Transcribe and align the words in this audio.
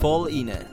Voll 0.00 0.28
inne, 0.30 0.66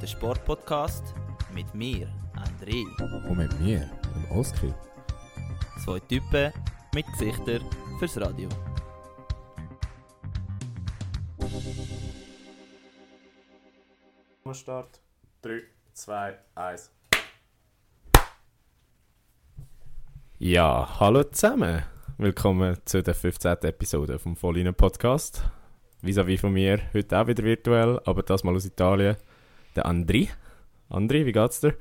der 0.00 0.06
Sportpodcast 0.06 1.02
mit 1.52 1.74
mir, 1.74 2.08
André. 2.36 2.84
Und 3.28 3.38
mit 3.38 3.60
mir, 3.60 3.90
dem 4.14 4.38
Oskar. 4.38 4.74
Zwei 5.84 5.98
Typen 6.00 6.52
mit 6.94 7.06
Gesichtern 7.18 7.62
fürs 7.98 8.20
Radio. 8.20 8.48
Start. 14.54 15.00
3, 15.40 15.62
2, 15.94 16.38
1. 16.54 16.90
Ja, 20.38 21.00
hallo 21.00 21.24
zusammen. 21.24 21.82
Willkommen 22.18 22.76
zu 22.84 23.02
der 23.02 23.14
15. 23.14 23.52
Episode 23.62 24.18
vom 24.18 24.36
Vollinen 24.36 24.74
Podcast. 24.74 25.44
Vis-à-vis 26.02 26.40
von 26.40 26.52
mir, 26.52 26.80
heute 26.92 27.18
auch 27.18 27.26
wieder 27.26 27.42
virtuell, 27.42 28.00
aber 28.04 28.22
das 28.22 28.44
mal 28.44 28.54
aus 28.54 28.66
Italien. 28.66 29.16
Der 29.74 29.86
Andri. 29.86 30.28
Andri, 30.90 31.24
wie 31.24 31.32
geht's 31.32 31.60
dir? 31.60 31.74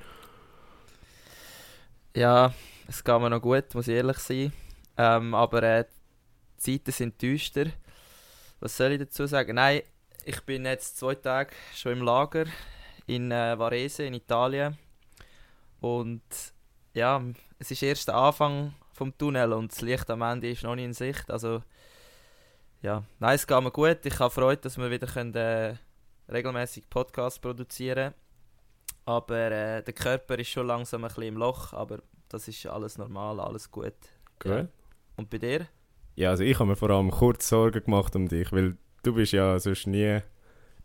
Ja, 2.15 2.53
es 2.87 3.03
geht 3.03 3.19
mir 3.19 3.29
noch 3.29 3.41
gut, 3.41 3.75
muss 3.75 3.89
ich 3.89 3.95
ehrlich 3.95 4.17
sein. 4.19 4.53
Ähm, 4.97 5.35
aber 5.35 5.63
äh, 5.63 5.85
die 6.65 6.77
Zeiten 6.77 6.91
sind 6.91 7.21
düster. 7.21 7.65
Was 8.61 8.77
soll 8.77 8.93
ich 8.93 8.99
dazu 8.99 9.27
sagen? 9.27 9.55
Nein, 9.55 9.81
ich 10.23 10.41
bin 10.41 10.65
jetzt 10.65 10.97
zwei 10.97 11.15
Tage 11.15 11.51
schon 11.75 11.93
im 11.93 12.03
Lager 12.03 12.45
in 13.05 13.31
äh, 13.31 13.59
Varese 13.59 14.03
in 14.03 14.13
Italien. 14.13 14.77
Und 15.81 16.23
ja, 16.93 17.21
es 17.59 17.71
ist 17.71 17.83
erst 17.83 18.07
der 18.07 18.15
Anfang 18.15 18.73
vom 18.93 19.17
Tunnel 19.17 19.53
und 19.53 19.71
das 19.71 19.81
Licht 19.81 20.09
am 20.09 20.21
Ende 20.21 20.49
ist 20.49 20.63
noch 20.63 20.75
nicht 20.75 20.85
in 20.85 20.93
Sicht. 20.93 21.29
Also 21.29 21.63
ja, 22.81 23.03
nein, 23.19 23.35
es 23.35 23.45
geht 23.45 23.61
mir 23.61 23.71
gut. 23.71 24.05
Ich 24.05 24.19
habe 24.19 24.31
Freude, 24.31 24.61
dass 24.61 24.77
wir 24.77 24.89
wieder 24.89 25.07
können, 25.07 25.35
äh, 25.35 25.75
regelmäßig 26.31 26.89
Podcasts 26.89 27.39
produzieren 27.39 28.13
Aber 29.05 29.51
äh, 29.51 29.83
der 29.83 29.93
Körper 29.93 30.39
ist 30.39 30.49
schon 30.49 30.67
langsam 30.67 31.03
ein 31.03 31.07
bisschen 31.09 31.23
im 31.23 31.37
Loch, 31.37 31.73
aber 31.73 31.99
das 32.29 32.47
ist 32.47 32.65
alles 32.65 32.97
normal, 32.97 33.39
alles 33.39 33.69
gut. 33.69 33.93
Gut. 34.39 34.51
Ja. 34.51 34.67
Und 35.17 35.29
bei 35.29 35.37
dir? 35.37 35.67
Ja, 36.15 36.29
also 36.31 36.43
ich 36.43 36.57
habe 36.59 36.69
mir 36.69 36.75
vor 36.75 36.89
allem 36.89 37.11
kurz 37.11 37.49
Sorgen 37.49 37.83
gemacht 37.83 38.15
um 38.15 38.27
dich, 38.27 38.51
weil 38.51 38.77
du 39.03 39.13
bist 39.13 39.33
ja 39.33 39.59
sonst 39.59 39.87
nie 39.87 40.19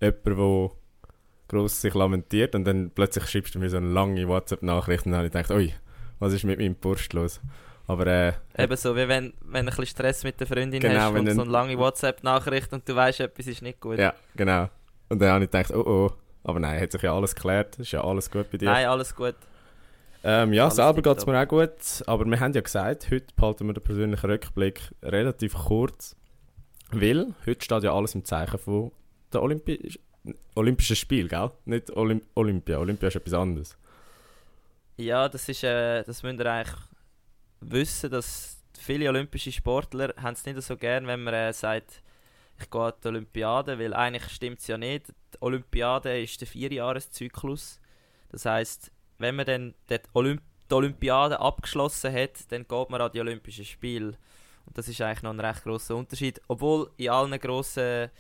jemand, 0.01 0.27
der 0.27 0.71
gross 1.49 1.81
sich 1.81 1.95
lamentiert 1.95 2.55
und 2.55 2.65
dann 2.65 2.91
plötzlich 2.91 3.27
schreibst 3.27 3.55
du 3.55 3.59
mir 3.59 3.71
so 3.71 3.77
eine 3.77 3.89
lange 3.89 4.27
WhatsApp-Nachricht 4.29 5.07
und 5.07 5.13
dann 5.13 5.19
habe 5.19 5.27
ich 5.29 5.33
gedacht, 5.33 5.51
ui, 5.51 5.73
was 6.19 6.33
ist 6.33 6.45
mit 6.45 6.59
meinem 6.59 6.75
Burst 6.75 7.13
los? 7.13 7.41
Aber 7.89 8.07
äh, 8.07 8.33
Eben 8.59 8.77
so, 8.77 8.97
wie 8.97 9.07
wenn, 9.09 9.33
wenn 9.43 9.67
du 9.67 9.73
ein 9.73 9.77
bisschen 9.77 9.87
Stress 9.87 10.25
mit 10.25 10.41
der 10.41 10.47
Freundin 10.47 10.81
Genau, 10.81 11.13
hast 11.13 11.15
und 11.19 11.31
so 11.31 11.43
eine 11.43 11.51
lange 11.51 11.79
WhatsApp-Nachricht 11.79 12.73
und 12.73 12.89
du 12.89 12.95
weißt, 12.97 13.21
etwas 13.21 13.47
ist 13.47 13.63
nicht 13.63 13.81
gut. 13.81 13.99
ja, 13.99 14.15
genau. 14.35 14.69
Und 15.09 15.21
dann 15.21 15.31
habe 15.31 15.45
ich 15.45 15.51
gedacht, 15.51 15.73
oh 15.73 15.85
oh. 15.87 16.11
Aber 16.43 16.61
nein, 16.61 16.81
hat 16.81 16.93
sich 16.93 17.03
ja 17.03 17.15
alles 17.15 17.35
geklärt, 17.35 17.79
ist 17.79 17.93
ja 17.93 18.03
alles 18.05 18.31
gut 18.31 18.51
bei 18.51 18.59
dir. 18.59 18.67
Nein, 18.67 18.87
alles 18.87 19.15
gut. 19.15 19.35
Ähm, 20.25 20.53
ja, 20.53 20.65
Alles 20.65 20.77
selber 20.77 21.03
geht 21.03 21.19
es 21.19 21.27
mir 21.27 21.41
auch 21.41 21.47
gut, 21.47 21.71
aber 22.07 22.25
wir 22.25 22.41
haben 22.41 22.53
ja 22.53 22.61
gesagt, 22.61 23.11
heute 23.11 23.27
behalten 23.37 23.67
wir 23.69 23.75
den 23.75 23.83
persönlichen 23.85 24.29
Rückblick 24.29 24.81
relativ 25.03 25.55
kurz, 25.55 26.17
weil 26.91 27.35
heute 27.47 27.65
steht 27.65 27.83
ja 27.85 27.95
alles 27.95 28.15
im 28.17 28.25
Zeichen 28.25 28.59
von 28.59 28.91
der 29.33 29.43
Olympi 29.43 29.99
Olympischen 30.57 30.97
Spiel, 30.97 31.29
gell? 31.29 31.51
Nicht 31.67 31.97
Olymp 31.97 32.25
Olympia, 32.35 32.79
Olympia 32.79 33.09
ist 33.09 33.17
etwas 33.17 33.35
anderes. 33.35 33.77
Ja, 34.97 35.29
das 35.29 35.49
ist, 35.49 35.63
äh, 35.63 36.03
das 36.03 36.23
müsst 36.25 36.41
ihr 36.41 36.47
eigentlich 36.53 36.75
wissen, 37.61 38.11
dass 38.11 38.63
viele 38.79 39.09
olympische 39.09 39.53
Sportler 39.53 40.15
es 40.25 40.45
nicht 40.45 40.63
so 40.63 40.77
gern, 40.77 41.07
wenn 41.07 41.23
man 41.23 41.35
äh, 41.35 41.53
sagt, 41.53 42.03
ich 42.59 42.71
gehe 42.71 42.81
an 42.81 42.93
die 43.03 43.09
Olympiade, 43.09 43.79
weil 43.79 43.95
eigentlich 43.95 44.33
stimmt 44.33 44.61
es 44.61 44.67
ja 44.67 44.79
nicht. 44.79 45.09
Die 45.09 45.43
Olympiade 45.43 46.23
ist 46.23 46.41
der 46.41 46.49
Vierjahreszyklus. 46.49 47.81
Das 48.31 48.45
heißt, 48.47 48.91
wenn 49.19 49.37
man 49.37 49.47
dann 49.47 49.75
die, 49.91 49.99
Olymp 50.15 50.43
die 50.71 50.75
Olympiade 50.75 51.39
abgeschlossen 51.39 52.13
hat, 52.13 52.51
dann 52.51 52.67
geht 52.67 52.91
man 52.91 53.01
an 53.01 53.13
die 53.13 53.21
Olympischen 53.21 53.65
Spiele. 53.65 54.19
Und 54.65 54.77
das 54.77 54.89
ist 54.89 55.01
eigentlich 55.01 55.23
noch 55.23 55.31
ein 55.31 55.41
recht 55.41 55.63
großer 55.63 55.95
Unterschied. 55.95 56.41
Obwohl 56.49 56.91
in 56.97 57.11
allen 57.11 57.39
grossen 57.39 58.11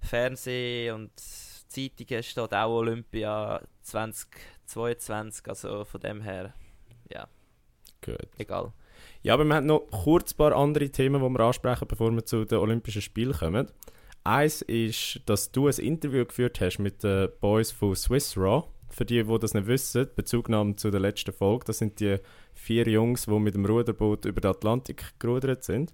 Fernseh- 0.00 0.90
und 0.90 1.12
Zeitungen 1.16 2.22
steht 2.22 2.52
auch 2.52 2.78
Olympia 2.78 3.60
2022. 3.82 5.46
Also 5.46 5.84
von 5.84 6.00
dem 6.00 6.20
her, 6.22 6.52
Gut. 8.04 8.28
egal. 8.38 8.72
Ja, 9.22 9.34
aber 9.34 9.44
wir 9.44 9.54
haben 9.54 9.66
noch 9.66 9.86
kurz 9.90 10.32
ein 10.32 10.36
paar 10.36 10.54
andere 10.54 10.90
Themen, 10.90 11.22
die 11.22 11.28
wir 11.28 11.40
ansprechen, 11.40 11.88
bevor 11.88 12.10
wir 12.12 12.24
zu 12.24 12.44
den 12.44 12.58
Olympischen 12.58 13.02
Spielen 13.02 13.32
kommen. 13.32 13.68
Eins 14.22 14.62
ist, 14.62 15.20
dass 15.26 15.50
du 15.50 15.68
ein 15.68 15.74
Interview 15.74 16.24
geführt 16.24 16.60
hast 16.60 16.78
mit 16.78 17.02
den 17.02 17.28
Boys 17.40 17.70
von 17.70 17.94
Swiss 17.94 18.36
Raw. 18.36 18.64
Für 18.90 19.04
die, 19.04 19.22
die 19.24 19.38
das 19.38 19.54
nicht 19.54 19.66
wissen, 19.66 20.08
Bezugnahme 20.14 20.76
zu 20.76 20.90
der 20.90 21.00
letzten 21.00 21.32
Folge, 21.32 21.64
das 21.66 21.78
sind 21.78 21.98
die 22.00 22.18
vier 22.54 22.86
Jungs, 22.88 23.26
die 23.26 23.38
mit 23.38 23.54
dem 23.54 23.66
Ruderboot 23.66 24.24
über 24.24 24.40
den 24.40 24.50
Atlantik 24.50 25.18
gerudert 25.18 25.64
sind. 25.64 25.92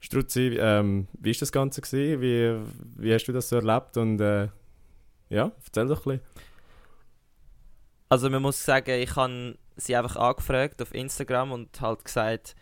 Struzzi, 0.00 0.56
ähm, 0.60 1.08
wie 1.18 1.30
war 1.30 1.40
das 1.40 1.50
Ganze? 1.50 1.80
Gewesen? 1.80 2.20
Wie, 2.20 3.02
wie 3.02 3.14
hast 3.14 3.24
du 3.24 3.32
das 3.32 3.48
so 3.48 3.56
erlebt? 3.56 3.96
Und 3.96 4.20
äh, 4.20 4.48
ja, 5.30 5.50
erzähl 5.64 5.88
doch 5.88 6.06
ein 6.06 6.18
bisschen. 6.18 6.44
Also 8.10 8.30
man 8.30 8.42
muss 8.42 8.64
sagen, 8.64 9.00
ich 9.00 9.16
habe 9.16 9.56
sie 9.76 9.96
einfach 9.96 10.16
angefragt 10.16 10.80
auf 10.82 10.94
Instagram 10.94 11.52
und 11.52 11.80
halt 11.80 12.04
gesagt, 12.04 12.54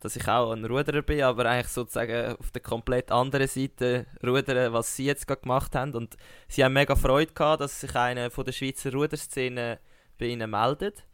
dass 0.00 0.16
ich 0.16 0.28
auch 0.28 0.52
ein 0.52 0.64
Ruderer 0.64 1.02
bin, 1.02 1.22
aber 1.22 1.46
eigentlich 1.46 1.68
sozusagen 1.72 2.36
auf 2.36 2.50
der 2.50 2.62
komplett 2.62 3.10
anderen 3.10 3.48
Seite 3.48 4.06
rudern, 4.22 4.72
was 4.72 4.94
sie 4.94 5.06
jetzt 5.06 5.26
gerade 5.26 5.40
gemacht 5.40 5.74
haben. 5.74 5.94
Und 5.94 6.16
sie 6.48 6.64
haben 6.64 6.74
mega 6.74 6.94
Freude 6.94 7.32
gehabt, 7.32 7.62
dass 7.62 7.80
sich 7.80 7.94
einer 7.96 8.30
von 8.30 8.44
der 8.44 8.52
Schweizer 8.52 8.92
Ruderszene 8.92 9.78
bei 10.18 10.26
ihnen 10.26 10.50
meldet. 10.50 11.04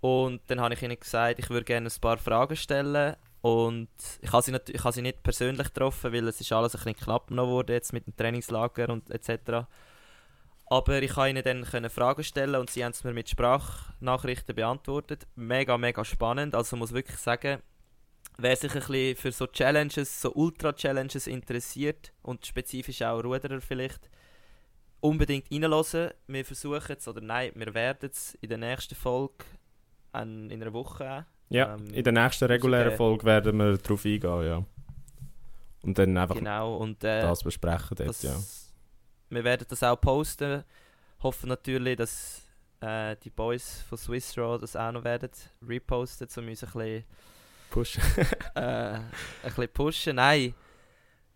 Und 0.00 0.40
dann 0.48 0.60
habe 0.60 0.74
ich 0.74 0.82
ihnen 0.82 0.98
gesagt, 0.98 1.38
ich 1.38 1.50
würde 1.50 1.64
gerne 1.64 1.88
ein 1.88 2.00
paar 2.00 2.18
Fragen 2.18 2.56
stellen. 2.56 3.16
Und 3.42 3.88
ich 4.20 4.32
habe 4.32 4.42
sie, 4.42 4.50
nat- 4.50 4.68
ich 4.68 4.82
habe 4.82 4.92
sie 4.92 5.02
nicht 5.02 5.22
persönlich 5.22 5.68
getroffen, 5.68 6.12
weil 6.12 6.26
es 6.26 6.40
ist 6.40 6.52
alles 6.52 6.74
ein 6.74 6.78
bisschen 6.82 6.96
knapp 6.96 7.30
noch 7.30 7.46
wurde 7.46 7.74
jetzt 7.74 7.92
mit 7.92 8.06
dem 8.06 8.16
Trainingslager 8.16 8.88
und 8.88 9.08
etc. 9.10 9.66
Aber 10.68 11.00
ich 11.00 11.12
konnte 11.12 11.30
ihnen 11.30 11.42
dann 11.44 11.64
können 11.64 11.90
Fragen 11.90 12.24
stellen 12.24 12.56
und 12.56 12.70
sie 12.70 12.84
haben 12.84 12.90
es 12.90 13.04
mir 13.04 13.12
mit 13.12 13.28
Sprachnachrichten 13.28 14.54
beantwortet. 14.54 15.26
Mega, 15.36 15.78
mega 15.78 16.04
spannend. 16.04 16.54
Also 16.54 16.76
muss 16.76 16.92
wirklich 16.92 17.18
sagen, 17.18 17.58
wer 18.36 18.56
sich 18.56 18.74
ein 18.74 18.80
bisschen 18.80 19.16
für 19.16 19.32
so 19.32 19.46
Challenges, 19.46 20.20
so 20.20 20.32
Ultra-Challenges 20.32 21.28
interessiert 21.28 22.12
und 22.22 22.44
spezifisch 22.46 23.02
auch 23.02 23.22
Ruderer 23.22 23.60
vielleicht, 23.60 24.10
unbedingt 25.00 25.50
reinhören. 25.52 26.10
Wir 26.26 26.44
versuchen 26.44 26.96
es, 26.98 27.06
oder 27.06 27.20
nein, 27.20 27.52
wir 27.54 27.72
werden 27.74 28.10
es 28.12 28.36
in 28.40 28.48
der 28.48 28.58
nächsten 28.58 28.94
Folge 28.94 29.44
in 30.14 30.50
einer 30.50 30.72
Woche 30.72 31.26
Ja, 31.50 31.74
Ähm, 31.74 31.86
in 31.92 32.02
der 32.02 32.12
nächsten 32.12 32.46
regulären 32.46 32.88
okay. 32.88 32.96
Folge 32.96 33.24
werden 33.24 33.56
wir 33.58 33.76
darauf 33.76 34.04
eingehen, 34.04 34.46
ja. 34.46 34.64
Und 35.82 35.98
dann 35.98 36.16
einfach 36.16 36.34
Genau, 36.34 36.76
und 36.76 37.04
äh, 37.04 37.20
das 37.20 37.44
besprechen 37.44 37.96
dort, 37.96 38.08
das, 38.08 38.22
ja. 38.22 38.34
Wir 39.30 39.44
werden 39.44 39.66
das 39.68 39.82
auch 39.82 40.00
posten. 40.00 40.64
Hoffen 41.22 41.48
natürlich, 41.48 41.96
dass 41.96 42.46
äh, 42.80 43.16
die 43.22 43.30
Boys 43.30 43.82
von 43.88 43.98
Swiss 43.98 44.36
Raw 44.36 44.58
das 44.58 44.76
auch 44.76 44.92
noch 44.92 45.04
werden 45.04 45.30
reposten, 45.66 46.28
um 46.36 46.48
uns 46.48 46.62
ein 46.62 46.70
bisschen, 46.72 47.04
Push. 47.70 47.98
äh, 48.54 48.60
ein 48.60 49.02
bisschen 49.42 49.68
pushen. 49.72 50.16
Nein, 50.16 50.54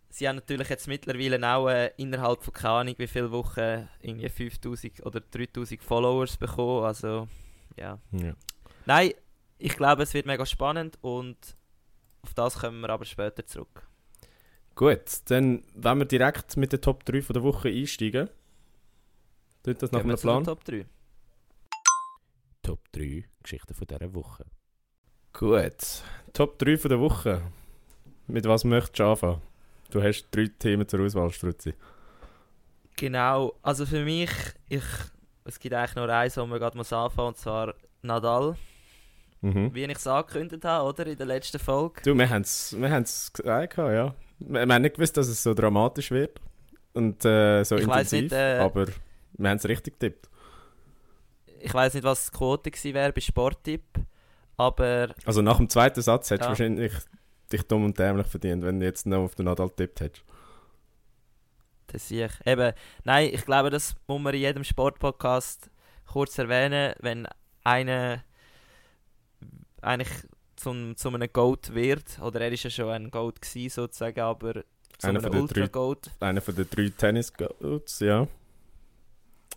sie 0.09 0.29
haben 0.29 0.37
natürlich 0.37 0.69
jetzt 0.69 0.89
mittlerweile 0.89 1.47
auch 1.47 1.69
äh, 1.69 1.93
innerhalb 1.97 2.43
von 2.43 2.53
keine 2.53 2.75
Ahnung 2.75 2.95
wie 2.99 3.07
viele 3.07 3.31
Wochen 3.31 3.89
irgendwie 4.01 4.29
5000 4.29 5.05
oder 5.05 5.21
3000 5.21 5.83
Followers 5.83 6.37
bekommen. 6.37 6.85
Also, 6.85 7.29
ja. 7.77 7.99
ja. 8.13 8.35
Nein, 8.87 9.13
ich 9.59 9.77
glaube, 9.77 10.03
es 10.03 10.15
wird 10.15 10.27
mega 10.27 10.47
spannend 10.47 10.99
und 11.03 11.57
auf 12.23 12.35
das 12.35 12.59
kommen 12.59 12.81
wir 12.81 12.91
aber 12.91 13.05
später 13.05 13.47
zurück. 13.47 13.87
Gut, 14.75 15.01
dann 15.27 15.63
wenn 15.75 15.99
wir 15.99 16.05
direkt 16.07 16.57
mit 16.57 16.73
den 16.73 16.81
Top 16.81 17.05
3 17.05 17.23
von 17.23 17.35
der 17.35 17.43
Woche 17.43 17.69
einsteigen. 17.69 18.29
Tut 19.63 19.83
das 19.83 19.93
nach 19.93 20.01
einem 20.01 20.17
Plan? 20.17 20.45
Top 20.45 20.65
3. 20.65 20.87
Top 22.63 22.81
3 22.93 23.25
Geschichten 23.43 23.75
von 23.75 23.87
dieser 23.87 24.15
Woche. 24.15 24.47
Gut, 25.33 26.03
Top 26.33 26.59
3 26.59 26.77
von 26.79 26.89
der 26.89 27.01
Woche. 27.01 27.43
Mit 28.27 28.47
was 28.47 28.65
möchtest 28.65 28.99
du 28.99 29.05
anfangen? 29.05 29.43
Du 29.91 30.01
hast 30.03 30.27
drei 30.31 30.47
Themen 30.59 30.87
zur 30.87 31.01
Auswahl, 31.01 31.31
Struzzi. 31.33 31.75
Genau, 32.97 33.55
also 33.63 33.87
für 33.87 34.05
mich, 34.05 34.31
ich, 34.69 34.85
es 35.45 35.59
gibt 35.59 35.75
eigentlich 35.75 35.97
nur 35.97 36.09
eins, 36.09 36.37
wo 36.37 36.47
wir 36.47 36.59
gerade 36.59 36.77
muss 36.77 36.93
anfangen, 36.93 37.29
und 37.29 37.39
zwar 37.39 37.75
Nadal. 38.03 38.57
Mhm. 39.41 39.75
Wie 39.75 39.85
ich 39.85 39.97
es 39.97 40.07
angekündigt 40.07 40.65
habe, 40.65 40.89
oder? 40.89 41.07
In 41.07 41.17
der 41.17 41.27
letzten 41.27 41.59
Folge. 41.59 42.03
Du, 42.03 42.15
wir 42.15 42.29
haben 42.29 42.43
es 42.43 42.77
wir 42.79 42.91
haben's 42.91 43.33
gesagt, 43.33 43.79
ja. 43.79 44.15
Wir, 44.41 44.61
haben 44.63 44.83
nicht 44.83 44.97
gewusst, 44.97 45.17
dass 45.17 45.29
es 45.29 45.43
so 45.43 45.55
dramatisch 45.55 46.11
wird 46.11 46.41
und 46.95 47.25
äh, 47.25 47.63
so 47.65 47.77
Ich 47.77 47.85
intensiv, 47.85 48.23
nicht, 48.23 48.33
äh, 48.33 48.59
aber 48.59 48.87
wir 49.39 49.51
haben 49.51 49.57
es 49.59 49.69
richtig 49.69 49.99
getippt. 50.01 50.29
Ich 51.61 51.73
weiß 51.75 51.95
nicht, 51.95 52.05
was 52.05 52.27
die 52.31 52.37
Quote 52.37 52.71
gewesen 52.71 52.95
wäre 52.95 53.13
bei 53.13 53.21
Sporttipp, 53.21 53.85
aber 54.57 55.15
Also 55.25 55.43
nach 55.43 55.59
dem 55.59 55.69
zweiten 55.69 56.01
Satz 56.03 56.31
hättest 56.31 56.43
du 56.43 56.45
Ja. 56.45 56.49
wahrscheinlich 56.51 56.93
dich 57.53 57.63
dumm 57.65 57.85
und 57.85 57.99
dämlich 57.99 58.27
verdient, 58.27 58.65
wenn 58.65 58.81
du 58.81 58.87
jetzt 58.87 59.07
noch 59.07 59.19
auf 59.25 59.35
den 59.35 59.45
Nadal 59.47 59.71
tippt 59.71 60.01
hättest. 60.01 60.25
Das 61.89 62.09
sehe 62.09 62.27
ich. 62.27 62.47
Eben, 62.47 62.73
nein, 63.05 63.31
ich 63.33 63.45
glaube, 63.45 63.69
das 63.71 63.97
muss 64.07 64.21
man 64.21 64.33
in 64.35 64.41
jedem 64.41 64.65
Sportpodcast 64.65 65.71
kurz 66.07 66.39
erwähnen, 66.39 66.95
wenn 67.01 67.27
einer 67.65 68.23
eigentlich 69.83 70.09
zum, 70.61 70.97
zu 70.97 71.09
einem 71.09 71.33
Goat 71.33 71.75
wird, 71.75 72.19
oder 72.21 72.41
er 72.43 72.53
ist 72.53 72.65
ja 72.65 72.71
schon 72.71 72.91
ein 72.91 73.11
Goat 73.11 73.41
gewesen, 73.41 73.71
sozusagen, 73.71 74.21
aber 74.21 74.55
zu 74.99 75.09
Einer 75.09 75.21
einem 75.21 75.33
drei- 75.33 75.41
Ultra-Goat. 75.41 76.11
Einer 76.21 76.41
von 76.41 76.55
den 76.55 76.69
drei 76.69 76.91
Tennis-Goats, 76.97 78.01
ja. 78.01 78.27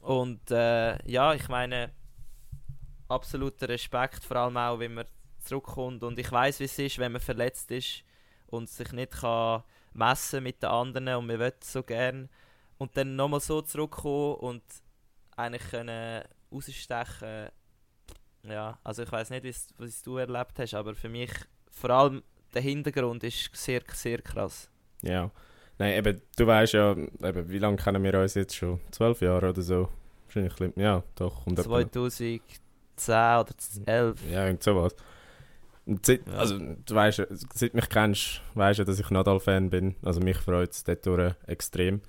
Und 0.02 0.50
äh, 0.52 0.98
ja, 1.10 1.34
ich 1.34 1.48
meine, 1.50 1.92
absoluter 3.08 3.70
Respekt, 3.70 4.24
vor 4.24 4.38
allem 4.38 4.58
auch, 4.58 4.80
wenn 4.80 4.94
man 4.94 5.06
zurückkommt. 5.44 6.04
Und 6.04 6.18
ich 6.20 6.32
weiß, 6.32 6.60
wie 6.60 6.66
es 6.66 6.80
ist, 6.80 6.98
wenn 6.98 7.12
man 7.12 7.22
verletzt 7.22 7.72
ist 7.72 8.04
und 8.48 8.70
sich 8.70 8.92
nicht 8.92 9.12
kann 9.12 9.64
messen 9.94 10.44
mit 10.44 10.64
den 10.64 10.70
anderen 10.70 11.08
und 11.10 11.28
man 11.28 11.40
will 11.40 11.54
so 11.64 11.84
gern. 11.84 12.30
Und 12.78 12.98
dann 12.98 13.16
nochmal 13.16 13.40
so 13.40 13.62
zurückkommen 13.62 14.36
und 14.36 14.64
eigentlich 15.36 15.70
können 15.70 16.24
rausstechen. 16.52 17.50
Ja, 18.48 18.78
also 18.84 19.04
ich 19.04 19.12
weiß 19.12 19.30
nicht, 19.30 19.46
was 19.78 20.02
du 20.02 20.18
erlebt 20.18 20.60
hast, 20.60 20.74
aber 20.74 20.96
für 20.96 21.10
mich 21.10 21.32
vor 21.72 21.90
allem 21.90 22.24
der 22.54 22.62
Hintergrund 22.62 23.24
ist 23.24 23.50
sehr, 23.56 23.82
sehr 23.94 24.22
krass. 24.22 24.70
Ja. 25.02 25.32
Nein, 25.80 25.94
eben, 25.94 26.22
du 26.38 26.46
weißt 26.46 26.74
ja, 26.74 26.92
eben, 26.92 27.50
wie 27.50 27.58
lange 27.58 27.78
kennen 27.78 28.04
wir 28.04 28.20
uns 28.20 28.36
jetzt 28.36 28.56
schon? 28.56 28.80
Zwölf 28.92 29.22
Jahre 29.22 29.50
oder 29.50 29.62
so? 29.62 29.90
Wahrscheinlich, 30.26 30.54
ja, 30.78 31.04
doch. 31.16 31.46
Etwa- 31.48 31.64
2010 31.64 32.42
oder 32.98 33.58
2011. 33.58 34.20
Ja, 34.30 34.46
irgend 34.46 34.64
sowas. 34.64 34.96
Seit. 36.04 36.28
Also, 36.30 36.58
du 36.60 36.96
weißt, 36.96 37.28
seit 37.54 37.74
mich 37.74 37.90
kennst, 37.90 38.42
weißt 38.54 38.80
du, 38.80 38.84
dass 38.86 39.00
ich 39.00 39.10
Nadal-Fan 39.10 39.70
bin. 39.70 39.96
Also, 40.04 40.22
mich 40.22 40.38
freut 40.38 40.72
es 40.72 40.84
dort 40.84 41.06
durch 41.06 41.34
extrem. 41.48 42.02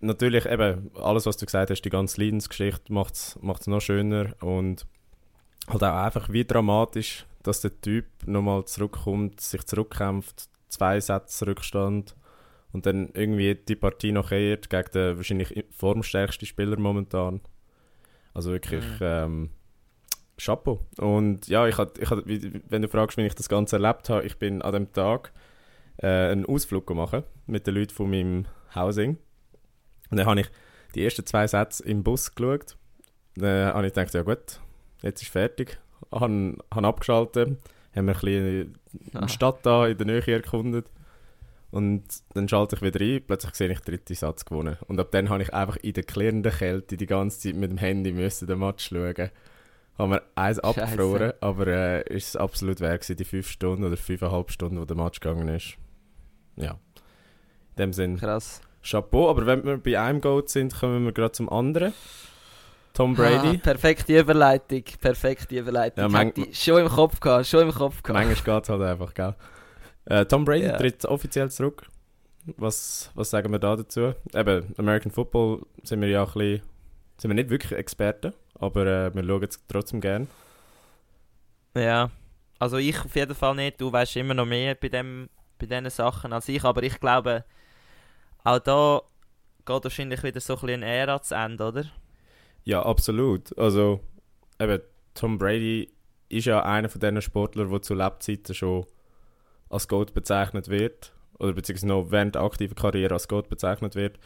Natürlich, 0.00 0.46
eben, 0.46 0.90
alles, 0.94 1.26
was 1.26 1.36
du 1.38 1.46
gesagt 1.46 1.70
hast, 1.70 1.82
die 1.82 1.90
ganze 1.90 2.20
Leidensgeschichte 2.22 2.92
macht 2.92 3.14
es 3.14 3.66
noch 3.66 3.80
schöner 3.80 4.32
und 4.42 4.86
halt 5.70 5.82
auch 5.82 5.94
einfach 6.04 6.28
wie 6.30 6.44
dramatisch, 6.44 7.26
dass 7.42 7.60
der 7.60 7.80
Typ 7.80 8.06
nochmal 8.26 8.64
zurückkommt, 8.64 9.40
sich 9.40 9.64
zurückkämpft, 9.66 10.48
zwei 10.68 11.00
Sätze 11.00 11.46
Rückstand 11.46 12.14
und 12.72 12.84
dann 12.86 13.10
irgendwie 13.14 13.54
die 13.54 13.76
Partie 13.76 14.12
noch 14.12 14.28
kehrt 14.30 14.68
gegen 14.70 14.90
den 14.92 15.16
wahrscheinlich 15.16 15.64
formstärksten 15.70 16.46
Spieler 16.46 16.78
momentan. 16.78 17.40
Also 18.34 18.50
wirklich, 18.52 18.84
Mhm. 18.84 18.98
ähm, 19.00 19.50
Chapeau. 20.36 20.86
Und 20.98 21.48
ja, 21.48 21.66
ich 21.66 21.76
hatte, 21.78 22.00
ich 22.00 22.10
wie- 22.26 22.62
wenn 22.68 22.82
du 22.82 22.88
fragst, 22.88 23.16
wie 23.16 23.26
ich 23.26 23.34
das 23.34 23.48
Ganze 23.48 23.76
erlebt 23.76 24.08
habe, 24.08 24.24
ich 24.24 24.38
bin 24.38 24.62
an 24.62 24.72
dem 24.72 24.92
Tag 24.92 25.32
äh, 26.00 26.06
einen 26.30 26.46
Ausflug 26.46 26.86
gemacht 26.86 27.24
mit 27.46 27.66
den 27.66 27.74
Leuten 27.74 27.92
von 27.92 28.08
meinem 28.08 28.46
Housing. 28.72 29.16
Und 30.10 30.16
dann 30.16 30.26
habe 30.26 30.40
ich 30.42 30.50
die 30.94 31.02
ersten 31.04 31.26
zwei 31.26 31.44
Sätze 31.48 31.82
im 31.84 32.04
Bus 32.04 32.32
geschaut. 32.36 32.76
Dann 33.34 33.74
habe 33.74 33.88
ich 33.88 33.92
gedacht, 33.94 34.14
ja 34.14 34.22
gut, 34.22 34.60
jetzt 35.02 35.22
ist 35.22 35.30
fertig. 35.30 35.78
Habe, 36.12 36.56
habe 36.72 36.86
abgeschaltet, 36.86 37.58
haben 37.94 38.06
wir 38.06 38.14
ein 38.14 38.20
bisschen 38.20 38.74
Ah. 39.12 39.18
eine 39.18 39.28
Stadt 39.28 39.64
da 39.64 39.86
in 39.86 39.98
der 39.98 40.06
Nähe 40.06 40.26
erkundet. 40.26 40.86
Und 41.70 42.02
dann 42.32 42.48
schalte 42.48 42.76
ich 42.76 42.82
wieder 42.82 43.00
ein, 43.04 43.22
plötzlich 43.26 43.54
sehe 43.54 43.70
ich 43.70 43.80
den 43.80 43.94
dritten 43.94 44.14
Satz 44.14 44.44
gewonnen. 44.46 44.78
Und 44.86 44.98
ab 44.98 45.08
dann 45.10 45.28
habe 45.28 45.42
ich 45.42 45.52
einfach 45.52 45.76
in 45.76 45.92
der 45.92 46.04
klirrenden 46.04 46.50
Kälte 46.52 46.96
die 46.96 47.04
ganze 47.06 47.40
Zeit 47.40 47.56
mit 47.56 47.70
dem 47.70 47.76
Handy 47.76 48.12
müssen 48.12 48.46
den 48.46 48.58
Match 48.58 48.88
schauen. 48.88 49.30
Haben 49.98 50.12
wir 50.12 50.22
eins 50.36 50.60
abgefroren, 50.60 51.32
aber 51.40 51.66
äh, 51.66 52.02
ist 52.14 52.28
es 52.28 52.36
absolut 52.36 52.80
wert 52.80 53.02
gewesen, 53.02 53.16
die 53.16 53.24
fünf 53.24 53.50
Stunden 53.50 53.84
oder 53.84 53.96
fünfeinhalb 53.98 54.50
Stunden, 54.50 54.80
wo 54.80 54.84
der 54.86 54.96
Match 54.96 55.20
gegangen 55.20 55.48
ist. 55.48 55.76
Ja. 56.56 56.70
In 57.76 57.76
dem 57.76 57.92
Sinn, 57.92 58.16
Krass. 58.16 58.60
Chapeau. 58.82 59.28
Aber 59.28 59.44
wenn 59.44 59.64
wir 59.64 59.76
bei 59.76 60.00
einem 60.00 60.20
Goat 60.22 60.48
sind, 60.48 60.74
kommen 60.74 61.04
wir 61.04 61.12
gerade 61.12 61.32
zum 61.32 61.50
anderen. 61.50 61.92
Tom 62.98 63.12
Ah, 63.12 63.16
Brady. 63.16 63.58
perfekte 63.58 64.18
Überleitung, 64.18 64.82
perfekte 65.00 65.56
Überleitung. 65.56 66.02
Ja, 66.02 66.08
man- 66.08 66.32
schon 66.52 66.80
im 66.80 66.88
Kopf 66.88 67.20
gehabt, 67.20 67.46
schon 67.46 67.60
im 67.62 67.72
Kopf 67.72 68.02
gehabt. 68.02 68.26
Manchmal 68.26 68.56
geht 68.56 68.64
es 68.64 68.68
halt 68.70 68.82
einfach, 68.82 69.14
gell? 69.14 69.34
Äh, 70.06 70.24
Tom 70.26 70.44
Brady 70.44 70.64
Ja. 70.66 70.76
tritt 70.76 71.04
offiziell 71.04 71.48
zurück. 71.50 71.86
Was, 72.56 73.10
was 73.14 73.30
sagen 73.30 73.52
wir 73.52 73.58
da 73.60 73.76
dazu? 73.76 74.14
Eben, 74.34 74.74
American 74.78 75.12
Football 75.12 75.62
sind 75.84 76.00
wir 76.00 76.08
ja 76.08 76.24
ein 76.24 76.32
bisschen, 76.32 76.62
sind 77.18 77.30
wir 77.30 77.34
nicht 77.34 77.50
wirklich 77.50 77.72
Experten, 77.78 78.32
aber 78.58 78.86
äh, 78.86 79.14
wir 79.14 79.22
schauen 79.24 79.42
es 79.44 79.60
trotzdem 79.68 80.00
gern. 80.00 80.26
Ja, 81.76 82.10
also 82.58 82.78
ich 82.78 82.98
auf 82.98 83.14
jeden 83.14 83.34
Fall 83.34 83.54
nicht. 83.54 83.80
Du 83.80 83.92
weißt 83.92 84.16
immer 84.16 84.34
noch 84.34 84.46
mehr 84.46 84.74
bei, 84.74 84.88
dem, 84.88 85.28
bei 85.58 85.66
diesen 85.66 85.88
Sachen 85.90 86.32
als 86.32 86.48
ich, 86.48 86.64
aber 86.64 86.82
ich 86.82 86.98
glaube, 86.98 87.44
auch 88.42 88.58
da 88.58 89.02
geht 89.66 89.84
wahrscheinlich 89.84 90.22
wieder 90.24 90.40
so 90.40 90.54
ein 90.54 90.60
bisschen 90.60 90.82
eine 90.82 90.92
Ära 90.92 91.22
zu 91.22 91.34
Ende, 91.36 91.64
oder? 91.64 91.84
Ja, 92.68 92.82
absolut. 92.82 93.56
Also, 93.58 94.00
eben, 94.60 94.82
Tom 95.14 95.38
Brady 95.38 95.90
ist 96.28 96.44
ja 96.44 96.62
einer 96.62 96.90
von 96.90 97.00
diesen 97.00 97.22
Sportlern, 97.22 97.70
der 97.70 97.80
zu 97.80 97.94
Lebzeiten 97.94 98.54
schon 98.54 98.84
als 99.70 99.88
Goat 99.88 100.12
bezeichnet 100.12 100.68
wird. 100.68 101.14
Oder 101.38 101.54
beziehungsweise 101.54 101.86
noch 101.86 102.10
während 102.10 102.34
der 102.34 102.42
aktiven 102.42 102.74
Karriere 102.74 103.14
als 103.14 103.26
Goat 103.26 103.48
bezeichnet 103.48 103.94
wird. 103.94 104.18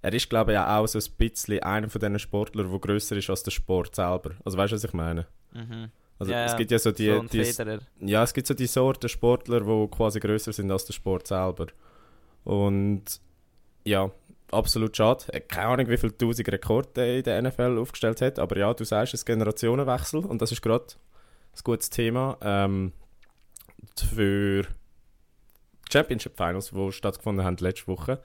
Er 0.00 0.14
ist, 0.14 0.30
glaube 0.30 0.52
ich, 0.52 0.54
ja 0.54 0.78
auch 0.78 0.86
so 0.86 0.98
ein 0.98 1.16
bisschen 1.18 1.62
einer 1.62 1.90
von 1.90 2.00
diesen 2.00 2.18
Sportlern, 2.18 2.70
der 2.70 2.80
grösser 2.80 3.18
ist 3.18 3.28
als 3.28 3.42
der 3.42 3.50
Sport 3.50 3.94
selber. 3.94 4.30
Also, 4.46 4.56
weißt 4.56 4.72
du, 4.72 4.76
was 4.76 4.84
ich 4.84 4.94
meine? 4.94 5.26
Mhm. 5.52 5.90
Also, 6.18 6.32
Ja, 6.32 6.46
es 6.46 6.56
gibt 6.56 6.70
ja 6.70 6.78
so 6.78 6.92
die, 6.92 7.10
so 7.10 7.22
die 7.24 8.10
ja, 8.10 8.22
es 8.22 8.32
gibt 8.32 8.46
so 8.46 8.54
die 8.54 8.66
Sorte 8.66 9.10
Sportler, 9.10 9.60
die 9.60 9.88
quasi 9.88 10.20
größer 10.20 10.54
sind 10.54 10.70
als 10.70 10.86
der 10.86 10.94
Sport 10.94 11.26
selber. 11.26 11.66
Und 12.44 13.20
ja, 13.84 14.10
absolut 14.52 14.96
schade. 14.96 15.24
Äh, 15.32 15.40
Keine 15.40 15.68
Ahnung, 15.68 15.88
wie 15.88 15.96
viele 15.96 16.16
tausend 16.16 16.48
Rekorde 16.50 17.18
in 17.18 17.22
der 17.24 17.40
NFL 17.42 17.78
aufgestellt 17.78 18.20
hat, 18.20 18.38
aber 18.38 18.56
ja, 18.58 18.72
du 18.74 18.84
sagst, 18.84 19.14
es 19.14 19.20
ist 19.20 19.26
Generationenwechsel 19.26 20.24
und 20.24 20.40
das 20.42 20.52
ist 20.52 20.62
gerade 20.62 20.84
ein 21.54 21.60
gutes 21.64 21.90
Thema 21.90 22.36
ähm, 22.42 22.92
für 23.96 24.62
die 24.62 25.92
Championship 25.92 26.36
Finals, 26.36 26.70
die 26.70 26.92
stattgefunden 26.92 27.44
haben 27.44 27.56
letzte 27.58 27.86
Woche. 27.88 28.20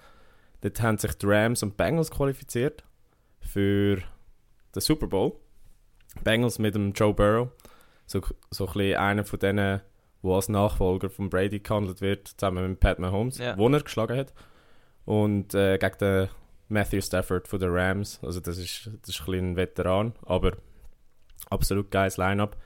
Dort 0.62 0.82
haben 0.82 0.98
sich 0.98 1.14
die 1.16 1.26
Rams 1.28 1.64
und 1.64 1.78
Bengals 1.78 2.12
qualifiziert 2.12 2.84
für 3.40 3.98
den 4.76 4.82
Super 4.82 5.08
Bowl. 5.08 5.34
Bengals 6.24 6.60
mit 6.60 6.76
dem 6.76 6.94
Joe 6.94 7.14
Burrow 7.14 7.50
so, 8.06 8.22
so 8.52 8.68
ein 8.68 8.74
bisschen 8.74 8.98
einer 8.98 9.26
von 9.26 9.40
denen, 9.40 9.82
der 10.24 10.32
als 10.32 10.50
Nachfolger 10.50 11.10
von 11.10 11.30
Brady 11.30 11.60
gehandelt 11.60 12.02
wird, 12.02 12.28
zusammen 12.28 12.70
mit 12.70 12.80
Pat 12.80 13.00
Mahomes, 13.00 13.38
Ja. 13.40 13.58
wo 13.58 13.68
er 13.70 13.82
geschlagen 13.82 14.18
hat. 14.18 14.34
Und 15.06 15.54
äh, 15.54 15.78
gegen 15.78 15.98
den 16.00 16.30
Matthew 16.70 17.02
Stafford 17.02 17.48
von 17.48 17.60
den 17.60 17.70
Rams. 17.72 18.20
Also 18.24 18.40
das 18.40 18.58
ist, 18.58 18.90
das 19.02 19.10
ist 19.16 19.28
ein, 19.28 19.52
ein 19.52 19.56
Veteran, 19.56 20.14
aber 20.26 20.54
absolut 21.50 21.92
geiles 21.92 22.18
Line-Up. 22.18 22.58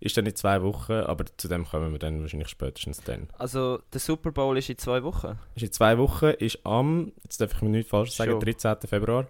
Ist 0.00 0.16
dann 0.16 0.26
in 0.26 0.34
zwei 0.34 0.60
Wochen, 0.62 0.92
aber 0.94 1.24
zu 1.36 1.46
dem 1.46 1.64
kommen 1.64 1.92
wir 1.92 1.98
dann 2.00 2.22
wahrscheinlich 2.22 2.48
spätestens 2.48 3.02
dann. 3.02 3.28
Also 3.38 3.78
der 3.92 4.00
Super 4.00 4.32
Bowl 4.32 4.58
ist 4.58 4.68
in 4.68 4.76
zwei 4.78 5.04
Wochen. 5.04 5.38
Ist 5.54 5.62
in 5.62 5.70
zwei 5.70 5.96
Wochen, 5.96 6.30
ist 6.38 6.58
am, 6.66 7.12
jetzt 7.22 7.40
darf 7.40 7.52
ich 7.54 7.62
mir 7.62 7.68
nicht 7.68 7.88
falsch 7.88 8.10
sagen, 8.10 8.32
Schon. 8.32 8.40
13. 8.40 8.76
Februar. 8.88 9.28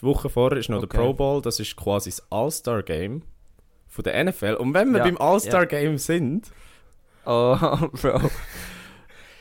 Die 0.00 0.04
Woche 0.04 0.28
vorher 0.30 0.56
ist 0.58 0.68
noch 0.68 0.78
Okay. 0.78 0.86
der 0.92 0.98
Pro 0.98 1.14
Bowl, 1.14 1.42
das 1.42 1.58
ist 1.58 1.74
quasi 1.74 2.10
das 2.10 2.24
All-Star-Game 2.30 3.22
von 3.88 4.04
der 4.04 4.22
NFL. 4.24 4.54
Und 4.60 4.72
wenn 4.72 4.92
wir 4.92 4.98
Ja, 4.98 5.04
beim 5.04 5.18
All-Star-Game 5.18 5.98
sind, 5.98 6.52
Oh, 7.24 7.56
Bro. 8.00 8.30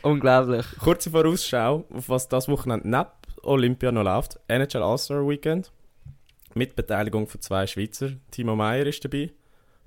Unglaublich. 0.04 0.66
kurze 0.80 1.10
Vorausschau, 1.10 1.86
auf 1.94 2.10
was 2.10 2.28
das 2.28 2.48
Wochenende 2.48 2.88
neben 2.88 3.10
Olympia 3.44 3.92
noch 3.92 4.04
läuft. 4.04 4.40
NHL 4.48 4.82
All-Star 4.84 5.28
Weekend. 5.28 5.72
Mit 6.54 6.76
Beteiligung 6.76 7.28
von 7.28 7.42
zwei 7.42 7.68
Schweizer. 7.68 8.12
Timo 8.32 8.56
Meyer 8.56 8.86
ist 8.86 9.04
dabei. 9.04 9.32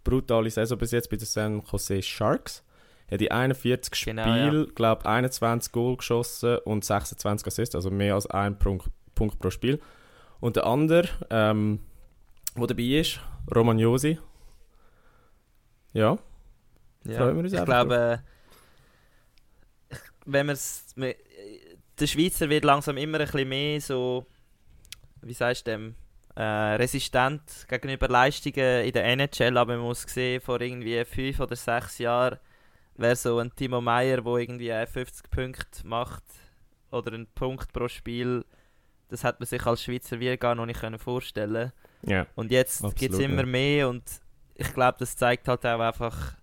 Brutale 0.05 0.50
Saison 0.50 0.79
bis 0.79 0.93
jetzt 0.93 1.11
bei 1.11 1.17
den 1.17 1.26
San 1.26 1.62
Jose 1.71 2.02
Sharks. 2.02 2.62
Hat 3.11 3.21
in 3.21 3.31
41 3.31 4.05
Genau, 4.05 4.23
Spielen, 4.23 4.75
glaube 4.75 5.05
21 5.07 5.73
Goal 5.73 5.97
geschossen 5.97 6.59
und 6.64 6.85
26 6.85 7.47
Assists, 7.47 7.75
also 7.75 7.90
mehr 7.90 8.14
als 8.14 8.26
ein 8.26 8.57
Punkt, 8.59 8.87
Punkt 9.17 9.38
pro 9.40 9.50
Spiel. 9.50 9.81
Und 10.38 10.55
der 10.57 10.67
andere, 10.67 11.09
ähm, 11.29 11.81
der 12.57 12.69
dabei 12.69 12.83
ist, 12.85 13.21
Roman 13.55 13.79
Josi. 13.81 14.19
Ja, 15.93 16.19
Ja. 17.05 17.17
Freuen 17.17 17.37
wir 17.37 17.45
uns 17.45 17.52
ich 17.52 17.64
glaube, 17.64 18.21
ich- 18.23 18.31
wenn 20.27 20.47
man's, 20.47 20.87
me- 20.97 21.17
der 21.99 22.07
Schweizer 22.07 22.49
wird 22.49 22.65
langsam 22.65 22.97
immer 22.97 23.19
ein 23.21 23.27
bisschen 23.27 23.49
mehr 23.49 23.81
so, 23.81 24.27
wie 25.23 25.35
sagst 25.35 25.67
du 25.67 25.71
dem, 25.73 25.95
äh, 26.37 26.43
resistent 26.43 27.67
gegenüber 27.69 28.09
Leistungen 28.09 28.85
in 28.85 28.93
der 28.93 29.05
NHL, 29.05 29.59
aber 29.59 29.77
man 29.77 29.85
muss 29.87 30.03
sehen, 30.03 30.41
vor 30.41 30.61
irgendwie 30.61 31.05
fünf 31.05 31.41
oder 31.41 31.57
sechs 31.57 31.99
Jahren 31.99 32.39
wäre 32.97 33.17
so 33.17 33.39
ein 33.39 33.55
Timo 33.55 33.81
Meyer, 33.81 34.23
der 34.23 34.35
irgendwie 34.37 34.69
äh, 34.71 34.87
50 34.87 35.31
Punkte 35.31 35.87
macht 35.87 36.25
oder 36.91 37.12
einen 37.12 37.27
Punkt 37.27 37.73
pro 37.73 37.89
Spiel, 37.89 38.45
das 39.09 39.25
hat 39.25 39.41
man 39.41 39.47
sich 39.47 39.65
als 39.67 39.83
Schweizer 39.83 40.21
wie 40.21 40.37
gar 40.37 40.55
noch 40.55 40.67
nicht 40.67 40.81
können 40.81 40.99
vorstellen 40.99 41.73
ja. 42.03 42.27
und 42.37 42.50
jetzt 42.50 42.83
gibt 42.97 43.15
es 43.15 43.21
immer 43.21 43.45
mehr 43.45 43.89
und 43.89 44.05
ich 44.55 44.73
glaube, 44.73 44.99
das 44.99 45.17
zeigt 45.17 45.49
halt 45.49 45.65
auch 45.67 45.81
einfach, 45.81 46.35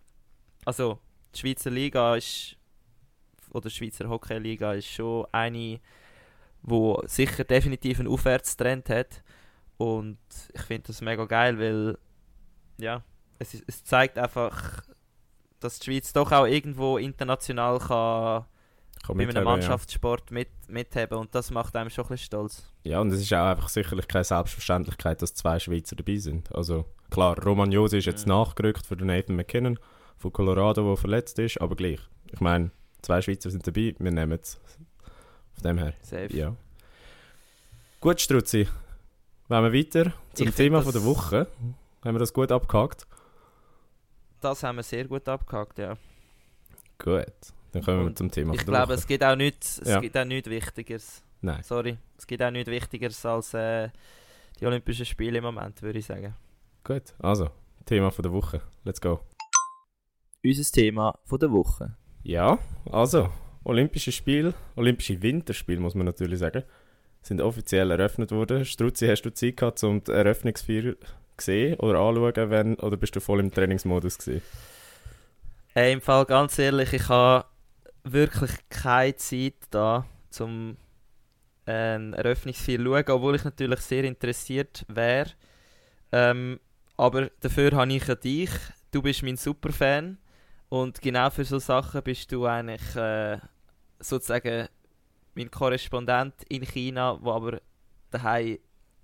also 0.65 0.99
die 1.33 1.39
Schweizer 1.39 1.69
Liga 1.69 2.15
ist 2.15 2.56
oder 3.51 3.69
Schweizer 3.69 4.09
Hockeyliga 4.09 4.73
ist 4.73 4.87
schon 4.87 5.25
eine, 5.31 5.79
wo 6.61 7.01
sicher 7.05 7.43
definitiv 7.43 7.99
einen 7.99 8.09
Aufwärtstrend 8.09 8.89
hat. 8.89 9.23
Und 9.77 10.17
ich 10.53 10.61
finde 10.61 10.87
das 10.87 11.01
mega 11.01 11.25
geil, 11.25 11.59
weil 11.59 11.97
ja, 12.77 13.03
es, 13.39 13.53
ist, 13.53 13.63
es 13.67 13.83
zeigt 13.83 14.17
einfach, 14.17 14.83
dass 15.59 15.79
die 15.79 15.85
Schweiz 15.85 16.13
doch 16.13 16.31
auch 16.31 16.45
irgendwo 16.45 16.97
international 16.97 17.79
kann 17.79 18.45
Kann 19.05 19.17
bei 19.17 19.27
einem 19.27 19.43
Mannschaftssport 19.43 20.31
mit, 20.31 20.49
mitheben 20.67 21.17
und 21.17 21.33
das 21.33 21.51
macht 21.51 21.75
einem 21.75 21.89
schon 21.89 22.05
ein 22.05 22.09
bisschen 22.09 22.25
stolz. 22.25 22.73
Ja. 22.83 22.93
ja, 22.93 23.01
und 23.01 23.11
es 23.11 23.21
ist 23.21 23.33
auch 23.33 23.45
einfach 23.45 23.69
sicherlich 23.69 24.07
keine 24.07 24.23
Selbstverständlichkeit, 24.23 25.21
dass 25.21 25.33
zwei 25.33 25.59
Schweizer 25.59 25.95
dabei 25.95 26.17
sind. 26.17 26.53
Also 26.55 26.85
klar, 27.09 27.37
Roman 27.43 27.71
Josi 27.71 27.99
ist 27.99 28.05
jetzt 28.05 28.25
Mhm. 28.25 28.33
nachgerückt 28.33 28.85
für 28.85 28.97
den 28.97 29.07
Nathan 29.07 29.35
McKinnon 29.35 29.79
von 30.17 30.33
Colorado, 30.33 30.87
der 30.87 30.97
verletzt 30.97 31.37
ist, 31.39 31.61
aber 31.61 31.75
gleich. 31.75 31.99
Ich 32.31 32.41
meine, 32.41 32.71
zwei 33.07 33.21
Schweizer 33.21 33.49
sind 33.49 33.65
dabei, 33.65 33.95
wir 33.97 34.11
nehmen 34.11 34.37
es. 34.41 34.59
Von 35.53 35.63
dem 35.63 35.77
her, 35.77 35.93
Safe. 36.01 36.27
ja. 36.35 36.53
Gut, 38.01 38.19
Struzzi. 38.21 38.67
Wollen 39.47 39.71
wir 39.71 39.79
weiter 39.79 40.13
zum 40.33 40.49
Ich 40.49 40.55
Thema 40.55 40.81
von 40.81 40.91
der 40.91 41.03
Woche? 41.05 41.47
Haben 42.03 42.15
wir 42.15 42.19
das 42.19 42.33
gut 42.33 42.51
abgehakt? 42.51 43.07
Das 44.41 44.61
haben 44.61 44.75
wir 44.75 44.83
sehr 44.83 45.05
gut 45.05 45.27
abgehakt, 45.29 45.79
ja. 45.79 45.97
Gut. 46.99 47.25
Dann 47.71 47.81
kommen 47.83 47.99
wir 48.01 48.05
Und 48.07 48.17
zum 48.17 48.29
Thema 48.29 48.53
Ich 48.53 48.59
von 48.61 48.65
der 48.67 48.73
glaube, 48.79 48.89
Woche. 48.93 48.99
es 48.99 49.07
gibt 49.07 49.23
auch 49.23 49.35
nichts, 49.37 49.79
es 49.79 49.87
Ja. 49.87 49.99
gibt 50.01 50.17
auch 50.17 50.25
nichts 50.25 50.49
Wichtigeres. 50.49 51.23
Nein. 51.41 51.63
Sorry, 51.63 51.97
es 52.17 52.27
gibt 52.27 52.43
auch 52.43 52.51
nichts 52.51 52.69
Wichtigeres 52.69 53.25
als 53.25 53.53
äh, 53.53 53.89
die 54.59 54.65
Olympischen 54.65 55.05
Spiele 55.05 55.37
im 55.37 55.45
Moment, 55.45 55.81
würde 55.81 55.99
ich 55.99 56.05
sagen. 56.05 56.35
Gut, 56.83 57.13
also, 57.19 57.49
Thema 57.85 58.11
von 58.11 58.23
der 58.23 58.33
Woche. 58.33 58.61
Let's 58.83 58.99
go. 58.99 59.21
Unser 60.43 60.71
Thema 60.71 61.17
von 61.23 61.39
der 61.39 61.51
Woche. 61.51 61.95
Ja, 62.27 62.59
also, 62.91 63.29
Olympische 63.63 64.11
Spiele, 64.11 64.53
Olympische 64.75 65.21
Winterspiele 65.21 65.79
muss 65.79 65.95
man 65.95 66.05
natürlich 66.05 66.39
sagen, 66.39 66.63
sind 67.21 67.39
offiziell 67.39 67.89
eröffnet 67.89 68.33
worden. 68.33 68.65
Struzzi, 68.65 69.07
hast 69.07 69.21
du 69.21 69.33
Zeit 69.33 69.55
gehabt, 69.55 69.81
um 69.85 70.03
die 70.03 70.11
Eröffnungsfeier 70.11 70.95
sehen 71.37 71.79
oder 71.79 71.99
anschauen, 71.99 72.49
wenn, 72.49 72.75
oder 72.75 72.97
bist 72.97 73.15
du 73.15 73.21
voll 73.21 73.39
im 73.39 73.49
Trainingsmodus 73.49 74.17
gewesen? 74.17 74.41
Hey, 75.73 75.93
Im 75.93 76.01
Fall 76.01 76.25
ganz 76.25 76.59
ehrlich, 76.59 76.91
ich 76.91 77.07
habe 77.07 77.45
wirklich 78.03 78.51
keine 78.67 79.15
Zeit 79.15 79.55
da, 79.71 80.05
zum 80.29 80.75
ein 81.65 82.11
Eröffnungsfeier 82.11 82.79
zu 82.79 82.83
schauen, 82.83 83.05
obwohl 83.07 83.35
ich 83.37 83.45
natürlich 83.45 83.79
sehr 83.79 84.03
interessiert 84.03 84.85
wäre. 84.89 85.29
Ähm, 86.11 86.59
aber 86.97 87.29
dafür 87.39 87.71
habe 87.71 87.93
ich 87.93 88.05
ja 88.05 88.15
dich. 88.15 88.49
Du 88.91 89.01
bist 89.01 89.23
mein 89.23 89.37
Superfan. 89.37 90.17
Und 90.69 91.01
genau 91.01 91.29
für 91.29 91.45
so 91.45 91.59
Sachen 91.59 92.01
bist 92.03 92.31
du 92.31 92.45
eigentlich 92.45 92.95
äh, 92.95 93.37
sozusagen 93.99 94.67
mein 95.35 95.51
Korrespondent 95.51 96.33
in 96.49 96.63
China, 96.65 97.17
wo 97.21 97.31
aber 97.31 97.61
daheim 98.11 98.57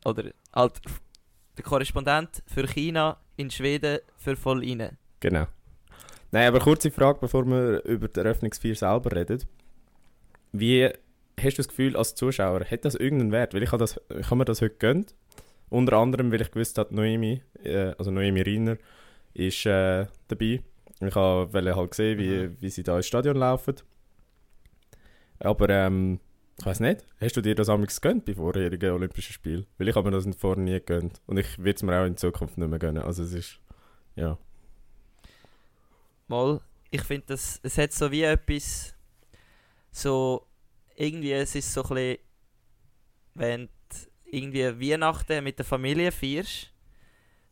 oder 0.05 0.31
halt 0.53 0.81
der 1.57 1.63
Korrespondent 1.63 2.43
für 2.47 2.67
China 2.67 3.17
in 3.37 3.49
Schweden 3.49 3.99
für 4.17 4.35
voll 4.35 4.59
rein. 4.59 4.97
Genau. 5.19 5.47
Nein, 6.31 6.47
aber 6.47 6.59
kurze 6.59 6.91
Frage, 6.91 7.19
bevor 7.21 7.45
wir 7.45 7.83
über 7.85 8.07
die 8.07 8.19
Eröffnungsfeier 8.19 8.75
selber 8.75 9.15
reden. 9.15 9.43
Wie 10.51 10.89
hast 11.39 11.57
du 11.57 11.57
das 11.57 11.67
Gefühl 11.67 11.95
als 11.95 12.15
Zuschauer, 12.15 12.65
hat 12.65 12.85
das 12.85 12.95
irgendeinen 12.95 13.31
Wert? 13.31 13.53
Weil 13.53 13.63
ich 13.63 13.71
habe, 13.71 13.79
das, 13.79 14.01
ich 14.09 14.25
habe 14.25 14.37
mir 14.37 14.45
das 14.45 14.61
heute 14.61 14.75
gönnt. 14.75 15.15
Unter 15.69 15.93
anderem, 15.93 16.31
weil 16.31 16.41
ich 16.41 16.51
gewusst 16.51 16.77
habe, 16.77 16.93
Noemi, 16.93 17.41
äh, 17.63 17.93
also 17.97 18.11
Noemi 18.11 18.41
Reiner, 18.41 18.77
ist 19.33 19.65
äh, 19.65 20.07
dabei. 20.27 20.61
Ich 21.07 21.15
habe 21.15 21.51
wollte 21.53 21.75
halt 21.75 21.91
gesehen, 21.91 22.17
wie, 22.19 22.47
Mhm. 22.47 22.57
wie 22.61 22.69
sie 22.69 22.83
da 22.83 22.97
ins 22.97 23.07
Stadion 23.07 23.37
laufen. 23.37 23.75
Aber 25.39 25.69
ähm, 25.69 26.19
ich 26.59 26.65
weiß 26.65 26.79
nicht, 26.81 27.05
hast 27.19 27.35
du 27.35 27.41
dir 27.41 27.55
das 27.55 27.69
amigs 27.69 27.99
gegönnt 27.99 28.25
bei 28.25 28.35
vorherigen 28.35 28.91
Olympischen 28.91 29.33
Spielen? 29.33 29.65
Weil 29.77 29.87
ich 29.89 29.95
habe 29.95 30.09
mir 30.09 30.15
das 30.17 30.27
vorher 30.37 30.63
nie 30.63 30.71
gegönnt. 30.73 31.21
Und 31.25 31.37
ich 31.37 31.57
würde 31.57 31.71
es 31.75 31.83
mir 31.83 31.99
auch 31.99 32.05
in 32.05 32.17
Zukunft 32.17 32.57
nicht 32.57 32.69
mehr 32.69 32.79
gönnen. 32.79 33.03
Also 33.03 33.23
es 33.23 33.33
ist, 33.33 33.59
ja. 34.15 34.37
Mal, 36.27 36.61
ich 36.91 37.01
finde, 37.03 37.25
das- 37.27 37.59
es 37.63 37.77
hat 37.77 37.91
so 37.91 38.11
wie 38.11 38.23
etwas, 38.23 38.95
so, 39.91 40.45
irgendwie, 40.95 41.31
es 41.33 41.55
ist 41.55 41.73
so 41.73 41.83
ein 41.83 41.89
bisschen, 41.89 42.17
wenn 43.35 43.65
du 43.89 43.97
irgendwie 44.25 44.91
Weihnachten 44.91 45.43
mit 45.43 45.57
der 45.57 45.65
Familie 45.65 46.11
feierst, 46.11 46.71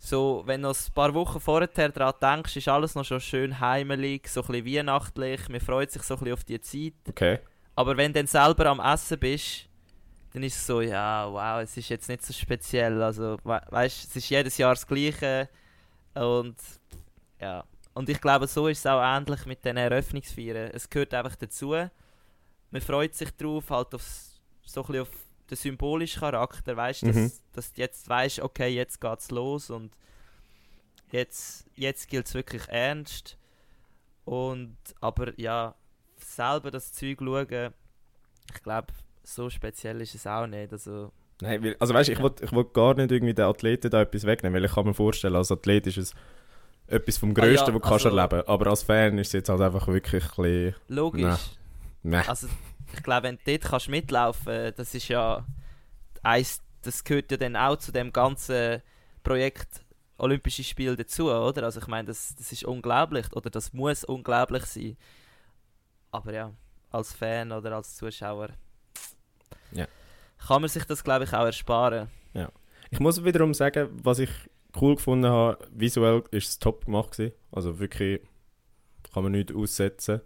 so, 0.03 0.41
wenn 0.47 0.63
du 0.63 0.69
ein 0.69 0.93
paar 0.95 1.13
Wochen 1.13 1.39
vorher 1.39 1.67
daran 1.67 2.13
denkst, 2.19 2.57
ist 2.57 2.67
alles 2.67 2.95
noch 2.95 3.05
schon 3.05 3.21
schön 3.21 3.59
heimelig, 3.59 4.27
so 4.27 4.41
ein 4.41 4.47
bisschen 4.47 4.65
weihnachtlich, 4.87 5.47
man 5.47 5.59
freut 5.61 5.91
sich 5.91 6.01
so 6.01 6.15
ein 6.15 6.19
bisschen 6.19 6.33
auf 6.33 6.43
die 6.43 6.59
Zeit, 6.59 6.93
Okay. 7.07 7.39
aber 7.75 7.95
wenn 7.95 8.11
du 8.11 8.19
dann 8.19 8.27
selber 8.27 8.65
am 8.65 8.79
Essen 8.79 9.19
bist, 9.19 9.67
dann 10.33 10.41
ist 10.41 10.55
es 10.55 10.65
so, 10.65 10.81
ja, 10.81 11.27
wow, 11.31 11.61
es 11.61 11.77
ist 11.77 11.89
jetzt 11.89 12.09
nicht 12.09 12.25
so 12.25 12.33
speziell, 12.33 12.99
also, 13.01 13.37
we 13.43 13.61
weißt, 13.69 14.09
es 14.09 14.15
ist 14.15 14.29
jedes 14.29 14.57
Jahr 14.57 14.73
das 14.73 14.87
Gleiche 14.87 15.49
und, 16.15 16.55
ja, 17.39 17.63
und 17.93 18.09
ich 18.09 18.19
glaube, 18.19 18.47
so 18.47 18.67
ist 18.69 18.79
es 18.79 18.85
auch 18.87 19.01
ähnlich 19.03 19.45
mit 19.45 19.63
den 19.65 19.75
Eröffnungsfeiern. 19.77 20.71
Es 20.73 20.89
gehört 20.89 21.13
einfach 21.13 21.35
dazu. 21.35 21.75
Man 22.71 22.81
freut 22.81 23.13
sich 23.13 23.29
drauf, 23.35 23.69
halt 23.69 23.93
auf, 23.93 24.01
so 24.63 24.81
ein 24.81 24.87
bisschen 24.87 25.01
auf 25.01 25.09
den 25.51 25.57
symbolischen 25.57 26.21
Charakter, 26.21 26.75
weißt 26.77 27.03
du, 27.03 27.07
Mhm. 27.07 27.13
dass, 27.23 27.41
dass 27.53 27.73
du 27.73 27.81
jetzt 27.81 28.07
weißt, 28.09 28.39
okay, 28.39 28.69
jetzt 28.69 28.99
geht's 29.01 29.29
los 29.31 29.69
und 29.69 29.91
jetzt, 31.11 31.65
jetzt 31.75 32.07
gilt 32.09 32.25
es 32.27 32.33
wirklich 32.33 32.67
ernst. 32.69 33.37
Und, 34.25 34.77
aber 35.01 35.37
ja, 35.39 35.75
selber 36.17 36.71
das 36.71 36.93
Zeug 36.93 37.19
schauen, 37.19 37.73
ich 38.53 38.63
glaube, 38.63 38.87
so 39.23 39.49
speziell 39.49 40.01
ist 40.01 40.15
es 40.15 40.25
auch 40.27 40.47
nicht. 40.47 40.71
Also, 40.71 41.11
Nein, 41.41 41.63
weil, 41.63 41.75
also 41.79 41.93
weißt 41.93 42.09
du, 42.09 42.13
ich 42.13 42.19
will, 42.21 42.31
ich 42.41 42.51
will 42.51 42.65
gar 42.65 42.93
nicht 42.93 43.11
irgendwie 43.11 43.33
den 43.33 43.45
Athleten 43.45 43.89
da 43.89 44.01
etwas 44.01 44.25
wegnehmen, 44.25 44.55
weil 44.55 44.65
ich 44.65 44.73
kann 44.73 44.85
mir 44.85 44.93
vorstellen, 44.93 45.35
als 45.35 45.51
Athlet 45.51 45.87
ist 45.87 45.97
es 45.97 46.13
etwas 46.87 47.17
vom 47.17 47.31
Ah 47.31 47.33
Größten, 47.33 47.55
ja, 47.55 47.73
was 47.73 47.81
du 47.81 47.89
kannst 47.89 48.05
also- 48.05 48.17
erleben 48.17 48.47
Aber 48.47 48.67
als 48.67 48.83
Fan 48.83 49.17
ist 49.17 49.27
es 49.27 49.33
jetzt 49.33 49.49
halt 49.49 49.61
einfach 49.61 49.87
wirklich 49.87 50.23
ein 50.23 50.29
bisschen... 50.29 50.75
logisch. 50.87 51.39
Nein. 52.03 52.27
Also, 52.27 52.47
ich 52.93 53.03
glaube, 53.03 53.23
wenn 53.23 53.37
du 53.37 53.41
dort 53.45 53.63
kannst 53.63 53.89
mitlaufen 53.89 54.73
das 54.75 54.93
ist 54.93 55.07
ja. 55.07 55.45
Eins, 56.23 56.61
das 56.83 57.03
gehört 57.03 57.31
ja 57.31 57.37
dann 57.37 57.55
auch 57.55 57.77
zu 57.77 57.91
dem 57.91 58.13
ganzen 58.13 58.81
Projekt 59.23 59.83
Olympische 60.17 60.63
Spiele 60.63 60.95
dazu, 60.95 61.31
oder? 61.31 61.63
Also, 61.63 61.79
ich 61.79 61.87
meine, 61.87 62.07
das, 62.07 62.35
das 62.35 62.51
ist 62.51 62.63
unglaublich, 62.63 63.31
oder 63.33 63.49
das 63.49 63.73
muss 63.73 64.03
unglaublich 64.03 64.65
sein. 64.65 64.97
Aber 66.11 66.31
ja, 66.31 66.53
als 66.91 67.13
Fan 67.13 67.51
oder 67.51 67.75
als 67.75 67.95
Zuschauer. 67.95 68.49
Ja. 69.71 69.87
Kann 70.47 70.61
man 70.61 70.69
sich 70.69 70.83
das, 70.83 71.03
glaube 71.03 71.23
ich, 71.23 71.33
auch 71.33 71.45
ersparen. 71.45 72.09
Ich 72.91 72.99
muss 72.99 73.23
wiederum 73.23 73.53
sagen, 73.53 73.89
was 74.03 74.19
ich 74.19 74.29
cool 74.79 74.95
gefunden 74.95 75.31
habe, 75.31 75.65
visuell 75.71 76.23
ist 76.31 76.49
es 76.49 76.59
top 76.59 76.85
gemacht 76.85 77.11
gewesen. 77.11 77.33
Also 77.51 77.79
wirklich 77.79 78.21
kann 79.13 79.23
man 79.23 79.31
nichts 79.31 79.55
aussetzen. 79.55 80.21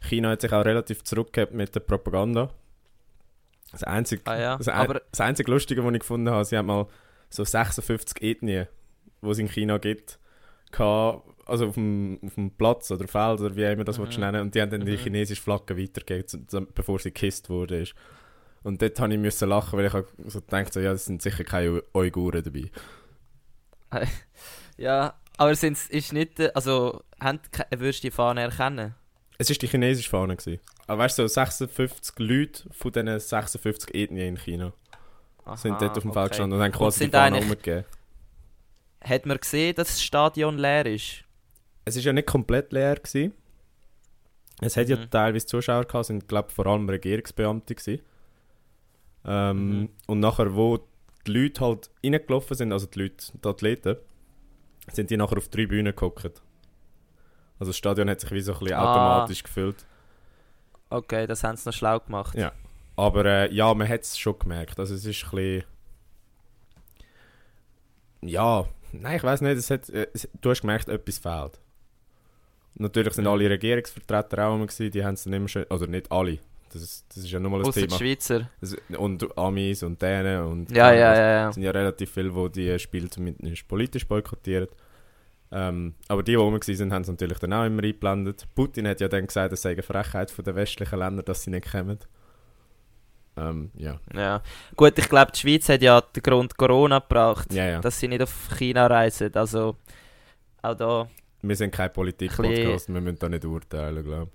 China 0.00 0.30
hat 0.30 0.40
sich 0.40 0.52
auch 0.52 0.64
relativ 0.64 1.04
zurückgehabt 1.04 1.52
mit 1.54 1.74
der 1.74 1.80
Propaganda. 1.80 2.50
Das 3.72 3.84
einzige, 3.84 4.22
Ah 4.26 4.38
ja, 4.38 4.56
das, 4.56 4.68
ein- 4.68 4.98
das 5.10 5.20
einzige 5.20 5.50
Lustige, 5.50 5.84
was 5.84 5.92
ich 5.92 6.00
gefunden 6.00 6.30
habe, 6.30 6.44
sie 6.44 6.56
haben 6.56 6.66
mal 6.66 6.86
so 7.28 7.44
56 7.44 8.20
Ethnien, 8.22 8.66
die 9.22 9.28
es 9.28 9.38
in 9.38 9.48
China 9.48 9.78
gibt, 9.78 10.18
gehabt, 10.72 11.24
also 11.46 11.68
auf 11.68 11.74
dem, 11.74 12.18
auf 12.24 12.34
dem 12.34 12.50
Platz 12.50 12.90
oder 12.90 13.06
Feld 13.06 13.40
oder 13.40 13.54
wie 13.56 13.62
immer 13.64 13.84
das 13.84 13.98
Mhm. 13.98 14.08
nennen 14.18 14.40
und 14.42 14.54
die 14.54 14.60
haben 14.62 14.70
dann 14.70 14.84
die 14.84 14.92
Mhm. 14.92 14.96
chinesische 14.98 15.40
Flagge 15.42 15.78
weitergegeben, 15.78 16.66
bevor 16.74 16.98
sie 16.98 17.12
gekisst 17.12 17.48
wurde. 17.48 17.82
Ist. 17.82 17.94
Und 18.62 18.82
dort 18.82 18.98
habe 19.00 19.12
ich 19.14 19.18
müssen 19.20 19.48
lachen, 19.48 19.78
weil 19.78 19.86
ich 19.86 19.92
so 20.30 20.40
gedacht 20.40 20.72
so, 20.72 20.80
ja, 20.80 20.92
es 20.92 21.04
sind 21.04 21.22
sicher 21.22 21.44
keine 21.44 21.82
Uiguren 21.94 22.42
dabei. 22.42 22.70
ja, 24.76 25.14
aber 25.36 25.54
sind's, 25.54 25.88
ist 25.88 26.12
nicht, 26.12 26.38
äh, 26.40 26.50
also, 26.54 27.02
haben, 27.20 27.40
würdest 27.70 28.02
du 28.04 28.08
die 28.08 28.10
Fahne 28.10 28.42
erkennen? 28.42 28.94
Es 29.40 29.48
war 29.48 29.56
die 29.56 29.68
chinesische 29.68 30.10
Fahne. 30.10 30.36
Gewesen. 30.36 30.60
Aber 30.86 31.02
weißt 31.02 31.18
du, 31.18 31.22
so 31.22 31.28
56 31.28 32.18
Leute 32.18 32.64
von 32.72 32.92
diesen 32.92 33.18
56 33.18 33.94
Ethnien 33.94 34.28
in 34.28 34.36
China 34.36 34.72
sind 35.54 35.72
Aha, 35.72 35.78
dort 35.80 35.96
auf 35.96 36.02
dem 36.02 36.12
Feld 36.12 36.16
okay. 36.16 36.28
gestanden 36.28 36.58
und 36.58 36.62
haben 36.64 36.72
Und 36.72 36.78
quasi 36.78 36.98
die 36.98 37.04
sind 37.04 37.12
Fahne 37.12 37.38
umgegeben. 37.38 37.84
Hat 39.02 39.24
man 39.26 39.38
gesehen, 39.38 39.74
dass 39.74 39.88
das 39.88 40.02
Stadion 40.02 40.58
leer 40.58 40.84
ist? 40.84 41.24
Es 41.86 41.96
war 41.96 42.02
ja 42.02 42.12
nicht 42.12 42.28
komplett 42.28 42.70
leer. 42.72 42.96
Gewesen. 42.96 43.32
Es 44.60 44.76
hat 44.76 44.90
ja 44.90 44.96
Mhm. 44.96 45.10
teilweise 45.10 45.46
Zuschauer 45.46 45.86
gehabt, 45.86 46.04
sind 46.06 46.28
glaube 46.28 46.50
vor 46.50 46.66
allem 46.66 46.86
Regierungsbeamte 46.88 47.74
gewesen. 47.74 48.02
Ähm, 49.24 49.80
Mhm. 49.80 49.88
Und 50.06 50.20
nachher, 50.20 50.54
wo 50.54 50.78
die 51.26 51.32
Leute 51.32 51.62
halt 51.62 51.90
reingelaufen 52.04 52.56
sind, 52.58 52.72
also 52.72 52.86
die 52.86 52.98
Leute, 53.04 53.26
die 53.42 53.48
Athleten, 53.48 53.96
sind 54.92 55.10
die 55.10 55.16
nachher 55.16 55.38
auf 55.38 55.44
die 55.48 55.56
Tribüne 55.56 55.94
gehockt. 55.94 56.42
Also 57.60 57.70
das 57.70 57.76
Stadion 57.76 58.10
hat 58.10 58.20
sich 58.20 58.30
wie 58.32 58.40
so 58.40 58.54
ein 58.54 58.58
bisschen 58.58 58.74
Ah. 58.76 59.14
automatisch 59.20 59.42
gefüllt. 59.44 59.86
Okay, 60.88 61.28
das 61.28 61.44
haben 61.44 61.56
sie 61.56 61.68
noch 61.68 61.74
schlau 61.74 62.00
gemacht. 62.00 62.36
Ja. 62.36 62.50
Aber 62.96 63.24
äh, 63.24 63.52
ja, 63.54 63.72
man 63.74 63.88
hat 63.88 64.00
es 64.02 64.18
schon 64.18 64.36
gemerkt. 64.38 64.80
Also 64.80 64.94
es 64.94 65.04
ist 65.04 65.22
ein 65.24 65.30
bisschen... 65.30 65.64
Ja, 68.22 68.66
nein, 68.92 69.16
ich 69.16 69.22
weiß 69.22 69.40
nicht, 69.42 69.56
es 69.56 69.70
hat, 69.70 69.88
äh, 69.90 70.08
es, 70.12 70.28
du 70.40 70.50
hast 70.50 70.60
gemerkt, 70.62 70.88
etwas 70.88 71.18
fehlt. 71.18 71.60
Natürlich 72.74 73.14
sind 73.14 73.26
alle 73.26 73.48
Regierungsvertreter 73.48 74.46
auch 74.46 74.54
immer 74.56 74.66
gewesen, 74.66 74.90
die 74.90 75.04
haben 75.04 75.14
es 75.14 75.24
dann 75.24 75.32
immer 75.32 75.48
schön, 75.48 75.64
oder 75.64 75.86
nicht 75.86 76.10
alle, 76.12 76.38
das 76.72 76.82
ist, 76.82 77.04
das 77.08 77.18
ist 77.24 77.30
ja 77.30 77.40
nochmal 77.40 77.60
ein 77.60 77.66
Außer 77.66 77.80
die 77.80 77.86
Thema. 77.88 77.98
Schweizer. 77.98 78.50
Das, 78.60 78.76
und 78.96 79.38
Amis 79.38 79.82
und 79.82 80.00
Dänen 80.00 80.44
und 80.44 80.70
Ja, 80.70 80.92
ja, 80.92 81.14
ja, 81.14 81.30
ja. 81.30 81.48
Es 81.48 81.54
sind 81.54 81.64
ja 81.64 81.70
relativ 81.72 82.12
viele, 82.12 82.30
die 82.30 82.50
die 82.72 82.78
Spiele 82.78 83.08
zumindest 83.10 83.66
politisch 83.66 84.06
boykottieren. 84.06 84.68
Ähm, 85.52 85.94
aber 86.08 86.22
die, 86.22 86.32
die 86.32 86.36
rum 86.36 86.54
waren, 86.54 86.92
haben 86.92 87.02
es 87.02 87.08
natürlich 87.08 87.38
dann 87.38 87.52
auch 87.52 87.64
immer 87.64 87.82
eingeblendet. 87.82 88.46
Putin 88.54 88.86
hat 88.86 89.00
ja 89.00 89.08
dann 89.08 89.26
gesagt, 89.26 89.52
es 89.52 89.62
sei 89.62 89.72
eine 89.72 89.82
Frechheit 89.82 90.30
von 90.30 90.44
den 90.44 90.54
westlichen 90.54 90.98
Ländern, 90.98 91.24
dass 91.24 91.42
sie 91.42 91.50
nicht 91.50 91.70
kommen. 91.70 91.98
Ähm, 93.36 93.70
ja. 93.74 93.98
Ja. 94.14 94.42
Gut, 94.76 94.98
ich 94.98 95.08
glaube, 95.08 95.32
die 95.32 95.38
Schweiz 95.40 95.68
hat 95.68 95.82
ja 95.82 96.00
den 96.00 96.22
Grund 96.22 96.56
Corona 96.56 96.98
gebracht, 97.00 97.52
Ja, 97.52 97.66
ja. 97.66 97.80
dass 97.80 97.98
sie 97.98 98.08
nicht 98.08 98.22
auf 98.22 98.48
China 98.56 98.86
reisen. 98.86 99.34
Also 99.34 99.76
auch 100.62 100.74
da, 100.74 101.08
Wir 101.42 101.56
sind 101.56 101.72
kein 101.72 101.92
Politik-Podcast, 101.92 102.92
wir 102.92 103.00
müssen 103.00 103.18
da 103.18 103.28
nicht 103.28 103.44
urteilen, 103.44 104.04
glaube 104.04 104.30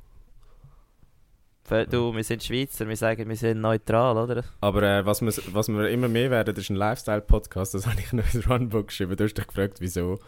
ich. 1.70 1.88
du, 1.90 2.14
wir 2.14 2.24
sind 2.24 2.44
Schweizer, 2.44 2.88
wir 2.88 2.96
sagen, 2.98 3.28
wir 3.30 3.36
sind 3.36 3.62
neutral, 3.62 4.18
oder? 4.18 4.44
Aber 4.62 4.84
äh, 4.84 5.06
was, 5.06 5.22
wir, 5.22 5.34
was 5.54 5.68
wir 5.68 5.90
immer 5.90 6.08
mehr 6.08 6.32
werden, 6.32 6.56
ist 6.56 6.70
ein 6.70 6.76
Lifestyle-Podcast. 6.76 7.74
Das 7.74 7.88
habe 7.88 8.00
ich 8.00 8.12
noch 8.12 8.34
ins 8.34 8.50
Runbook 8.50 8.88
geschrieben. 8.88 9.16
Du 9.16 9.24
hast 9.24 9.34
dich 9.38 9.48
gefragt, 9.48 9.78
wieso. 9.80 10.20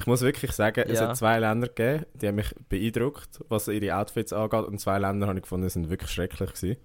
Ich 0.00 0.06
muss 0.06 0.22
wirklich 0.22 0.52
sagen, 0.52 0.84
es 0.88 0.98
Ja. 0.98 1.08
hat 1.08 1.16
zwei 1.18 1.38
Länder 1.38 1.68
gegeben, 1.68 2.06
die 2.14 2.26
haben 2.28 2.36
mich 2.36 2.54
beeindruckt, 2.70 3.40
was 3.50 3.68
ihre 3.68 3.94
Outfits 3.96 4.32
angeht. 4.32 4.64
Und 4.64 4.80
zwei 4.80 4.98
Länder 4.98 5.26
habe 5.26 5.38
ich 5.38 5.42
gefunden, 5.42 5.66
die 5.66 5.70
sind 5.70 5.90
wirklich 5.90 6.10
schrecklich 6.10 6.52
gewesen. 6.54 6.76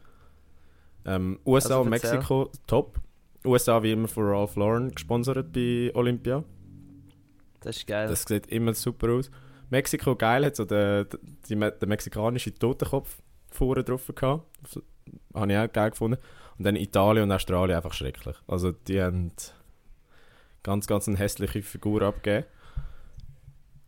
Ähm, 1.05 1.39
USA 1.45 1.69
Also 1.69 1.81
und. 1.81 1.89
Mexiko, 1.89 2.51
top. 2.67 3.00
USA 3.45 3.81
wie 3.84 3.93
immer 3.93 4.07
von 4.10 4.25
Ralph 4.25 4.55
Lauren 4.57 4.91
gesponsert 4.91 5.53
bei 5.53 5.91
Olympia. 5.93 6.43
Das 7.62 7.77
ist 7.77 7.88
geil. 7.88 8.07
Das 8.10 8.24
sieht 8.24 8.48
immer 8.48 8.74
super 8.74 9.12
aus. 9.13 9.31
Mexiko, 9.69 10.15
geil, 10.15 10.45
hat 10.45 10.55
so 10.57 10.65
den, 10.65 11.07
den, 11.50 11.60
den 11.60 11.89
mexikanischen 11.89 12.53
Totenkopf 12.60 13.17
vorne 13.50 13.84
drauf 13.84 14.12
gehabt. 14.13 14.45
Habe 15.34 15.51
ich 15.51 15.57
auch 15.57 15.72
geil 15.72 15.91
gefunden. 15.91 16.17
Und 16.57 16.65
dann 16.65 16.75
Italien 16.75 17.24
und 17.24 17.31
Australien 17.31 17.77
einfach 17.77 17.93
schrecklich. 17.93 18.36
Also 18.48 18.72
die 18.72 19.01
haben 19.01 19.31
ganz, 20.63 20.88
ganz 20.88 21.07
eine 21.07 21.17
hässliche 21.17 21.62
Figur 21.62 22.01
abgegeben. 22.01 22.45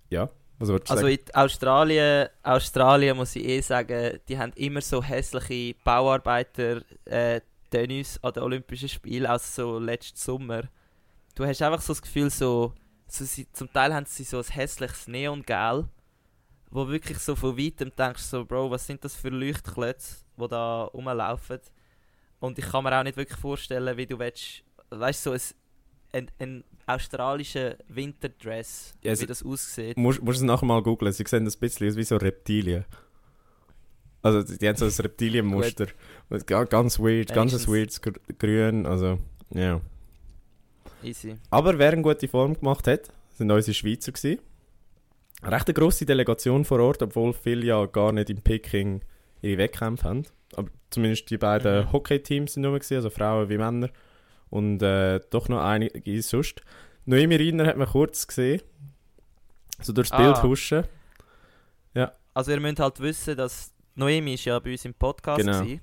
Ja, 0.09 0.29
was 0.59 0.69
wolltest 0.69 0.89
du 0.89 0.93
Also 0.93 1.07
sagen? 1.07 1.19
in 1.27 1.35
Australien, 1.35 2.29
Australien 2.43 3.17
muss 3.17 3.35
ich 3.35 3.45
eh 3.45 3.61
sagen, 3.61 4.19
die 4.27 4.37
haben 4.37 4.53
immer 4.55 4.81
so 4.81 5.03
hässliche 5.03 5.75
Bauarbeiter 5.83 6.81
äh, 7.05 7.41
Tennis 7.69 8.19
an 8.23 8.33
den 8.33 8.43
Olympischen 8.43 8.89
Spielen, 8.89 9.25
also 9.25 9.73
so 9.73 9.79
letzten 9.79 10.17
Sommer. 10.17 10.63
Du 11.35 11.45
hast 11.45 11.61
einfach 11.61 11.81
so 11.81 11.93
das 11.93 12.01
Gefühl, 12.01 12.29
so, 12.29 12.73
so 13.07 13.25
sie, 13.25 13.51
zum 13.51 13.71
Teil 13.71 13.93
haben 13.93 14.05
sie 14.05 14.23
so 14.23 14.37
ein 14.37 14.43
hässliches 14.43 15.07
Neongel, 15.07 15.87
wo 16.71 16.87
wirklich 16.87 17.19
so 17.19 17.35
von 17.35 17.57
weitem 17.57 17.91
denkst, 17.95 18.23
so 18.23 18.45
Bro, 18.45 18.71
was 18.71 18.87
sind 18.87 19.03
das 19.03 19.15
für 19.15 19.29
Leuchtklötze, 19.29 20.17
die 20.37 20.47
da 20.47 20.83
rumlaufen. 20.85 21.59
Und 22.39 22.57
ich 22.57 22.65
kann 22.65 22.83
mir 22.83 22.97
auch 22.97 23.03
nicht 23.03 23.17
wirklich 23.17 23.39
vorstellen, 23.39 23.97
wie 23.97 24.05
du 24.05 24.17
willst, 24.19 24.63
weißt 24.89 25.25
du, 25.25 25.37
so 25.37 25.53
ein, 26.13 26.29
ein, 26.39 26.47
ein 26.47 26.63
australischer 26.87 27.75
Winterdress, 27.89 28.95
Ja, 29.03 29.11
es- 29.11 29.21
wie 29.21 29.25
das 29.27 29.43
aussieht. 29.43 29.97
Musst, 29.97 30.21
musst 30.23 30.37
es 30.39 30.43
nachher 30.43 30.65
mal 30.65 30.81
googeln. 30.81 31.11
Sie 31.11 31.23
sehen 31.27 31.45
das 31.45 31.55
ein 31.57 31.59
bisschen 31.59 31.87
aus 31.89 31.95
wie 31.97 32.03
so 32.03 32.17
Reptilien. 32.17 32.85
Also 34.23 34.41
die, 34.43 34.67
haben 34.67 34.75
so 34.77 34.85
ein 34.85 34.91
Reptilienmuster. 34.91 35.87
Ga- 36.47 36.63
ganz 36.65 36.99
weird, 36.99 37.33
ganz 37.33 37.53
ein 37.53 37.59
Wenigstens- 37.67 37.67
weirdes 37.67 38.01
Gr- 38.01 38.33
Grün. 38.39 38.85
Also, 38.85 39.19
ja. 39.53 39.79
Easy. 41.03 41.35
Aber 41.51 41.77
wer 41.77 41.91
eine 41.93 42.01
gute 42.01 42.27
Form 42.27 42.55
gemacht 42.55 42.87
hat, 42.87 43.11
sind 43.37 43.51
unsere 43.51 43.73
Schweizer 43.75 44.11
gewesen. 44.11 44.39
Eine 45.41 45.55
recht 45.55 45.73
grosse 45.75 46.05
Delegation 46.05 46.65
vor 46.65 46.79
Ort, 46.79 47.03
obwohl 47.03 47.31
viele 47.33 47.65
ja 47.65 47.85
gar 47.85 48.11
nicht 48.11 48.29
in 48.31 48.41
Peking 48.41 49.01
ihre 49.41 49.59
Wettkämpfe 49.59 50.05
haben. 50.05 50.23
Aber 50.55 50.69
zumindest 50.89 51.29
die 51.29 51.37
beiden 51.37 51.85
Mhm. 51.85 51.91
Hockey-Teams 51.91 52.53
sind 52.53 52.63
nur 52.63 52.73
gewesen, 52.73 52.95
also 52.95 53.09
Frauen 53.11 53.47
wie 53.49 53.57
Männer. 53.57 53.89
Und 54.49 54.81
äh, 54.81 55.19
doch 55.29 55.47
noch 55.49 55.61
einige 55.63 56.21
sonst. 56.23 56.61
Noemi 57.07 57.35
Reiner 57.37 57.65
hat 57.65 57.77
man 57.77 57.87
kurz 57.87 58.27
gesehen. 58.27 58.61
So 59.81 59.93
durchs 59.93 60.11
Ah. 60.11 60.17
Bild 60.17 60.43
huschen. 60.43 60.83
Also 62.33 62.51
ihr 62.51 62.59
müsst 62.59 62.79
halt 62.79 62.99
wissen, 62.99 63.35
dass 63.35 63.73
Noemi 63.95 64.35
ist 64.35 64.45
ja 64.45 64.59
bei 64.59 64.69
uns 64.73 64.85
im 64.85 64.93
Podcast 64.93 65.39
Genau. 65.39 65.59
gewesen. 65.61 65.81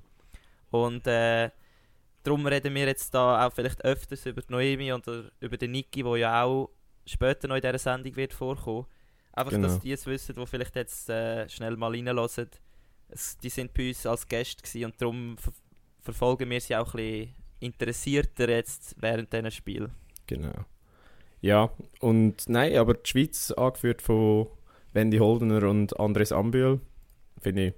und 0.71 1.05
äh, 1.05 1.49
darum 2.23 2.45
reden 2.47 2.73
wir 2.73 2.85
jetzt 2.85 3.13
da 3.13 3.45
auch 3.45 3.51
vielleicht 3.51 3.83
öfters 3.83 4.25
über 4.25 4.41
Noemi 4.47 4.93
oder 4.93 5.25
über 5.41 5.57
den 5.57 5.71
Niki, 5.71 6.05
wo 6.05 6.15
ja 6.15 6.43
auch 6.45 6.69
später 7.05 7.49
noch 7.49 7.55
in 7.57 7.61
dieser 7.61 7.77
Sendung 7.77 8.15
wird 8.15 8.31
vorkommen. 8.33 8.85
Einfach, 9.33 9.51
Genau. 9.51 9.67
dass 9.67 9.81
die 9.81 9.91
es 9.91 10.05
wissen, 10.05 10.33
die 10.33 10.45
vielleicht 10.45 10.77
jetzt 10.77 11.09
äh, 11.09 11.49
schnell 11.49 11.75
mal 11.75 11.91
reinhören. 11.91 12.29
Die 13.43 13.49
sind 13.49 13.73
bei 13.73 13.89
uns 13.89 14.05
als 14.05 14.25
Gäste 14.25 14.85
und 14.85 15.01
darum 15.01 15.37
ver 15.37 15.51
verfolgen 16.03 16.49
wir 16.51 16.61
sie 16.61 16.75
auch 16.77 16.93
ein 16.93 16.97
bisschen 16.97 17.35
interessierter 17.59 18.47
jetzt 18.47 18.95
während 18.97 19.33
diesen 19.33 19.51
Spiel. 19.51 19.89
Genau. 20.27 20.53
Ja, 21.45 21.69
und 21.99 22.49
nein, 22.49 22.75
aber 22.77 22.95
die 22.95 23.07
Schweiz, 23.09 23.51
angeführt 23.51 24.01
von 24.01 24.47
Wendy 24.93 25.17
Holdener 25.19 25.69
und 25.69 25.99
Andres 25.99 26.31
Ambühl, 26.31 26.79
finde 27.39 27.67
ich, 27.67 27.73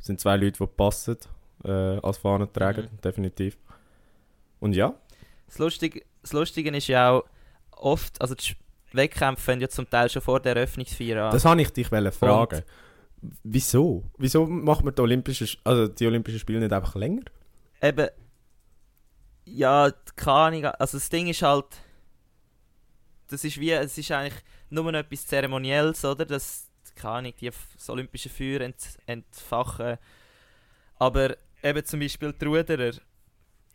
sind 0.00 0.18
zwei 0.18 0.36
Leute, 0.36 0.58
die 0.58 0.66
passen 0.66 1.16
äh, 1.64 1.70
als 1.70 2.18
Fahnenträger, 2.18 2.82
Mhm. 2.82 3.00
definitiv. 3.04 3.58
Und 4.58 4.74
ja, 4.74 4.94
Das 5.46 5.58
Lustige, 5.58 6.02
das 6.22 6.32
Lustige 6.32 6.70
ist 6.76 6.88
ja 6.88 7.10
auch 7.12 7.24
oft, 7.76 8.20
also 8.20 8.34
die 8.34 8.56
Wettkämpfe 8.92 9.40
fangen 9.42 9.60
ja 9.60 9.68
zum 9.68 9.88
Teil 9.88 10.08
schon 10.10 10.22
vor 10.22 10.40
der 10.40 10.56
Eröffnungsfeier 10.56 11.26
an. 11.26 11.32
das 11.32 11.44
habe 11.44 11.62
ich 11.62 11.70
dich 11.72 11.86
fragen. 11.86 12.62
Wieso? 13.44 14.02
Wieso 14.18 14.46
macht 14.46 14.84
man 14.84 14.94
die 14.96 15.02
Olympischen, 15.02 15.46
Sch- 15.46 15.58
also 15.62 15.86
die 15.86 16.06
Olympischen 16.08 16.40
Spiele 16.40 16.58
nicht 16.58 16.72
einfach 16.72 16.94
länger? 16.96 17.22
Eben, 17.82 18.08
ja, 19.44 19.92
keine 20.16 20.36
Ahnung, 20.36 20.64
also 20.64 20.96
das 20.98 21.08
Ding 21.08 21.28
ist 21.28 21.42
halt, 21.42 21.66
das 23.30 23.44
ist 23.44 23.58
wie, 23.60 23.72
es 23.72 23.96
ist 23.96 24.10
eigentlich 24.10 24.42
nur 24.70 24.90
noch 24.90 24.98
etwas 24.98 25.26
Zeremonielles, 25.26 26.04
oder? 26.04 26.24
Das, 26.26 26.68
keine 26.94 27.14
Ahnung, 27.14 27.34
die, 27.40 27.50
das 27.50 27.90
olympische 27.90 28.28
Feuer 28.28 28.60
ent, 28.62 28.76
entfachen. 29.06 29.98
Aber 30.98 31.36
eben 31.62 31.84
zum 31.84 32.00
Beispiel 32.00 32.32
die 32.32 32.44
Ruderer, 32.44 32.92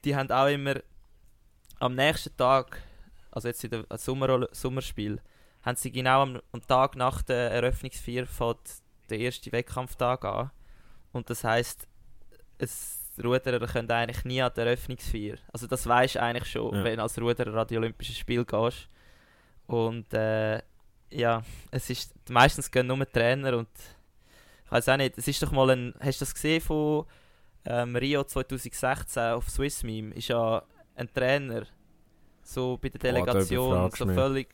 die 0.04 0.16
haben 0.16 0.32
auch 0.32 0.48
immer 0.48 0.76
am 1.80 1.96
nächsten 1.96 2.36
Tag, 2.38 2.82
also 3.32 3.48
jetzt 3.48 3.64
in 3.64 3.72
der 3.72 3.98
Sommer, 3.98 4.48
Sommerspiel, 4.52 5.20
haben 5.64 5.76
sie 5.76 5.92
genau 5.92 6.22
am, 6.22 6.42
am 6.52 6.62
Tag 6.68 6.96
nach 6.96 7.22
der 7.24 7.52
Eröffnungsfeier 7.52 8.28
fängt 8.28 8.60
der 9.10 9.20
erste 9.20 9.52
Wettkampftag 9.52 10.24
an. 10.26 10.52
Und 11.12 11.30
das 11.30 11.44
heisst, 11.44 11.88
es, 12.58 13.02
Ruderer 13.24 13.66
können 13.66 13.90
eigentlich 13.90 14.26
nie 14.26 14.42
an 14.42 14.52
der 14.56 14.66
Eröffnungsfeier. 14.68 15.38
Also 15.52 15.68
das 15.68 15.88
weisst 15.88 16.16
du 16.16 16.22
eigentlich 16.22 16.50
schon, 16.52 16.76
Ja. 16.76 16.84
wenn 16.84 16.98
du 16.98 17.04
als 17.04 17.20
Ruderer 17.20 17.62
an 17.62 17.68
die 17.68 17.78
Olympischen 17.78 18.16
Spiele 18.16 18.46
gehst. 18.46 18.90
Und 19.68 20.14
äh, 20.14 20.62
ja, 21.12 21.42
es 21.72 21.90
ist, 21.90 22.14
meistens 22.30 22.70
gehen 22.70 22.88
nur 22.88 23.10
Trainer 23.12 23.58
und 23.58 23.68
ich 24.66 24.72
weiß 24.72 24.90
auch 24.90 24.98
nicht, 24.98 25.18
es 25.18 25.28
ist 25.28 25.42
doch 25.44 25.52
mal 25.52 25.70
ein, 25.72 25.94
hast 26.00 26.22
du 26.22 26.26
das 26.26 26.34
gesehen 26.34 26.62
von 26.62 27.06
ähm, 27.66 27.96
Rio 27.96 28.24
2016 28.24 29.24
auf 29.34 29.50
Swiss 29.50 29.84
Meme, 29.84 30.14
ist 30.14 30.28
ja 30.28 30.62
ein 30.96 31.12
Trainer 31.14 31.64
so 32.44 32.78
bei 32.82 32.90
der 32.90 33.00
Delegation 33.00 33.68
überfragst 33.72 33.98
so 33.98 34.06
mich. 34.06 34.16
völlig 34.16 34.48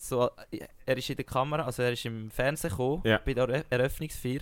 so, 0.00 0.30
er 0.86 0.96
ist 0.96 1.10
in 1.10 1.16
der 1.16 1.24
Kamera, 1.24 1.64
also 1.64 1.82
er 1.82 1.92
ist 1.92 2.04
im 2.04 2.30
Fernsehen 2.30 2.70
gekommen, 2.70 3.02
Ja. 3.04 3.18
bei 3.24 3.34
der 3.34 3.48
Erö- 3.48 3.64
Eröffnungsfeier 3.70 4.40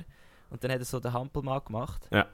und 0.51 0.63
dann 0.63 0.73
hat 0.73 0.79
er 0.81 0.85
so 0.85 1.01
den 1.01 1.13
Hampelmann 1.13 1.63
gemacht. 1.65 2.07
Ja. 2.11 2.27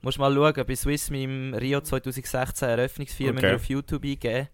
Musst 0.00 0.18
mal 0.18 0.32
schauen, 0.34 0.64
bei 0.66 0.74
Swiss 0.76 1.10
Meme 1.10 1.60
Rio 1.60 1.80
2016 1.82 2.68
Eröffnungsfeier, 2.68 3.28
Okay. 3.30 3.34
müsst 3.34 3.44
ihr 3.44 3.56
auf 3.56 3.64
YouTube 3.66 4.04
eingeben. 4.04 4.48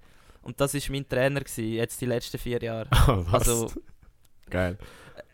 Und 0.44 0.60
das 0.60 0.74
war 0.74 0.80
mein 0.90 1.08
Trainer, 1.08 1.40
gewesen, 1.40 1.72
jetzt 1.72 2.00
die 2.00 2.06
letzten 2.06 2.38
vier 2.38 2.62
Jahre. 2.62 2.88
was? 3.06 3.48
Also, 3.48 3.72
Geil. 4.50 4.78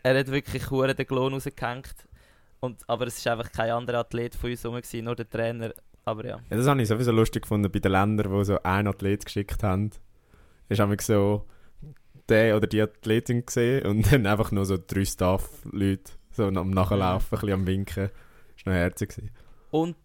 er 0.03 0.19
hat 0.19 0.27
wirklich 0.31 0.69
hure 0.71 0.95
den 0.95 1.05
Klon 1.05 1.33
rausgehängt. 1.33 1.95
Und, 2.61 2.81
aber 2.87 3.07
es 3.07 3.25
war 3.25 3.33
einfach 3.33 3.51
kein 3.51 3.71
anderer 3.71 3.99
Athlet 3.99 4.35
von 4.35 4.51
uns 4.51 4.63
herum, 4.63 4.77
gewesen, 4.77 5.03
nur 5.03 5.15
der 5.15 5.29
Trainer. 5.29 5.73
Aber 6.05 6.25
ja. 6.25 6.39
Ja, 6.49 6.57
das 6.57 6.67
habe 6.67 6.81
ich 6.81 6.87
sowieso 6.87 7.11
lustig 7.11 7.43
gefunden 7.43 7.71
bei 7.71 7.79
den 7.79 7.91
Ländern, 7.91 8.31
die 8.31 8.45
so 8.45 8.61
einen 8.63 8.87
Athlet 8.87 9.25
geschickt 9.25 9.61
haben. 9.63 9.91
Ist 10.69 10.79
einfach 10.79 11.01
so 11.01 11.45
der 12.29 12.55
oder 12.55 12.67
die 12.67 12.81
Athletin 12.81 13.45
gesehen 13.45 13.85
und 13.85 14.11
dann 14.11 14.25
einfach 14.25 14.51
nur 14.51 14.65
so 14.65 14.77
drei 14.77 15.03
Staff-Leute 15.03 16.13
so 16.31 16.45
am 16.45 16.69
Nachlaufen, 16.69 17.37
ein 17.37 17.41
bisschen 17.41 17.53
am 17.53 17.67
Winken. 17.67 18.09
Das 18.55 18.65
war 18.65 18.73
noch 18.73 18.79
herzig. 18.79 19.15
Und 19.71 19.95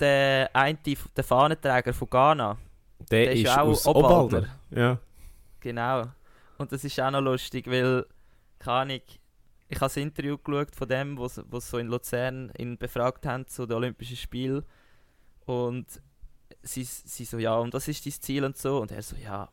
der 0.00 0.50
eine, 0.54 0.78
der 1.16 1.24
Fahnenträger 1.24 1.92
von 1.92 2.08
Ghana, 2.08 2.56
Der, 3.10 3.24
Der 3.24 3.32
ist 3.34 3.42
ist 3.44 3.48
auch 3.50 3.66
aus 3.66 3.86
Obwaldner. 3.86 4.38
Obwalden. 4.38 4.50
Ja. 4.70 4.98
genau. 5.60 6.08
Und 6.58 6.72
das 6.72 6.84
ist 6.84 6.98
auch 7.00 7.10
noch 7.10 7.20
lustig, 7.20 7.66
weil, 7.70 8.04
keine 8.58 8.76
Ahnung, 8.78 9.00
ich 9.68 9.76
habe 9.76 9.86
das 9.86 9.96
Interview 9.96 10.36
geschaut 10.38 10.74
von 10.74 10.88
dem, 10.88 11.18
sie 11.28 11.42
so 11.60 11.78
in 11.78 11.88
Luzern 11.88 12.50
ihn 12.58 12.76
befragt 12.78 13.26
haben 13.26 13.46
zu 13.46 13.66
den 13.66 13.76
Olympischen 13.76 14.16
Spielen. 14.16 14.64
Und 15.46 15.86
sie, 16.62 16.84
sie 16.84 17.24
so, 17.24 17.38
ja, 17.38 17.56
und 17.56 17.72
was 17.74 17.86
ist 17.88 18.04
dein 18.04 18.12
Ziel 18.12 18.44
und 18.44 18.56
so? 18.56 18.78
Und 18.80 18.90
er 18.90 19.02
so, 19.02 19.16
ja, 19.16 19.48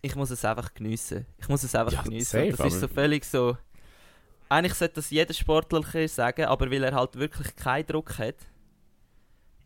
ich 0.00 0.16
muss 0.16 0.30
es 0.30 0.44
einfach 0.44 0.74
geniessen. 0.74 1.26
Ich 1.38 1.48
muss 1.48 1.62
es 1.62 1.74
einfach 1.74 1.92
Ja, 1.92 2.02
geniessen. 2.02 2.30
safe, 2.50 2.50
das 2.56 2.74
ist 2.74 2.80
so 2.80 2.88
völlig 2.88 3.24
so, 3.24 3.56
eigentlich 4.48 4.74
sollte 4.74 4.94
das 4.96 5.10
jeder 5.10 5.32
Sportler 5.32 5.82
sagen, 6.08 6.44
aber 6.46 6.70
weil 6.70 6.82
er 6.82 6.94
halt 6.94 7.14
wirklich 7.16 7.54
keinen 7.56 7.86
Druck 7.86 8.18
hat, 8.18 8.36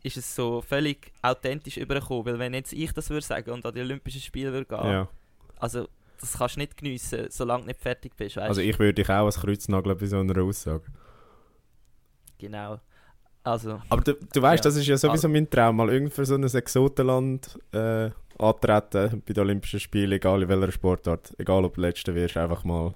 ist 0.03 0.17
es 0.17 0.35
so 0.35 0.61
völlig 0.61 1.11
authentisch 1.21 1.77
übergekommen. 1.77 2.25
Weil 2.25 2.39
wenn 2.39 2.53
jetzt 2.53 2.73
ich 2.73 2.91
das 2.93 3.09
würde 3.09 3.25
sagen 3.25 3.51
und 3.51 3.65
an 3.65 3.73
die 3.73 3.81
Olympischen 3.81 4.21
Spiele 4.21 4.51
würde 4.53 4.65
gehen, 4.65 4.91
Ja. 4.91 5.07
also 5.59 5.87
das 6.19 6.37
kannst 6.37 6.55
du 6.55 6.59
nicht 6.61 6.75
geniessen, 6.77 7.27
solange 7.29 7.61
du 7.63 7.67
nicht 7.67 7.79
fertig 7.81 8.15
bist. 8.15 8.37
Weißt? 8.37 8.47
Also 8.49 8.61
ich 8.61 8.77
würde 8.79 8.93
dich 8.95 9.09
auch 9.09 9.25
als 9.25 9.39
Kreuz 9.39 9.67
nageln 9.67 9.97
bei 9.97 10.05
so 10.05 10.19
einer 10.19 10.41
Aussage. 10.41 10.83
Genau. 12.37 12.79
Also, 13.43 13.81
Aber 13.89 14.01
du, 14.01 14.13
du 14.15 14.41
weißt, 14.41 14.63
Ja. 14.65 14.69
das 14.69 14.75
ist 14.77 14.87
ja 14.87 14.97
sowieso 14.97 15.29
mein 15.29 15.49
Traum, 15.49 15.77
mal 15.77 15.89
irgendwie 15.89 16.13
für 16.13 16.25
so 16.25 16.35
ein 16.35 16.43
Exotenland 16.43 17.57
äh, 17.71 18.09
antreten 18.37 19.21
bei 19.25 19.33
den 19.33 19.39
Olympischen 19.39 19.79
Spielen, 19.79 20.11
egal 20.11 20.41
in 20.43 20.49
welcher 20.49 20.71
Sportart. 20.71 21.33
Egal 21.37 21.63
ob 21.63 21.75
du 21.75 21.81
Letzter 21.81 22.13
wirst, 22.13 22.35
einfach 22.35 22.65
mal, 22.65 22.93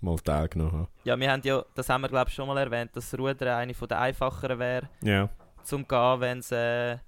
mal 0.00 0.16
teilgenommen 0.18 0.72
haben. 0.72 0.88
ja, 1.04 1.18
wir 1.20 1.30
haben 1.30 1.42
ja, 1.44 1.62
das 1.74 1.88
haben 1.90 2.00
wir 2.00 2.08
glaube 2.08 2.30
ich 2.30 2.34
schon 2.34 2.46
mal 2.48 2.56
erwähnt, 2.56 2.92
dass 2.96 3.12
Rudern 3.18 3.48
eine 3.48 3.74
von 3.74 3.88
der 3.88 4.00
einfacheren 4.00 4.58
wäre, 4.58 4.88
Ja. 5.02 5.28
Zum 5.64 5.86
gehen, 5.86 6.20
wenn 6.20 6.38
es 6.38 6.52
äh, 6.52 6.98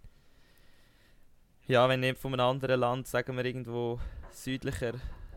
ja, 1.67 1.89
wenn 1.89 2.01
nicht 2.01 2.19
von 2.19 2.33
einem 2.35 2.41
anderen 2.49 2.81
Land, 2.81 3.07
sagen 3.07 3.37
wir 3.37 3.45
irgendwo 3.45 3.99
südlicher 4.31 4.95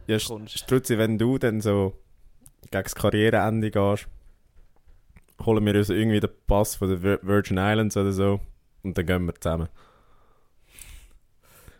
Ja, 0.07 0.17
kommst. 0.19 0.57
Strutzi, 0.59 0.97
wenn 0.97 1.17
du 1.17 1.37
dann 1.37 1.61
so 1.61 1.93
gegen 2.71 2.83
das 2.83 2.95
Karriereende 2.95 3.71
gehst, 3.71 4.07
holen 5.43 5.65
wir 5.65 5.75
uns 5.75 5.89
irgendwie 5.89 6.19
den 6.19 6.29
Pass 6.47 6.75
von 6.75 6.89
den 6.89 7.01
Vir- 7.01 7.19
Virgin 7.21 7.57
Islands 7.57 7.95
oder 7.97 8.11
so 8.11 8.39
und 8.83 8.97
dann 8.97 9.05
gehen 9.05 9.25
wir 9.25 9.35
zusammen. 9.35 9.69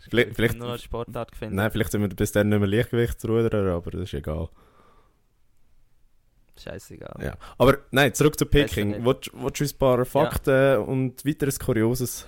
Vielleicht, 0.08 0.36
vielleicht, 0.36 0.58
nur 0.60 0.70
eine 0.70 0.78
Sportart 0.78 1.32
gefunden. 1.32 1.56
nein, 1.56 1.72
vielleicht 1.72 1.92
sind 1.92 2.02
wir 2.02 2.10
bis 2.10 2.32
dann 2.32 2.50
nicht 2.50 2.60
mehr 2.60 2.68
Leichtgewichtsruderer, 2.68 3.74
aber 3.74 3.90
das 3.92 4.02
ist 4.02 4.14
egal. 4.14 4.50
Scheißegal. 6.62 7.16
Ja. 7.22 7.34
Aber 7.58 7.80
nein, 7.92 8.14
zurück 8.14 8.38
zu 8.38 8.46
Peking. 8.46 9.04
Willst 9.06 9.32
willst 9.34 9.60
du 9.60 9.64
uns 9.64 9.74
ein 9.74 9.78
paar 9.78 10.06
Fakten 10.06 10.78
und 10.80 11.26
weiteres 11.26 11.60
Kurioses 11.60 12.28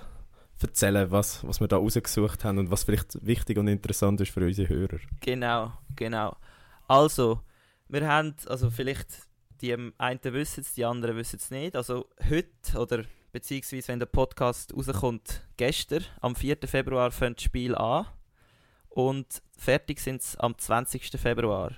erzählen, 0.60 1.10
was, 1.10 1.46
was 1.46 1.60
wir 1.60 1.68
da 1.68 1.76
rausgesucht 1.76 2.44
haben 2.44 2.58
und 2.58 2.70
was 2.70 2.84
vielleicht 2.84 3.24
wichtig 3.24 3.58
und 3.58 3.68
interessant 3.68 4.20
ist 4.20 4.32
für 4.32 4.44
unsere 4.44 4.68
Hörer? 4.68 4.98
Genau, 5.20 5.72
genau. 5.94 6.36
Also, 6.88 7.40
wir 7.88 8.06
haben, 8.06 8.34
also 8.46 8.70
vielleicht 8.70 9.28
die 9.60 9.74
einen 9.74 10.20
wissen 10.22 10.60
es, 10.60 10.74
die 10.74 10.84
anderen 10.84 11.16
wissen 11.16 11.36
es 11.36 11.50
nicht. 11.50 11.76
Also 11.76 12.08
heute 12.28 12.78
oder 12.78 13.04
beziehungsweise 13.32 13.88
wenn 13.88 13.98
der 13.98 14.06
Podcast 14.06 14.74
rauskommt, 14.74 15.42
gestern, 15.56 16.04
am 16.20 16.34
4. 16.34 16.58
Februar 16.66 17.10
fängt 17.10 17.38
das 17.38 17.44
Spiel 17.44 17.74
an 17.74 18.06
und 18.88 19.42
fertig 19.56 20.00
sind 20.00 20.22
sie 20.22 20.38
am 20.40 20.56
20. 20.56 21.18
Februar. 21.18 21.72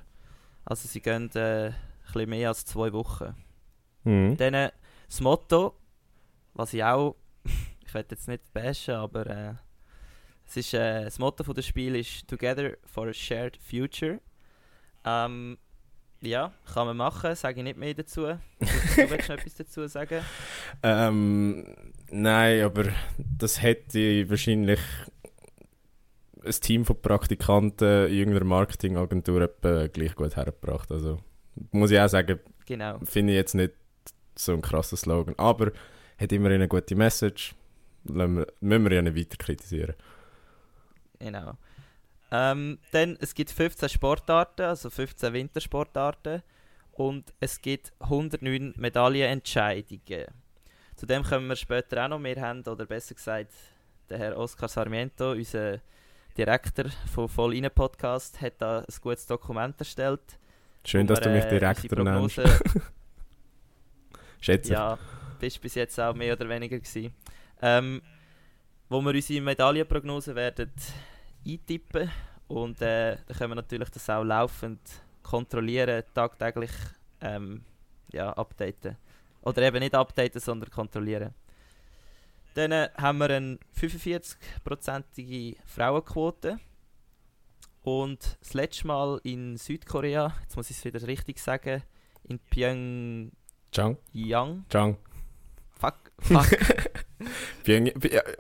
Also 0.65 0.89
sie 0.89 1.01
gehen 1.01 1.31
äh, 1.35 1.73
bisschen 2.13 2.31
mehr 2.31 2.49
als 2.49 2.65
zwei 2.65 2.93
Wochen. 2.93 3.35
Mhm. 4.05 4.37
Dann 4.37 4.55
äh, 4.55 4.71
das 5.07 5.21
Motto, 5.21 5.75
was 6.55 6.73
ich 6.75 6.85
auch, 6.85 7.17
ich 7.87 7.95
werde 7.95 8.15
jetzt 8.15 8.29
nicht 8.29 8.53
bashen, 8.53 8.95
aber 8.95 9.27
äh, 9.27 9.55
es 10.47 10.57
ist, 10.57 10.75
äh, 10.75 11.05
das 11.05 11.19
Motto 11.19 11.45
von 11.45 11.55
des 11.55 11.67
Spiel 11.67 11.97
ist 11.97 12.27
Together 12.29 12.77
for 12.85 13.09
a 13.09 13.13
Shared 13.13 13.57
Future. 13.57 14.21
Ähm, 15.05 15.59
ja, 16.23 16.53
kann 16.75 16.87
man 16.87 16.97
machen, 16.97 17.35
sage 17.35 17.61
ich 17.61 17.65
nicht 17.65 17.79
mehr 17.79 17.95
dazu. 17.95 18.23
Du, 18.23 18.37
du 18.59 19.11
willst 19.11 19.29
noch 19.29 19.37
etwas 19.37 19.55
dazu 19.55 19.87
sagen? 19.87 20.21
Ähm, 20.83 21.67
nein, 22.11 22.63
aber 22.63 22.87
das 23.17 23.61
hätte 23.63 24.29
wahrscheinlich 24.31 24.81
ein 26.45 26.53
Team 26.53 26.85
von 26.85 27.01
Praktikanten 27.01 28.07
in 28.07 28.15
irgendeiner 28.15 28.47
Marketingagentur 28.47 29.49
gleich 29.93 30.15
gut 30.15 30.37
hergebracht. 30.37 30.91
Also 30.91 31.19
muss 31.73 31.91
ich 31.91 31.99
auch 32.01 32.09
sagen, 32.09 32.39
Genau. 32.67 32.99
finde 33.05 33.33
ich 33.33 33.37
jetzt 33.37 33.55
nicht 33.55 33.75
so 34.35 34.53
ein 34.53 34.63
krasser 34.63 34.97
Slogan. 34.97 35.35
Aber 35.39 35.73
hat 36.19 36.33
immerhin 36.33 36.57
eine 36.57 36.69
gute 36.69 36.95
Message. 36.95 37.55
Müssen 38.05 38.47
wir 38.61 38.93
ja 38.93 39.03
nicht 39.03 39.17
weiter 39.17 39.37
kritisieren. 39.37 39.95
Genau. 41.19 41.55
Ähm, 42.33 42.79
dann, 42.93 43.19
es 43.21 43.35
gibt 43.35 43.51
15 43.51 43.89
Sportarten, 43.89 44.63
also 44.63 44.89
15 44.89 45.33
Wintersportarten 45.33 46.43
und 46.93 47.33
es 47.41 47.61
gibt 47.61 47.93
109 47.99 48.75
Medaillenentscheidungen. 48.77 50.27
Zu 50.97 51.07
dem 51.07 51.23
kommen 51.25 51.49
wir 51.49 51.57
später 51.57 52.05
auch 52.05 52.09
noch. 52.09 52.23
Wir 52.23 52.41
haben, 52.41 52.63
oder 52.63 52.87
besser 52.87 53.15
gesagt, 53.15 53.53
der 54.09 54.19
Herr 54.19 54.37
Oscar 54.39 54.69
Sarmiento, 54.69 55.33
unser 55.33 55.81
Direktor 56.37 56.87
von 57.13 57.29
Voll 57.29 57.55
Inne 57.55 57.71
Podcast, 57.71 58.41
hat 58.41 58.55
da 58.59 58.81
ein 58.81 58.95
gutes 59.01 59.27
Dokument 59.27 59.79
erstellt. 59.79 60.39
Schön, 60.85 61.07
dass 61.07 61.21
du 61.21 61.31
mich 61.31 61.45
äh, 61.45 61.51
Direktor 61.51 61.99
unsere 61.99 62.21
nennst. 62.21 62.41
Schätze. 64.41 64.73
Ja, 64.73 64.99
bist 65.39 65.61
bis 65.61 65.75
jetzt 65.75 65.99
auch 66.01 66.15
mehr 66.15 66.35
oder 66.35 66.49
weniger 66.49 66.79
gewesen. 66.79 67.13
Ähm, 67.61 68.01
wo 68.89 69.01
wir 69.01 69.15
unsere 69.15 69.43
Medaillenprognose 69.43 70.35
werden 70.35 70.73
eintippen 71.47 72.11
und 72.49 72.81
äh, 72.83 73.17
dann 73.27 73.37
können 73.37 73.51
wir 73.53 73.57
natürlich 73.57 73.91
das 73.91 74.11
auch 74.11 74.25
laufend 74.25 74.81
kontrollieren, 75.23 76.03
tagtäglich 76.15 76.73
ähm, 77.21 77.63
ja, 78.13 78.33
updaten. 78.33 78.97
Oder 79.43 79.63
eben 79.63 79.79
nicht 79.79 79.95
updaten, 79.95 80.41
sondern 80.41 80.71
kontrollieren. 80.71 81.35
Dann 82.55 82.73
äh, 82.73 82.89
haben 82.97 83.19
wir 83.19 83.31
eine 83.31 83.59
45-prozentige 83.79 85.57
Frauenquote. 85.65 86.59
Und 87.83 88.39
das 88.41 88.55
letzte 88.55 88.87
Mal 88.87 89.21
in 89.23 89.57
Südkorea, 89.57 90.35
jetzt 90.43 90.57
muss 90.57 90.71
ich 90.71 90.77
es 90.77 90.85
wieder 90.85 91.07
richtig 91.07 91.39
sagen, 91.39 91.83
in 92.25 92.39
Pyongyang, 92.39 93.33
Chang. 93.73 93.97
Chang. 94.69 94.97
Fuck, 95.73 95.95
fuck. 96.19 96.47
Pyong 97.65 97.91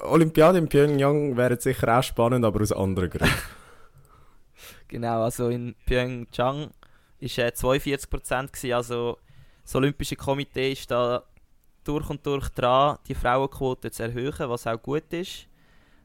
Olympiade 0.00 0.59
in 0.59 0.68
Pyongyang 0.68 1.37
wäre 1.37 1.61
sicher 1.61 1.98
auch 1.98 2.03
spannend, 2.03 2.44
aber 2.44 2.61
aus 2.61 2.72
anderen 2.72 3.11
Gründen. 3.11 3.35
genau, 4.88 5.22
also 5.22 5.48
in 5.48 5.74
Pyeongchang 5.87 6.70
war 7.20 7.38
äh, 7.38 7.53
42% 7.53 8.46
gewesen, 8.46 8.72
also 8.72 9.18
das 9.62 9.74
Olympische 9.74 10.16
Komitee 10.16 10.72
ist 10.72 10.90
da 10.90 11.22
durch 11.85 12.11
und 12.11 12.26
durch 12.26 12.48
dran, 12.50 12.98
die 13.07 13.14
Frauenquote 13.14 13.90
zu 13.90 14.03
erhöhen, 14.03 14.35
was 14.38 14.66
auch 14.66 14.81
gut 14.81 15.12
ist. 15.12 15.46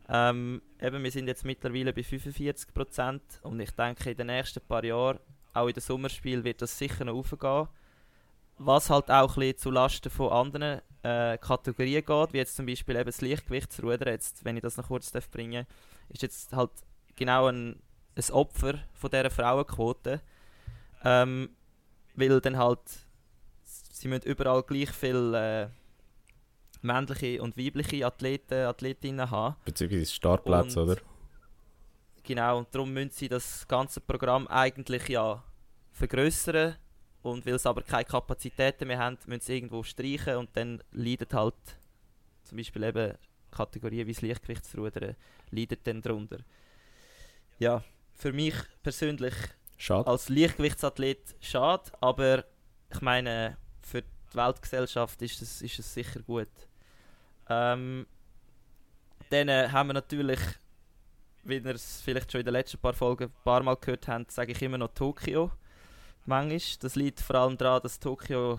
Ähm, 0.08 0.62
eben, 0.80 1.04
wir 1.04 1.12
sind 1.12 1.28
jetzt 1.28 1.46
mittlerweile 1.46 1.94
bei 1.94 2.02
45% 2.02 3.20
und 3.41 3.60
ich 3.60 3.72
denke, 3.72 4.12
in 4.12 4.18
den 4.18 4.28
nächsten 4.28 4.62
paar 4.62 4.84
Jahren, 4.84 5.20
auch 5.54 5.68
in 5.68 5.74
den 5.74 5.82
Sommerspielen, 5.82 6.44
wird 6.44 6.62
das 6.62 6.78
sicher 6.78 7.06
noch 7.06 7.15
aufgehen. 7.15 7.68
Was 8.58 8.89
halt 8.89 9.10
auch 9.10 9.36
ein 9.36 9.39
bisschen 9.39 9.58
zulasten 9.58 10.12
von 10.12 10.32
anderen 10.32 10.82
äh, 11.04 11.38
Kategorien 11.38 12.06
geht, 12.06 12.34
wie 12.34 12.38
jetzt 12.38 12.56
zum 12.56 12.65
Beispiel 12.65 12.96
eben 12.96 13.06
das 13.06 13.22
Leichtgewichtsrudern, 13.22 14.10
jetzt, 14.10 14.46
wenn 14.46 14.58
ich 14.58 14.63
das 14.63 14.78
noch 14.78 14.88
kurz 14.88 15.12
darf 15.12 15.30
bringen 15.30 15.65
ist 16.10 16.22
jetzt 16.22 16.54
halt 16.54 16.72
genau 17.15 17.48
ein, 17.48 17.82
ein 18.15 18.32
Opfer 18.32 18.80
von 18.94 19.10
dieser 19.10 19.30
Frauenquote. 19.30 20.22
Ähm, 21.04 21.50
weil 22.15 22.41
dann 22.41 22.58
halt, 22.58 22.80
sie 23.63 24.08
müssen 24.08 24.28
überall 24.28 24.63
gleich 24.63 24.91
viel 24.91 25.34
äh, 25.34 25.68
männliche 26.86 27.41
und 27.41 27.58
weibliche 27.58 28.06
Athleten, 28.06 28.65
Athletinnen 28.65 29.30
haben. 29.30 29.56
Beziehungsweise 29.65 30.06
Startplätze, 30.06 30.84
oder? 30.84 30.98
Genau, 32.24 32.58
und 32.58 32.74
darum 32.74 32.91
müssen 32.91 33.12
sie 33.12 33.30
das 33.30 33.67
ganze 33.67 34.02
Programm 34.02 34.48
eigentlich 34.48 35.08
ja 35.10 35.43
vergrößern 35.91 36.76
und 37.21 37.45
weil 37.45 37.60
sie 37.60 37.69
aber 37.69 37.84
keine 37.84 38.06
Kapazitäten 38.06 38.88
mehr 38.88 39.00
haben, 39.00 39.17
müssen 39.28 39.41
sie 39.41 39.56
irgendwo 39.56 39.84
streichen 39.84 40.38
und 40.38 40.50
dann 40.54 40.82
leidet 40.91 41.34
halt 41.34 41.56
zum 42.43 42.58
Beispiel 42.58 42.84
eben 42.84 43.13
Kategorien 43.52 44.08
wie 44.08 44.13
das 44.13 44.21
Leichtgewichtsrudern 44.21 45.15
leidet 45.52 45.86
dann 45.86 46.02
darunter. 46.02 46.39
Ja, 47.60 47.84
für 48.13 48.34
mich 48.34 48.56
persönlich 48.84 49.34
Schade. 49.78 50.08
als 50.08 50.30
Leichtgewichtsathlet 50.30 51.36
schade, 51.39 51.91
aber 52.02 52.43
ich 52.91 53.02
meine, 53.02 53.58
für 53.82 54.02
die 54.02 54.38
Weltgesellschaft 54.38 55.21
ist 55.21 55.41
es, 55.41 55.62
ist 55.62 55.80
es 55.80 55.93
sicher 55.93 56.21
gut. 56.21 56.50
Ähm, 57.50 58.06
dann 59.30 59.50
äh, 59.50 59.70
haben 59.72 59.90
wir 59.90 59.94
natürlich, 59.94 60.40
wie 61.44 61.58
ihr 61.58 61.66
es 61.66 62.02
vielleicht 62.02 62.32
schon 62.32 62.40
in 62.42 62.46
den 62.46 62.54
letzten 62.54 62.78
paar 62.78 62.94
Folgen 62.94 63.26
ein 63.26 63.44
paar 63.44 63.64
Mal 63.64 63.76
gehört 63.76 64.08
habt, 64.08 64.32
sage 64.32 64.52
ich 64.52 64.62
immer 64.62 64.78
noch 64.78 64.94
Tokio. 64.94 65.52
Manchmal. 66.26 66.60
Das 66.82 66.96
liegt 66.96 67.22
vor 67.22 67.36
allem 67.36 67.58
daran, 67.58 67.82
dass 67.84 68.00
Tokio 68.00 68.58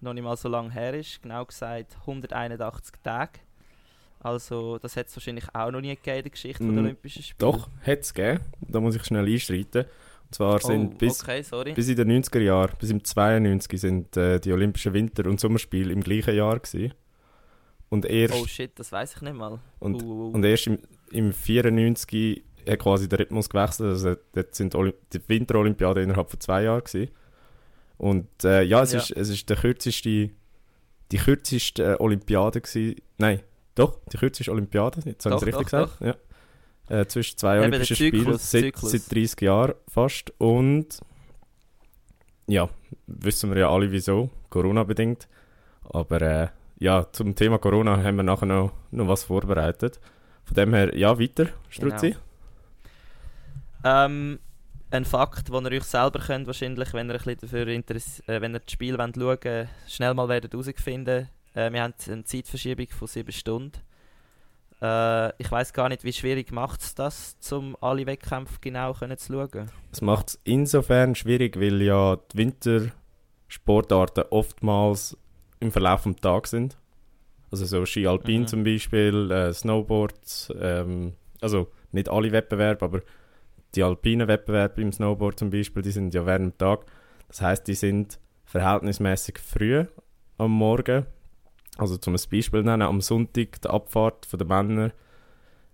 noch 0.00 0.14
nicht 0.14 0.24
mal 0.24 0.36
so 0.36 0.48
lange 0.48 0.72
her 0.72 0.94
ist, 0.94 1.22
genau 1.22 1.44
gesagt 1.44 1.96
181 2.00 2.94
Tage. 3.02 3.40
Also 4.20 4.78
das 4.78 4.96
hat 4.96 5.06
es 5.06 5.16
wahrscheinlich 5.16 5.44
auch 5.54 5.70
noch 5.70 5.80
nie 5.80 5.94
gegeben 5.94 6.16
in 6.18 6.22
der 6.24 6.30
Geschichte 6.30 6.64
Mm, 6.64 6.74
der 6.74 6.84
Olympischen 6.84 7.22
Spiele. 7.22 7.52
Doch, 7.52 7.68
hat 7.82 8.00
es 8.00 8.12
gegeben. 8.12 8.40
Da 8.60 8.80
muss 8.80 8.96
ich 8.96 9.04
schnell 9.04 9.26
einstreiten. 9.26 9.84
Und 9.84 10.34
zwar 10.34 10.60
sind 10.60 10.94
oh, 10.94 10.98
bis, 10.98 11.22
okay, 11.22 11.42
bis 11.74 11.88
in 11.88 11.96
den 11.96 12.22
90er 12.22 12.40
Jahren, 12.40 12.72
bis 12.78 12.90
im 12.90 13.02
92 13.02 13.80
sind 13.80 14.16
äh, 14.16 14.40
die 14.40 14.52
Olympischen 14.52 14.92
Winter- 14.92 15.26
und 15.26 15.40
Sommerspiele 15.40 15.92
im 15.92 16.02
gleichen 16.02 16.34
Jahr 16.34 16.58
gewesen. 16.58 16.92
Und 17.90 18.04
erst, 18.04 18.34
Oh 18.34 18.46
shit, 18.46 18.78
das 18.78 18.92
weiß 18.92 19.16
ich 19.16 19.22
nicht 19.22 19.34
mal. 19.34 19.60
und, 19.78 20.02
Uh, 20.02 20.30
und 20.30 20.44
erst 20.44 20.66
im, 20.66 20.78
im 21.10 21.32
94 21.32 22.42
hat 22.68 22.78
quasi 22.80 23.08
der 23.08 23.20
Rhythmus 23.20 23.48
gewechselt. 23.48 23.88
Also 23.90 24.16
dort 24.32 24.54
sind 24.54 24.74
die, 24.74 24.92
die 25.12 25.28
Winterolympiade 25.28 26.02
innerhalb 26.02 26.30
von 26.30 26.40
zwei 26.40 26.64
Jahren 26.64 26.84
gewesen. 26.84 27.10
Und 27.96 28.28
äh, 28.44 28.62
ja, 28.62 28.82
es, 28.82 28.92
Ja. 28.92 28.98
Ist, 29.00 29.10
es 29.12 29.28
ist 29.30 29.48
der 29.48 29.56
kürzeste, 29.56 30.30
die 31.10 31.16
kürzeste 31.16 31.94
äh, 31.94 31.96
Olympiade 31.98 32.60
gewesen. 32.60 32.96
Nein, 33.16 33.40
doch, 33.74 33.98
die 34.12 34.18
kürzeste 34.18 34.52
Olympiade, 34.52 35.00
jetzt 35.04 35.24
habe 35.24 35.36
ich 35.36 35.42
es 35.42 35.50
Doch, 35.50 35.58
richtig 35.60 35.70
doch, 35.70 35.98
gesagt. 35.98 36.00
Ja. 36.90 37.00
Äh, 37.00 37.06
zwischen 37.06 37.38
zwei 37.38 37.56
Eben 37.56 37.66
Olympischen 37.66 37.96
Spielen 37.96 38.38
seit, 38.38 38.76
seit 38.76 39.12
30 39.14 39.40
Jahren 39.42 39.74
fast. 39.88 40.32
Und 40.38 41.00
ja, 42.46 42.68
wissen 43.06 43.50
wir 43.50 43.58
ja 43.60 43.70
alle 43.70 43.90
wieso, 43.92 44.30
Corona-bedingt. 44.50 45.28
Aber 45.90 46.22
äh, 46.22 46.48
ja, 46.78 47.06
zum 47.12 47.34
Thema 47.34 47.58
Corona 47.58 48.02
haben 48.02 48.16
wir 48.16 48.22
nachher 48.22 48.46
noch, 48.46 48.72
noch 48.90 49.08
was 49.08 49.24
vorbereitet. 49.24 50.00
Von 50.44 50.54
dem 50.54 50.74
her, 50.74 50.96
ja, 50.96 51.18
weiter, 51.18 51.48
Struzzi. 51.68 52.10
Genau. 53.82 54.04
Ähm, 54.06 54.38
ein 54.90 55.04
Fakt, 55.04 55.48
den 55.52 55.64
ihr 55.66 55.72
euch 55.72 55.84
selber 55.84 56.20
könnt, 56.20 56.46
wahrscheinlich, 56.46 56.92
wenn 56.94 57.10
ihr, 57.10 57.14
ein 57.14 57.22
bisschen 57.22 57.38
dafür 57.40 57.66
interess 57.68 58.20
äh, 58.26 58.40
wenn 58.40 58.54
ihr 58.54 58.60
das 58.60 58.72
Spiel 58.72 58.96
wollt 58.96 59.16
schauen 59.16 59.68
schnell 59.86 60.14
mal 60.14 60.28
werdet 60.28 60.52
herausfinden. 60.52 61.28
Äh, 61.54 61.72
wir 61.72 61.82
haben 61.82 61.94
eine 62.08 62.24
Zeitverschiebung 62.24 62.88
von 62.88 63.08
7 63.08 63.32
Stunden. 63.32 63.72
Äh, 64.80 65.30
ich 65.42 65.50
weiß 65.50 65.72
gar 65.72 65.88
nicht, 65.88 66.04
wie 66.04 66.12
schwierig 66.12 66.52
macht 66.52 66.80
es 66.80 66.94
das, 66.94 67.36
um 67.50 67.76
alle 67.80 68.06
Wettkämpfe 68.06 68.58
genau 68.60 68.94
können 68.94 69.18
zu 69.18 69.32
schauen. 69.32 69.70
Das 69.90 70.00
macht 70.00 70.28
es 70.28 70.40
insofern 70.44 71.14
schwierig, 71.14 71.58
weil 71.60 71.82
ja 71.82 72.16
die 72.32 72.38
Wintersportarten 72.38 74.24
oftmals 74.30 75.16
im 75.60 75.72
Verlauf 75.72 76.04
des 76.04 76.16
Tages 76.16 76.50
sind. 76.50 76.76
Also 77.50 77.64
so 77.64 77.84
Ski 77.86 78.06
Alpin 78.06 78.42
Mhm. 78.42 78.46
zum 78.46 78.64
Beispiel, 78.64 79.30
äh, 79.30 79.52
Snowboard, 79.52 80.52
ähm, 80.60 81.14
also 81.40 81.68
nicht 81.92 82.08
alle 82.08 82.30
Wettbewerbe, 82.32 82.84
aber 82.84 83.00
die 83.74 83.82
alpinen 83.82 84.28
Wettbewerbe 84.28 84.80
im 84.82 84.92
Snowboard 84.92 85.38
zum 85.38 85.50
Beispiel, 85.50 85.82
die 85.82 85.90
sind 85.90 86.12
ja 86.14 86.24
während 86.26 86.54
dem 86.54 86.58
Tag. 86.58 86.84
Das 87.28 87.40
heißt, 87.40 87.66
die 87.66 87.74
sind 87.74 88.18
verhältnismäßig 88.44 89.38
früh 89.38 89.84
am 90.38 90.50
Morgen. 90.52 91.06
Also 91.76 91.96
zum 91.96 92.14
Beispiel 92.14 92.62
nennen, 92.62 92.82
am 92.82 93.00
Sonntag 93.00 93.60
die 93.62 93.68
Abfahrt 93.68 94.26
der 94.32 94.46
Männer 94.46 94.90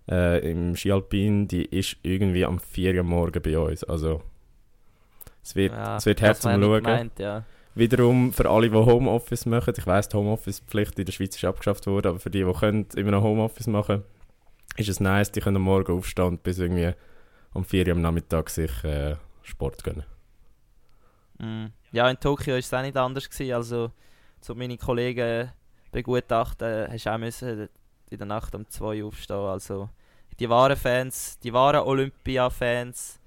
äh, 0.09 0.51
im 0.51 0.75
Ski 0.75 0.91
Alpin, 0.91 1.47
die 1.47 1.65
ist 1.65 1.97
irgendwie 2.03 2.45
am 2.45 2.59
4 2.59 2.95
Uhr 2.95 3.03
Morgen 3.03 3.41
bei 3.41 3.57
uns. 3.57 3.83
Also 3.83 4.21
es 5.43 5.55
wird, 5.55 5.73
Ja, 5.73 5.97
es 5.97 6.05
wird 6.05 6.21
hart 6.21 6.37
zum 6.41 6.51
Schauen. 6.61 6.83
gemeint, 6.83 7.19
ja. 7.19 7.43
Wiederum 7.75 8.31
für 8.31 8.49
alle, 8.49 8.69
die 8.69 8.75
Homeoffice 8.75 9.45
machen, 9.45 9.73
ich 9.77 9.85
weiss, 9.85 10.07
die 10.07 10.15
Homeoffice-Pflicht 10.15 10.97
in 10.97 11.05
der 11.05 11.11
Schweiz 11.11 11.35
ist 11.35 11.43
abgeschafft 11.43 11.85
worden, 11.87 12.07
aber 12.07 12.19
für 12.19 12.29
die, 12.29 12.43
die 12.43 12.53
können, 12.53 12.87
immer 12.95 13.11
noch 13.11 13.23
Homeoffice 13.23 13.67
machen, 13.67 14.03
ist 14.77 14.89
es 14.89 15.01
nice, 15.01 15.31
die 15.31 15.41
können 15.41 15.57
am 15.57 15.63
Morgen 15.63 15.91
aufstehen 15.91 16.25
und 16.25 16.43
bis 16.43 16.57
irgendwie 16.57 16.93
um 17.53 17.65
4 17.65 17.87
Uhr 17.87 17.91
am 17.93 18.01
Nachmittag 18.01 18.49
sich 18.49 18.83
äh, 18.83 19.15
Sport 19.41 19.83
gönnen. 19.83 20.05
Mm. 21.37 21.65
Ja, 21.91 22.09
in 22.09 22.19
Tokio 22.19 22.53
war 22.53 22.59
es 22.59 22.73
auch 22.73 22.81
nicht 22.81 22.97
anders. 22.97 23.29
Gewesen. 23.29 23.53
Also, 23.53 23.91
zu 24.41 24.55
meine 24.55 24.77
Kollegen 24.77 25.51
begutachten, 25.91 26.91
hast 26.91 27.05
du 27.05 27.13
auch 27.13 27.17
müssen 27.17 27.69
in 28.09 28.17
der 28.17 28.27
Nacht 28.27 28.53
um 28.55 28.67
2 28.67 29.01
Uhr 29.01 29.07
aufstehen. 29.07 29.37
Also, 29.37 29.89
die 30.39 30.49
wahren 30.49 30.75
Fans, 30.75 31.39
die 31.39 31.53
wahren 31.53 31.87
Olympia-Fans, 31.87 33.19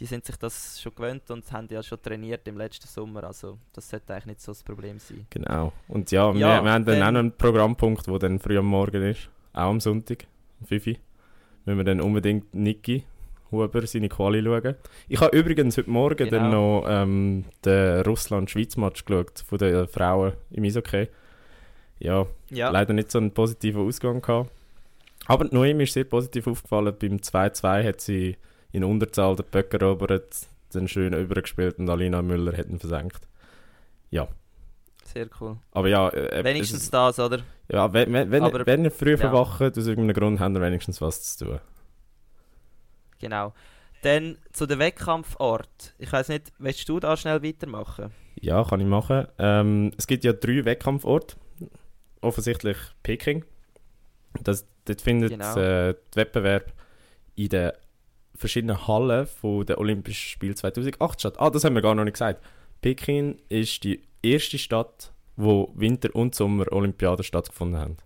die 0.00 0.06
sind 0.06 0.24
sich 0.24 0.36
das 0.36 0.80
schon 0.80 0.94
gewöhnt 0.94 1.30
und 1.30 1.50
haben 1.52 1.68
ja 1.70 1.82
schon 1.82 2.00
trainiert 2.02 2.48
im 2.48 2.56
letzten 2.56 2.88
Sommer. 2.88 3.24
Also, 3.24 3.58
das 3.72 3.88
sollte 3.90 4.12
eigentlich 4.14 4.26
nicht 4.26 4.40
so 4.40 4.52
das 4.52 4.62
Problem 4.62 4.98
sein. 4.98 5.26
Genau. 5.30 5.72
Und 5.88 6.10
ja, 6.10 6.32
wir, 6.32 6.40
Ja, 6.40 6.64
wir 6.64 6.72
haben 6.72 6.84
dann 6.86 6.98
dann- 6.98 7.02
auch 7.08 7.12
noch 7.12 7.18
einen 7.20 7.32
Programmpunkt, 7.36 8.06
der 8.06 8.18
dann 8.18 8.38
früh 8.38 8.58
am 8.58 8.66
Morgen 8.66 9.02
ist, 9.02 9.28
auch 9.52 9.68
am 9.70 9.78
Sonntag, 9.80 10.26
um 10.60 10.66
5 10.66 10.86
Uhr. 10.86 10.94
Müssen 11.66 11.76
wir 11.78 11.84
dann 11.84 12.00
unbedingt 12.00 12.54
Niki 12.54 13.04
Huber 13.52 13.86
seine 13.86 14.08
Quali 14.08 14.42
schauen. 14.42 14.76
Ich 15.08 15.20
habe 15.20 15.36
übrigens 15.36 15.76
heute 15.76 15.90
Morgen 15.90 16.30
dann 16.30 16.44
Genau. 16.44 16.80
noch 16.82 16.86
ähm, 16.88 17.44
den 17.64 18.00
Russland-Schweiz-Match 18.02 19.04
geschaut, 19.04 19.40
von 19.46 19.58
den 19.58 19.86
Frauen 19.88 20.32
im 20.52 20.64
Eishockey. 20.64 21.08
Ja, 21.98 22.26
Ja, 22.48 22.70
leider 22.70 22.94
nicht 22.94 23.10
so 23.10 23.18
einen 23.18 23.32
positiven 23.32 23.86
Ausgang 23.86 24.22
gehabt. 24.22 24.50
Aber 25.26 25.44
Noemi 25.50 25.82
ist 25.84 25.92
sehr 25.92 26.04
positiv 26.04 26.46
aufgefallen. 26.46 26.94
Beim 26.98 27.16
2-2 27.20 27.84
hat 27.86 28.00
sie 28.00 28.36
in 28.72 28.84
Unterzahl 28.84 29.36
den 29.36 29.46
Böck 29.50 29.72
erobert, 29.74 30.34
dann 30.72 30.88
schön 30.88 31.12
übergespielt 31.12 31.78
und 31.78 31.88
Alina 31.90 32.22
Müller 32.22 32.56
hat 32.56 32.68
ihn 32.68 32.78
versenkt. 32.78 33.26
sehr 35.12 35.26
cool. 35.40 35.56
Aber 35.72 35.88
ja, 35.88 36.08
äh, 36.10 36.38
es 36.38 36.44
Wenigstens 36.44 36.82
ist- 36.84 36.94
das, 36.94 37.18
oder? 37.18 37.40
ja 37.68 37.92
wenn, 37.92 38.12
wenn, 38.30 38.44
Aber- 38.44 38.64
wenn 38.64 38.84
ihr 38.84 38.92
früh 38.92 39.10
ja. 39.12 39.16
verwacht, 39.16 39.60
aus 39.76 39.86
irgendeinem 39.86 40.14
Grund, 40.14 40.38
habt 40.38 40.54
ihr 40.54 40.60
wenigstens 40.60 41.00
was 41.00 41.36
zu 41.36 41.46
tun. 41.46 41.60
Genau. 43.18 43.52
Dann 44.02 44.38
zu 44.52 44.66
dem 44.66 44.78
Wettkampfort. 44.78 45.94
Ich 45.98 46.12
weiß 46.12 46.28
nicht, 46.28 46.52
willst 46.58 46.88
du 46.88 47.00
da 47.00 47.16
schnell 47.16 47.42
weitermachen? 47.42 48.12
Ja, 48.40 48.62
kann 48.64 48.80
ich 48.80 48.86
machen. 48.86 49.26
Ähm, 49.38 49.90
es 49.98 50.06
gibt 50.06 50.22
ja 50.24 50.32
drei 50.32 50.64
Wettkampforte. 50.64 51.36
Offensichtlich 52.22 52.76
Peking. 53.02 53.44
Das, 54.44 54.64
dort 54.84 55.00
findet 55.00 55.30
Genau. 55.32 55.52
äh, 55.56 55.94
der 55.94 55.96
Wettbewerb 56.14 56.72
in 57.34 57.48
den 57.48 57.72
verschiedenen 58.40 58.86
Hallen 58.88 59.26
von 59.26 59.64
der 59.66 59.78
Olympischen 59.78 60.28
Spiele 60.28 60.54
2008 60.54 61.20
statt. 61.20 61.34
Ah, 61.38 61.50
das 61.50 61.64
haben 61.64 61.74
wir 61.74 61.82
gar 61.82 61.94
noch 61.94 62.04
nicht 62.04 62.14
gesagt. 62.14 62.42
Peking 62.80 63.36
ist 63.48 63.84
die 63.84 64.02
erste 64.22 64.58
Stadt, 64.58 65.12
wo 65.36 65.72
Winter- 65.76 66.14
und 66.14 66.34
Sommer-Olympiaden 66.34 67.22
stattgefunden 67.24 67.78
haben. 67.78 67.96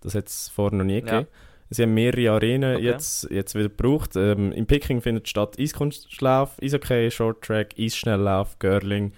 Das 0.00 0.14
hat 0.14 0.28
es 0.28 0.48
vorher 0.48 0.78
noch 0.78 0.84
nie 0.84 0.94
Ja. 0.94 1.00
gegeben. 1.00 1.26
Sie 1.68 1.82
haben 1.82 1.94
mehrere 1.94 2.30
Arenen 2.30 2.76
Okay. 2.76 2.84
jetzt, 2.84 3.28
jetzt 3.28 3.54
wieder 3.56 3.68
gebraucht. 3.68 4.14
Ähm, 4.14 4.52
in 4.52 4.66
Peking 4.66 5.00
findet 5.02 5.28
statt 5.28 5.58
Eiskunstlauf, 5.58 6.62
Eishockey, 6.62 7.10
Shorttrack, 7.10 7.74
Eisschnelllauf, 7.76 8.58
Girling, 8.60 9.12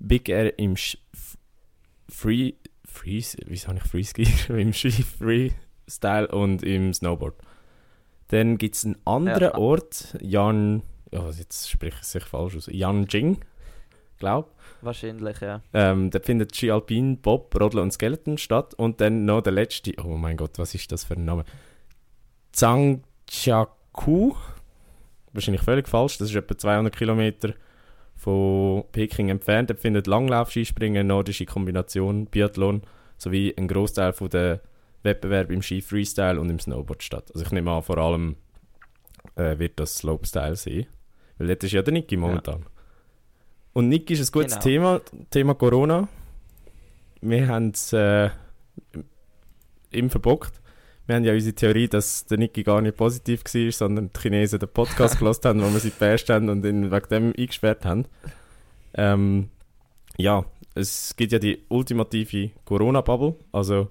Big 0.00 0.28
Air 0.28 0.58
im 0.58 0.76
Sch 0.76 0.98
Free, 2.08 2.52
Free, 2.84 3.22
wieso 3.46 3.68
habe 3.68 3.78
ich 3.78 3.84
Freeski? 3.84 4.26
Im 4.48 4.72
Ski 4.72 4.90
Freestyle 4.90 6.28
und 6.28 6.62
im 6.62 6.92
Snowboard. 6.94 7.34
Dann 8.28 8.58
gibt 8.58 8.74
es 8.74 8.84
einen 8.84 8.96
anderen 9.04 9.42
Ja. 9.42 9.54
Ort, 9.56 10.16
Yan, 10.20 10.82
ja, 11.12 11.28
jetzt 11.30 11.70
spreche 11.70 11.96
ich 11.96 12.02
es 12.02 12.12
sich 12.12 12.24
falsch 12.24 12.56
aus, 12.56 12.66
Yanjing, 12.66 13.38
glaube 14.18 14.48
Wahrscheinlich, 14.82 15.40
ja. 15.40 15.62
ähm, 15.72 16.10
da 16.10 16.20
findet 16.20 16.54
Ski 16.54 16.70
Alpin, 16.70 17.18
Bob, 17.18 17.54
Rodeln 17.58 17.82
und 17.84 17.92
Skeleton 17.92 18.38
statt. 18.38 18.74
Und 18.74 19.00
dann 19.00 19.24
noch 19.24 19.40
der 19.40 19.52
letzte, 19.52 19.92
oh 20.04 20.16
mein 20.16 20.36
Gott, 20.36 20.58
was 20.58 20.74
ist 20.74 20.92
das 20.92 21.04
für 21.04 21.14
ein 21.14 21.24
Name? 21.24 21.44
Zhangjiakou. 22.52 24.36
Wahrscheinlich 25.32 25.62
völlig 25.62 25.88
falsch, 25.88 26.18
das 26.18 26.30
ist 26.30 26.36
etwa 26.36 26.56
200 26.56 26.96
Kilometer 26.96 27.54
von 28.14 28.84
Peking 28.92 29.28
entfernt. 29.28 29.70
Da 29.70 29.74
findet 29.74 30.06
Langlauf, 30.06 30.50
Skispringen, 30.50 31.06
nordische 31.06 31.46
Kombination, 31.46 32.26
Biathlon 32.26 32.82
sowie 33.18 33.54
ein 33.56 33.68
Großteil 33.68 34.12
der 34.32 34.60
Wettbewerbe 35.06 35.54
im 35.54 35.62
Ski 35.62 35.80
Freestyle 35.80 36.38
und 36.40 36.50
im 36.50 36.58
Snowboard 36.58 37.02
statt. 37.02 37.30
Also 37.32 37.46
ich 37.46 37.52
nehme 37.52 37.70
an, 37.70 37.82
vor 37.82 37.98
allem 37.98 38.36
äh, 39.36 39.58
wird 39.58 39.80
das 39.80 39.96
Slopestyle 39.96 40.56
sein. 40.56 40.86
Weil 41.38 41.48
dort 41.48 41.64
ist 41.64 41.72
ja 41.72 41.82
der 41.82 41.92
Niki 41.92 42.16
momentan. 42.16 42.66
Und 43.72 43.88
Niki 43.88 44.14
ist 44.14 44.28
ein 44.28 44.32
gutes 44.32 44.52
Genau. 44.54 44.62
Thema, 44.62 45.00
Thema 45.30 45.54
Corona. 45.54 46.08
Wir 47.20 47.48
haben 47.48 47.70
es 47.70 47.92
äh, 47.92 48.30
ihm 49.92 50.10
verbockt. 50.10 50.60
Wir 51.06 51.16
haben 51.16 51.24
ja 51.24 51.32
unsere 51.32 51.54
Theorie, 51.54 51.88
dass 51.88 52.26
der 52.26 52.38
Niki 52.38 52.62
gar 52.62 52.80
nicht 52.80 52.96
positiv 52.96 53.44
war, 53.44 53.72
sondern 53.72 54.10
die 54.12 54.20
Chinesen 54.20 54.58
den 54.58 54.68
Podcast 54.68 55.18
gelost 55.18 55.44
haben, 55.44 55.62
wo 55.62 55.72
wir 55.72 55.78
sie 55.78 55.90
gepasst 55.90 56.28
haben 56.30 56.48
und 56.48 56.64
ihn 56.64 56.90
wegen 56.90 57.08
dem 57.08 57.32
eingesperrt 57.36 57.84
haben. 57.84 58.06
Ähm, 58.94 59.50
ja, 60.16 60.44
es 60.74 61.14
gibt 61.16 61.32
ja 61.32 61.38
die 61.38 61.64
ultimative 61.68 62.50
Corona-Bubble, 62.64 63.36
also 63.52 63.88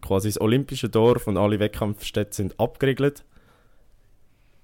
quasi 0.00 0.28
das 0.28 0.40
olympische 0.40 0.88
Dorf 0.88 1.26
und 1.26 1.36
alle 1.36 1.58
Wettkampfstädte 1.58 2.34
sind 2.34 2.58
abgeriegelt. 2.60 3.24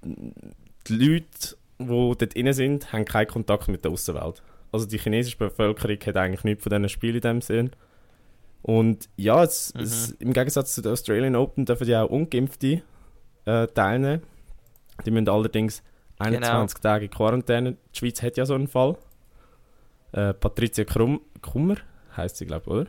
Die 0.03 0.95
Leute, 0.95 1.57
die 1.79 1.87
dort 1.87 2.35
drin 2.35 2.53
sind, 2.53 2.93
haben 2.93 3.05
keinen 3.05 3.27
Kontakt 3.29 3.69
mit 3.69 3.85
der 3.85 3.93
Außenwelt. 3.93 4.43
Also 4.73 4.87
die 4.87 4.99
chinesische 4.99 5.37
Bevölkerung 5.37 5.97
hat 6.05 6.17
eigentlich 6.17 6.45
nichts 6.45 6.63
von 6.65 6.71
diesen 6.71 6.89
Spielen 6.89 7.17
in 7.17 7.21
dem 7.21 7.41
Sinn. 7.41 7.71
Und 8.63 9.09
ja, 9.17 9.43
es, 9.45 9.73
Mhm. 9.75 9.81
es, 9.81 10.11
im 10.13 10.33
Gegensatz 10.33 10.75
zu 10.75 10.83
den 10.83 10.93
Australian 10.93 11.37
Open 11.37 11.65
dürfen 11.65 11.87
ja 11.87 12.03
auch 12.03 12.11
Ungeimpfte 12.11 12.83
äh, 13.45 13.67
teilnehmen. 13.69 14.23
Die 15.05 15.11
müssen 15.11 15.29
allerdings 15.29 15.83
21 16.19 16.81
Tage 16.81 17.07
in 17.07 17.11
Quarantäne. 17.11 17.73
Die 17.95 17.99
Schweiz 17.99 18.23
hat 18.23 18.37
ja 18.37 18.47
so 18.47 18.55
einen 18.55 18.69
Fall. 18.69 18.97
Äh, 20.13 20.33
Patricia 20.35 20.85
Krum 20.85 21.21
Kummer 21.43 21.77
heißt 22.17 22.37
sie, 22.37 22.47
glaube 22.47 22.65
ich, 22.67 22.71
oder? 22.73 22.87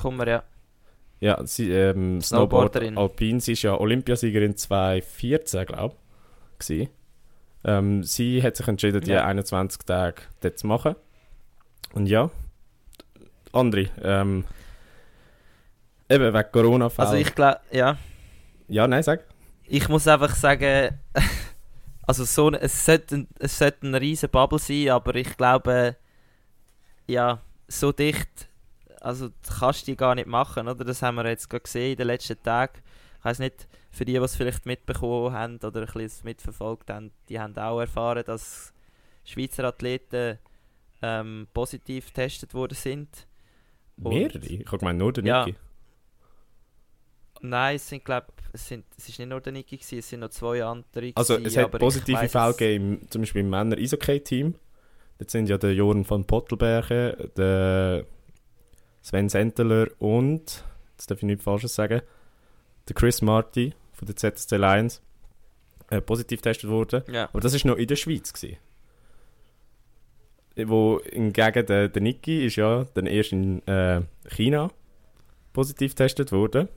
Kommen 0.00 0.18
wir 0.18 0.28
ja. 0.28 0.42
Ja, 1.24 1.40
sie, 1.46 1.70
ähm, 1.70 2.20
Snowboard 2.20 2.72
Snowboarderin. 2.74 2.98
Alpin. 2.98 3.40
Sie 3.40 3.52
ist 3.52 3.62
ja 3.62 3.80
Olympiasiegerin 3.80 4.58
2014, 4.58 5.64
glaube 5.64 5.96
ich. 6.68 6.90
Ähm, 7.64 8.02
sie 8.02 8.42
hat 8.42 8.56
sich 8.56 8.68
entschieden, 8.68 9.00
die 9.00 9.12
Ja. 9.12 9.24
21 9.24 9.86
Tage 9.86 10.20
dort 10.42 10.58
zu 10.58 10.66
machen. 10.66 10.96
Und 11.94 12.08
ja, 12.08 12.28
André, 13.54 13.88
ähm, 14.02 14.44
eben 16.10 16.34
wegen 16.34 16.52
corona 16.52 16.88
-Fällen. 16.88 16.98
Also 17.00 17.14
ich 17.14 17.34
glaube, 17.34 17.60
ja. 17.70 17.96
Ja, 18.68 18.86
nein, 18.86 19.02
sag. 19.02 19.24
Ich 19.66 19.88
muss 19.88 20.06
einfach 20.06 20.34
sagen, 20.34 21.00
also 22.06 22.24
so, 22.24 22.52
es, 22.52 22.84
sollte, 22.84 23.26
es 23.38 23.58
sollte 23.58 23.86
eine 23.86 23.98
riesen 23.98 24.28
Bubble 24.28 24.58
sein, 24.58 24.90
aber 24.90 25.14
ich 25.14 25.34
glaube, 25.38 25.96
ja, 27.06 27.40
so 27.66 27.92
dicht, 27.92 28.50
also 29.04 29.30
kannst 29.58 29.82
du 29.82 29.92
die 29.92 29.96
gar 29.96 30.14
nicht 30.14 30.26
machen, 30.26 30.66
oder? 30.66 30.84
Das 30.84 31.02
haben 31.02 31.16
wir 31.16 31.26
jetzt 31.28 31.50
gerade 31.50 31.62
gesehen 31.62 31.92
in 31.92 31.96
den 31.98 32.06
letzten 32.06 32.42
Tagen. 32.42 32.80
Ich 33.18 33.24
weiß 33.24 33.38
nicht, 33.38 33.68
für 33.90 34.04
die, 34.04 34.12
die 34.12 34.18
es 34.18 34.36
vielleicht 34.36 34.66
mitbekommen 34.66 35.32
haben 35.32 35.58
oder 35.58 35.82
ein 35.82 35.86
bisschen 35.86 36.24
mitverfolgt 36.24 36.90
haben, 36.90 37.12
die 37.28 37.38
haben 37.38 37.56
auch 37.56 37.80
erfahren, 37.80 38.24
dass 38.26 38.72
Schweizer 39.24 39.64
Athleten 39.64 40.38
ähm, 41.02 41.46
positiv 41.52 42.06
getestet 42.06 42.54
worden 42.54 42.74
sind. 42.74 43.26
Mehrere? 43.96 44.38
Ich 44.38 44.66
habe 44.66 44.78
gemeint, 44.78 44.98
nur 44.98 45.12
der 45.12 45.22
Niki. 45.22 45.50
Ja. 45.50 45.56
Nein, 47.40 47.76
es 47.76 47.88
sind 47.88 48.04
glaube 48.04 48.28
es, 48.52 48.68
sind, 48.68 48.86
es 48.96 49.08
ist 49.08 49.18
nicht 49.18 49.28
nur 49.28 49.40
der 49.40 49.52
Niki 49.52 49.76
gewesen, 49.76 49.98
es 49.98 50.08
sind 50.08 50.20
noch 50.20 50.30
zwei 50.30 50.64
andere. 50.64 51.12
Also 51.14 51.36
es 51.36 51.56
hat 51.56 51.70
positive 51.72 52.28
Fälle 52.28 52.52
gegeben, 52.52 53.06
zum 53.10 53.22
Beispiel 53.22 53.42
im 53.42 53.50
Männer 53.50 53.76
Eishockey 53.76 54.20
Team. 54.20 54.54
Dort 55.18 55.30
sind 55.30 55.48
ja 55.48 55.58
der 55.58 55.74
Jorn 55.74 56.04
von 56.04 56.24
Pottelbergen, 56.24 57.30
der 57.36 58.06
Sven 59.04 59.28
Senteler 59.28 59.88
und, 59.98 60.64
jetzt 60.96 61.10
darf 61.10 61.18
ich 61.18 61.24
nichts 61.24 61.44
Falsches 61.44 61.74
sagen, 61.74 62.00
der 62.88 62.94
Chris 62.94 63.20
Marty 63.20 63.74
von 63.92 64.06
der 64.06 64.16
ZSC 64.16 64.56
Lions 64.56 65.02
äh, 65.90 66.00
positiv 66.00 66.40
getestet 66.40 66.70
worden. 66.70 67.02
Ja. 67.12 67.24
Aber 67.24 67.40
das 67.40 67.52
war 67.52 67.70
noch 67.70 67.76
in 67.76 67.86
der 67.86 67.96
Schweiz. 67.96 68.32
Gewesen. 68.32 68.56
Wo 70.56 71.02
hingegen 71.04 71.66
der, 71.66 71.90
der 71.90 72.02
Niki 72.02 72.46
ist 72.46 72.56
ja 72.56 72.86
dann 72.94 73.04
erst 73.04 73.32
in 73.32 73.66
äh, 73.68 74.00
China 74.30 74.70
positiv 75.52 75.92
getestet 75.92 76.32
worden. 76.32 76.70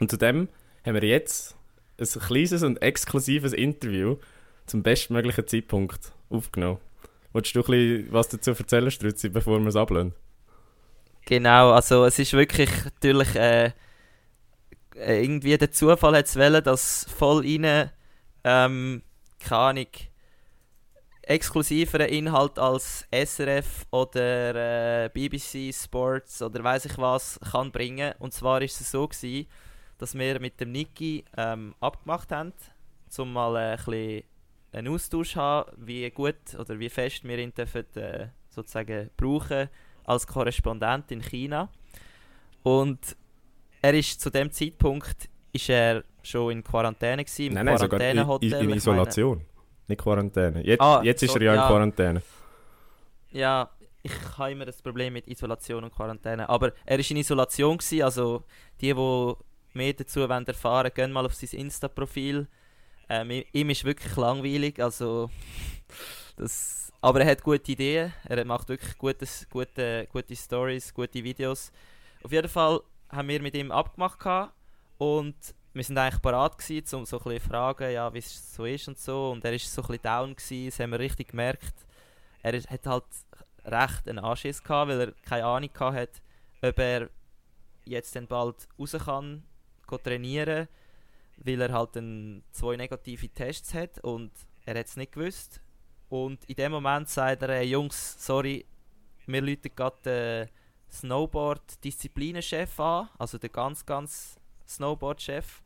Und 0.00 0.10
zudem 0.10 0.48
haben 0.86 0.94
wir 0.94 1.04
jetzt 1.04 1.54
ein 2.00 2.06
kleines 2.06 2.62
und 2.62 2.80
exklusives 2.80 3.52
Interview 3.52 4.16
zum 4.64 4.82
bestmöglichen 4.82 5.46
Zeitpunkt 5.46 6.12
aufgenommen. 6.30 6.78
Wolltest 7.34 7.56
du 7.56 7.60
ein 7.60 7.66
bisschen 7.66 8.12
was 8.12 8.28
dazu 8.30 8.52
erzählen, 8.52 8.90
Strützi, 8.90 9.28
bevor 9.28 9.60
wir 9.60 9.66
es 9.66 9.76
ablehnen? 9.76 10.14
Genau, 11.24 11.70
also 11.72 12.04
es 12.04 12.18
ist 12.18 12.32
wirklich 12.32 12.68
natürlich 12.84 13.34
äh, 13.36 13.72
äh 14.96 15.22
irgendwie 15.22 15.56
der 15.56 15.70
Zufall 15.70 16.16
hat 16.16 16.26
es 16.26 16.64
dass 16.64 17.06
voll 17.16 17.46
rein, 17.46 17.90
ähm, 18.44 19.02
keine 19.38 19.60
Ahnung, 19.60 19.86
exklusiveren 21.22 22.08
Inhalt 22.08 22.58
als 22.58 23.06
SRF 23.12 23.86
oder 23.92 25.04
äh, 25.04 25.08
BBC 25.10 25.72
Sports 25.72 26.42
oder 26.42 26.64
weiß 26.64 26.86
ich 26.86 26.98
was 26.98 27.38
kann 27.52 27.70
bringen. 27.70 28.14
Und 28.18 28.34
zwar 28.34 28.60
ist 28.60 28.80
es 28.80 28.90
so 28.90 29.06
gewesen, 29.06 29.46
dass 29.98 30.14
wir 30.14 30.40
mit 30.40 30.60
dem 30.60 30.72
Niki 30.72 31.24
ähm, 31.36 31.74
abgemacht 31.80 32.32
haben, 32.32 32.52
um 33.16 33.32
mal 33.32 33.56
äh, 33.56 33.90
ein 33.90 34.24
einen 34.72 34.88
Austausch 34.88 35.36
haben, 35.36 35.70
wie 35.76 36.10
gut 36.10 36.54
oder 36.58 36.78
wie 36.78 36.88
fest 36.88 37.24
wir 37.24 37.38
ihn 37.38 37.52
dürfen, 37.54 37.84
äh, 37.94 38.28
sozusagen 38.48 39.10
brauchen 39.16 39.68
als 40.04 40.26
Korrespondent 40.26 41.10
in 41.10 41.22
China. 41.22 41.68
Und 42.62 42.98
er 43.80 43.94
ist 43.94 44.20
zu 44.20 44.30
dem 44.30 44.50
Zeitpunkt 44.50 45.28
ist 45.52 45.68
er 45.68 46.04
schon 46.22 46.52
in 46.52 46.64
Quarantäne 46.64 47.24
gewesen, 47.24 47.46
im 47.48 47.54
nein, 47.54 47.66
nein, 47.66 47.76
Quarantänehotel. 47.76 48.52
In, 48.52 48.70
in, 48.70 48.76
Isolation, 48.76 49.38
meine... 49.38 49.46
nicht 49.88 50.00
Quarantäne. 50.00 50.64
Jetzt, 50.64 50.80
ah, 50.80 51.02
jetzt 51.02 51.22
ist 51.22 51.32
so, 51.32 51.38
er 51.38 51.42
ja, 51.42 51.54
ja 51.54 51.62
in 51.62 51.68
Quarantäne. 51.68 52.22
Ja, 53.32 53.70
ich 54.02 54.12
habe 54.38 54.52
immer 54.52 54.64
das 54.64 54.80
Problem 54.80 55.12
mit 55.12 55.28
Isolation 55.28 55.84
und 55.84 55.94
Quarantäne. 55.94 56.48
Aber 56.48 56.72
er 56.84 56.98
ist 56.98 57.10
in 57.10 57.16
Isolation 57.18 57.78
gewesen, 57.78 58.02
also 58.02 58.44
die, 58.80 58.94
die 58.94 59.32
mehr 59.74 59.92
dazu 59.92 60.28
wollen 60.28 60.46
erfahren 60.46 60.90
gehen 60.94 61.12
mal 61.12 61.24
auf 61.24 61.34
sein 61.34 61.50
Insta-Profil. 61.58 62.46
Ähm, 63.08 63.42
ihm 63.52 63.70
ist 63.70 63.84
wirklich 63.84 64.16
langweilig, 64.16 64.82
also 64.82 65.30
das, 66.42 66.92
aber 67.00 67.20
er 67.20 67.30
hat 67.30 67.42
gute 67.42 67.72
Ideen, 67.72 68.12
er 68.24 68.44
macht 68.44 68.68
wirklich 68.68 68.96
gutes, 68.98 69.46
gute, 69.48 70.06
gute 70.10 70.36
Stories, 70.36 70.92
gute 70.92 71.22
Videos. 71.22 71.72
Auf 72.22 72.32
jeden 72.32 72.48
Fall 72.48 72.80
haben 73.08 73.28
wir 73.28 73.40
mit 73.40 73.54
ihm 73.54 73.70
abgemacht 73.70 74.52
und 74.98 75.36
wir 75.74 75.84
sind 75.84 75.96
eigentlich 75.96 76.20
parat 76.20 76.58
gewesen, 76.58 76.96
um 76.96 77.06
so 77.06 77.18
ein 77.18 77.24
bisschen 77.24 77.48
fragen, 77.48 77.90
ja, 77.90 78.12
wie 78.12 78.18
es 78.18 78.54
so 78.54 78.64
ist 78.64 78.88
und 78.88 78.98
so. 78.98 79.30
Und 79.30 79.44
er 79.44 79.54
ist 79.54 79.72
so 79.72 79.82
ein 79.82 79.88
bisschen 79.88 80.02
down 80.02 80.36
gewesen, 80.36 80.66
das 80.66 80.80
haben 80.80 80.90
wir 80.90 80.98
richtig 80.98 81.28
gemerkt. 81.28 81.74
Er 82.42 82.60
hat 82.60 82.86
halt 82.86 83.04
recht 83.64 84.08
einen 84.08 84.18
Anschiss 84.18 84.62
gehabt, 84.62 84.90
weil 84.90 85.00
er 85.00 85.12
keine 85.22 85.44
Ahnung 85.46 85.70
hatte, 85.78 86.20
ob 86.60 86.78
er 86.78 87.08
jetzt 87.84 88.14
dann 88.16 88.26
bald 88.26 88.68
raus 88.78 88.96
kann 89.04 89.44
trainieren, 90.04 90.68
weil 91.36 91.60
er 91.60 91.72
halt 91.72 91.94
zwei 92.52 92.76
negative 92.76 93.28
Tests 93.28 93.74
hat 93.74 93.98
und 93.98 94.30
er 94.64 94.78
hat 94.78 94.86
es 94.86 94.96
nicht 94.96 95.12
gewusst. 95.12 95.60
Und 96.12 96.44
in 96.44 96.56
dem 96.56 96.72
Moment 96.72 97.08
sagt 97.08 97.40
er, 97.40 97.54
hey, 97.54 97.64
Jungs, 97.64 98.16
sorry, 98.18 98.66
wir 99.24 99.40
läuten 99.40 99.74
gerade 99.74 99.96
den 100.04 100.48
Snowboard-Disziplinenchef 100.92 102.78
an, 102.80 103.08
also 103.18 103.38
den 103.38 103.50
ganz, 103.50 103.86
ganz 103.86 104.36
Snowboard-Chef. 104.68 105.62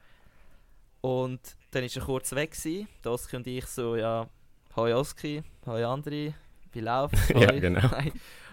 Und 1.01 1.41
dann 1.73 1.83
ist 1.83 1.97
er 1.97 2.05
kurz 2.05 2.31
weg 2.31 2.53
gewesen. 2.53 2.87
Oski 3.05 3.35
und 3.35 3.47
ich 3.49 3.67
so, 3.67 3.97
ja, 3.97 4.29
hoi 4.77 4.95
Oski, 4.95 5.43
hoi 5.67 5.83
Andri, 5.83 6.33
wie 6.71 6.81
läuft's? 6.81 7.29
ja, 7.35 7.51
genau. 7.51 7.91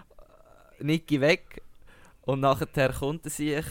Niki 0.80 1.20
weg. 1.20 1.62
Und 2.22 2.40
nachher 2.40 2.92
kommt 2.92 3.24
er 3.24 3.30
sich 3.30 3.64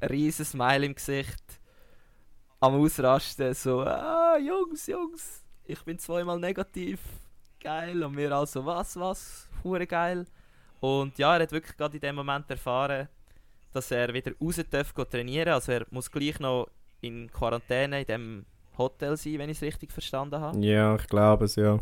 ein 0.00 0.08
riesen 0.08 0.44
Smile 0.44 0.86
im 0.86 0.94
Gesicht, 0.94 1.42
am 2.60 2.80
Ausrasten, 2.80 3.52
so, 3.52 3.80
ah, 3.80 4.38
Jungs, 4.38 4.86
Jungs, 4.86 5.42
ich 5.64 5.82
bin 5.82 5.98
zweimal 5.98 6.38
negativ, 6.38 7.00
geil, 7.62 8.02
und 8.02 8.16
wir 8.16 8.32
also, 8.32 8.64
was, 8.64 8.96
was, 8.96 9.48
hure 9.62 9.86
geil. 9.86 10.26
Und 10.80 11.16
ja, 11.18 11.36
er 11.36 11.42
hat 11.42 11.52
wirklich 11.52 11.76
gerade 11.76 11.96
in 11.96 12.00
dem 12.00 12.16
Moment 12.16 12.50
erfahren, 12.50 13.08
dass 13.72 13.90
er 13.90 14.12
wieder 14.12 14.32
raus 14.40 14.60
darf 14.70 14.92
trainieren, 14.92 15.54
also 15.54 15.72
er 15.72 15.86
muss 15.90 16.10
gleich 16.10 16.38
noch 16.40 16.68
in 17.00 17.30
Quarantäne 17.30 18.00
in 18.00 18.06
dem 18.06 18.46
Hotel 18.76 19.16
sein, 19.16 19.38
wenn 19.38 19.50
ich 19.50 19.58
es 19.58 19.62
richtig 19.62 19.92
verstanden 19.92 20.40
habe. 20.40 20.58
Ja, 20.58 20.94
ich 20.96 21.06
glaube 21.06 21.44
es, 21.44 21.56
ja. 21.56 21.78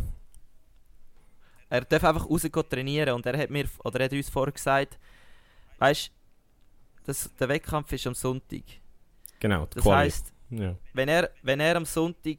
Er 1.68 1.82
darf 1.82 2.04
einfach 2.04 2.28
raus 2.28 2.42
trainieren 2.68 3.14
und 3.14 3.26
er 3.26 3.38
hat 3.38 3.50
mir, 3.50 3.66
oder 3.84 4.00
er 4.00 4.04
hat 4.06 4.12
uns 4.12 4.28
vorher 4.28 4.52
gesagt, 4.52 4.98
weißt 5.78 6.10
das, 7.04 7.30
der 7.36 7.48
Wettkampf 7.48 7.92
ist 7.92 8.06
am 8.06 8.14
Sonntag. 8.14 8.62
Genau, 9.38 9.66
das 9.66 9.82
Quali. 9.82 10.04
heisst, 10.04 10.32
ja. 10.50 10.76
wenn, 10.92 11.08
er, 11.08 11.30
wenn 11.42 11.60
er 11.60 11.76
am 11.76 11.84
Sonntag 11.84 12.38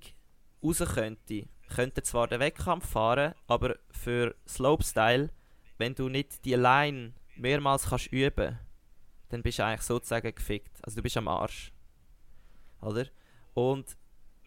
raus 0.64 0.84
könnte, 0.94 1.46
könnte 1.76 2.02
er 2.02 2.04
zwar 2.04 2.28
den 2.28 2.40
Wettkampf 2.40 2.90
fahren, 2.90 3.34
aber 3.48 3.76
für 3.92 4.36
Slopestyle, 4.48 5.30
wenn 5.78 5.96
du 5.96 6.10
nicht 6.10 6.46
die 6.46 6.56
Line 6.56 7.14
mehrmals 7.36 7.90
kannst 7.90 8.12
üben, 8.12 8.60
dann 9.30 9.42
bist 9.42 9.60
du 9.60 9.66
eigentlich 9.66 9.82
sozusagen 9.82 10.34
gefickt. 10.34 10.78
Also 10.84 10.98
du 10.98 11.04
bist 11.04 11.18
am 11.18 11.28
Arsch. 11.28 11.72
Oder? 12.82 13.06
Und 13.54 13.98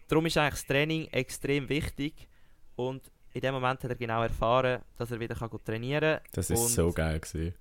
darum 0.07 0.25
ist 0.25 0.37
eigentlich 0.37 0.61
das 0.61 0.67
Training 0.67 1.07
extrem 1.07 1.69
wichtig 1.69 2.27
und 2.75 3.11
in 3.33 3.41
dem 3.41 3.53
Moment 3.53 3.83
hat 3.83 3.89
er 3.89 3.95
genau 3.95 4.21
erfahren, 4.21 4.81
dass 4.97 5.11
er 5.11 5.19
wieder 5.19 5.35
kann 5.35 5.49
trainieren 5.63 6.19
kann. 6.19 6.29
Das 6.33 6.49
ist 6.49 6.73
so 6.73 6.91
geil 6.91 7.19
gewesen 7.19 7.53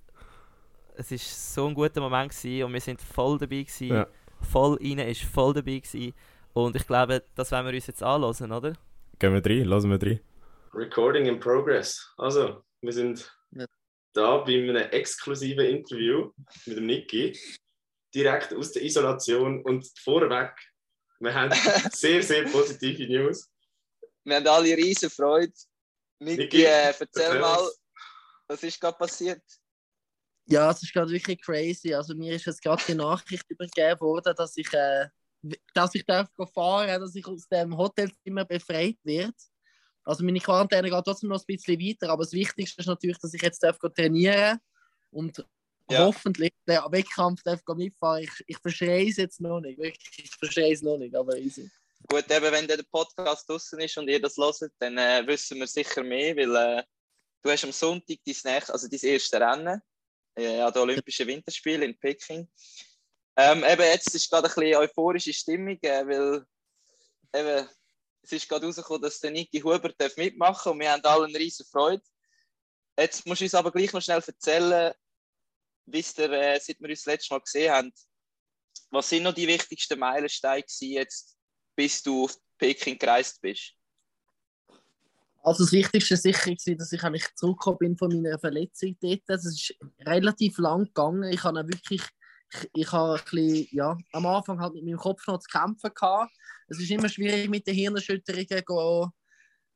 es 0.97 1.11
war 1.11 1.19
so 1.19 1.67
ein 1.69 1.75
guter 1.75 2.01
Moment 2.01 2.31
gewesen 2.31 2.65
und 2.65 2.73
wir 2.73 2.81
sind 2.81 3.01
voll 3.01 3.39
dabei 3.39 3.63
gewesen. 3.63 3.89
Ja. 3.89 4.07
Voll 4.41 4.79
rein 4.81 4.99
ist 5.01 5.23
voll 5.23 5.53
dabei 5.53 5.79
gewesen. 5.79 6.15
Und 6.53 6.77
ich 6.77 6.87
glaube, 6.87 7.25
das 7.35 7.51
werden 7.51 7.67
wir 7.67 7.75
uns 7.75 7.87
jetzt 7.87 8.03
anhören, 8.03 8.53
oder? 8.53 8.73
Gehen 9.19 9.33
wir 9.33 9.45
rein, 9.45 9.65
lassen 9.65 9.91
wir 9.91 10.03
rein. 10.03 10.21
Recording 10.73 11.27
in 11.27 11.39
progress. 11.39 12.13
Also, 12.17 12.65
wir 12.81 12.93
sind 12.93 13.33
ja. 13.53 13.67
da 14.13 14.39
bei 14.39 14.55
einem 14.55 14.77
exklusiven 14.77 15.65
Interview 15.67 16.33
mit 16.67 16.77
dem 16.77 16.87
Niki. 16.87 17.39
Direkt 18.15 18.53
aus 18.55 18.73
der 18.73 18.83
Isolation 18.83 19.63
und 19.63 19.91
vorweg, 19.99 20.53
wir 21.21 21.35
haben 21.35 21.51
sehr, 21.93 22.23
sehr 22.23 22.45
positive 22.45 23.07
News. 23.07 23.51
Wir 24.25 24.37
haben 24.37 24.47
alle 24.47 24.77
riesen 24.77 25.11
Freude. 25.11 25.53
Niki, 26.21 26.43
Niki 26.43 26.63
äh, 26.65 26.87
erzähl, 26.89 27.09
erzähl 27.13 27.41
mal, 27.41 27.69
was 28.49 28.63
ist 28.63 28.81
gerade 28.81 28.97
passiert? 28.97 29.43
Ja, 30.47 30.71
es 30.71 30.83
ist 30.83 30.93
gerade 30.93 31.11
wirklich 31.11 31.41
crazy. 31.41 31.95
Also 31.95 32.15
mir 32.15 32.35
ist 32.35 32.47
jetzt 32.47 32.63
gerade 32.63 32.83
die 32.87 32.95
Nachricht 32.95 33.49
übergeben 33.49 34.01
worden, 34.01 34.35
dass 34.37 34.57
ich, 34.57 34.73
äh, 34.73 35.07
dass 35.75 35.95
ich 35.95 36.05
darf 36.05 36.29
fahren 36.53 37.01
dass 37.01 37.15
ich 37.15 37.27
aus 37.27 37.47
dem 37.49 37.77
Hotelzimmer 37.77 38.45
befreit 38.45 38.97
werde. 39.03 39.35
Also 40.05 40.25
meine 40.25 40.41
Quarantäne 40.41 40.91
geht 40.91 41.05
trotzdem 41.05 41.31
noch 41.31 41.41
ein 41.41 41.47
bisschen 41.47 41.81
weiter, 41.81 42.11
aber 42.11 42.25
das 42.25 42.33
Wichtigste 42.33 42.81
ist 42.81 42.87
natürlich, 42.87 43.19
dass 43.19 43.33
ich 43.35 43.43
jetzt 43.43 43.63
darf 43.63 43.79
trainieren 43.79 44.59
und 45.11 45.45
ja. 45.91 46.07
hoffentlich 46.07 46.53
den 46.67 46.79
Wettkampf 46.91 47.43
darf 47.43 47.61
mitfahren. 47.75 48.25
Ich, 48.25 48.45
ich 48.47 48.59
verstehe 48.59 49.09
es 49.09 49.17
jetzt 49.17 49.41
noch 49.41 49.61
nicht, 49.61 49.79
wirklich, 49.79 50.25
ich 50.25 50.31
verstehe 50.35 50.73
es 50.73 50.83
noch 50.83 50.99
nicht, 50.99 51.15
aber 51.15 51.37
easy. 51.39 51.71
Gut, 52.07 52.31
eben 52.31 52.53
wenn 52.53 52.69
der 52.69 52.83
Podcast 52.91 53.49
draußen 53.49 53.81
ist 53.81 53.97
und 53.97 54.09
ihr 54.09 54.21
das 54.21 54.37
hört, 54.37 54.73
dann 54.79 54.99
äh, 54.99 55.27
wissen 55.27 55.59
wir 55.59 55.67
sicher 55.67 56.03
mehr, 56.03 56.37
weil 56.37 56.55
äh, 56.55 56.83
du 57.43 57.51
hast 57.51 57.65
am 57.65 57.73
Sonntag 57.73 58.19
dein, 58.27 58.37
nächste, 58.45 58.73
also 58.73 58.89
dein 58.89 59.01
erste 59.01 59.41
Rennen 59.41 59.81
äh, 60.35 60.61
an 60.61 60.73
den 60.73 60.83
Olympischen 60.83 61.27
Winterspielen 61.27 61.83
in 61.83 61.99
Peking. 61.99 62.47
Ähm, 63.37 63.65
eben 63.65 63.83
jetzt 63.83 64.15
ist 64.15 64.31
gerade 64.31 64.49
ein 64.49 64.55
bisschen 64.55 64.77
euphorische 64.77 65.33
Stimmung, 65.33 65.79
äh, 65.83 66.07
weil 66.07 66.47
eben, 67.35 67.69
es 68.23 68.33
ist 68.33 68.49
gerade 68.49 68.67
rausgekommen, 68.67 69.03
dass 69.03 69.21
der 69.21 69.33
Niki 69.33 69.61
Huber 69.61 69.93
mitmachen 70.17 70.37
darf 70.39 70.67
und 70.67 70.81
wir 70.81 70.93
haben 70.93 71.05
alle 71.05 71.27
eine 71.27 71.39
riesen 71.39 71.67
Freude. 71.67 72.03
Jetzt 72.99 73.27
musst 73.27 73.41
du 73.41 73.45
uns 73.45 73.55
aber 73.55 73.73
gleich 73.73 73.93
noch 73.93 74.01
schnell 74.01 74.23
erzählen, 74.25 74.95
wie 75.87 76.05
der, 76.17 76.31
äh, 76.31 76.61
seit 76.61 76.81
wir 76.81 76.89
uns 76.89 77.03
das 77.03 77.13
letzte 77.13 77.35
Mal 77.35 77.41
gesehen 77.41 77.73
haben, 77.73 77.93
was 78.91 79.09
sind 79.09 79.25
noch 79.25 79.35
die 79.35 79.49
wichtigsten 79.49 79.99
Meilensteine 79.99 80.65
jetzt, 80.81 81.37
bis 81.75 82.03
du 82.03 82.25
auf 82.25 82.39
Peking 82.57 82.99
gereist 82.99 83.41
bist? 83.41 83.73
Also 85.43 85.65
das 85.65 85.73
Wichtigste 85.73 86.15
war 86.15 86.19
sicher, 86.19 86.75
dass 86.77 86.93
ich 86.93 87.03
eigentlich 87.03 87.35
zurückgekommen 87.35 87.79
bin 87.79 87.99
von 87.99 88.09
meiner 88.09 88.39
Verletzung 88.39 88.97
dort. 89.01 89.21
Das 89.27 89.45
ist 89.45 89.75
relativ 90.01 90.57
lang 90.59 90.87
gegangen. 90.87 91.31
Ich 91.31 91.43
habe 91.43 91.69
wirklich, 91.69 92.01
ich, 92.01 92.09
ich 92.73 92.91
habe 92.93 93.15
ein 93.15 93.25
bisschen, 93.31 93.69
ja, 93.73 93.97
am 94.13 94.27
Anfang 94.27 94.61
halt 94.61 94.75
mit 94.75 94.85
meinem 94.85 94.99
Kopf 94.99 95.27
noch 95.27 95.39
zu 95.39 95.49
kämpfen 95.49 95.91
gehabt. 95.95 96.33
Es 96.69 96.79
ist 96.79 96.91
immer 96.91 97.09
schwierig 97.09 97.49
mit 97.49 97.67
den 97.67 97.75
Hirnerschütterungen 97.75 98.65
go, 98.65 99.11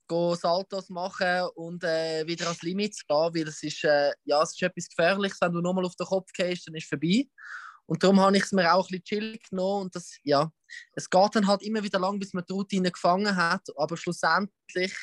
go 0.07 0.35
Saltos 0.35 0.89
machen 0.89 1.49
und 1.55 1.85
äh, 1.85 2.27
wieder 2.27 2.47
ans 2.47 2.63
Limit 2.63 2.95
zu 2.95 3.05
gehen, 3.07 3.35
weil 3.35 3.49
es 3.49 3.63
ist, 3.63 3.85
äh, 3.85 4.13
ja, 4.25 4.43
es 4.43 4.53
ist 4.53 4.63
etwas 4.63 4.89
Gefährliches, 4.89 5.41
wenn 5.41 5.53
du 5.53 5.61
nochmal 5.61 5.85
auf 5.85 5.97
den 5.97 6.07
Kopf 6.07 6.33
gehst, 6.33 6.67
dann 6.67 6.75
ist 6.75 6.85
es 6.85 6.89
vorbei. 6.89 7.27
Und 7.87 8.03
darum 8.03 8.21
habe 8.21 8.37
ich 8.37 8.43
es 8.43 8.53
mir 8.53 8.73
auch 8.75 8.87
ein 8.87 9.01
bisschen 9.01 9.05
chillig 9.05 9.49
genommen. 9.49 9.83
Und 9.85 9.97
das, 9.97 10.19
ja, 10.23 10.53
es 10.93 11.09
geht 11.09 11.35
dann 11.35 11.47
halt 11.47 11.63
immer 11.63 11.83
wieder 11.83 11.99
lang, 11.99 12.19
bis 12.19 12.35
man 12.35 12.45
die 12.47 12.53
Routine 12.53 12.91
gefangen 12.91 13.35
hat. 13.35 13.67
Aber 13.77 13.97
schlussendlich, 13.97 14.95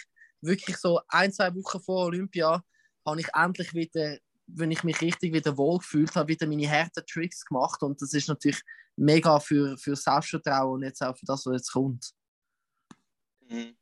wirklich 0.41 0.77
so 0.77 1.01
ein, 1.07 1.33
zwei 1.33 1.53
Wochen 1.55 1.81
vor 1.81 2.05
Olympia, 2.05 2.63
habe 3.03 3.19
ich 3.19 3.27
endlich 3.33 3.73
wieder, 3.73 4.17
wenn 4.47 4.71
ich 4.71 4.83
mich 4.83 5.01
richtig 5.01 5.33
wieder 5.33 5.57
wohl 5.57 5.79
gefühlt 5.79 6.15
habe, 6.15 6.29
wieder 6.29 6.47
meine 6.47 6.69
harten 6.69 7.05
Tricks 7.05 7.45
gemacht. 7.45 7.81
Und 7.81 8.01
das 8.01 8.13
ist 8.13 8.27
natürlich 8.27 8.61
mega 8.95 9.39
für, 9.39 9.77
für 9.77 9.95
Selbstvertrauen 9.95 10.75
und 10.75 10.83
jetzt 10.83 11.01
auch 11.01 11.17
für 11.17 11.25
das, 11.25 11.45
was 11.45 11.53
jetzt 11.53 11.71
kommt. 11.71 12.11
Mhm. 13.47 13.75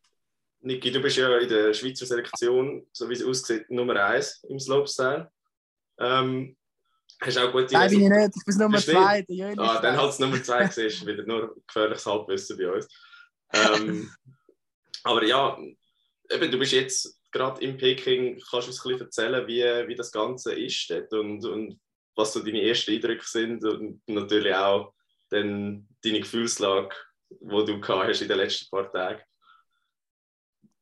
Niki, 0.61 0.91
du 0.91 1.01
bist 1.01 1.18
ja 1.18 1.38
in 1.38 1.49
der 1.49 1.74
Schweizer 1.74 2.05
Selektion, 2.05 2.88
so 2.93 3.09
wie 3.09 3.14
es 3.14 3.24
aussieht, 3.24 3.70
Nummer 3.70 3.95
1 3.95 4.45
im 4.49 4.59
Slopestyle. 4.59 5.30
Ähm, 5.99 6.55
Hast 7.22 7.38
du 7.38 7.47
auch 7.47 7.51
gute 7.51 7.74
Nein, 7.74 7.89
bin 7.89 8.01
ich 8.01 8.09
nicht. 8.09 8.34
Ich 8.36 8.45
bin 8.45 8.57
Nummer 8.57 8.78
zwei. 8.80 9.26
Ah, 9.57 9.82
dann 9.82 9.97
halt 9.97 10.20
Nummer 10.20 10.43
zwei 10.43 10.66
gesehen. 10.66 11.07
wieder 11.07 11.24
nur 11.24 11.55
gefährliches 11.68 12.05
Halbwissen 12.05 12.57
bei 12.57 12.72
uns. 12.72 12.88
Ähm, 13.53 14.11
aber 15.03 15.24
ja, 15.24 15.57
eben, 16.30 16.51
du 16.51 16.59
bist 16.59 16.74
jetzt 16.74 17.18
gerade 17.34 17.61
in 17.61 17.77
Peking. 17.77 18.41
Kannst 18.49 18.67
du 18.67 18.71
uns 18.71 18.86
ein 18.86 18.89
bisschen 18.89 19.05
erzählen, 19.05 19.47
wie, 19.47 19.88
wie 19.88 19.95
das 19.95 20.11
Ganze 20.11 20.53
ist 20.53 20.89
dort 20.89 21.11
und, 21.13 21.45
und 21.45 21.79
was 22.15 22.34
so 22.34 22.43
deine 22.43 22.61
ersten 22.61 22.91
Eindrücke 22.91 23.25
sind 23.25 23.65
und 23.65 24.01
natürlich 24.07 24.55
auch 24.55 24.93
dann 25.29 25.88
deine 26.03 26.19
Gefühlslage, 26.19 26.95
die 27.29 27.65
du 27.65 27.81
hast 27.88 28.21
in 28.21 28.27
den 28.27 28.38
letzten 28.38 28.69
paar 28.69 28.91
Tagen? 28.91 29.21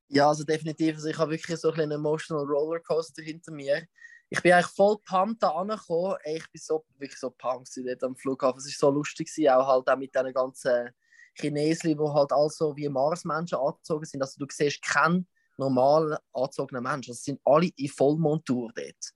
Ja, 0.09 0.27
also 0.27 0.43
definitiv. 0.43 0.95
Also 0.95 1.07
ich 1.07 1.17
habe 1.17 1.31
wirklich 1.31 1.57
so 1.57 1.71
einen 1.71 1.91
emotional 1.91 2.45
Rollercoaster 2.45 3.23
hinter 3.23 3.53
mir 3.53 3.87
ich 4.33 4.41
bin 4.41 4.53
eigentlich 4.53 4.67
voll 4.67 4.97
pumped 5.05 5.43
da 5.43 5.49
angekommen. 5.49 6.15
Ich 6.23 6.49
bin 6.51 6.61
so, 6.61 6.85
wirklich 6.97 7.19
so 7.19 7.31
pumped 7.31 7.69
dort 7.75 8.03
am 8.03 8.15
Flughafen. 8.15 8.59
Es 8.59 8.81
war 8.81 8.89
so 8.89 8.95
lustig, 8.95 9.29
auch 9.49 9.67
halt 9.67 9.89
auch 9.89 9.97
mit 9.97 10.15
diesen 10.15 10.33
ganzen 10.33 10.89
Chinesen, 11.33 11.97
die 11.97 11.99
halt 11.99 12.31
also 12.31 12.75
wie 12.77 12.87
Marsmenschen 12.87 13.59
angezogen 13.59 14.05
sind. 14.05 14.21
Also 14.21 14.39
du 14.39 14.45
siehst 14.49 14.81
keinen 14.81 15.27
normal 15.61 16.17
angezogenen 16.33 16.83
Menschen. 16.83 17.11
Es 17.11 17.23
sind 17.23 17.39
alle 17.45 17.69
in 17.75 17.87
Vollmontur 17.87 18.71
dort. 18.75 19.13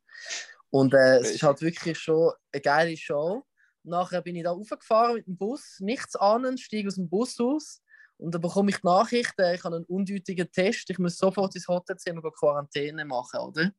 Und 0.69 0.93
äh, 0.93 1.17
es 1.17 1.31
ist 1.31 1.43
halt 1.43 1.61
wirklich 1.61 1.97
schon 1.97 2.31
eine 2.51 2.61
geile 2.61 2.95
Show. 2.97 3.43
Nachher 3.83 4.21
bin 4.21 4.35
ich 4.35 4.43
da 4.43 4.51
aufgefahren 4.51 5.15
mit 5.15 5.27
dem 5.27 5.37
Bus, 5.37 5.77
nichts 5.79 6.15
ahnend, 6.15 6.59
steige 6.59 6.87
aus 6.87 6.95
dem 6.95 7.09
Bus 7.09 7.39
aus 7.39 7.81
und 8.17 8.33
dann 8.33 8.41
bekomme 8.41 8.69
ich 8.71 8.77
die 8.77 8.87
Nachricht, 8.87 9.33
äh, 9.39 9.55
ich 9.55 9.63
habe 9.63 9.75
einen 9.75 9.85
undeutigen 9.85 10.51
Test, 10.51 10.89
ich 10.89 10.99
muss 10.99 11.17
sofort 11.17 11.53
ins 11.55 11.67
Hotelzimmer 11.67 12.21
Quarantäne 12.31 13.05
machen, 13.05 13.39
oder? 13.39 13.71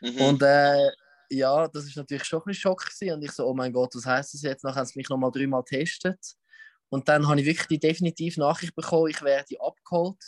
Mhm. 0.00 0.20
Und 0.20 0.42
äh, 0.42 0.90
ja, 1.30 1.68
das 1.68 1.84
ist 1.84 1.96
natürlich 1.96 2.24
schon 2.24 2.40
ein 2.40 2.44
bisschen 2.46 2.60
Schock 2.60 2.84
gewesen. 2.84 3.14
Und 3.14 3.22
ich 3.22 3.32
so, 3.32 3.46
oh 3.46 3.54
mein 3.54 3.72
Gott, 3.72 3.94
was 3.94 4.04
heißt 4.04 4.34
das 4.34 4.42
jetzt? 4.42 4.64
Nachher 4.64 4.80
haben 4.80 4.86
sie 4.86 4.98
mich 4.98 5.08
nochmal 5.08 5.30
dreimal 5.30 5.62
getestet. 5.62 6.18
Und 6.88 7.08
dann 7.08 7.26
habe 7.26 7.40
ich 7.40 7.46
wirklich 7.46 7.68
die 7.68 7.78
definitive 7.78 8.38
Nachricht 8.40 8.74
bekommen, 8.74 9.08
ich 9.08 9.22
werde 9.22 9.60
abgeholt 9.60 10.22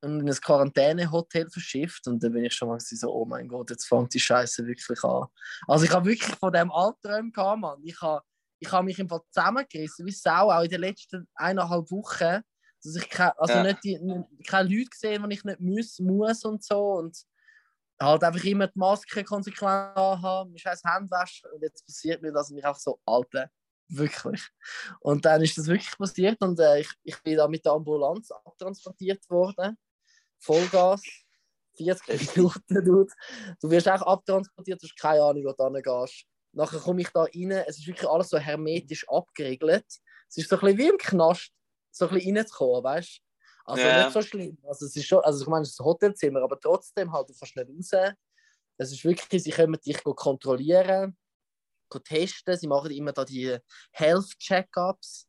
und 0.00 0.20
in 0.20 0.28
ein 0.28 0.34
Quarantänehotel 0.34 1.50
verschifft. 1.50 2.06
Und 2.06 2.22
dann 2.22 2.32
bin 2.32 2.44
ich 2.44 2.54
schon 2.54 2.68
mal 2.68 2.80
so, 2.80 3.12
oh 3.12 3.24
mein 3.24 3.48
Gott, 3.48 3.70
jetzt 3.70 3.86
fängt 3.86 4.14
die 4.14 4.20
Scheiße 4.20 4.66
wirklich 4.66 5.02
an. 5.02 5.26
Also 5.66 5.84
ich 5.84 5.90
habe 5.90 6.06
wirklich 6.06 6.34
von 6.36 6.52
dem 6.52 6.70
Albtraum 6.70 7.32
gehabt, 7.32 7.60
Mann. 7.60 7.80
Ich 7.82 8.00
habe, 8.00 8.22
ich 8.60 8.70
habe 8.70 8.84
mich 8.84 8.98
im 8.98 9.08
Fall 9.08 9.20
zusammengerissen, 9.30 10.06
wie 10.06 10.12
Sau, 10.12 10.50
auch 10.50 10.62
in 10.62 10.70
den 10.70 10.80
letzten 10.80 11.28
eineinhalb 11.34 11.90
Wochen. 11.90 12.42
Dass 12.82 12.94
ich 12.94 13.08
keine, 13.10 13.36
also 13.38 13.54
ja. 13.54 13.62
nicht 13.64 13.82
die, 13.82 13.98
keine 14.46 14.68
Leute 14.68 14.90
gesehen, 14.90 15.28
die 15.28 15.34
ich 15.34 15.44
nicht 15.44 15.60
muss, 15.60 15.98
muss 15.98 16.44
und 16.44 16.62
so. 16.62 16.92
Und 16.92 17.16
halt 18.00 18.22
einfach 18.22 18.44
immer 18.44 18.66
die 18.68 18.78
Maske 18.78 19.24
konsequent 19.24 19.96
haben, 19.96 20.50
mein 20.50 20.58
scheiß 20.58 20.82
Hände 20.84 21.10
waschen 21.10 21.50
und 21.52 21.62
jetzt 21.62 21.84
passiert 21.84 22.22
mir 22.22 22.32
das 22.32 22.50
und 22.50 22.58
ich 22.58 22.64
einfach 22.64 22.78
so, 22.78 23.00
Alter, 23.04 23.50
wirklich. 23.88 24.42
Und 25.00 25.24
dann 25.24 25.42
ist 25.42 25.58
das 25.58 25.66
wirklich 25.66 25.96
passiert 25.98 26.40
und 26.40 26.60
äh, 26.60 26.80
ich, 26.80 26.90
ich 27.02 27.20
bin 27.22 27.36
da 27.36 27.48
mit 27.48 27.64
der 27.64 27.72
Ambulanz 27.72 28.30
abtransportiert 28.30 29.28
worden, 29.28 29.76
Vollgas, 30.38 31.02
40 31.76 32.36
Minuten, 32.36 32.84
Dude. 32.84 33.12
Du 33.60 33.70
wirst 33.70 33.88
auch 33.88 34.02
abtransportiert, 34.02 34.82
du 34.82 34.86
hast 34.86 34.98
keine 34.98 35.22
Ahnung, 35.22 35.44
wo 35.44 35.52
du 35.52 35.74
hingehst. 35.74 36.24
Nachher 36.52 36.78
komme 36.78 37.02
ich 37.02 37.08
da 37.10 37.22
rein, 37.22 37.50
es 37.66 37.78
ist 37.78 37.86
wirklich 37.86 38.08
alles 38.08 38.30
so 38.30 38.38
hermetisch 38.38 39.06
abgeriegelt. 39.08 39.84
Es 40.28 40.36
ist 40.36 40.48
so 40.48 40.56
ein 40.56 40.60
bisschen 40.60 40.78
wie 40.78 40.88
im 40.88 40.98
Knast, 40.98 41.50
so 41.90 42.08
ein 42.08 42.14
bisschen 42.14 42.36
reinzukommen, 42.36 42.84
weißt 42.84 43.18
du? 43.18 43.28
Also 43.68 43.82
yeah. 43.82 44.04
nicht 44.04 44.12
so 44.14 44.22
schlimm. 44.22 44.58
Also 44.66 44.86
es 44.86 44.96
ist 44.96 45.04
schon, 45.04 45.22
also 45.22 45.42
ich 45.42 45.48
meine, 45.48 45.62
es 45.62 45.70
ist 45.70 45.80
ein 45.80 45.84
Hotelzimmer, 45.84 46.42
aber 46.42 46.58
trotzdem 46.58 47.12
halt, 47.12 47.28
du 47.28 47.34
kannst 47.34 47.54
nicht 47.54 47.68
raus. 47.68 48.14
Es 48.78 48.92
ist 48.92 49.04
wirklich, 49.04 49.42
sie 49.42 49.50
können 49.50 49.78
dich 49.84 50.02
kontrollieren, 50.02 51.16
testen, 52.04 52.56
sie 52.56 52.66
machen 52.66 52.90
immer 52.90 53.12
da 53.12 53.24
die 53.24 53.58
Health-Checkups. 53.92 55.28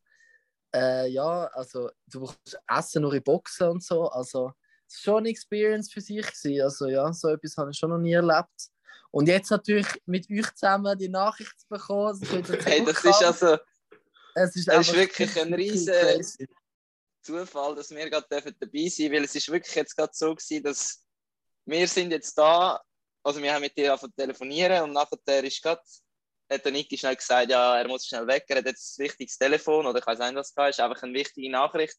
Äh, 0.74 1.08
ja, 1.08 1.46
also 1.52 1.90
du 2.06 2.20
brauchst 2.20 2.58
Essen 2.68 3.02
nur 3.02 3.12
in 3.12 3.22
Boxen 3.22 3.68
und 3.68 3.82
so. 3.82 4.08
Also 4.08 4.52
schon 4.98 5.18
eine 5.18 5.28
Experience 5.28 5.92
für 5.92 6.00
sich 6.00 6.26
gewesen. 6.26 6.62
Also 6.62 6.86
ja, 6.86 7.12
so 7.12 7.28
etwas 7.28 7.56
habe 7.56 7.70
ich 7.70 7.78
schon 7.78 7.90
noch 7.90 7.98
nie 7.98 8.12
erlebt. 8.12 8.70
Und 9.10 9.28
jetzt 9.28 9.50
natürlich 9.50 9.86
mit 10.06 10.30
euch 10.30 10.54
zusammen 10.54 10.96
die 10.98 11.08
Nachricht 11.08 11.58
zu 11.58 11.66
bekommen. 11.68 12.20
hey, 12.64 12.84
das 12.84 13.04
ist 13.04 13.24
also. 13.24 13.58
Es 14.32 14.54
ist, 14.54 14.68
das 14.68 14.88
ist 14.88 14.94
wirklich 14.94 15.40
ein 15.40 15.52
riesen, 15.52 15.92
Zufall, 17.22 17.74
dass 17.74 17.90
wir 17.90 18.08
gerade 18.08 18.26
dabei 18.30 18.48
sein 18.48 18.52
dürfen, 18.62 19.12
weil 19.12 19.24
es 19.24 19.34
ist 19.34 19.50
wirklich 19.50 19.74
jetzt 19.74 19.96
gerade 19.96 20.12
so 20.14 20.34
gewesen, 20.34 20.62
dass 20.62 21.04
wir 21.66 21.86
sind 21.86 22.10
jetzt 22.10 22.36
da, 22.38 22.80
also 23.22 23.42
wir 23.42 23.52
haben 23.52 23.60
mit 23.60 23.76
dir 23.76 23.92
angefangen 23.92 24.14
telefonieren 24.16 24.82
und 24.84 24.92
nachher 24.92 25.44
ist 25.44 25.62
gerade, 25.62 25.82
hat 26.50 26.64
der 26.64 26.72
Niki 26.72 26.96
schnell 26.96 27.16
gesagt, 27.16 27.50
ja, 27.50 27.78
er 27.78 27.86
muss 27.86 28.06
schnell 28.06 28.26
weg, 28.26 28.44
er 28.48 28.58
hat 28.58 28.66
jetzt 28.66 28.98
ein 28.98 29.04
wichtiges 29.04 29.36
Telefon 29.36 29.86
oder 29.86 29.98
ich 29.98 30.06
weiß 30.06 30.18
nicht, 30.18 30.34
was 30.34 30.52
es 30.56 30.68
ist, 30.70 30.80
einfach 30.80 31.02
eine 31.02 31.12
wichtige 31.12 31.50
Nachricht. 31.50 31.96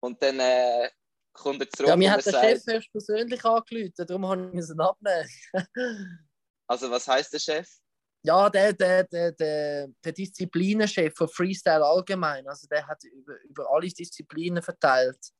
Und 0.00 0.22
dann 0.22 0.38
äh, 0.38 0.90
kommt 1.36 1.60
er 1.60 1.70
zurück. 1.70 1.88
Ja, 1.88 1.96
mir 1.96 2.10
hat 2.10 2.24
der 2.24 2.32
sagt, 2.32 2.46
Chef 2.46 2.62
erst 2.66 2.92
persönlich 2.92 3.44
angerufen, 3.44 3.92
darum 3.96 4.26
habe 4.26 4.50
ich 4.52 4.68
ihn 4.68 4.80
abnehmen. 4.80 6.28
also 6.66 6.90
was 6.90 7.06
heißt 7.06 7.32
der 7.32 7.38
Chef? 7.38 7.68
Ja, 8.22 8.50
der, 8.50 8.72
der, 8.72 9.04
der, 9.04 9.32
der, 9.32 9.88
der 10.04 10.12
Disziplinenchef 10.12 11.14
von 11.14 11.28
Freestyle 11.28 11.84
allgemein, 11.84 12.46
also 12.48 12.66
der 12.66 12.86
hat 12.86 13.02
über, 13.04 13.34
über 13.44 13.70
alle 13.70 13.88
Disziplinen 13.88 14.62
verteilt. 14.62 15.32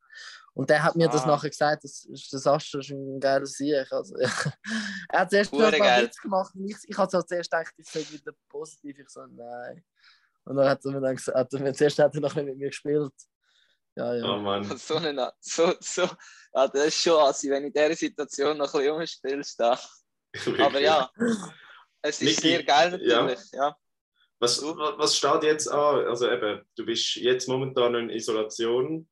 Und 0.55 0.70
der 0.70 0.82
hat 0.82 0.97
mir 0.97 1.09
ah. 1.09 1.12
das 1.12 1.26
nachher 1.26 1.51
gesagt, 1.51 1.84
das, 1.84 2.07
das 2.30 2.47
Astro 2.47 2.78
ist 2.78 2.90
ein 2.90 3.20
geiler 3.20 3.44
Sieg. 3.44 3.92
Also, 3.92 4.16
er 5.11 5.20
hat 5.20 5.30
zuerst 5.30 5.53
noch 5.53 5.70
ein 5.70 6.03
Witz 6.05 6.16
gemacht. 6.16 6.55
Ich, 6.64 6.76
ich 6.84 6.97
habe 6.97 7.11
so 7.11 7.20
zuerst 7.22 7.51
gedacht, 7.51 7.74
ich 7.76 7.86
sage 7.86 8.11
wieder 8.12 8.32
positiv. 8.49 8.99
Ich 8.99 9.09
so, 9.09 9.26
nein. 9.26 9.84
Und 10.44 10.57
dann 10.57 10.68
hat 10.68 10.84
er 10.84 10.92
mir 10.92 11.01
dann 11.01 11.16
gesagt, 11.16 11.36
hat 11.36 11.53
er, 11.53 11.74
zuerst 11.74 11.99
hat 11.99 12.14
er 12.14 12.20
noch 12.20 12.34
nicht 12.34 12.47
mit 12.47 12.57
mir 12.57 12.68
gespielt. 12.68 13.12
Ja, 13.97 14.14
ja. 14.14 14.34
Oh 14.34 14.38
Mann. 14.38 14.64
So, 14.78 14.97
eine, 14.97 15.32
so, 15.40 15.72
so, 15.80 16.03
ja, 16.03 16.68
das 16.68 16.86
ist 16.86 17.03
schon 17.03 17.18
assi, 17.20 17.51
wenn 17.51 17.64
in 17.64 17.72
dieser 17.72 17.94
Situation 17.94 18.59
noch 18.59 18.72
ein 18.74 18.80
bisschen 18.80 18.97
umspielst. 18.97 19.61
Da. 19.61 19.78
Aber 20.59 20.80
ja. 20.80 21.11
Es 22.03 22.20
ist 22.20 22.42
Niki, 22.42 22.49
sehr 22.49 22.62
geil 22.62 22.90
natürlich, 22.90 23.40
ja. 23.53 23.68
ja. 23.68 23.76
Was, 24.38 24.62
was 24.62 25.16
steht 25.16 25.44
jetzt 25.44 25.66
an? 25.68 26.07
Also 26.07 26.30
eben, 26.30 26.62
du 26.76 26.84
bist 26.84 27.16
jetzt 27.16 27.49
momentan 27.49 27.94
in 27.94 28.11
Isolation. 28.11 29.09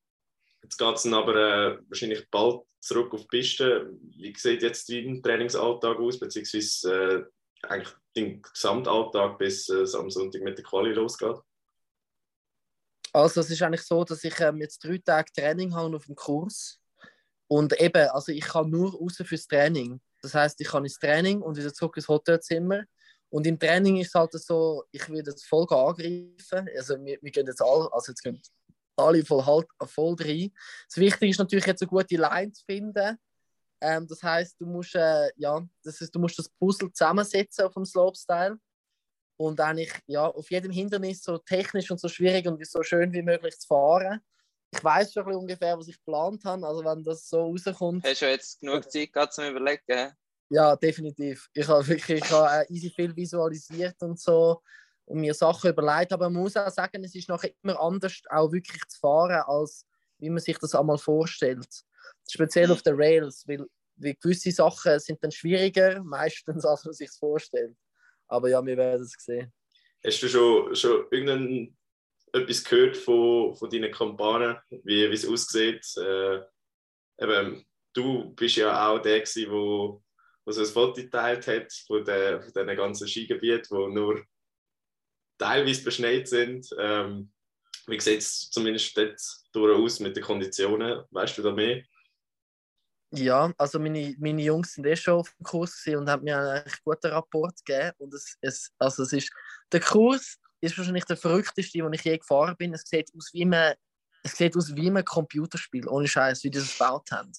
Jetzt 0.62 0.76
geht 0.76 0.94
es 0.94 1.02
dann 1.02 1.14
aber 1.14 1.34
äh, 1.34 1.78
wahrscheinlich 1.88 2.28
bald 2.30 2.62
zurück 2.80 3.12
auf 3.14 3.22
die 3.22 3.38
Piste. 3.38 3.90
Wie 4.16 4.34
sieht 4.36 4.62
jetzt 4.62 4.88
dein 4.90 5.22
Trainingsalltag 5.22 5.98
aus, 5.98 6.20
beziehungsweise 6.20 7.30
äh, 7.62 7.66
eigentlich 7.66 7.94
dein 8.14 8.42
Gesamtalltag, 8.42 9.38
bis 9.38 9.68
äh, 9.70 9.80
es 9.80 9.94
am 9.94 10.10
Sonntag 10.10 10.42
mit 10.42 10.58
der 10.58 10.64
Quali 10.64 10.92
losgeht? 10.92 11.38
Also 13.14 13.40
es 13.40 13.50
ist 13.50 13.62
eigentlich 13.62 13.82
so, 13.82 14.02
dass 14.02 14.24
ich 14.24 14.40
ähm, 14.40 14.60
jetzt 14.60 14.82
drei 14.82 14.98
Tage 14.98 15.30
Training 15.32 15.72
habe 15.72 15.94
auf 15.94 16.06
dem 16.06 16.16
Kurs. 16.16 16.80
Und 17.46 17.80
eben, 17.80 18.08
also 18.08 18.32
ich 18.32 18.44
kann 18.44 18.68
nur 18.70 18.92
raus 18.92 19.22
fürs 19.24 19.46
Training. 19.46 20.00
Das 20.20 20.34
heißt, 20.34 20.60
ich 20.60 20.66
kann 20.66 20.84
ins 20.84 20.98
Training 20.98 21.40
und 21.40 21.56
wieder 21.56 21.72
zurück 21.72 21.96
ins 21.96 22.08
Hotelzimmer. 22.08 22.82
Und 23.30 23.46
im 23.46 23.56
Training 23.56 23.98
ist 23.98 24.08
es 24.08 24.14
halt 24.14 24.32
so, 24.32 24.82
ich 24.90 25.08
werde 25.08 25.30
jetzt 25.30 25.46
voll 25.46 25.66
angreifen. 25.70 26.68
Also 26.76 27.04
wir, 27.04 27.18
wir 27.22 27.30
gehen 27.30 27.46
jetzt 27.46 27.62
alle, 27.62 27.88
also 27.92 28.10
jetzt 28.10 28.22
gehen 28.22 28.42
alle 28.96 29.24
voll, 29.24 29.46
halt, 29.46 29.68
voll 29.84 30.16
rein. 30.18 30.52
Das 30.88 30.96
Wichtige 30.96 31.30
ist 31.30 31.38
natürlich 31.38 31.66
jetzt 31.66 31.82
eine 31.82 31.88
gute 31.88 32.16
Line 32.16 32.50
zu 32.50 32.64
finden. 32.64 33.16
Ähm, 33.80 34.08
das 34.08 34.22
heißt, 34.24 34.60
du 34.60 34.66
musst, 34.66 34.96
äh, 34.96 35.30
ja, 35.36 35.64
das 35.84 36.00
heißt, 36.00 36.12
du 36.12 36.18
musst 36.18 36.38
das 36.38 36.48
Puzzle 36.48 36.90
zusammensetzen 36.90 37.64
auf 37.64 37.74
dem 37.74 37.84
Slopestyle 37.84 38.58
und 39.36 39.60
eigentlich 39.60 39.92
ja, 40.06 40.26
auf 40.26 40.50
jedem 40.50 40.70
Hindernis 40.70 41.22
so 41.22 41.38
technisch 41.38 41.90
und 41.90 42.00
so 42.00 42.08
schwierig 42.08 42.46
und 42.46 42.64
so 42.66 42.82
schön 42.82 43.12
wie 43.12 43.22
möglich 43.22 43.58
zu 43.58 43.66
fahren. 43.66 44.20
Ich 44.72 44.82
weiß 44.82 45.12
schon 45.12 45.34
ungefähr, 45.34 45.78
was 45.78 45.88
ich 45.88 45.98
geplant 45.98 46.44
habe, 46.44 46.66
also 46.66 46.84
wenn 46.84 47.02
das 47.04 47.28
so 47.28 47.42
rauskommt. 47.42 48.04
Hast 48.04 48.22
du 48.22 48.30
jetzt 48.30 48.60
genug 48.60 48.90
Zeit 48.90 49.12
gehabt 49.12 49.32
zum 49.34 49.44
Überlegen? 49.44 50.12
Ja, 50.50 50.76
definitiv. 50.76 51.48
Ich 51.52 51.66
habe 51.66 51.86
wirklich 51.86 52.22
ich 52.22 52.30
habe, 52.30 52.64
äh, 52.68 52.72
easy 52.72 52.90
viel 52.90 53.14
visualisiert 53.14 53.96
und 54.02 54.20
so 54.20 54.60
und 55.06 55.20
mir 55.20 55.34
Sachen 55.34 55.70
überlegt, 55.70 56.12
aber 56.12 56.30
man 56.30 56.42
muss 56.42 56.56
auch 56.56 56.70
sagen, 56.70 57.04
es 57.04 57.14
ist 57.14 57.28
nachher 57.28 57.52
immer 57.62 57.80
anders, 57.80 58.20
auch 58.30 58.50
wirklich 58.52 58.82
zu 58.88 58.98
fahren, 58.98 59.42
als 59.46 59.86
wie 60.18 60.30
man 60.30 60.40
sich 60.40 60.58
das 60.58 60.74
einmal 60.74 60.98
vorstellt. 60.98 61.68
Speziell 62.28 62.70
auf 62.70 62.82
den 62.82 62.94
Rails, 62.96 63.44
weil, 63.46 63.66
weil 63.96 64.14
gewisse 64.14 64.50
Sachen 64.50 64.98
sind 64.98 65.22
dann 65.22 65.30
schwieriger, 65.30 66.02
meistens, 66.02 66.64
als 66.64 66.84
man 66.84 66.94
sich 66.94 67.10
vorstellt. 67.10 67.76
Aber 68.34 68.48
ja, 68.48 68.64
wir 68.64 68.76
werden 68.76 69.02
es 69.02 69.14
sehen. 69.18 69.52
Hast 70.04 70.22
du 70.22 70.28
schon, 70.28 70.74
schon 70.74 71.06
irgendein 71.10 71.76
etwas 72.32 72.64
gehört 72.64 72.96
von, 72.96 73.54
von 73.54 73.70
deinen 73.70 73.92
Kampagnen, 73.92 74.56
wie, 74.82 75.04
es 75.04 75.26
aussieht? 75.26 75.86
Äh, 75.96 76.40
eben, 77.20 77.64
du 77.92 78.34
bist 78.34 78.56
ja 78.56 78.88
auch 78.88 79.00
der, 79.00 79.20
der 79.20 79.50
wo, 79.50 80.02
wo 80.44 80.52
so 80.52 80.60
ein 80.60 80.66
Foto 80.66 81.00
geteilt 81.00 81.46
hat 81.46 81.72
von, 81.86 82.04
der, 82.04 82.42
von 82.42 82.52
diesen 82.52 82.76
ganzen 82.76 83.08
Skigebieten, 83.08 83.68
die 83.70 83.94
nur 83.94 84.24
teilweise 85.38 85.84
beschneit 85.84 86.28
sind. 86.28 86.68
Ähm, 86.78 87.32
wie 87.86 88.00
sieht 88.00 88.18
es 88.18 88.50
zumindest 88.50 88.96
dort 88.96 89.76
aus 89.76 90.00
mit 90.00 90.16
den 90.16 90.24
Konditionen? 90.24 91.04
Weißt 91.10 91.38
du 91.38 91.42
da 91.42 91.52
mehr? 91.52 91.84
Ja, 93.16 93.52
also 93.58 93.78
meine, 93.78 94.14
meine 94.18 94.42
Jungs 94.42 94.74
sind 94.74 94.86
eh 94.86 94.96
schon 94.96 95.20
auf 95.20 95.32
dem 95.38 95.44
Kurs 95.44 95.84
und 95.86 96.08
haben 96.08 96.24
mir 96.24 96.38
einen 96.38 96.64
guten 96.84 97.06
Rapport 97.06 97.54
gegeben. 97.64 97.92
Und 97.98 98.14
es, 98.14 98.36
es, 98.40 98.72
also 98.78 99.04
es 99.04 99.12
ist, 99.12 99.30
der 99.72 99.80
Kurs 99.80 100.36
ist 100.60 100.76
wahrscheinlich 100.76 101.04
der 101.04 101.16
verrückteste, 101.16 101.78
den 101.78 101.92
ich 101.92 102.02
je 102.02 102.18
gefahren 102.18 102.56
bin. 102.56 102.74
Es 102.74 102.82
sieht 102.82 103.10
aus 103.16 103.30
wie 103.32 103.44
ein, 103.44 103.74
es 104.24 104.36
sieht 104.36 104.56
aus 104.56 104.74
wie 104.74 104.90
ein 104.90 105.04
Computerspiel, 105.04 105.88
ohne 105.88 106.08
Scheiß, 106.08 106.42
wie 106.42 106.50
die 106.50 106.58
das 106.58 106.76
gebaut 106.76 107.10
haben. 107.12 107.32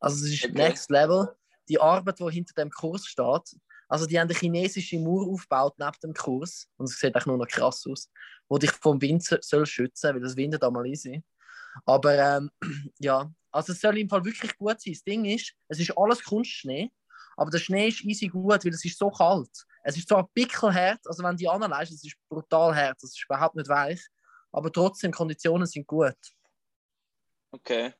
Also 0.00 0.24
es 0.24 0.32
ist 0.32 0.44
okay. 0.44 0.54
Next 0.54 0.90
Level. 0.90 1.28
Die 1.68 1.80
Arbeit, 1.80 2.18
die 2.18 2.30
hinter 2.30 2.54
dem 2.54 2.70
Kurs 2.70 3.06
steht, 3.06 3.54
also 3.90 4.06
die 4.06 4.18
haben 4.18 4.28
eine 4.28 4.38
chinesische 4.38 4.98
Mauer 4.98 5.28
aufgebaut 5.28 5.74
neben 5.78 6.00
dem 6.02 6.14
Kurs 6.14 6.68
und 6.76 6.88
es 6.88 6.98
sieht 6.98 7.14
echt 7.14 7.26
nur 7.26 7.36
noch 7.36 7.48
krass 7.48 7.84
aus, 7.88 8.08
wo 8.48 8.56
dich 8.56 8.70
vom 8.70 9.00
Wind 9.00 9.22
soll 9.22 9.66
schützen, 9.66 10.14
weil 10.14 10.20
das 10.20 10.36
windet 10.36 10.62
einmal 10.62 10.86
easy. 10.86 11.22
Aber 11.84 12.16
ähm, 12.16 12.50
ja, 12.98 13.30
also 13.50 13.72
es 13.72 13.80
soll 13.80 13.98
im 13.98 14.08
Fall 14.08 14.24
wirklich 14.24 14.56
gut 14.56 14.80
sein. 14.80 14.92
Das 14.92 15.02
Ding 15.02 15.24
ist, 15.24 15.54
es 15.68 15.80
ist 15.80 15.96
alles 15.96 16.22
Kunstschnee, 16.22 16.90
aber 17.36 17.50
der 17.50 17.58
Schnee 17.58 17.88
ist 17.88 18.04
easy 18.04 18.28
gut, 18.28 18.64
weil 18.64 18.72
es 18.72 18.84
ist 18.84 18.98
so 18.98 19.10
kalt. 19.10 19.50
Es 19.82 19.96
ist 19.96 20.08
zwar 20.08 20.28
pickelhart, 20.28 21.00
also 21.06 21.22
wenn 21.22 21.36
die 21.36 21.48
anleist, 21.48 21.92
es 21.92 22.04
ist 22.04 22.16
brutal 22.28 22.74
hart, 22.74 23.02
es 23.02 23.10
ist 23.10 23.24
überhaupt 23.24 23.56
nicht 23.56 23.68
weich, 23.68 24.00
aber 24.52 24.70
trotzdem, 24.70 25.10
Konditionen 25.10 25.66
sind 25.66 25.86
gut. 25.86 26.16
Okay. 27.52 27.94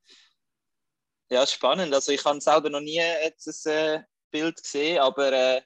Ja, 1.31 1.47
spannend. 1.47 1.95
Also 1.95 2.12
ich 2.12 2.25
habe 2.25 2.41
selber 2.41 2.71
noch 2.71 2.81
nie 2.81 2.97
jetzt 2.97 3.66
ein 3.66 3.73
äh, 3.73 4.03
Bild 4.31 4.62
gesehen, 4.62 4.99
aber 4.99 5.33
äh, 5.33 5.62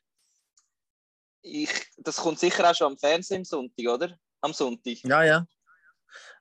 ich, 1.42 1.70
das 1.98 2.16
kommt 2.16 2.38
sicher 2.38 2.70
auch 2.70 2.74
schon 2.74 2.92
am 2.92 2.98
Fernsehen 2.98 3.38
am 3.38 3.44
Sonntag, 3.44 3.86
oder? 3.86 4.18
Am 4.40 4.52
Sonntag. 4.52 4.98
Ja, 5.04 5.24
ja. 5.24 5.46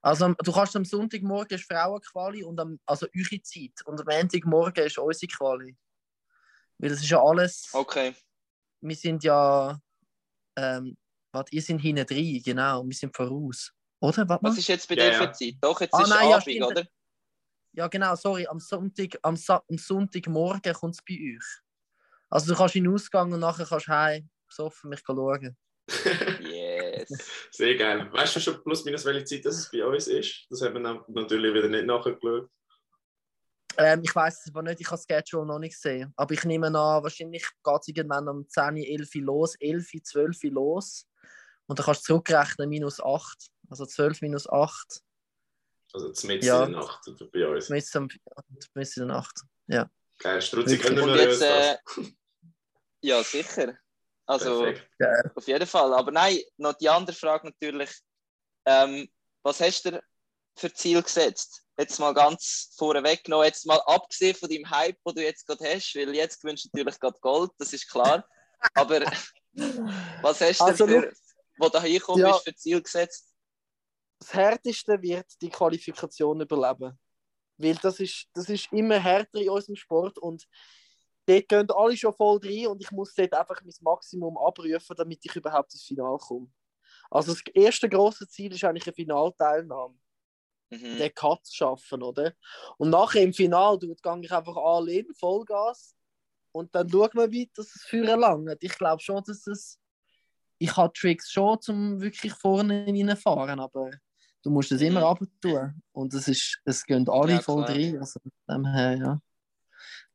Also 0.03 0.33
du 0.33 0.51
kannst 0.51 0.75
am 0.75 0.83
Sonntagmorgen 0.83 1.57
ist 1.57 1.65
Frauenquali 1.65 2.43
und 2.43 2.59
am, 2.59 2.77
also 2.85 3.07
eure 3.15 3.41
Zeit 3.41 3.71
und 3.85 4.01
am 4.01 4.05
Montagmorgen 4.05 4.85
ist 4.85 4.97
unsere 4.97 5.31
Quali. 5.31 5.77
Weil 6.77 6.89
das 6.89 6.99
ist 6.99 7.09
ja 7.09 7.23
alles. 7.23 7.69
Okay. 7.71 8.13
Wir 8.81 8.95
sind 8.97 9.23
ja. 9.23 9.79
Ähm, 10.57 10.97
warte, 11.31 11.55
ihr 11.55 11.61
seid 11.61 11.79
hinten 11.79 12.05
drin, 12.05 12.41
genau. 12.43 12.83
Wir 12.85 12.93
sind 12.93 13.15
voraus. 13.15 13.71
Oder? 14.01 14.27
Warte 14.27 14.43
Was 14.43 14.57
ist 14.57 14.67
jetzt 14.67 14.89
bei 14.89 14.95
ja, 14.95 15.09
dir 15.09 15.13
für 15.15 15.31
Zeit? 15.31 15.55
Doch, 15.61 15.79
jetzt 15.79 15.93
ah, 15.93 16.01
ist 16.01 16.09
nein, 16.09 16.33
Abend, 16.33 16.47
ja, 16.47 16.65
oder? 16.65 16.87
Ja, 17.71 17.87
genau, 17.87 18.15
sorry. 18.15 18.45
Am, 18.47 18.59
Sonntag, 18.59 19.17
am, 19.21 19.37
Sa 19.37 19.63
am 19.69 19.77
Sonntagmorgen 19.77 20.73
kommt 20.73 20.95
es 20.95 21.01
bei 21.01 21.13
euch. 21.13 21.61
Also 22.29 22.51
du 22.51 22.57
kannst 22.57 22.75
in 22.75 22.83
den 22.83 22.93
Ausgang 22.93 23.31
und 23.31 23.39
nachher 23.39 23.65
kannst 23.65 23.87
du 23.87 23.91
heim 23.93 24.29
besoffen 24.47 24.89
mich 24.89 24.99
schauen. 25.05 25.57
yes. 27.09 27.47
Sehr 27.51 27.75
geil. 27.75 28.09
Weißt 28.11 28.35
du 28.35 28.39
schon 28.39 28.63
plus 28.63 28.83
minus 28.85 29.05
welche 29.05 29.25
Zeit 29.25 29.45
das 29.45 29.69
bei 29.71 29.85
uns 29.85 30.07
ist? 30.07 30.45
Das 30.49 30.61
haben 30.61 30.75
wir 30.75 31.05
natürlich 31.07 31.53
wieder 31.53 31.67
nicht 31.67 31.85
nachgeschaut. 31.85 32.49
Ähm, 33.77 34.01
ich 34.03 34.15
weiß 34.15 34.41
es 34.41 34.51
aber 34.53 34.61
nicht, 34.61 34.81
ich 34.81 34.87
habe 34.87 34.97
das 34.97 35.05
Schedule 35.09 35.45
noch 35.45 35.59
nicht 35.59 35.73
gesehen. 35.73 36.13
Aber 36.15 36.33
ich 36.33 36.43
nehme 36.43 36.67
an, 36.67 36.73
wahrscheinlich 36.73 37.43
geht 37.63 37.81
es 37.81 37.87
irgendwann 37.87 38.27
um 38.27 38.47
10, 38.47 38.77
11 38.77 39.15
los, 39.15 39.55
11, 39.59 39.89
12 40.03 40.43
los. 40.43 41.07
Und 41.65 41.79
dann 41.79 41.85
kannst 41.85 42.01
du 42.01 42.13
zurückrechnen, 42.13 42.69
minus 42.69 43.01
8. 43.01 43.49
Also 43.69 43.85
12 43.85 44.21
minus 44.21 44.47
8. 44.47 45.01
Also 45.93 46.11
zumindest 46.11 46.47
ja. 46.47 46.65
in 46.65 46.71
der 46.71 46.81
Nacht 46.81 47.01
bei 47.31 47.47
uns. 47.47 47.65
Zumindest 47.67 47.95
in 48.97 49.07
der 49.07 49.15
Nacht, 49.15 49.41
ja. 49.67 49.89
Geil, 50.19 50.41
Struzzi, 50.41 50.77
können 50.77 51.05
wir 51.05 51.15
jetzt, 51.15 51.41
äh, 51.41 51.77
Ja, 53.01 53.23
sicher. 53.23 53.77
Also 54.25 54.63
Perfekt. 54.63 54.89
auf 55.35 55.47
jeden 55.47 55.67
Fall. 55.67 55.93
Aber 55.93 56.11
nein, 56.11 56.39
noch 56.57 56.73
die 56.73 56.89
andere 56.89 57.15
Frage 57.15 57.47
natürlich. 57.47 57.91
Ähm, 58.65 59.09
was 59.43 59.59
hast 59.59 59.85
du 59.85 60.01
für 60.57 60.73
Ziel 60.73 61.01
gesetzt? 61.01 61.63
Jetzt 61.77 61.99
mal 61.99 62.13
ganz 62.13 62.73
vorweg 62.77 63.27
noch, 63.27 63.43
jetzt 63.43 63.65
mal 63.65 63.81
abgesehen 63.85 64.35
von 64.35 64.47
dem 64.47 64.69
Hype, 64.69 64.97
den 65.05 65.15
du 65.15 65.23
jetzt 65.23 65.45
gerade 65.45 65.65
hast, 65.73 65.95
weil 65.95 66.15
jetzt 66.15 66.41
gewünscht 66.41 66.65
du 66.65 66.69
natürlich 66.73 66.99
gerade 66.99 67.19
Gold, 67.19 67.51
das 67.57 67.73
ist 67.73 67.89
klar. 67.89 68.25
Aber 68.75 69.01
was 70.21 70.39
hast 70.41 70.59
du 70.59 70.65
also, 70.65 70.87
für, 70.87 71.11
wo 71.57 71.69
du 71.69 71.81
hinkommst, 71.81 72.21
ja, 72.21 72.33
für 72.33 72.55
Ziel 72.55 72.81
gesetzt? 72.81 73.33
Das 74.19 74.33
Härteste 74.33 75.01
wird 75.01 75.25
die 75.41 75.49
Qualifikation 75.49 76.39
überleben. 76.39 76.97
Weil 77.57 77.75
das 77.75 77.99
ist, 77.99 78.27
das 78.33 78.49
ist 78.49 78.71
immer 78.71 78.99
härter 78.99 79.39
in 79.39 79.49
unserem 79.49 79.75
Sport 79.75 80.17
und 80.17 80.47
dort 81.25 81.49
gehen 81.49 81.67
alle 81.71 81.97
schon 81.97 82.13
voll 82.13 82.39
rein 82.43 82.67
und 82.67 82.81
ich 82.81 82.91
muss 82.91 83.13
dort 83.13 83.33
einfach 83.33 83.61
mein 83.63 83.73
Maximum 83.81 84.37
abrufen, 84.37 84.95
damit 84.95 85.19
ich 85.23 85.35
überhaupt 85.35 85.73
ins 85.73 85.83
Finale 85.83 86.17
komme. 86.17 86.47
Also 87.09 87.33
das 87.33 87.43
erste 87.53 87.89
große 87.89 88.27
Ziel 88.27 88.53
ist 88.53 88.63
eigentlich 88.63 88.87
eine 88.87 88.93
Finalteilnahme. 88.93 89.95
Mhm. 90.71 90.97
Den 90.97 91.13
Cut 91.13 91.45
zu 91.45 91.55
schaffen, 91.55 92.01
oder? 92.01 92.33
Und 92.77 92.89
nachher 92.89 93.21
im 93.21 93.33
Finale 93.33 93.77
gehe 93.79 93.95
ich 94.21 94.31
einfach 94.31 94.57
all 94.57 94.89
in, 94.89 95.13
Vollgas. 95.13 95.95
Und 96.51 96.73
dann 96.75 96.89
schauen 96.89 97.09
wir 97.13 97.31
wie 97.31 97.49
dass 97.55 97.75
es 97.75 97.83
für 97.83 98.03
lange. 98.03 98.57
Ich 98.59 98.77
glaube 98.77 99.01
schon, 99.01 99.23
dass 99.25 99.47
es. 99.47 99.79
Ich 100.59 100.75
habe 100.77 100.93
Tricks 100.93 101.31
schon, 101.31 101.59
um 101.67 101.99
wirklich 101.99 102.33
vorne 102.33 102.85
reinfahren, 102.87 103.59
aber 103.59 103.91
du 104.43 104.49
musst 104.49 104.71
es 104.71 104.81
immer 104.81 105.13
mhm. 105.19 105.27
tun. 105.41 105.81
Und 105.91 106.13
es, 106.13 106.27
ist, 106.27 106.59
es 106.63 106.83
gehen 106.85 107.07
alle 107.09 107.33
ja, 107.33 107.41
voll 107.41 107.63
rein. 107.63 107.97
Also 107.99 108.19
dem 108.47 108.65
her, 108.65 108.97
ja. 108.97 109.21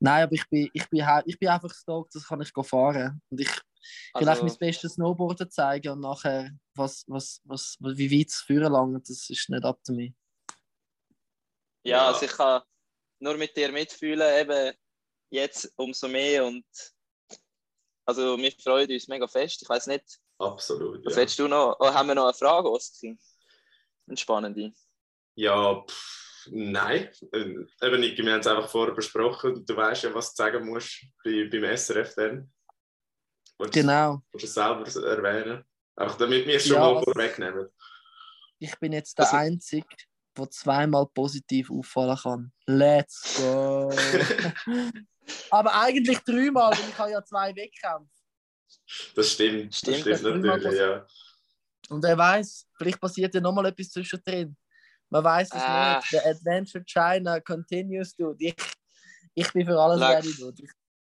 Nein, 0.00 0.22
aber 0.22 0.32
ich 0.32 0.48
bin, 0.48 0.70
ich 0.72 0.88
bin, 0.88 1.04
ich 1.26 1.38
bin 1.38 1.48
einfach 1.48 1.74
stoked, 1.74 2.14
das 2.14 2.26
kann 2.26 2.40
ich 2.40 2.52
fahren. 2.66 3.20
Und 3.30 3.40
ich 3.40 3.48
also, 3.48 4.24
vielleicht 4.24 4.42
mein 4.42 4.58
bestes 4.58 4.94
Snowboarden 4.94 5.50
zeigen 5.50 5.92
und 5.92 6.00
nachher, 6.00 6.50
was, 6.74 7.04
was, 7.08 7.40
was, 7.44 7.76
wie 7.80 8.20
weit 8.20 8.28
es 8.28 8.40
führen 8.40 8.72
langt, 8.72 9.08
das 9.08 9.28
ist 9.28 9.50
nicht 9.50 9.64
ab 9.64 9.80
zu 9.82 9.92
mir. 9.92 10.12
Ja, 11.84 12.08
also 12.08 12.26
ich 12.26 12.32
kann 12.32 12.62
nur 13.20 13.36
mit 13.36 13.56
dir 13.56 13.72
mitfühlen, 13.72 14.40
eben 14.40 14.76
jetzt 15.30 15.72
umso 15.76 16.08
mehr 16.08 16.44
und 16.44 16.64
also 18.04 18.38
wir 18.38 18.52
freuen 18.52 18.90
uns 18.90 19.08
mega 19.08 19.26
fest. 19.26 19.62
Ich 19.62 19.68
weiß 19.68 19.88
nicht. 19.88 20.18
Absolut. 20.38 21.04
Was 21.04 21.14
ja. 21.14 21.20
willst 21.20 21.38
du 21.38 21.48
noch? 21.48 21.76
Oh, 21.80 21.92
haben 21.92 22.08
wir 22.08 22.14
noch 22.14 22.24
eine 22.24 22.34
Frage, 22.34 22.70
Oski? 22.70 23.18
Eine 24.06 24.16
spannende. 24.16 24.72
Ja, 25.34 25.82
pff 25.82 26.27
Nein, 26.50 27.08
ähm, 27.32 27.68
eben 27.82 28.00
nicht. 28.00 28.18
Wir 28.18 28.32
haben 28.32 28.40
es 28.40 28.46
einfach 28.46 28.68
vorher 28.68 28.94
besprochen. 28.94 29.64
Du 29.64 29.76
weißt 29.76 30.04
ja, 30.04 30.14
was 30.14 30.34
du 30.34 30.42
sagen 30.42 30.66
musst 30.66 31.04
bei, 31.24 31.48
beim 31.50 31.76
SRF 31.76 32.14
dann. 32.14 32.52
Willst 33.58 33.74
genau. 33.74 34.22
Du 34.32 34.38
es 34.38 34.54
selber 34.54 34.86
erwähnen. 35.06 35.64
Einfach 35.96 36.16
damit 36.16 36.46
wir 36.46 36.56
es 36.56 36.66
schon 36.66 36.76
ja, 36.76 36.92
mal 36.92 37.02
vorwegnehmen. 37.02 37.68
Ich 38.60 38.78
bin 38.78 38.92
jetzt 38.92 39.18
der 39.18 39.26
also, 39.26 39.36
Einzige, 39.36 39.86
der 40.36 40.50
zweimal 40.50 41.06
positiv 41.06 41.70
auffallen 41.70 42.16
kann. 42.16 42.52
Let's 42.66 43.36
go! 43.38 43.90
Aber 45.50 45.74
eigentlich 45.74 46.18
dreimal, 46.20 46.72
weil 46.72 46.88
ich 46.88 46.98
habe 46.98 47.10
ja 47.10 47.24
zwei 47.24 47.54
Wettkämpfe. 47.54 48.08
Das 49.14 49.32
stimmt, 49.32 49.74
stimmt 49.74 50.06
das 50.06 50.20
stimmt 50.20 50.44
natürlich, 50.44 50.78
ja. 50.78 51.06
Und 51.88 52.02
wer 52.02 52.16
weiß, 52.16 52.66
vielleicht 52.76 53.00
passiert 53.00 53.34
ja 53.34 53.40
nochmal 53.40 53.66
etwas 53.66 53.90
zwischendrin. 53.90 54.56
Man 55.10 55.24
weiß 55.24 55.48
es 55.48 55.60
ah. 55.60 55.96
nicht. 55.96 56.10
The 56.10 56.28
Adventure 56.28 56.84
China 56.84 57.40
continues, 57.40 58.14
dude. 58.14 58.54
Ich, 59.34 59.46
ich 59.46 59.52
bin 59.52 59.66
für 59.66 59.78
alles 59.78 60.00
ready, 60.00 60.34
dude. 60.36 60.64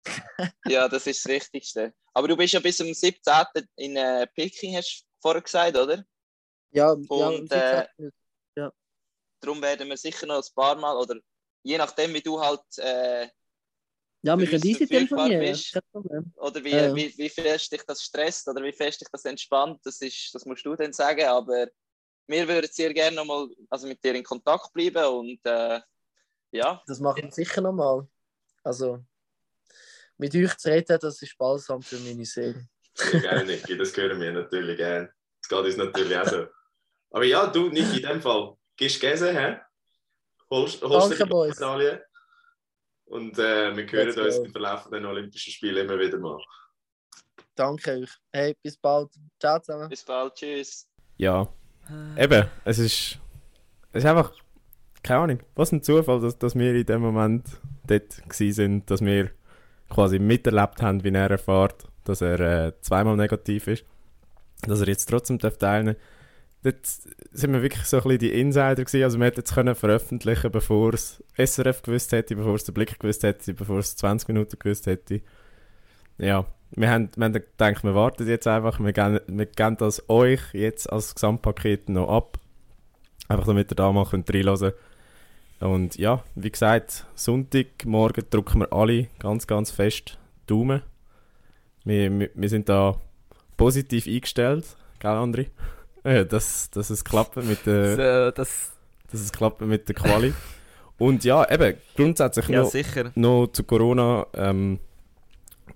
ja, 0.68 0.88
das 0.88 1.06
ist 1.06 1.24
das 1.24 1.32
Wichtigste. 1.32 1.94
Aber 2.14 2.28
du 2.28 2.36
bist 2.36 2.54
ja 2.54 2.60
bis 2.60 2.78
zum 2.78 2.92
17. 2.92 3.34
in 3.76 3.96
äh, 3.98 4.26
Peking, 4.34 4.76
hast 4.76 5.02
du 5.02 5.06
vorher 5.22 5.42
gesagt, 5.42 5.78
oder? 5.78 6.04
Ja, 6.72 6.92
und 6.92 7.52
ja, 7.52 7.82
äh, 7.82 7.88
ja. 8.56 8.72
darum 9.40 9.62
werden 9.62 9.88
wir 9.88 9.98
sicher 9.98 10.26
noch 10.26 10.38
ein 10.38 10.54
paar 10.56 10.76
Mal, 10.76 10.96
oder 10.98 11.20
je 11.64 11.78
nachdem, 11.78 12.14
wie 12.14 12.22
du 12.22 12.40
halt 12.40 12.64
äh, 12.78 13.28
Ja, 14.24 14.38
wir 14.38 14.48
können 14.48 14.66
easy 14.66 14.88
telefonieren. 14.88 15.56
Oder 16.36 16.64
wie, 16.64 16.72
äh. 16.72 16.96
wie, 16.96 17.18
wie 17.18 17.30
fest 17.30 17.72
dich 17.72 17.84
das 17.84 18.04
stresst 18.04 18.48
oder 18.48 18.64
wie 18.64 18.74
fest 18.74 19.02
dich 19.02 19.08
das 19.12 19.26
entspannt, 19.26 19.80
das, 19.84 20.02
ist, 20.02 20.34
das 20.34 20.46
musst 20.46 20.66
du 20.66 20.76
dann 20.76 20.94
sagen. 20.94 21.26
Aber 21.26 21.68
wir 22.28 22.48
würden 22.48 22.70
sehr 22.72 22.94
gerne 22.94 23.16
nochmal 23.16 23.48
also 23.70 23.88
mit 23.88 24.04
dir 24.04 24.16
in 24.16 24.24
Kontakt 24.24 24.74
bleiben 24.74 25.06
und 25.06 25.40
äh, 25.46 25.80
ja. 26.52 26.82
Das 26.88 27.00
machen 27.00 27.24
wir 27.24 27.32
sicher 27.32 27.62
nochmal. 27.62 28.08
Also, 28.64 29.04
mit 30.18 30.34
euch 30.36 30.58
zu 30.58 30.70
reden, 30.70 30.98
das 31.00 31.22
ist 31.22 31.38
balsam 31.38 31.82
für 31.82 31.98
meine 32.00 32.26
Seele. 32.26 32.68
Sehr 32.94 33.20
gerne, 33.20 33.46
Niki, 33.46 33.78
das 33.78 33.96
hören 33.96 34.20
wir 34.20 34.32
natürlich 34.32 34.78
gerne. 34.78 35.14
Das 35.42 35.50
geht 35.50 35.60
uns 35.60 35.78
natürlich 35.78 36.18
auch 36.18 36.26
so. 36.26 36.48
Aber 37.12 37.26
ja, 37.26 37.48
du, 37.48 37.70
Niki, 37.70 37.98
in 37.98 38.08
dem 38.08 38.22
Fall, 38.22 38.56
gehst 38.76 39.02
Gäse, 39.02 39.34
hä? 39.34 39.60
Holst, 40.50 40.82
holst 40.82 41.20
Danke, 41.20 41.26
die 41.26 41.50
Medaille. 41.50 42.06
Und 43.06 43.38
äh, 43.38 43.76
wir 43.76 43.92
hören 43.92 44.20
uns 44.20 44.38
im 44.38 44.52
Verlauf 44.52 44.90
der 44.90 45.08
Olympischen 45.08 45.52
Spiele 45.52 45.82
immer 45.82 46.00
wieder 46.00 46.18
mal. 46.18 46.42
Danke 47.54 48.02
euch. 48.02 48.10
Hey, 48.32 48.56
bis 48.62 48.78
bald. 48.78 49.12
Ciao 49.40 49.60
zusammen. 49.60 49.90
Bis 49.90 50.04
bald. 50.04 50.34
Tschüss. 50.36 50.88
Ja. 51.18 51.48
Eben, 52.18 52.46
es 52.64 52.80
ist, 52.80 53.20
es 53.92 54.04
ist 54.04 54.06
einfach, 54.06 54.32
keine 55.04 55.20
Ahnung, 55.20 55.40
was 55.56 55.72
ein 55.72 55.84
Zufall, 55.84 56.20
dass, 56.20 56.38
dass 56.38 56.56
wir 56.56 56.74
in 56.74 56.86
dem 56.86 57.02
Moment 57.02 57.46
dort 57.88 58.22
sind, 58.32 58.90
dass 58.90 59.02
wir 59.02 59.30
quasi 59.90 60.20
miterlebt 60.20 60.82
haben, 60.82 61.04
wie 61.04 61.10
er 61.10 61.30
erfährt, 61.30 61.88
dass 62.04 62.22
er 62.22 62.40
äh, 62.40 62.74
zweimal 62.82 63.16
negativ 63.16 63.68
ist, 63.68 63.86
dass 64.62 64.82
er 64.82 64.88
jetzt 64.88 65.08
trotzdem 65.08 65.40
teilnehmen 65.40 65.96
darf 65.96 66.04
dort 66.66 66.86
sind 67.32 67.54
wir 67.54 67.62
wirklich 67.62 67.86
so 67.86 67.98
ein 67.98 68.04
bisschen 68.04 68.20
die 68.20 68.40
Insider 68.40 68.76
gewesen. 68.76 69.04
Also 69.04 69.20
wir 69.20 69.26
hätten 69.26 69.42
es 69.42 69.80
veröffentlichen, 69.80 70.52
bevor 70.52 70.94
es 70.94 71.24
SRF 71.38 71.84
gewusst 71.84 72.12
hätte, 72.12 72.36
bevor 72.36 72.56
es 72.56 72.64
der 72.64 72.74
Blick 72.74 73.00
gewusst 73.00 73.24
hätte, 73.24 73.54
bevor 73.54 73.80
es 73.80 73.96
20 73.96 74.28
Minuten 74.30 74.58
gewusst 74.58 74.88
hätte. 74.88 75.22
Ja, 76.18 76.46
wir 76.72 76.90
haben, 76.90 77.10
wir 77.16 77.26
haben 77.26 77.34
gedacht, 77.34 77.84
wir 77.84 77.96
warten 77.96 78.28
jetzt 78.28 78.48
einfach, 78.48 78.80
wir 78.80 78.94
geben, 78.94 79.20
wir 79.28 79.46
geben 79.46 79.78
das 79.78 80.10
euch 80.10 80.42
jetzt 80.54 80.92
als 80.92 81.16
Gesamtpaket 81.16 81.90
noch 81.90 82.10
ab. 82.10 82.40
Einfach 83.28 83.46
damit 83.46 83.72
ihr 83.72 83.76
da 83.76 83.92
mal 83.92 84.06
könnt 84.06 84.34
reinhören 84.34 84.74
Und 85.60 85.96
ja, 85.98 86.24
wie 86.36 86.52
gesagt, 86.52 87.06
Sonntagmorgen 87.16 88.26
drücken 88.30 88.62
wir 88.62 88.74
alle 88.74 89.08
ganz, 89.20 89.48
ganz 89.48 89.72
fest 89.72 90.18
Daumen. 90.48 90.82
Wir, 91.84 92.20
wir, 92.20 92.30
wir 92.34 92.50
sind 92.50 92.70
da 92.70 93.00
positiv 93.58 94.08
eingestellt, 94.08 94.66
gell 95.00 95.12
André? 95.12 95.48
Ja, 96.04 96.24
dass, 96.24 96.70
dass 96.70 96.92
es 96.92 97.04
klappt 97.04 97.36
mit 97.38 97.66
der, 97.66 97.96
so, 98.30 98.32
das... 98.32 98.74
dass 99.12 99.22
es 99.22 99.32
klappt 99.32 99.62
mit 99.62 99.88
der 99.88 99.96
Quali. 99.96 100.36
Und 101.00 101.24
ja, 101.24 101.52
eben, 101.52 101.78
grundsätzlich 101.96 102.48
ja, 102.48 102.62
noch, 102.62 103.16
noch 103.16 103.48
zu 103.48 103.64
Corona 103.64 104.28
ähm, 104.36 104.80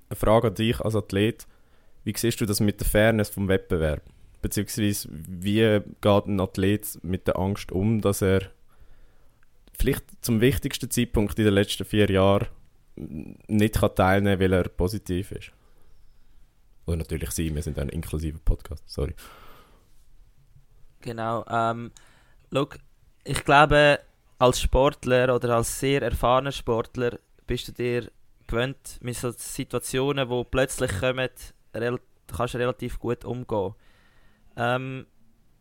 eine 0.10 0.16
Frage 0.16 0.48
an 0.48 0.56
dich 0.56 0.80
als 0.82 0.96
Athlet. 0.96 1.48
Wie 2.04 2.14
siehst 2.16 2.42
du 2.42 2.46
das 2.46 2.60
mit 2.60 2.80
der 2.80 2.88
Fairness 2.88 3.30
vom 3.30 3.48
Wettbewerb? 3.48 4.02
Beziehungsweise, 4.42 5.10
wie 5.12 5.82
geht 6.02 6.26
ein 6.26 6.40
Athlet 6.40 7.00
mit 7.04 7.28
der 7.28 7.38
Angst 7.38 7.72
um, 7.72 8.02
dass 8.02 8.22
er 8.22 8.42
vielleicht 9.78 10.06
zum 10.22 10.42
wichtigsten 10.42 10.90
Zeitpunkt 10.90 11.38
in 11.38 11.46
den 11.46 11.54
letzten 11.54 11.86
vier 11.86 12.10
Jahren 12.10 12.48
nicht 12.96 13.80
kann 13.80 13.96
teilnehmen 13.96 14.40
kann, 14.40 14.52
weil 14.52 14.54
er 14.54 14.70
positiv 14.70 15.32
ist? 15.32 15.52
Oder 16.86 16.98
natürlich 16.98 17.32
sie, 17.32 17.54
wir 17.54 17.62
sind 17.62 17.78
ein 17.78 17.90
inklusiver 17.90 18.40
Podcast, 18.44 18.84
sorry. 18.88 19.14
Genau. 21.02 21.46
Ähm, 21.50 21.92
look, 22.50 22.78
ich 23.24 23.44
glaube, 23.46 24.00
als 24.40 24.62
Sportler 24.62 25.36
oder 25.36 25.58
als 25.58 25.80
sehr 25.80 26.02
erfahrener 26.02 26.52
Sportler 26.52 27.20
bist 27.46 27.68
du 27.68 27.72
dir 27.74 28.10
gewöhnt 28.50 28.98
mit 29.02 29.16
so 29.16 29.32
Situationen, 29.32 30.30
wo 30.30 30.44
plötzlich 30.44 30.92
kommen, 31.00 31.30
rel 31.74 32.00
kannst 32.28 32.54
du 32.54 32.58
relativ 32.60 33.00
gut 33.00 33.26
umgehen. 33.26 33.74
Ähm, 34.56 35.08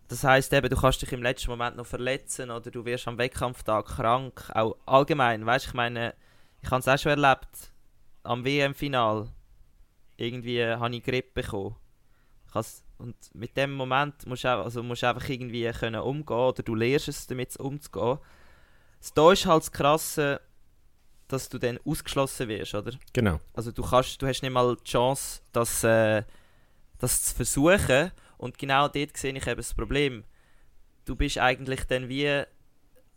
das 0.08 0.24
heißt 0.24 0.52
eben, 0.52 0.68
du 0.68 0.76
kannst 0.76 1.02
dich 1.02 1.12
im 1.12 1.22
letzten 1.22 1.50
Moment 1.50 1.76
noch 1.76 1.86
verletzen 1.86 2.50
oder 2.50 2.70
du 2.70 2.84
wirst 2.84 3.06
am 3.08 3.18
Wettkampftag 3.18 3.86
krank. 3.86 4.50
Auch 4.54 4.76
allgemein, 4.86 5.44
weißt 5.44 5.66
ich 5.68 5.74
meine, 5.74 6.14
ich 6.62 6.70
habe 6.70 6.80
es 6.80 6.88
auch 6.88 6.98
schon 6.98 7.22
erlebt. 7.22 7.72
Am 8.22 8.44
WM-Final 8.44 9.28
irgendwie 10.16 10.64
habe 10.64 10.94
ich 10.94 11.04
Grippe 11.04 11.42
bekommen. 11.42 11.76
Und 12.98 13.16
mit 13.32 13.56
dem 13.56 13.74
Moment 13.74 14.26
musst 14.26 14.44
du, 14.44 14.48
also 14.48 14.82
musst 14.82 15.02
du 15.02 15.08
einfach 15.08 15.28
irgendwie 15.28 15.70
können 15.70 16.00
umgehen 16.00 16.36
oder 16.36 16.62
du 16.62 16.74
lernst 16.74 17.08
es 17.08 17.26
damit 17.26 17.56
umzugehen. 17.56 18.18
Das 18.98 19.14
da 19.14 19.32
ist 19.32 19.46
halt 19.46 19.62
das 19.62 19.72
Krasse, 19.72 20.40
dass 21.28 21.48
du 21.48 21.58
dann 21.58 21.78
ausgeschlossen 21.84 22.48
wirst, 22.48 22.74
oder? 22.74 22.92
Genau. 23.12 23.40
Also 23.54 23.70
du 23.70 23.82
kannst, 23.82 24.20
du 24.20 24.26
hast 24.26 24.42
nicht 24.42 24.52
mal 24.52 24.76
die 24.76 24.90
Chance, 24.90 25.42
das, 25.52 25.84
äh, 25.84 26.22
das 26.98 27.22
zu 27.22 27.34
versuchen. 27.34 28.10
Und 28.38 28.58
genau 28.58 28.88
dort 28.88 29.16
sehe 29.16 29.32
ich 29.34 29.46
eben 29.46 29.56
das 29.56 29.74
Problem. 29.74 30.24
Du 31.04 31.14
bist 31.16 31.38
eigentlich 31.38 31.84
dann 31.84 32.08
wie, 32.08 32.42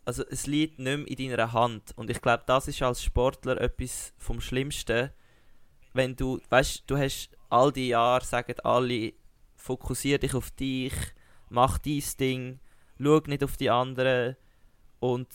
also 0.04 0.24
es 0.30 0.46
liegt 0.46 0.78
nicht 0.78 0.98
mehr 0.98 1.08
in 1.08 1.30
deiner 1.30 1.52
Hand. 1.52 1.92
Und 1.96 2.10
ich 2.10 2.20
glaube, 2.20 2.44
das 2.46 2.68
ist 2.68 2.82
als 2.82 3.02
Sportler 3.02 3.60
etwas 3.60 4.12
vom 4.18 4.40
Schlimmsten. 4.40 5.10
Wenn 5.94 6.16
du, 6.16 6.40
weißt, 6.48 6.84
du 6.86 6.96
hast 6.96 7.30
all 7.50 7.72
die 7.72 7.88
Jahre, 7.88 8.24
sagen 8.24 8.54
alle, 8.64 9.12
fokussier 9.56 10.18
dich 10.18 10.34
auf 10.34 10.50
dich, 10.50 10.94
mach 11.48 11.78
dein 11.78 12.02
Ding, 12.18 12.60
schau 12.98 13.20
nicht 13.26 13.44
auf 13.44 13.56
die 13.56 13.70
anderen 13.70 14.36
und 15.00 15.28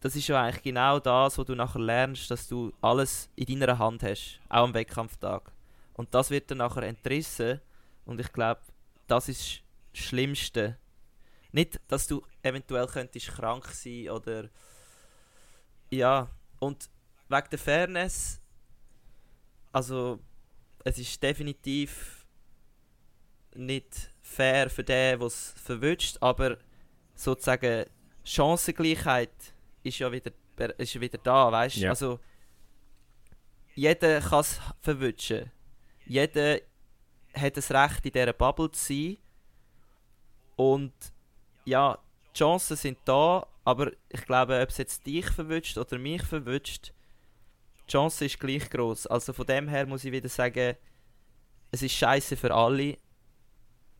das 0.00 0.14
ist 0.14 0.28
ja 0.28 0.42
eigentlich 0.42 0.62
genau 0.62 1.00
das, 1.00 1.38
was 1.38 1.46
du 1.46 1.54
nachher 1.54 1.80
lernst, 1.80 2.30
dass 2.30 2.46
du 2.46 2.72
alles 2.80 3.28
in 3.34 3.60
deiner 3.60 3.78
Hand 3.78 4.02
hast, 4.02 4.40
auch 4.48 4.64
am 4.64 4.74
Wettkampftag. 4.74 5.50
Und 5.94 6.14
das 6.14 6.30
wird 6.30 6.50
dann 6.50 6.58
nachher 6.58 6.84
entrissen 6.84 7.60
und 8.04 8.20
ich 8.20 8.32
glaube, 8.32 8.60
das 9.08 9.28
ist 9.28 9.62
das 9.92 10.00
Schlimmste. 10.00 10.78
Nicht, 11.50 11.80
dass 11.88 12.06
du 12.06 12.22
eventuell 12.42 12.86
könntest 12.86 13.28
krank 13.28 13.66
sein 13.66 14.10
oder 14.10 14.48
ja, 15.90 16.28
und 16.60 16.88
wegen 17.28 17.50
der 17.50 17.58
Fairness, 17.58 18.40
also 19.72 20.20
es 20.84 20.98
ist 20.98 21.22
definitiv 21.22 22.26
nicht 23.54 24.12
fair 24.22 24.70
für 24.70 24.84
den, 24.84 25.18
der 25.18 25.26
es 25.26 25.54
verwünscht, 25.56 26.18
aber 26.20 26.58
sozusagen 27.14 27.86
Chancengleichheit 28.24 29.54
ist 29.82 29.98
ja 29.98 30.10
wieder, 30.10 30.32
ist 30.78 30.94
ja 30.94 31.00
wieder 31.00 31.18
da, 31.18 31.52
weißt 31.52 31.76
du? 31.76 31.80
Ja. 31.80 31.90
Also, 31.90 32.20
jeder 33.74 34.20
kann 34.20 34.40
es 34.40 34.60
verwünschen. 34.80 35.50
Jeder 36.04 36.58
hat 37.34 37.56
das 37.56 37.70
Recht, 37.70 38.04
in 38.06 38.12
dieser 38.12 38.32
Bubble 38.32 38.70
zu 38.70 38.84
sein. 38.84 39.16
Und 40.56 40.92
ja, 41.64 41.98
die 42.34 42.38
Chancen 42.38 42.76
sind 42.76 42.98
da, 43.04 43.46
aber 43.64 43.92
ich 44.08 44.24
glaube, 44.24 44.60
ob 44.60 44.68
es 44.70 44.78
jetzt 44.78 45.06
dich 45.06 45.26
verwünscht 45.26 45.78
oder 45.78 45.98
mich 45.98 46.22
verwünscht, 46.22 46.92
die 47.86 47.92
Chance 47.92 48.24
ist 48.24 48.40
gleich 48.40 48.68
groß. 48.68 49.06
Also 49.06 49.32
von 49.32 49.46
dem 49.46 49.68
her 49.68 49.86
muss 49.86 50.04
ich 50.04 50.12
wieder 50.12 50.28
sagen, 50.28 50.76
es 51.70 51.82
ist 51.82 51.92
scheiße 51.92 52.36
für 52.36 52.52
alle, 52.52 52.96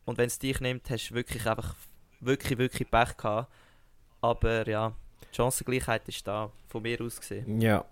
und 0.09 0.17
wenn 0.17 0.25
es 0.25 0.39
dich 0.39 0.59
nimmt, 0.59 0.89
hast 0.89 1.11
du 1.11 1.13
wirklich 1.13 1.45
einfach 1.45 1.75
wirklich, 2.19 2.57
wirklich 2.57 2.89
Pech 2.89 3.15
gehabt. 3.15 3.53
Aber 4.21 4.67
ja, 4.67 4.95
die 5.31 5.35
Chancengleichheit 5.35 6.07
ist 6.07 6.27
da, 6.27 6.51
von 6.67 6.81
mir 6.81 7.01
aus 7.01 7.19
gesehen. 7.19 7.61
Ja. 7.61 7.85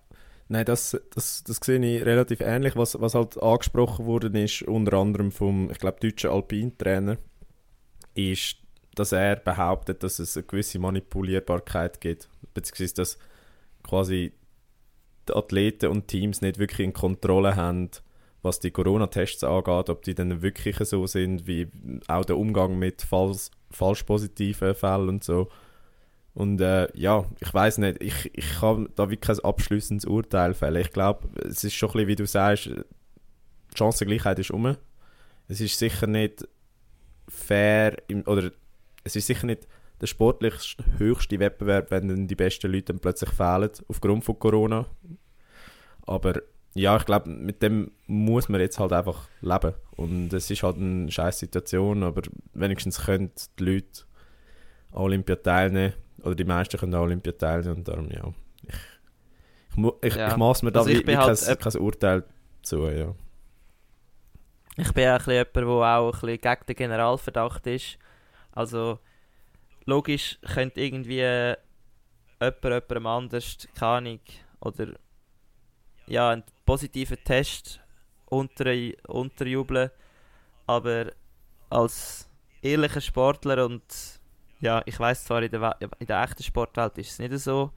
Nein, 0.49 0.65
das, 0.65 0.97
das, 1.13 1.43
das 1.43 1.57
sehe 1.57 1.79
ich 1.79 2.05
relativ 2.05 2.39
ähnlich. 2.39 2.75
Was, 2.75 2.99
was 3.01 3.15
halt 3.15 3.41
angesprochen 3.41 4.05
worden 4.05 4.33
ist, 4.35 4.61
unter 4.61 4.97
anderem 4.97 5.31
vom, 5.31 5.69
ich 5.69 5.77
glaube, 5.77 5.99
deutschen 5.99 6.29
Alpin-Trainer, 6.29 7.17
ist, 8.13 8.57
dass 8.95 9.11
er 9.11 9.35
behauptet, 9.35 10.03
dass 10.03 10.19
es 10.19 10.37
eine 10.37 10.45
gewisse 10.45 10.79
Manipulierbarkeit 10.79 11.99
gibt. 11.99 12.29
Beziehungsweise, 12.53 12.93
dass 12.95 13.17
quasi 13.83 14.33
die 15.27 15.33
Athleten 15.33 15.89
und 15.89 16.07
Teams 16.07 16.41
nicht 16.41 16.59
wirklich 16.59 16.85
in 16.85 16.93
Kontrolle 16.93 17.55
haben, 17.55 17.89
was 18.41 18.59
die 18.59 18.71
Corona-Tests 18.71 19.43
angeht, 19.43 19.89
ob 19.89 20.03
die 20.03 20.15
dann 20.15 20.41
wirklich 20.41 20.77
so 20.77 21.05
sind, 21.07 21.47
wie 21.47 21.67
auch 22.07 22.25
der 22.25 22.37
Umgang 22.37 22.79
mit 22.79 23.01
falsch, 23.01 23.49
falsch 23.69 24.03
positiven 24.03 24.73
Fällen 24.73 25.09
und 25.09 25.23
so. 25.23 25.49
Und 26.37 26.61
äh, 26.61 26.87
ja, 26.93 27.25
ich 27.39 27.51
weiß 27.51 27.79
nicht, 27.79 27.97
ich, 27.99 28.29
ich 28.35 28.59
kann 28.59 28.89
da 28.95 29.09
wirklich 29.09 29.21
kein 29.21 29.39
abschließendes 29.43 30.05
Urteil 30.05 30.53
fällen. 30.53 30.81
Ich 30.81 30.91
glaube, 30.91 31.27
es 31.43 31.63
ist 31.63 31.73
schon 31.73 31.89
ein 31.89 31.93
bisschen, 31.93 32.07
wie 32.09 32.15
du 32.15 32.27
sagst, 32.27 32.65
die 32.67 32.83
Chancengleichheit 33.75 34.37
ist 34.37 34.51
um. 34.51 34.77
Es 35.47 35.61
ist 35.61 35.79
sicher 35.79 36.05
nicht 36.05 36.47
fair, 37.27 37.97
im, 38.07 38.21
oder 38.27 38.51
es 39.03 39.15
ist 39.15 39.25
sicher 39.25 39.47
nicht 39.47 39.67
der 39.99 40.05
sportlich 40.05 40.77
höchste 40.99 41.39
Wettbewerb, 41.39 41.89
wenn 41.89 42.07
dann 42.07 42.27
die 42.27 42.35
besten 42.35 42.71
Leute 42.71 42.93
dann 42.93 42.99
plötzlich 42.99 43.31
fehlen, 43.31 43.71
aufgrund 43.87 44.23
von 44.23 44.37
Corona. 44.37 44.85
Aber 46.05 46.39
ja, 46.75 46.97
ich 46.97 47.05
glaube, 47.05 47.31
mit 47.31 47.63
dem 47.63 47.89
muss 48.05 48.47
man 48.47 48.61
jetzt 48.61 48.77
halt 48.77 48.93
einfach 48.93 49.27
leben. 49.41 49.73
Und 49.95 50.31
es 50.33 50.51
ist 50.51 50.61
halt 50.61 50.77
eine 50.77 51.11
scheiß 51.11 51.39
Situation, 51.39 52.03
aber 52.03 52.21
wenigstens 52.53 53.05
können 53.05 53.31
die 53.57 53.63
Leute 53.63 54.03
an 54.91 55.01
Olympia 55.01 55.35
teilnehmen. 55.37 55.93
Oder 56.23 56.35
die 56.35 56.43
meisten 56.45 56.77
können 56.77 56.93
an 56.93 57.01
Olympia 57.01 57.31
teilnehmen. 57.33 57.77
Und 57.77 57.87
darum, 57.87 58.09
ja. 58.11 58.33
Ich, 60.01 60.09
ich 60.09 60.15
Ja. 60.15 60.31
ich 60.31 60.37
maß 60.37 60.63
mir 60.63 60.71
da 60.71 60.79
Also 60.79 60.91
ich 60.91 60.99
wie, 61.01 61.07
wie 61.07 61.17
halt 61.17 61.39
kein, 61.39 61.57
kein 61.59 61.81
Urteil 61.81 62.23
zu, 62.61 62.87
ja. 62.87 63.13
Ich 64.77 64.91
bin 64.93 65.07
auch 65.07 65.13
ein 65.13 65.17
bisschen 65.17 65.33
jemand, 65.33 65.65
der 65.65 65.99
auch 65.99 66.13
ein 66.13 66.21
bisschen 66.21 66.41
gegen 66.41 66.65
den 66.67 66.75
Generalverdacht 66.75 67.67
ist. 67.67 67.97
Also, 68.51 68.99
logisch 69.85 70.39
könnte 70.53 70.81
irgendwie 70.81 71.15
jemand 72.39 72.63
jemandem 72.63 73.07
anders, 73.07 73.57
keine 73.75 73.91
Ahnung, 73.91 74.19
oder 74.59 74.93
ja, 76.07 76.29
einen 76.31 76.43
positiven 76.65 77.17
Test 77.23 77.79
unter, 78.25 78.73
unterjubeln, 79.07 79.89
aber 80.65 81.11
als 81.69 82.29
ehrlicher 82.61 83.01
Sportler 83.01 83.65
und 83.65 83.83
ja, 84.59 84.81
ich 84.85 84.99
weiß 84.99 85.25
zwar, 85.25 85.43
in 85.43 85.51
der, 85.51 85.61
We- 85.61 85.89
in 85.99 86.07
der 86.07 86.23
echten 86.23 86.43
Sportwelt 86.43 86.97
ist 86.97 87.11
es 87.11 87.19
nicht 87.19 87.37
so, 87.39 87.71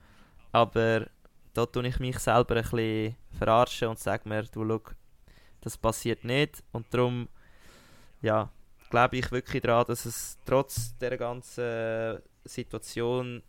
aber 0.51 1.07
da 1.53 1.65
tue 1.65 1.87
ich 1.87 1.99
mich 1.99 2.17
selber 2.19 2.55
ein 2.55 2.63
bisschen 2.63 3.15
verarschen 3.37 3.89
und 3.89 3.99
sage 3.99 4.27
mir, 4.27 4.43
du 4.43 4.67
schau, 4.67 4.81
das 5.61 5.77
passiert 5.77 6.23
nicht 6.23 6.63
und 6.71 6.91
darum 6.93 7.27
ja, 8.21 8.49
glaube 8.89 9.17
ich 9.17 9.31
wirklich 9.31 9.61
daran, 9.61 9.85
dass 9.87 10.05
es 10.05 10.37
trotz 10.45 10.97
der 10.97 11.17
ganzen 11.17 12.19
Situation 12.45 13.43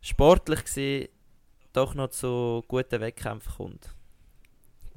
sportlich 0.00 0.64
gesehen 0.64 1.08
doch 1.72 1.94
noch 1.94 2.08
zu 2.10 2.62
guten 2.68 3.00
Wettkämpfen 3.00 3.52
kommt. 3.56 3.94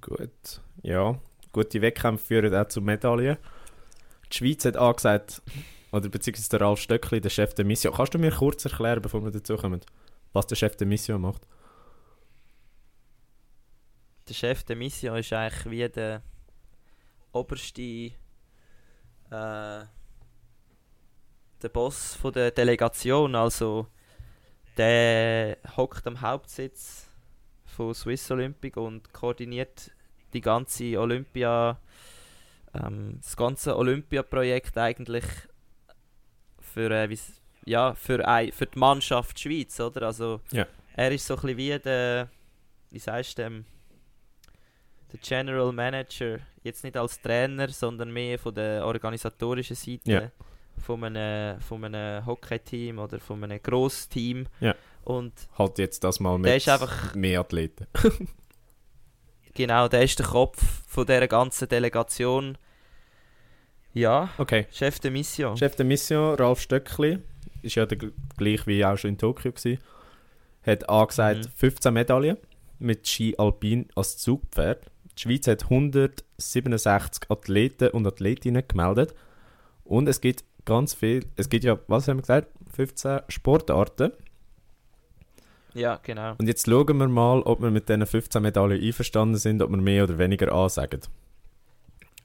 Gut. 0.01 0.61
Ja, 0.83 1.19
gute 1.51 1.81
Wettkämpfe 1.81 2.25
führen 2.25 2.53
auch 2.53 2.67
zu 2.67 2.81
Medaillen. 2.81 3.37
Die 4.31 4.37
Schweiz 4.37 4.65
hat 4.65 4.77
angesagt, 4.77 5.41
oder 5.97 6.09
beziehungsweise 6.09 6.49
der 6.49 6.61
Ralf 6.61 6.79
Stöckli, 6.79 7.21
der 7.21 7.29
Chef 7.29 7.53
der 7.53 7.65
Mission. 7.65 7.93
Kannst 7.93 8.13
du 8.13 8.19
mir 8.19 8.31
kurz 8.31 8.63
erklären, 8.65 9.01
bevor 9.01 9.23
wir 9.23 9.31
dazu 9.31 9.57
kommen, 9.57 9.81
was 10.33 10.47
der 10.47 10.55
Chef 10.55 10.75
der 10.75 10.87
Mission 10.87 11.21
macht? 11.21 11.47
Der 14.27 14.33
Chef 14.33 14.63
der 14.63 14.75
Mission 14.75 15.17
ist 15.17 15.31
eigentlich 15.33 15.71
wie 15.71 15.89
der 15.89 16.21
oberste 17.31 17.81
äh, 17.81 18.11
der 21.61 21.69
Boss 21.71 22.15
von 22.15 22.33
der 22.33 22.51
Delegation, 22.51 23.35
also 23.35 23.87
der 24.77 25.57
hockt 25.75 26.05
am 26.05 26.21
Hauptsitz 26.21 27.09
von 27.65 27.93
Swiss 27.93 28.29
Olympic 28.31 28.77
und 28.77 29.11
koordiniert 29.11 29.91
die 30.33 30.41
ganze 30.41 30.99
Olympia, 30.99 31.79
ähm, 32.73 33.17
das 33.21 33.35
ganze 33.35 33.75
Olympia-Projekt 33.75 34.77
eigentlich 34.77 35.25
für, 36.77 36.91
äh, 36.91 37.17
ja, 37.65 37.93
für, 37.95 38.27
ei- 38.27 38.51
für 38.51 38.67
die 38.67 38.77
Mannschaft 38.79 39.39
Schweiz, 39.39 39.79
oder? 39.79 40.03
Also 40.03 40.41
Ja. 40.51 40.65
er 40.95 41.11
ist 41.11 41.25
so 41.25 41.35
ein 41.35 41.41
bisschen 41.41 41.57
wie 41.57 41.79
der, 41.79 42.29
wie 42.91 42.99
sagst 42.99 43.37
du 43.37 43.43
dem, 43.43 43.65
der 45.11 45.19
General 45.19 45.71
Manager, 45.71 46.39
jetzt 46.63 46.83
nicht 46.83 46.95
als 46.97 47.19
Trainer, 47.21 47.69
sondern 47.69 48.11
mehr 48.11 48.37
von 48.37 48.53
der 48.53 48.85
organisatorischen 48.85 49.75
Seite 49.75 50.11
Ja. 50.11 50.31
von 50.85 51.03
einem, 51.03 51.59
von 51.61 51.83
einem 51.83 52.25
Hockey-Team 52.25 52.99
oder 52.99 53.19
von 53.19 53.43
einem 53.43 53.61
Grossteam. 53.61 54.47
Ja. 54.59 54.75
Und 55.03 55.33
Halt 55.57 55.77
jetzt 55.79 56.03
das 56.03 56.19
mal 56.19 56.37
mit 56.37 56.53
ist 56.55 56.69
einfach- 56.69 57.15
mehr 57.15 57.39
Athleten. 57.39 57.87
genau, 59.53 59.87
der 59.87 60.03
ist 60.03 60.19
der 60.19 60.25
Kopf 60.27 60.61
von 60.87 61.05
dieser 61.05 61.27
ganzen 61.27 61.67
Delegation. 61.69 62.57
Ja, 63.97 64.29
Okay. 64.37 64.67
Chef 64.71 64.99
der 64.99 65.11
Mission. 65.11 65.57
Chef 65.57 65.75
der 65.75 65.85
Mission, 65.85 66.35
Ralf 66.35 66.59
Stöckli, 66.61 67.19
ist 67.61 67.75
ja 67.75 67.85
der, 67.85 67.97
gl- 67.97 68.11
gleich 68.37 68.67
wie 68.67 68.85
auch 68.85 68.97
schon 68.97 69.11
in 69.11 69.17
Tokio 69.17 69.51
gewesen, 69.51 69.79
hat 70.65 70.87
angesagt 70.89 71.45
Mhm. 71.45 71.51
15 71.55 71.93
Medaillen 71.93 72.37
mit 72.79 73.07
Ski 73.07 73.35
Alpin 73.37 73.87
als 73.95 74.17
Zugpferd. 74.17 74.85
Die 75.17 75.21
Schweiz 75.23 75.47
hat 75.47 75.63
167 75.63 77.29
Athleten 77.29 77.89
und 77.89 78.05
Athletinnen 78.05 78.63
gemeldet 78.67 79.15
und 79.83 80.07
es 80.07 80.21
gibt 80.21 80.43
ganz 80.65 80.93
viel, 80.93 81.25
es 81.35 81.49
gibt 81.49 81.63
ja, 81.63 81.79
was 81.87 82.07
haben 82.07 82.17
wir 82.17 82.21
gesagt, 82.21 82.49
15 82.75 83.21
Sportarten 83.29 84.11
Ja, 85.73 85.99
genau. 86.03 86.35
und 86.37 86.47
jetzt 86.47 86.67
schauen 86.69 86.97
wir 86.99 87.07
mal, 87.07 87.39
ob 87.41 87.61
wir 87.61 87.71
mit 87.71 87.89
diesen 87.89 88.05
15 88.05 88.41
Medaillen 88.43 88.79
einverstanden 88.79 89.37
sind, 89.37 89.61
ob 89.63 89.71
wir 89.71 89.77
mehr 89.77 90.03
oder 90.03 90.17
weniger 90.19 90.51
ansagen. 90.51 91.01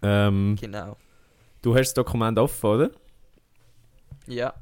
Ähm, 0.03 0.57
Genau. 0.61 0.97
Du 1.63 1.75
hast 1.75 1.89
das 1.89 1.95
Dokument 1.95 2.39
offen, 2.39 2.67
oder? 2.67 2.91
Ja. 4.27 4.55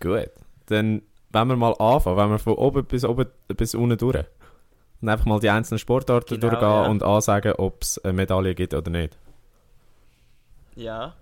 Gut. 0.00 0.30
Dann 0.66 1.02
wenn 1.34 1.48
wir 1.48 1.56
mal 1.56 1.74
anfangen, 1.78 2.16
wenn 2.16 2.30
wir 2.30 2.38
von 2.38 2.54
oben 2.54 2.84
bis 2.84 3.04
oben 3.04 3.26
bis 3.48 3.74
unten 3.74 3.98
durch. 3.98 4.24
Und 5.00 5.08
einfach 5.08 5.26
mal 5.26 5.40
die 5.40 5.50
einzelnen 5.50 5.78
Sportarten 5.78 6.40
Genau, 6.40 6.48
durchgehen 6.48 6.68
ja. 6.68 6.86
und 6.86 7.02
ansagen, 7.02 7.52
ob 7.54 7.82
es 7.82 8.02
eine 8.04 8.14
Medaille 8.14 8.54
gibt 8.54 8.72
oder 8.72 8.90
nicht. 8.90 9.18
Ja. 10.76 11.14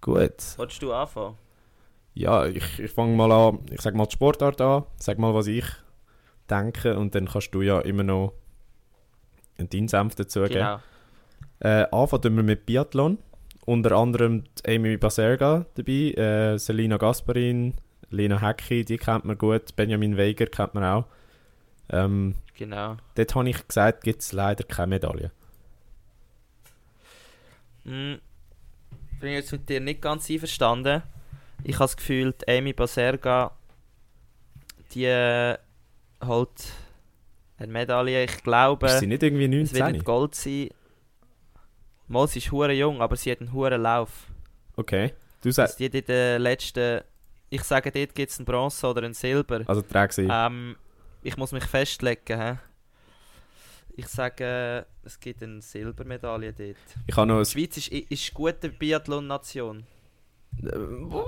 Gut. 0.00 0.56
Wolltest 0.56 0.82
du 0.82 0.92
anfangen? 0.92 1.36
Ja, 2.12 2.46
ich, 2.46 2.78
ich 2.78 2.90
fange 2.92 3.16
mal 3.16 3.32
an, 3.32 3.58
ich 3.70 3.80
sag 3.80 3.94
mal 3.94 4.06
die 4.06 4.12
Sportart 4.12 4.60
an, 4.60 4.84
sag 4.96 5.18
mal, 5.18 5.34
was 5.34 5.48
ich 5.48 5.64
denke 6.48 6.96
und 6.96 7.14
dann 7.14 7.26
kannst 7.26 7.54
du 7.54 7.62
ja 7.62 7.80
immer 7.80 8.04
noch 8.04 8.34
deinen 9.56 9.88
Senf 9.88 10.14
dazu 10.14 10.40
geben. 10.42 10.54
Genau. 10.54 10.78
Äh, 11.60 11.86
anfangen 11.90 12.36
wir 12.36 12.42
mit 12.42 12.66
Biathlon. 12.66 13.18
Unter 13.66 13.92
anderem 13.92 14.44
Amy 14.66 14.96
Baserga 14.98 15.64
dabei, 15.74 16.12
äh, 16.12 16.58
Selina 16.58 16.98
Gasparin, 16.98 17.74
Lena 18.10 18.40
Hecki, 18.40 18.84
die 18.84 18.98
kennt 18.98 19.24
man 19.24 19.38
gut, 19.38 19.74
Benjamin 19.74 20.18
Weiger 20.18 20.46
kennt 20.46 20.74
man 20.74 20.84
auch. 20.84 21.04
Ähm, 21.90 22.34
Genau. 22.56 22.96
dort 23.14 23.34
habe 23.34 23.48
ich 23.48 23.66
gesagt, 23.66 24.04
gibt 24.04 24.20
es 24.20 24.32
leider 24.32 24.64
keine 24.64 24.88
Medaille. 24.88 25.30
Hm, 27.84 28.18
bin 29.20 29.28
ich 29.30 29.34
jetzt 29.36 29.52
mit 29.52 29.68
dir 29.68 29.80
nicht 29.80 30.00
ganz 30.00 30.30
einverstanden. 30.30 31.02
Ich 31.62 31.74
habe 31.76 31.84
das 31.84 31.96
Gefühl, 31.96 32.34
Amy 32.46 32.72
Baserga, 32.72 33.52
die 34.92 35.04
äh, 35.06 35.56
holt 36.24 36.50
eine 37.58 37.72
Medaille. 37.72 38.24
Ich 38.24 38.42
glaube, 38.42 38.86
es 38.86 39.00
wird 39.02 39.22
19? 39.22 39.92
nicht 39.92 40.04
Gold 40.04 40.34
sein. 40.34 40.68
Mal, 42.06 42.28
sie 42.28 42.38
ist 42.38 42.52
hure 42.52 42.72
jung, 42.72 43.00
aber 43.00 43.16
sie 43.16 43.30
hat 43.30 43.40
einen 43.40 43.52
hohen 43.52 43.80
Lauf. 43.80 44.26
Okay. 44.76 45.12
Du 45.42 45.50
sagst, 45.50 45.78
die 45.78 45.86
in 45.86 46.04
den 46.04 46.42
letzten... 46.42 47.02
Ich 47.50 47.62
sage, 47.62 47.90
dort 47.92 48.14
gibt 48.14 48.30
es 48.30 48.38
ein 48.38 48.44
Bronze 48.44 48.86
oder 48.86 49.02
ein 49.02 49.14
Silber. 49.14 49.62
also 49.66 49.82
träg 49.82 50.12
sie. 50.12 50.28
Ähm, 50.30 50.76
ich 51.22 51.36
muss 51.36 51.52
mich 51.52 51.64
festlegen. 51.64 52.38
Hä? 52.38 52.58
Ich 53.96 54.08
sage, 54.08 54.86
es 55.04 55.20
gibt 55.20 55.42
eine 55.42 55.62
Silbermedaille 55.62 56.52
dort. 56.52 56.76
Ich 57.06 57.16
habe 57.16 57.28
noch 57.28 57.42
Die 57.42 57.50
Schweiz 57.50 57.76
ist, 57.76 57.88
ist 57.88 58.30
eine 58.30 58.34
gute 58.34 58.68
Biathlon-Nation. 58.70 59.84
ein, 60.62 61.24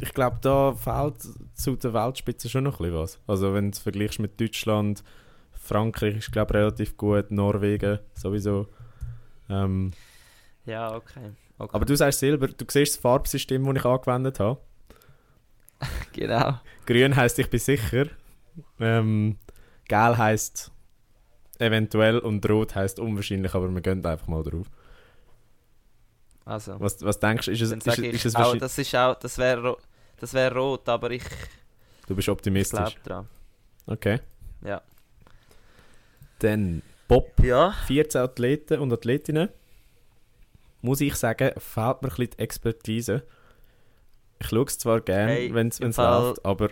ich 0.00 0.12
glaube, 0.12 0.38
da 0.40 0.74
fehlt 0.74 1.16
zu 1.54 1.76
der 1.76 1.94
Weltspitze 1.94 2.48
schon 2.48 2.64
noch 2.64 2.78
ein 2.80 2.86
bisschen 2.86 2.98
was. 2.98 3.20
Also 3.26 3.54
wenn 3.54 3.70
du 3.70 3.76
es 3.76 3.78
vergleichst 3.78 4.18
mit 4.18 4.40
Deutschland, 4.40 5.02
Frankreich 5.52 6.16
ist 6.16 6.32
glaube 6.32 6.54
relativ 6.54 6.96
gut, 6.96 7.30
Norwegen 7.30 8.00
sowieso. 8.14 8.68
Ähm, 9.52 9.92
Ja, 10.64 10.94
okay. 10.94 11.32
okay. 11.58 11.74
aber 11.74 11.84
du 11.84 11.96
sagst 11.96 12.20
Silber, 12.20 12.48
du 12.48 12.64
siehst 12.68 12.94
das 12.96 13.00
Farbsystem, 13.00 13.64
das 13.64 13.76
ich 13.76 13.84
angewendet 13.84 14.40
habe. 14.40 14.60
genau. 16.12 16.58
Grün 16.86 17.16
heisst, 17.16 17.38
ich 17.38 17.50
bin 17.50 17.60
sicher. 17.60 18.06
Ähm, 18.80 19.38
Gel 19.88 20.16
heisst 20.18 20.70
eventuell 21.58 22.18
und 22.18 22.48
Rot 22.48 22.74
heisst 22.74 22.98
unwahrscheinlich, 23.00 23.54
aber 23.54 23.68
wir 23.68 23.80
gehen 23.80 24.04
einfach 24.04 24.26
mal 24.26 24.42
drauf. 24.42 24.66
Also, 26.44 26.78
Was, 26.80 27.00
was 27.02 27.20
denkst 27.20 27.46
du, 27.46 27.52
ist 27.52 27.60
es, 27.60 27.70
ist, 27.72 27.86
ist 27.86 27.98
ich 27.98 28.24
es 28.24 28.34
auch, 28.34 28.38
wahrscheinlich... 28.40 28.60
das 28.62 28.78
ist 28.78 28.94
auch, 28.96 29.14
das 29.14 29.38
wäre 29.38 29.76
das 30.18 30.34
wär 30.34 30.54
rot, 30.54 30.88
aber 30.88 31.10
ich, 31.10 31.22
Du 32.06 32.14
bist 32.14 32.26
ich 32.26 32.32
optimistisch. 32.32 32.78
glaube 32.78 33.00
dran. 33.04 33.28
Okay. 33.86 34.20
Ja. 34.64 34.80
Dann 36.40 36.82
Bob. 37.12 37.40
Ja. 37.42 37.72
14 37.86 38.20
Athleten 38.22 38.80
und 38.80 38.92
Athletinnen. 38.92 39.48
Muss 40.80 41.00
ich 41.00 41.14
sagen, 41.14 41.50
fehlt 41.58 42.02
mir 42.02 42.08
ein 42.08 42.14
bisschen 42.16 42.30
die 42.30 42.38
Expertise. 42.38 43.22
Ich 44.40 44.48
schaue 44.48 44.64
es 44.64 44.78
zwar 44.78 45.00
gerne, 45.00 45.32
Hey, 45.32 45.54
wenn 45.54 45.68
es 45.68 45.78
läuft, 45.78 46.44
aber 46.44 46.70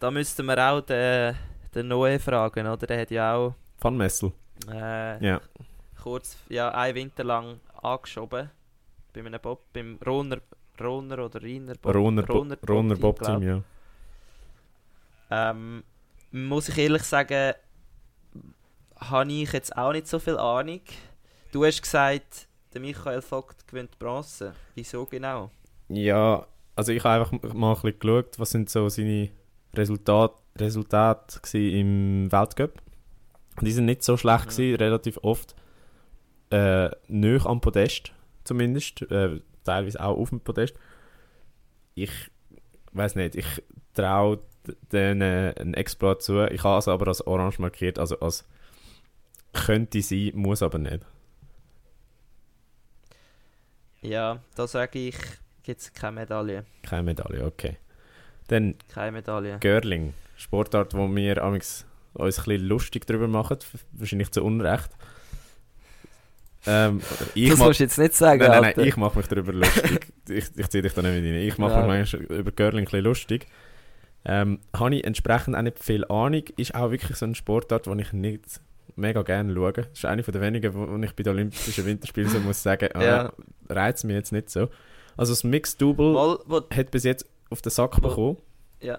Da 0.00 0.10
müssten 0.10 0.46
wir 0.46 0.58
auch 0.70 0.80
den, 0.80 1.34
den 1.74 1.88
Noe 1.88 2.18
fragen, 2.18 2.66
oder? 2.66 2.86
Der 2.86 3.00
hat 3.00 3.10
ja 3.10 3.34
auch 3.34 3.54
Van 3.80 3.96
Messel. 3.96 4.32
äh, 4.70 5.24
Ja. 5.24 5.40
kurz, 6.02 6.36
ja, 6.48 6.70
einen 6.70 6.94
Winter 6.94 7.24
lang 7.24 7.60
angeschoben. 7.82 8.50
Bei 9.12 9.20
einem 9.20 9.40
Bob, 9.40 9.64
beim 9.72 9.98
Roner, 10.06 10.38
Roner 10.80 11.24
oder 11.24 11.42
Riner 11.42 11.74
Bob. 11.74 11.94
Roner, 11.94 12.22
Bo 12.22 12.46
Roner 12.68 12.96
Bob-Team, 12.96 13.34
Bob 13.40 13.42
ja. 13.42 13.62
Ähm, 15.30 15.82
muss 16.30 16.68
ich 16.68 16.78
ehrlich 16.78 17.02
sagen, 17.02 17.54
habe 19.00 19.32
ich 19.32 19.52
jetzt 19.52 19.76
auch 19.76 19.92
nicht 19.92 20.06
so 20.06 20.18
viel 20.18 20.36
Ahnung. 20.38 20.80
Du 21.52 21.64
hast 21.64 21.82
gesagt, 21.82 22.46
der 22.74 22.80
Michael 22.80 23.22
Vogt 23.22 23.66
gewinnt 23.68 23.98
Bronze. 23.98 24.54
Wieso 24.74 25.06
genau? 25.06 25.50
Ja, 25.88 26.46
also 26.76 26.92
ich 26.92 27.02
habe 27.04 27.24
einfach 27.24 27.54
mal 27.54 27.74
ein 27.74 27.80
bisschen 27.80 27.98
geschaut, 27.98 28.38
was 28.38 28.50
sind 28.50 28.68
so 28.70 28.88
seine 28.88 29.30
Resultate 29.74 30.34
Resultate 30.58 31.40
im 31.58 32.30
Weltcup. 32.32 32.72
Die 33.60 33.70
sind 33.70 33.84
nicht 33.86 34.02
so 34.02 34.16
schlecht, 34.16 34.46
Mhm. 34.46 34.50
gewesen, 34.50 34.76
relativ 34.76 35.18
oft 35.22 35.54
äh, 36.50 36.90
nöch 37.08 37.44
am 37.46 37.60
Podest 37.60 38.12
zumindest, 38.44 39.02
äh, 39.10 39.40
teilweise 39.64 40.02
auch 40.02 40.16
auf 40.16 40.30
dem 40.30 40.40
Podest. 40.40 40.74
Ich 41.94 42.10
weiß 42.92 43.14
nicht, 43.16 43.34
ich 43.36 43.46
traue 43.94 44.40
denen 44.90 45.54
einen 45.56 45.74
Exploit 45.74 46.22
zu. 46.22 46.44
Ich 46.50 46.64
habe 46.64 46.78
es 46.78 46.88
aber 46.88 47.08
als 47.08 47.26
orange 47.26 47.58
markiert, 47.58 47.98
also 47.98 48.18
als 48.20 48.44
könnte 49.66 50.00
sein, 50.02 50.32
muss 50.34 50.62
aber 50.62 50.78
nicht. 50.78 51.00
Ja, 54.00 54.40
da 54.54 54.66
sage 54.66 54.98
ich, 55.08 55.16
gibt 55.62 55.80
es 55.80 55.92
keine 55.92 56.20
Medaille. 56.20 56.64
Keine 56.82 57.02
Medaille, 57.02 57.44
okay. 57.44 57.76
Dann 58.48 58.76
Keine 58.88 59.12
Medaille. 59.12 59.58
Girling, 59.58 60.14
Sportart, 60.36 60.94
wo 60.94 61.08
wir 61.14 61.42
uns 61.42 61.84
ein 62.14 62.24
bisschen 62.26 62.62
lustig 62.66 63.06
drüber 63.06 63.28
machen, 63.28 63.58
wahrscheinlich 63.92 64.30
zu 64.30 64.42
Unrecht. 64.42 64.90
Ähm, 66.66 67.00
das 67.34 67.58
musst 67.58 67.80
du 67.80 67.84
jetzt 67.84 67.98
nicht 67.98 68.14
sagen, 68.14 68.40
nein, 68.40 68.62
nein, 68.62 68.74
nein, 68.76 68.86
ich 68.86 68.96
mache 68.96 69.18
mich 69.18 69.26
darüber 69.28 69.52
lustig. 69.52 70.06
ich 70.28 70.44
ich 70.56 70.68
ziehe 70.68 70.82
dich 70.82 70.92
da 70.92 71.02
nicht 71.02 71.14
mit 71.22 71.24
rein. 71.24 71.34
Ich 71.42 71.58
mache 71.58 71.72
Ja. 71.72 71.86
mich 71.86 72.12
manchmal 72.12 72.22
über 72.38 72.50
Girling 72.52 72.80
ein 72.80 72.84
bisschen 72.84 73.04
lustig. 73.04 73.46
Ähm, 74.24 74.58
habe 74.74 74.96
ich 74.96 75.04
entsprechend 75.04 75.56
auch 75.56 75.62
nicht 75.62 75.78
viel 75.78 76.04
Ahnung. 76.06 76.42
Ist 76.56 76.74
auch 76.74 76.90
wirklich 76.90 77.16
so 77.16 77.26
ein 77.26 77.34
Sportart, 77.34 77.86
den 77.86 77.98
ich 78.00 78.12
nicht 78.12 78.60
mega 78.98 79.22
gerne 79.22 79.54
schaue. 79.54 79.72
Das 79.72 79.86
ist 79.92 80.04
eine 80.04 80.22
der 80.22 80.40
wenigen, 80.40 80.74
wo, 80.74 80.96
ich 81.02 81.14
bei 81.14 81.22
den 81.22 81.32
Olympischen 81.34 81.86
Winterspielen 81.86 82.28
so 82.28 82.38
muss 82.40 82.62
sagen, 82.62 82.90
äh, 82.94 83.04
Ja. 83.06 83.32
reizt 83.68 84.04
mich 84.04 84.14
jetzt 84.14 84.32
nicht 84.32 84.50
so. 84.50 84.68
Also 85.16 85.32
das 85.32 85.44
Mixed 85.44 85.80
Double 85.80 86.12
Mal, 86.12 86.38
wo, 86.46 86.60
hat 86.70 86.90
bis 86.90 87.04
jetzt 87.04 87.26
auf 87.50 87.62
den 87.62 87.70
Sack 87.70 87.96
Wo- 87.98 88.08
bekommen. 88.08 88.36
ja, 88.80 88.98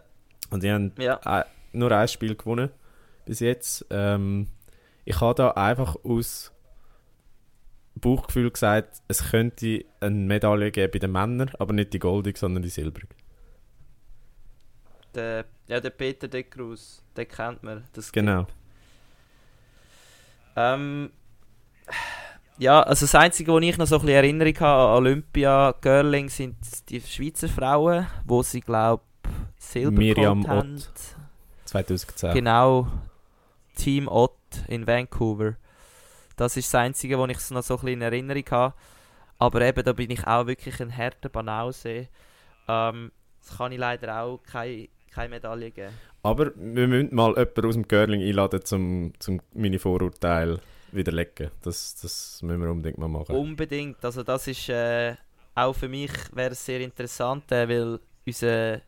Und 0.50 0.64
die 0.64 0.72
haben 0.72 0.92
ja. 0.98 1.46
nur 1.74 1.92
ein 1.92 2.08
Spiel 2.08 2.36
gewonnen 2.36 2.70
bis 3.26 3.40
jetzt. 3.42 3.86
Ähm, 3.90 4.48
ich 5.06 5.22
habe 5.22 5.36
da 5.36 5.52
einfach 5.52 5.96
aus 6.04 6.52
Bauchgefühl 7.96 8.50
gesagt, 8.52 9.02
es 9.08 9.30
könnte 9.32 9.84
eine 10.00 10.16
Medaille 10.16 10.72
geben 10.72 10.92
bei 10.92 11.00
den 11.00 11.12
Männern, 11.12 11.52
aber 11.60 11.74
nicht 11.74 11.94
die 11.94 12.00
goldige, 12.00 12.40
sondern 12.40 12.64
die 12.64 12.70
silbrige. 12.70 13.08
Der, 15.16 15.46
ja, 15.68 15.80
der 15.80 15.90
Peter 15.90 16.28
de 16.28 16.44
Cruz, 16.44 17.04
den 17.18 17.28
kennt 17.28 17.64
man. 17.64 17.84
Das 17.94 18.12
Genau. 18.12 18.46
Ähm, 20.60 21.12
ja, 22.58 22.82
also 22.84 23.06
das 23.06 23.16
Einzige, 23.16 23.54
wo 23.54 23.60
ich 23.60 23.78
noch 23.78 23.88
so 23.88 23.96
ein 23.96 24.02
bisschen 24.02 24.16
Erinnerung 24.16 24.60
habe 24.60 24.90
an 24.90 24.98
Olympia 24.98 25.74
Girling 25.80 26.28
sind 26.28 26.58
die 26.90 27.00
Schweizer 27.00 27.48
Frauen, 27.48 28.08
wo 28.26 28.44
sie 28.44 28.60
glaube 28.60 29.04
Silber 29.58 29.98
Miriam 29.98 30.46
haben. 30.46 30.84
2010. 31.64 32.34
Genau, 32.34 32.88
Team 33.76 34.10
Ott 34.10 34.36
in 34.68 34.86
Vancouver. 34.86 35.56
Das 36.36 36.58
ist 36.58 36.74
das 36.74 36.80
Einzige, 36.80 37.18
wo 37.18 37.26
ich 37.28 37.38
noch 37.52 37.64
so 37.64 37.76
ein 37.76 37.80
bisschen 37.80 37.88
in 37.88 38.02
Erinnerung 38.02 38.46
habe. 38.52 38.74
Aber 39.38 39.62
eben, 39.62 39.84
da 39.84 39.94
bin 39.94 40.12
ich 40.12 40.28
auch 40.28 40.48
wirklich 40.48 40.82
ein 40.82 40.96
harter 40.96 41.30
Banause. 41.30 42.10
Ähm, 42.68 43.12
das 43.42 43.58
kann 43.58 43.72
ich 43.72 43.78
leider 43.78 44.22
auch 44.22 44.40
keine, 44.44 44.90
keine 45.20 45.30
Medaille 45.30 45.72
geben. 45.72 45.94
Aber 46.24 46.52
wir 46.56 46.88
müssen 46.88 47.14
mal 47.14 47.32
jemanden 47.36 47.66
aus 47.66 47.74
dem 47.76 47.88
Curling 47.88 48.22
einladen, 48.22 48.62
um 48.72 49.14
zum 49.20 49.42
meine 49.54 49.80
Vorurteile 49.80 50.62
widerlegen. 50.92 51.52
Das, 51.62 51.96
das 52.02 52.42
müssen 52.42 52.62
wir 52.62 52.72
unbedingt 52.72 52.98
mal 52.98 53.08
machen. 53.08 53.36
Unbedingt. 53.36 54.04
Also 54.04 54.24
das 54.24 54.48
ist 54.48 54.70
äh, 54.70 55.16
auch 55.56 55.74
für 55.74 55.90
mich 55.90 56.12
wäre 56.34 56.52
es 56.52 56.66
sehr 56.66 56.80
interessant, 56.80 57.52
äh, 57.52 57.68
weil 57.68 58.00
unser, 58.26 58.82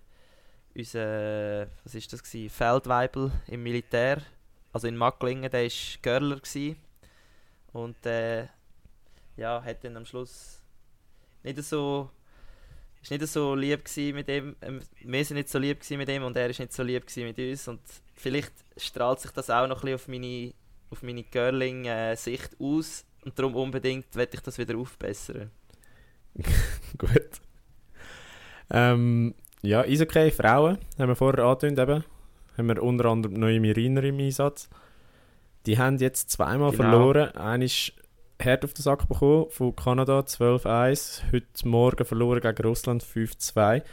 unser 0.74 1.68
was 1.84 1.96
ist 1.96 2.14
das 2.14 2.24
gewesen? 2.24 2.50
Feldweibel 2.50 3.32
im 3.48 3.64
Militär, 3.64 4.22
also 4.72 4.88
in 4.88 4.96
Macklingen, 4.96 5.52
der 5.52 5.66
ist 5.66 6.02
Görler 6.02 6.40
gsi 6.40 6.78
und 7.74 8.06
äh, 8.06 8.48
ja 9.36 9.62
hat 9.64 9.84
dann 9.84 9.98
am 9.98 10.06
Schluss 10.06 10.62
nicht 11.44 11.62
so 11.64 12.10
ist 13.02 13.12
nicht 13.12 13.28
so 13.28 13.56
lieb 13.56 13.84
mit 14.14 14.28
ihm. 14.30 14.56
Ähm, 14.62 14.80
wir 15.04 15.26
sind 15.26 15.38
nicht 15.38 15.50
so 15.50 15.60
lieb 15.60 15.80
mit 15.92 16.10
ihm 16.10 16.24
und 16.24 16.38
er 16.38 16.50
ist 16.50 16.60
nicht 16.60 16.74
so 16.74 16.84
lieb 16.84 17.06
mit 17.16 17.38
uns 17.40 17.68
und 17.68 17.82
vielleicht 18.16 18.54
strahlt 18.78 19.20
sich 19.20 19.32
das 19.32 19.50
auch 19.50 19.68
noch 19.68 19.84
ein 19.84 19.94
bisschen 19.94 19.96
auf 19.96 20.08
meine 20.08 20.54
auf 20.90 21.04
meine 21.04 21.24
Girling-Sicht 21.24 22.58
aus 22.60 23.06
und 23.24 23.38
darum 23.40 23.56
unbedingt 23.56 24.14
werde 24.16 24.32
ich 24.36 24.42
das 24.42 24.58
wieder 24.58 24.78
aufbessern. 24.78 25.50
Gut. 26.98 27.40
Ähm, 28.70 29.34
ja, 29.62 29.82
Eishockey, 29.82 30.32
Frauen, 30.32 30.78
haben 31.00 31.08
wir 31.10 31.16
vorher 31.16 31.46
angedeutet 31.46 31.80
eben. 31.80 32.04
Haben 32.58 32.68
wir 32.68 32.84
unter 32.84 33.06
anderem 33.06 33.36
neue 33.36 33.76
Reiner 33.76 34.04
im 34.04 34.20
Einsatz. 34.20 34.70
Die 35.66 35.78
haben 35.78 35.98
jetzt 35.98 36.30
zweimal 36.30 36.72
Genau. 36.72 36.84
verloren. 36.84 37.36
Einer 37.36 37.66
ist 37.66 37.94
hart 38.44 38.66
auf 38.66 38.74
den 38.74 38.82
Sack 38.82 39.08
bekommen 39.08 39.46
von 39.50 39.76
Kanada, 39.76 40.20
12-1. 40.20 41.32
Heute 41.32 41.68
Morgen 41.68 42.06
verloren 42.06 42.42
gegen 42.42 42.68
Russland 42.68 43.04
5-2. 43.04 43.84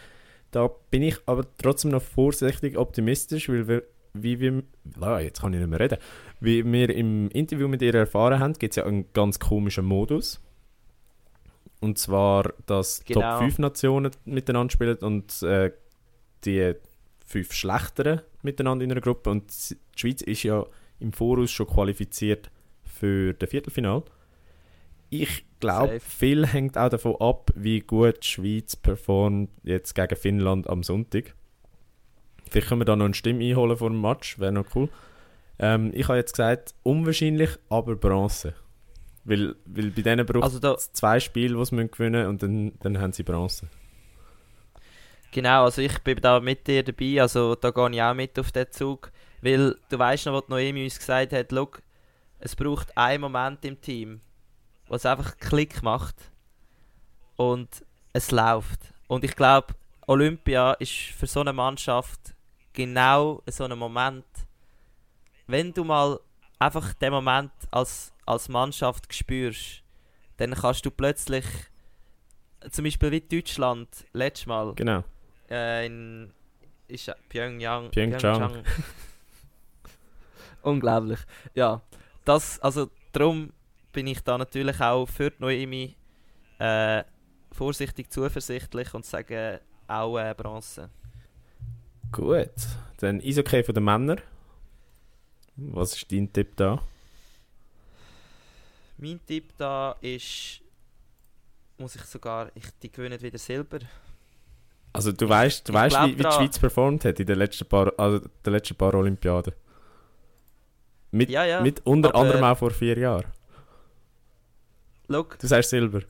Da 0.50 0.70
bin 0.90 1.02
ich 1.02 1.16
aber 1.26 1.44
trotzdem 1.58 1.90
noch 1.90 2.02
vorsichtig 2.02 2.76
optimistisch, 2.78 3.48
weil 3.48 3.68
wir, 3.68 3.82
wie 4.14 4.40
wir, 4.40 4.62
ah, 5.00 5.18
jetzt 5.20 5.40
kann 5.40 5.52
ich 5.52 5.60
nicht 5.60 5.68
mehr 5.68 5.80
reden, 5.80 5.98
wie 6.40 6.64
wir 6.64 6.90
im 6.94 7.28
Interview 7.30 7.68
mit 7.68 7.82
ihr 7.82 7.94
erfahren 7.94 8.40
haben, 8.40 8.54
gibt 8.54 8.72
es 8.72 8.76
ja 8.76 8.84
einen 8.84 9.12
ganz 9.12 9.38
komischen 9.38 9.84
Modus. 9.84 10.40
Und 11.80 11.98
zwar, 11.98 12.54
dass 12.66 13.04
Genau. 13.04 13.20
Top 13.20 13.38
5 13.40 13.58
Nationen 13.58 14.12
miteinander 14.24 14.72
spielen 14.72 14.96
und 14.98 15.42
äh, 15.42 15.72
die 16.44 16.74
fünf 17.24 17.52
schlechteren 17.52 18.22
miteinander 18.42 18.84
in 18.84 18.90
einer 18.90 19.00
Gruppe. 19.00 19.30
Und 19.30 19.70
die 19.70 19.76
Schweiz 19.96 20.22
ist 20.22 20.42
ja 20.42 20.64
im 20.98 21.12
Voraus 21.12 21.50
schon 21.50 21.66
qualifiziert 21.66 22.50
für 22.82 23.34
das 23.34 23.50
Viertelfinal. 23.50 24.02
Ich 25.10 25.44
glaube, 25.60 26.00
viel 26.00 26.46
hängt 26.46 26.76
auch 26.76 26.88
davon 26.88 27.16
ab, 27.20 27.50
wie 27.54 27.80
gut 27.80 28.22
die 28.22 28.26
Schweiz 28.26 28.76
performt 28.76 29.50
jetzt 29.62 29.94
gegen 29.94 30.16
Finnland 30.16 30.68
am 30.68 30.82
Sonntag. 30.82 31.34
Vielleicht 32.50 32.68
können 32.68 32.80
wir 32.80 32.84
da 32.86 32.96
noch 32.96 33.04
eine 33.04 33.14
Stimme 33.14 33.44
einholen 33.44 33.76
vor 33.76 33.90
dem 33.90 34.00
Match, 34.00 34.38
wäre 34.38 34.52
noch 34.52 34.66
cool. 34.74 34.88
Ähm, 35.58 35.90
ich 35.94 36.08
habe 36.08 36.18
jetzt 36.18 36.32
gesagt, 36.32 36.74
unwahrscheinlich, 36.82 37.50
aber 37.68 37.96
Bronze. 37.96 38.54
Weil, 39.24 39.56
weil 39.66 39.90
bei 39.90 40.02
denen 40.02 40.24
braucht 40.24 40.44
Also 40.44 40.58
da, 40.58 40.74
es 40.74 40.92
zwei 40.92 41.20
Spiele, 41.20 41.56
die 41.56 41.64
sie 41.64 41.74
müssen 41.74 41.90
gewinnen 41.90 42.26
und 42.26 42.42
dann, 42.42 42.72
dann 42.80 42.98
haben 43.00 43.12
sie 43.12 43.22
Bronze. 43.22 43.68
genau, 45.30 45.64
also 45.64 45.82
ich 45.82 45.98
bin 46.00 46.18
da 46.20 46.40
mit 46.40 46.66
dir 46.66 46.82
dabei, 46.82 47.20
also 47.20 47.54
da 47.54 47.70
gehe 47.70 47.90
ich 47.90 48.02
auch 48.02 48.14
mit 48.14 48.38
auf 48.38 48.52
den 48.52 48.70
Zug, 48.70 49.10
weil 49.42 49.76
du 49.88 49.98
weißt 49.98 50.26
noch, 50.26 50.34
was 50.34 50.48
Noemi 50.48 50.84
uns 50.84 50.98
gesagt 50.98 51.32
hat, 51.32 51.52
look, 51.52 51.82
es 52.38 52.56
braucht 52.56 52.96
einen 52.96 53.20
Moment 53.20 53.64
im 53.64 53.80
Team, 53.80 54.20
wo 54.88 54.94
es 54.94 55.06
einfach 55.06 55.36
Klick 55.38 55.82
macht 55.82 56.16
und 57.36 57.68
es 58.12 58.30
läuft. 58.30 58.80
Und 59.06 59.24
ich 59.24 59.36
glaube, 59.36 59.74
Olympia 60.06 60.72
ist 60.74 60.92
für 60.92 61.26
so 61.26 61.40
eine 61.40 61.52
Mannschaft 61.52 62.34
genau 62.72 63.42
so 63.46 63.64
ein 63.64 63.78
Moment, 63.78 64.24
wenn 65.46 65.72
du 65.72 65.84
mal 65.84 66.18
einfach 66.58 66.92
den 66.94 67.12
Moment 67.12 67.52
als, 67.70 68.12
als 68.26 68.48
Mannschaft 68.48 69.12
spürst, 69.14 69.82
dann 70.38 70.54
kannst 70.54 70.84
du 70.86 70.90
plötzlich, 70.90 71.44
zum 72.70 72.84
Beispiel 72.84 73.10
wie 73.10 73.20
Deutschland 73.20 73.88
letztes 74.12 74.46
Mal 74.46 74.74
Genau. 74.74 75.04
äh, 75.50 75.86
in 75.86 76.32
ist 76.88 77.12
Pyongyang. 77.28 77.90
Pyeongchang. 77.90 78.62
Unglaublich. 80.62 81.18
Ja, 81.54 81.80
das, 82.24 82.58
also 82.60 82.90
darum 83.12 83.52
bin 83.98 84.06
ich 84.06 84.20
da 84.20 84.38
natürlich 84.38 84.80
auch 84.80 85.06
für 85.06 85.32
die 85.32 85.40
Noemi 85.42 85.96
äh, 86.60 87.02
vorsichtig 87.50 88.12
zuversichtlich 88.12 88.94
und 88.94 89.04
sage 89.04 89.60
auch 89.88 90.16
äh, 90.18 90.32
Bronze. 90.36 90.88
Gut. 92.12 92.52
Dann 92.98 93.20
Eishockey 93.20 93.64
von 93.64 93.74
den 93.74 93.82
Männern. 93.82 94.20
Was 95.56 95.96
ist 95.96 96.12
dein 96.12 96.32
Tipp 96.32 96.56
da? 96.56 96.80
Mein 98.98 99.18
Tipp 99.26 99.52
da 99.58 99.96
ist, 100.00 100.60
muss 101.76 101.96
ich 101.96 102.02
sogar, 102.04 102.52
ich, 102.54 102.66
die 102.80 102.92
gewinnen 102.92 103.20
wieder 103.20 103.38
Silber. 103.38 103.80
Also 104.92 105.10
du 105.10 105.28
weißt, 105.28 105.68
du 105.68 105.72
weißt 105.72 105.96
wie, 106.04 106.18
wie 106.20 106.22
die. 106.22 106.30
Schweiz 106.30 106.56
performt 106.56 107.04
hat 107.04 107.18
in 107.18 107.26
den 107.26 107.38
letzten 107.38 107.68
paar, 107.68 107.92
also 107.98 108.20
den 108.46 108.52
letzten 108.52 108.76
paar 108.76 108.94
Olympiaden. 108.94 109.54
Mit, 111.10 111.30
Ja, 111.30 111.44
ja. 111.44 111.60
mit 111.62 111.84
unter 111.84 112.10
aber- 112.10 112.20
anderem 112.20 112.44
auch 112.44 112.58
vor 112.58 112.70
vier 112.70 112.96
Jahren. 112.96 113.24
Look, 115.08 115.38
Du 115.38 115.46
sagst 115.46 115.70
Silber. 115.70 116.02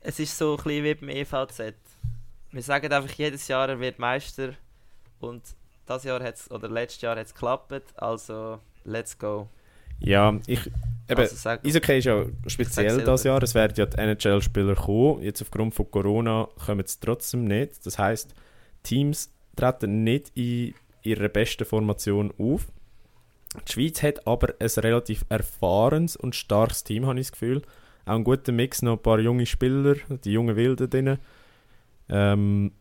es 0.00 0.18
ist 0.18 0.36
so 0.36 0.56
ein 0.56 0.62
bisschen 0.62 0.84
wie 0.84 0.94
beim 0.94 1.08
EVZ. 1.08 1.74
Wir 2.50 2.62
sagen 2.62 2.92
einfach 2.92 3.14
jedes 3.14 3.48
Jahr, 3.48 3.68
er 3.68 3.80
wird 3.80 3.98
Meister 3.98 4.54
und 5.20 5.42
das 5.86 6.04
Jahr 6.04 6.22
hat's, 6.22 6.50
oder 6.50 6.68
letztes 6.68 7.02
Jahr 7.02 7.16
hat 7.16 7.26
es 7.26 7.34
geklappt, 7.34 7.72
also 7.96 8.58
let's 8.84 9.16
go. 9.16 9.48
Ja, 10.00 10.36
ich, 10.46 10.66
eben, 10.66 11.20
also 11.20 11.36
sag, 11.36 11.64
Eishockey 11.64 11.98
ist 11.98 12.04
ja 12.06 12.26
speziell 12.48 13.02
das 13.04 13.22
Jahr. 13.22 13.40
Es 13.42 13.54
werden 13.54 13.74
ja 13.76 13.86
die 13.86 13.96
NHL-Spieler 13.96 14.74
kommen. 14.74 15.22
Jetzt 15.22 15.40
aufgrund 15.42 15.74
von 15.74 15.88
Corona 15.90 16.48
kommen 16.66 16.84
sie 16.84 16.98
trotzdem 17.00 17.44
nicht. 17.44 17.86
Das 17.86 17.98
heißt, 17.98 18.34
Teams 18.82 19.30
treten 19.54 20.02
nicht 20.02 20.32
in 20.34 20.74
ihrer 21.02 21.28
besten 21.28 21.64
Formation 21.64 22.34
auf. 22.36 22.66
Die 23.54 23.72
Schweiz 23.72 24.02
hat 24.02 24.26
aber 24.26 24.54
ein 24.58 24.68
relativ 24.78 25.24
erfahrenes 25.28 26.16
und 26.16 26.34
starkes 26.34 26.84
Team, 26.84 27.06
habe 27.06 27.20
ich 27.20 27.26
das 27.26 27.32
Gefühl. 27.32 27.62
Auch 28.04 28.14
ein 28.14 28.24
guter 28.24 28.52
Mix, 28.52 28.82
noch 28.82 28.92
ein 28.92 29.02
paar 29.02 29.20
junge 29.20 29.46
Spieler, 29.46 29.96
die 30.24 30.32
jungen 30.32 30.56
Wilden 30.56 30.90
drin. 30.90 31.18
Ähm, 32.08 32.72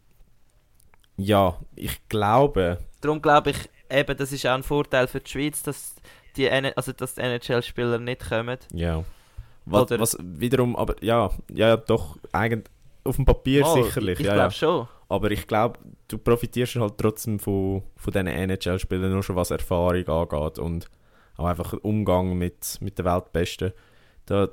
ja, 1.18 1.58
ich 1.76 2.08
glaube. 2.10 2.80
Darum 3.02 3.22
glaube 3.22 3.52
ich, 3.52 3.70
eben, 3.90 4.18
das 4.18 4.32
ist 4.32 4.46
auch 4.48 4.54
ein 4.54 4.64
Vorteil 4.64 5.08
für 5.08 5.20
die 5.20 5.30
Schweiz, 5.30 5.62
dass 5.62 5.96
die, 6.38 6.50
also 6.50 6.94
dass 6.94 7.16
die 7.16 7.22
NHL-Spieler 7.22 8.00
nicht 8.00 8.28
kommen. 8.30 8.58
Ja. 8.74 9.04
Was, 9.66 9.92
was, 9.92 10.18
wiederum, 10.20 10.76
aber 10.76 10.96
ja, 11.04 11.30
ja, 11.54 11.78
doch, 11.78 12.18
eigentlich 12.32 12.66
auf 13.04 13.16
dem 13.16 13.26
Papier 13.26 13.66
oh, 13.66 13.84
sicherlich. 13.84 14.16
Ich, 14.16 14.22
ich 14.22 14.26
ja, 14.26 14.34
glaube 14.34 14.48
ja. 14.48 14.52
schon. 14.52 14.88
Aber 15.12 15.30
ich 15.30 15.46
glaube, 15.46 15.78
du 16.08 16.18
profitierst 16.18 16.78
halt 16.78 16.98
trotzdem 16.98 17.38
von, 17.38 17.84
von 17.98 18.14
diesen 18.14 18.28
NHL-Spielern 18.28 19.12
nur 19.12 19.22
schon, 19.24 19.36
was 19.36 19.52
Erfahrung 19.52 20.08
angeht 20.08 20.58
und 20.58 20.90
auch 21.36 21.48
einfach 21.48 21.74
Umgang 21.82 22.38
mit, 22.38 22.78
mit 22.80 22.98
der 22.98 23.04
Weltbesten. 23.04 23.74
Da, 24.26 24.48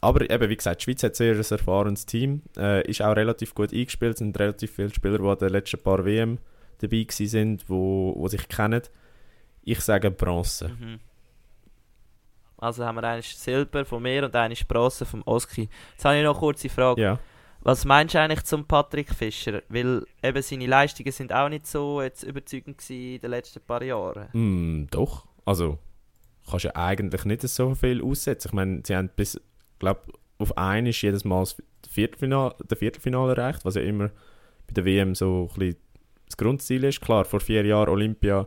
aber 0.00 0.28
eben, 0.28 0.50
wie 0.50 0.56
gesagt, 0.56 0.80
die 0.80 0.84
Schweiz 0.86 1.04
hat 1.04 1.14
sehr 1.14 1.36
ein 1.36 1.44
erfahrenes 1.48 2.06
Team, 2.06 2.42
äh, 2.56 2.84
ist 2.90 3.02
auch 3.02 3.14
relativ 3.14 3.54
gut 3.54 3.72
eingespielt, 3.72 4.18
sind 4.18 4.36
relativ 4.36 4.74
viele 4.74 4.92
Spieler, 4.92 5.18
die 5.18 5.28
an 5.28 5.38
den 5.38 5.50
letzten 5.50 5.80
paar 5.80 6.04
WM 6.04 6.38
dabei 6.80 7.06
sind, 7.08 7.70
wo, 7.70 8.14
wo 8.16 8.26
sich 8.26 8.48
kennen. 8.48 8.82
Ich 9.62 9.78
sage 9.78 10.10
Bronze. 10.10 10.70
Mhm. 10.70 10.98
Also 12.58 12.84
haben 12.84 12.96
wir 12.96 13.04
einen 13.04 13.22
Silber 13.22 13.84
von 13.84 14.02
mir 14.02 14.24
und 14.24 14.34
einen 14.34 14.56
Bronze 14.66 15.06
vom 15.06 15.22
Oski. 15.24 15.68
Jetzt 15.92 16.04
habe 16.04 16.16
ich 16.16 16.24
noch 16.24 16.32
eine 16.32 16.40
kurze 16.40 16.68
Frage. 16.68 17.00
Ja. 17.00 17.20
Was 17.64 17.86
meinst 17.86 18.14
du 18.14 18.20
eigentlich 18.20 18.44
zum 18.44 18.66
Patrick 18.66 19.12
Fischer? 19.12 19.62
Weil 19.70 20.06
eben 20.22 20.42
seine 20.42 20.66
Leistungen 20.66 21.12
sind 21.12 21.32
auch 21.32 21.48
nicht 21.48 21.66
so 21.66 22.02
jetzt 22.02 22.22
überzeugend 22.22 22.78
in 22.90 23.20
den 23.20 23.30
letzten 23.30 23.60
paar 23.60 23.82
Jahren. 23.82 24.28
Mm, 24.32 24.86
doch. 24.90 25.26
Also 25.46 25.78
kannst 26.48 26.66
ja 26.66 26.76
eigentlich 26.76 27.24
nicht 27.24 27.40
so 27.42 27.74
viel 27.74 28.02
aussetzen. 28.02 28.48
Ich 28.48 28.52
meine, 28.52 28.82
sie 28.84 28.94
haben 28.94 29.10
bis, 29.16 29.40
glaube 29.78 30.02
auf 30.38 30.56
einen 30.58 30.88
ist 30.88 31.00
jedes 31.00 31.24
Mal 31.24 31.40
das 31.40 31.56
Viertelfinale, 31.88 32.54
der 32.68 32.76
Viertelfinale 32.76 33.34
erreicht, 33.34 33.64
was 33.64 33.76
ja 33.76 33.82
immer 33.82 34.08
bei 34.66 34.74
der 34.74 34.84
WM 34.84 35.14
so 35.14 35.48
ein 35.50 35.58
bisschen 35.58 35.76
das 36.26 36.36
Grundziel 36.36 36.84
ist. 36.84 37.00
Klar, 37.00 37.24
vor 37.24 37.40
vier 37.40 37.64
Jahren 37.64 37.88
Olympia 37.88 38.46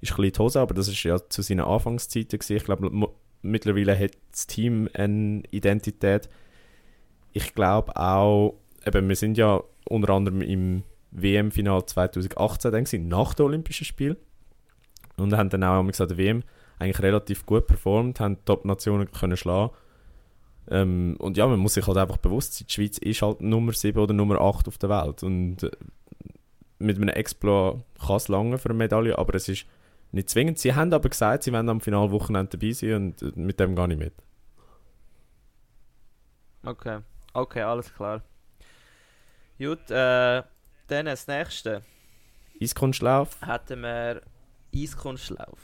ist 0.00 0.12
ein 0.12 0.16
bisschen 0.16 0.32
die 0.32 0.38
Hose, 0.38 0.60
aber 0.60 0.74
das 0.74 0.88
ist 0.88 1.02
ja 1.02 1.18
zu 1.28 1.42
seinen 1.42 1.60
Anfangszeiten 1.60 2.38
gewesen. 2.38 2.56
Ich 2.56 2.64
glaube, 2.64 3.08
mittlerweile 3.42 3.98
hat 3.98 4.12
das 4.30 4.46
Team 4.46 4.88
eine 4.94 5.42
Identität 5.50 6.30
ich 7.36 7.54
glaube 7.54 7.94
auch, 7.96 8.54
eben, 8.86 9.08
wir 9.10 9.16
sind 9.16 9.36
ja 9.36 9.62
unter 9.84 10.14
anderem 10.14 10.40
im 10.40 10.84
WM-Final 11.10 11.84
2018 11.84 12.72
dann 12.72 12.84
gewesen, 12.84 13.08
nach 13.08 13.34
den 13.34 13.44
Olympischen 13.44 13.84
Spielen. 13.84 14.16
Und 15.18 15.36
haben 15.36 15.50
dann 15.50 15.62
auch 15.62 15.78
an 15.78 15.90
der 15.90 16.16
WM 16.16 16.42
eigentlich 16.78 17.02
relativ 17.02 17.44
gut 17.44 17.66
performt, 17.66 18.20
haben 18.20 18.42
Top-Nationen 18.46 19.10
können 19.12 19.36
schlagen. 19.36 19.70
Ähm, 20.68 21.16
und 21.18 21.36
ja, 21.36 21.46
man 21.46 21.58
muss 21.58 21.74
sich 21.74 21.86
halt 21.86 21.98
einfach 21.98 22.16
bewusst 22.16 22.54
sein, 22.54 22.66
die 22.68 22.72
Schweiz 22.72 22.96
ist 22.98 23.20
halt 23.20 23.42
Nummer 23.42 23.72
7 23.72 23.98
oder 23.98 24.14
Nummer 24.14 24.40
8 24.40 24.68
auf 24.68 24.78
der 24.78 24.88
Welt. 24.88 25.22
Und 25.22 25.62
äh, 25.62 25.70
mit 26.78 26.96
einem 26.96 27.10
Exploit 27.10 27.82
kann 28.00 28.16
es 28.16 28.28
lange 28.28 28.56
für 28.56 28.70
eine 28.70 28.78
Medaille, 28.78 29.18
aber 29.18 29.34
es 29.34 29.48
ist 29.48 29.66
nicht 30.10 30.30
zwingend. 30.30 30.58
Sie 30.58 30.74
haben 30.74 30.92
aber 30.92 31.10
gesagt, 31.10 31.42
sie 31.42 31.52
werden 31.52 31.68
am 31.68 31.82
Finalwochenende 31.82 32.56
dabei 32.56 32.72
sein 32.72 32.94
und 32.94 33.22
äh, 33.22 33.32
mit 33.34 33.60
dem 33.60 33.76
gar 33.76 33.88
nicht 33.88 33.98
mit. 33.98 34.14
Okay. 36.64 37.00
Okay, 37.36 37.60
alles 37.60 37.92
klar. 37.92 38.22
Gut, 39.58 39.90
äh, 39.90 40.42
dann 40.86 41.04
das 41.04 41.26
nächste. 41.26 41.82
Eiskunstlauf. 42.62 43.36
Hätten 43.46 43.82
wir 43.82 44.22
Eiskunstlauf. 44.74 45.58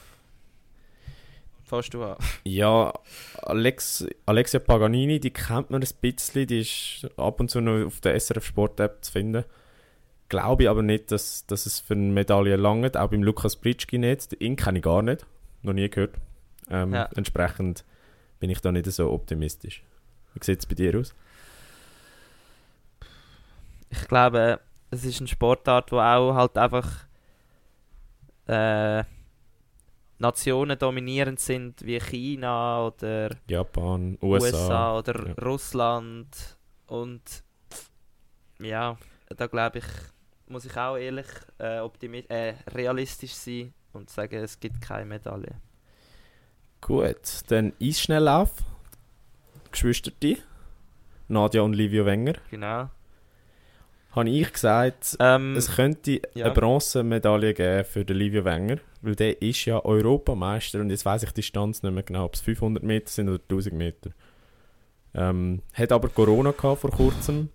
Fährst 1.64 1.94
du 1.94 2.04
an? 2.04 2.18
Ja, 2.44 2.92
Alex, 3.40 4.04
Alexia 4.26 4.60
Paganini, 4.60 5.18
die 5.18 5.30
kennt 5.30 5.70
man 5.70 5.82
ein 5.82 5.88
bisschen. 6.02 6.46
Die 6.46 6.60
ist 6.60 7.08
ab 7.16 7.40
und 7.40 7.50
zu 7.50 7.62
noch 7.62 7.86
auf 7.86 8.02
der 8.02 8.20
SRF 8.20 8.44
Sport 8.44 8.78
App 8.78 9.02
zu 9.02 9.10
finden. 9.10 9.44
Glaube 10.28 10.64
ich 10.64 10.68
aber 10.68 10.82
nicht, 10.82 11.10
dass, 11.10 11.46
dass 11.46 11.64
es 11.64 11.80
für 11.80 11.94
eine 11.94 12.12
Medaille 12.12 12.56
langt. 12.56 12.98
Auch 12.98 13.08
beim 13.08 13.22
Lukas 13.22 13.56
Britschki 13.56 13.96
nicht. 13.96 14.38
Den 14.38 14.56
kenne 14.56 14.80
ich 14.80 14.84
gar 14.84 15.00
nicht. 15.00 15.24
Noch 15.62 15.72
nie 15.72 15.88
gehört. 15.88 16.16
Ähm, 16.68 16.92
ja. 16.92 17.08
Entsprechend 17.16 17.86
bin 18.40 18.50
ich 18.50 18.60
da 18.60 18.72
nicht 18.72 18.84
so 18.92 19.10
optimistisch. 19.10 19.82
Wie 20.34 20.44
sieht 20.44 20.60
es 20.60 20.66
bei 20.66 20.74
dir 20.74 20.98
aus? 20.98 21.14
Ich 23.92 24.08
glaube, 24.08 24.58
es 24.90 25.04
ist 25.04 25.20
eine 25.20 25.28
Sportart, 25.28 25.92
wo 25.92 25.98
auch 25.98 26.34
halt 26.34 26.56
einfach 26.56 26.88
äh, 28.46 29.04
Nationen 30.18 30.78
dominierend 30.78 31.38
sind 31.38 31.84
wie 31.84 32.00
China 32.00 32.86
oder 32.86 33.36
Japan, 33.46 34.18
USA, 34.22 34.46
USA 34.46 34.98
oder 34.98 35.28
ja. 35.28 35.34
Russland 35.44 36.56
und 36.86 37.22
ja, 38.58 38.96
da 39.36 39.46
glaube 39.46 39.78
ich, 39.78 39.84
muss 40.46 40.64
ich 40.64 40.76
auch 40.76 40.96
ehrlich 40.96 41.26
äh, 41.58 41.84
äh, 42.28 42.54
realistisch 42.68 43.34
sein 43.34 43.74
und 43.92 44.08
sagen, 44.08 44.36
es 44.36 44.58
gibt 44.58 44.80
keine 44.80 45.04
Medaille. 45.04 45.54
Gut, 46.80 47.42
dann 47.48 47.72
Eisschnelllauf, 47.80 48.50
Geschwisterte, 49.70 50.38
Nadja 51.28 51.62
und 51.62 51.74
Livio 51.74 52.06
Wenger. 52.06 52.34
Genau 52.50 52.88
habe 54.12 54.28
ich 54.28 54.52
gesagt, 54.52 55.16
ähm, 55.20 55.56
es 55.56 55.74
könnte 55.74 56.20
ja. 56.34 56.46
eine 56.46 56.54
Bronzemedaille 56.54 57.54
geben 57.54 57.84
für 57.84 58.04
den 58.04 58.16
Livio 58.16 58.44
Wenger, 58.44 58.76
weil 59.00 59.14
der 59.14 59.40
ist 59.40 59.64
ja 59.64 59.82
Europameister 59.84 60.80
und 60.80 60.90
jetzt 60.90 61.04
weiß 61.04 61.22
ich 61.22 61.30
die 61.30 61.36
Distanz 61.36 61.82
nicht 61.82 61.92
mehr 61.92 62.02
genau, 62.02 62.26
ob 62.26 62.34
es 62.34 62.40
500 62.42 62.82
Meter 62.82 63.08
sind 63.08 63.28
oder 63.28 63.42
1000 63.42 63.74
Meter. 63.74 64.10
Ähm, 65.14 65.62
hat 65.72 65.92
aber 65.92 66.08
Corona 66.08 66.52
gehabt 66.52 66.82
vor 66.82 66.90
kurzem, 66.90 67.48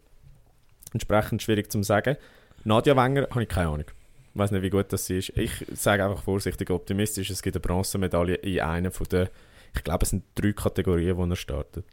entsprechend 0.93 1.43
schwierig 1.43 1.71
zu 1.71 1.81
sagen. 1.83 2.17
Nadja 2.63 2.95
Wenger 2.95 3.27
habe 3.29 3.43
ich 3.43 3.49
keine 3.49 3.69
Ahnung. 3.69 3.85
Ich 4.33 4.39
weiß 4.39 4.51
nicht, 4.51 4.61
wie 4.61 4.69
gut 4.69 4.91
das 4.91 5.09
ist. 5.09 5.29
Ich 5.29 5.65
sage 5.73 6.03
einfach 6.05 6.23
vorsichtig 6.23 6.69
optimistisch, 6.69 7.29
es 7.29 7.41
gibt 7.41 7.55
eine 7.55 7.61
Bronzemedaille 7.61 8.35
in 8.35 8.61
einer 8.61 8.91
von 8.91 9.07
den, 9.07 9.29
ich 9.75 9.83
glaube, 9.83 10.03
es 10.03 10.09
sind 10.09 10.23
drei 10.35 10.53
Kategorien, 10.53 11.17
wo 11.17 11.25
er 11.25 11.35
startet. 11.35 11.85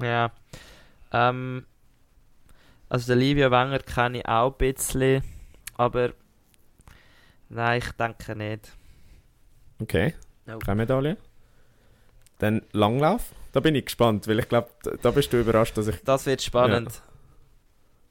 Ja. 0.00 0.32
Ähm, 1.12 1.66
also 2.92 3.06
der 3.06 3.16
Livia 3.16 3.50
Wenger 3.50 3.78
kenne 3.78 4.18
ich 4.18 4.28
auch 4.28 4.52
ein 4.52 4.58
bisschen, 4.58 5.24
aber 5.78 6.12
nein, 7.48 7.78
ich 7.78 7.90
denke 7.92 8.36
nicht. 8.36 8.70
Okay, 9.80 10.14
nope. 10.44 10.66
keine 10.66 10.82
Medaille. 10.82 11.16
Dann 12.36 12.60
Langlauf, 12.72 13.32
da 13.52 13.60
bin 13.60 13.74
ich 13.76 13.86
gespannt, 13.86 14.28
weil 14.28 14.40
ich 14.40 14.48
glaube, 14.48 14.68
da 15.00 15.10
bist 15.10 15.32
du 15.32 15.40
überrascht, 15.40 15.78
dass 15.78 15.86
ich... 15.86 16.02
Das 16.04 16.26
wird 16.26 16.42
spannend. 16.42 16.92
Ja. 16.92 17.02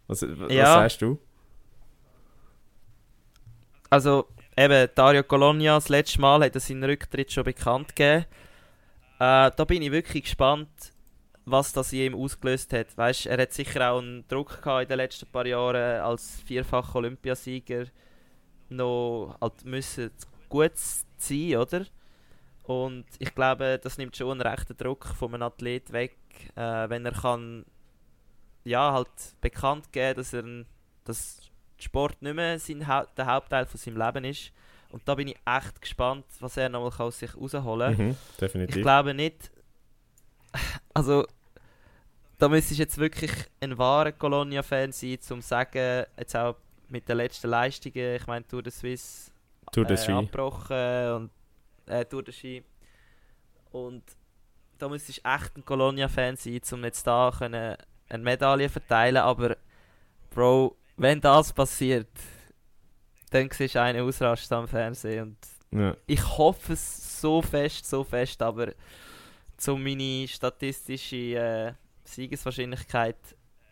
Was, 0.08 0.24
was 0.24 0.52
ja. 0.52 0.66
sagst 0.66 1.04
du? 1.04 1.20
Also, 3.92 4.30
eben, 4.58 4.90
Dario 4.96 5.22
Colonia, 5.22 5.76
das 5.76 5.90
letzte 5.90 6.20
Mal 6.22 6.44
hat 6.44 6.56
er 6.56 6.60
seinen 6.60 6.86
Rücktritt 6.86 7.32
schon 7.32 7.44
bekannt 7.44 7.96
gegeben. 7.96 8.26
Äh, 9.20 9.52
da 9.56 9.64
bin 9.68 9.84
ich 9.84 9.92
wirklich 9.92 10.24
gespannt, 10.24 10.70
was 11.46 11.74
das 11.74 11.92
ihm 11.94 12.16
ausgelöst 12.16 12.74
hat. 12.74 12.96
Weißt, 12.98 13.26
er 13.26 13.42
hat 13.42 13.54
sicher 13.54 13.92
auch 13.92 14.00
einen 14.00 14.28
Druck 14.28 14.62
gehabt 14.62 14.84
in 14.84 14.90
den 14.90 14.98
letzten 14.98 15.28
paar 15.28 15.46
Jahren 15.46 16.02
als 16.02 16.40
vierfacher 16.42 16.96
Olympiasieger 16.96 17.86
noch 18.70 19.36
halt 19.42 19.66
müssen 19.66 20.12
gut 20.50 20.72
sein, 20.76 21.56
oder? 21.56 21.86
Und 22.64 23.06
ich 23.20 23.34
glaube, 23.34 23.80
das 23.82 23.98
nimmt 23.98 24.16
schon 24.16 24.32
einen 24.32 24.42
rechten 24.42 24.78
Druck 24.78 25.06
von 25.06 25.34
einem 25.34 25.44
Athlet 25.44 25.92
weg, 25.92 26.16
äh, 26.56 26.90
wenn 26.90 27.06
er 27.06 27.12
kann 27.12 27.66
ja 28.64 28.94
halt 28.94 29.10
bekannt 29.42 29.92
geben, 29.92 30.16
dass 30.16 30.34
er 30.34 30.44
dass 31.04 31.50
Sport 31.80 32.22
nicht 32.22 32.36
mehr 32.36 32.60
sein, 32.60 32.86
der 33.18 33.26
Hauptteil 33.26 33.66
von 33.66 33.80
seinem 33.80 33.98
Leben 33.98 34.24
ist. 34.26 34.52
Und 34.92 35.08
da 35.08 35.16
bin 35.16 35.30
ich 35.30 35.38
echt 35.46 35.82
gespannt, 35.82 36.26
was 36.40 36.58
er 36.58 36.70
nochmal 36.70 36.92
aus 37.08 37.20
sich 37.20 37.36
rausholen 37.36 37.98
kann. 37.98 38.08
Mhm, 38.08 38.18
definitiv. 38.40 38.76
Ich 38.76 38.82
glaube 38.82 39.14
nicht, 39.14 39.52
also, 40.94 41.26
da 42.38 42.50
müsstest 42.50 42.80
du 42.80 42.84
jetzt 42.84 42.98
wirklich 42.98 43.32
ein 43.60 43.78
wahrer 43.78 44.12
Colonia-Fan 44.12 44.92
sein, 44.92 45.20
um 45.30 45.42
zu 45.42 45.48
sagen, 45.48 46.06
jetzt 46.18 46.36
auch 46.36 46.56
mit 46.90 47.08
den 47.08 47.18
letzten 47.18 47.50
Leistungen, 47.50 48.16
ich 48.16 48.28
meine 48.28 48.48
Tour 48.48 48.64
de 48.64 48.72
Suisse 48.72 49.32
Tour 49.72 49.86
de 49.86 49.98
äh, 49.98 50.12
abgebrochen 50.12 51.12
und 51.14 51.32
äh, 51.86 52.06
Tour 52.06 52.24
de 52.24 52.34
Ski. 52.34 52.64
Und 53.72 54.04
da 54.78 54.90
müsstest 54.90 55.24
du 55.24 55.30
echt 55.30 55.58
ein 55.58 55.66
Colonia-Fan 55.66 56.36
sein, 56.36 56.62
um 56.72 56.84
jetzt 56.84 57.06
da 57.08 57.32
können 57.38 57.78
eine 58.10 58.24
Medaille 58.24 58.68
verteilen 58.68 59.18
aber 59.18 59.56
Bro, 60.32 60.76
wenn 60.98 61.20
das 61.22 61.54
passiert, 61.54 62.10
dann 63.32 63.50
siehst 63.52 63.76
du 63.76 63.82
einen 63.82 64.02
ausrasten 64.06 64.58
am 64.58 64.68
Fernsehen 64.68 65.38
und 65.72 65.80
ja. 65.80 65.96
ich 66.06 66.38
hoffe 66.38 66.74
es 66.74 67.22
so 67.22 67.42
fest, 67.42 67.86
so 67.86 68.04
fest, 68.04 68.42
aber 68.42 68.74
um 69.68 69.84
meine 69.84 70.28
statistische 70.28 71.16
äh, 71.16 71.74
Siegeswahrscheinlichkeit 72.04 73.18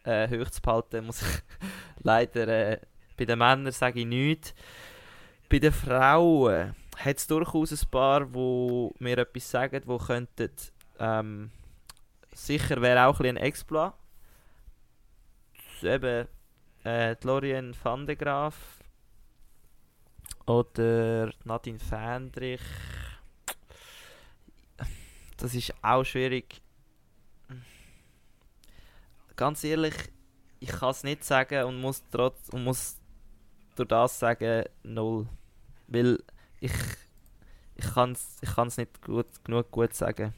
äh, 0.03 0.27
hoch 0.29 0.49
zu 0.49 0.61
behalten, 0.61 1.05
muss 1.05 1.21
ich 1.21 1.43
leider 2.03 2.47
äh, 2.47 2.79
Bei 3.17 3.25
den 3.25 3.39
Männern 3.39 3.71
sage 3.71 3.99
ich 3.99 4.05
nichts. 4.05 4.53
Bei 5.49 5.59
den 5.59 5.73
Frauen 5.73 6.75
hat 6.97 7.17
es 7.17 7.27
durchaus 7.27 7.71
ein 7.71 7.89
paar, 7.89 8.25
die 8.25 8.89
mir 8.99 9.17
etwas 9.17 9.49
sagen, 9.49 9.81
die 9.81 9.97
könnten. 10.05 10.51
Ähm, 10.99 11.51
sicher 12.33 12.81
wäre 12.81 13.07
auch 13.07 13.19
ein, 13.19 13.25
ein 13.25 13.37
Exploit. 13.37 13.93
Eben 15.81 16.27
äh, 16.85 17.15
Lorien 17.23 17.75
van 17.83 18.05
de 18.05 18.15
Graaf 18.15 18.55
oder 20.45 21.31
Nadine 21.45 21.79
Fendrich. 21.79 22.61
Das 25.39 25.55
ist 25.55 25.73
auch 25.81 26.03
schwierig. 26.03 26.61
Ganz 29.35 29.63
ehrlich, 29.63 29.93
ich 30.59 30.69
kann 30.69 30.91
es 30.91 31.03
nicht 31.03 31.23
sagen 31.23 31.63
und 31.63 31.79
muss 31.79 32.03
trotz 32.11 32.49
und 32.49 32.65
muss 32.65 32.97
durch 33.75 33.87
das 33.87 34.19
sagen 34.19 34.65
null, 34.83 35.27
weil 35.87 36.19
ich 36.59 36.73
ich 37.75 37.93
kann 37.93 38.11
es 38.11 38.37
ich 38.41 38.53
kann's 38.53 38.75
nicht 38.77 39.01
gut, 39.01 39.27
genug 39.45 39.71
gut 39.71 39.93
sagen. 39.93 40.33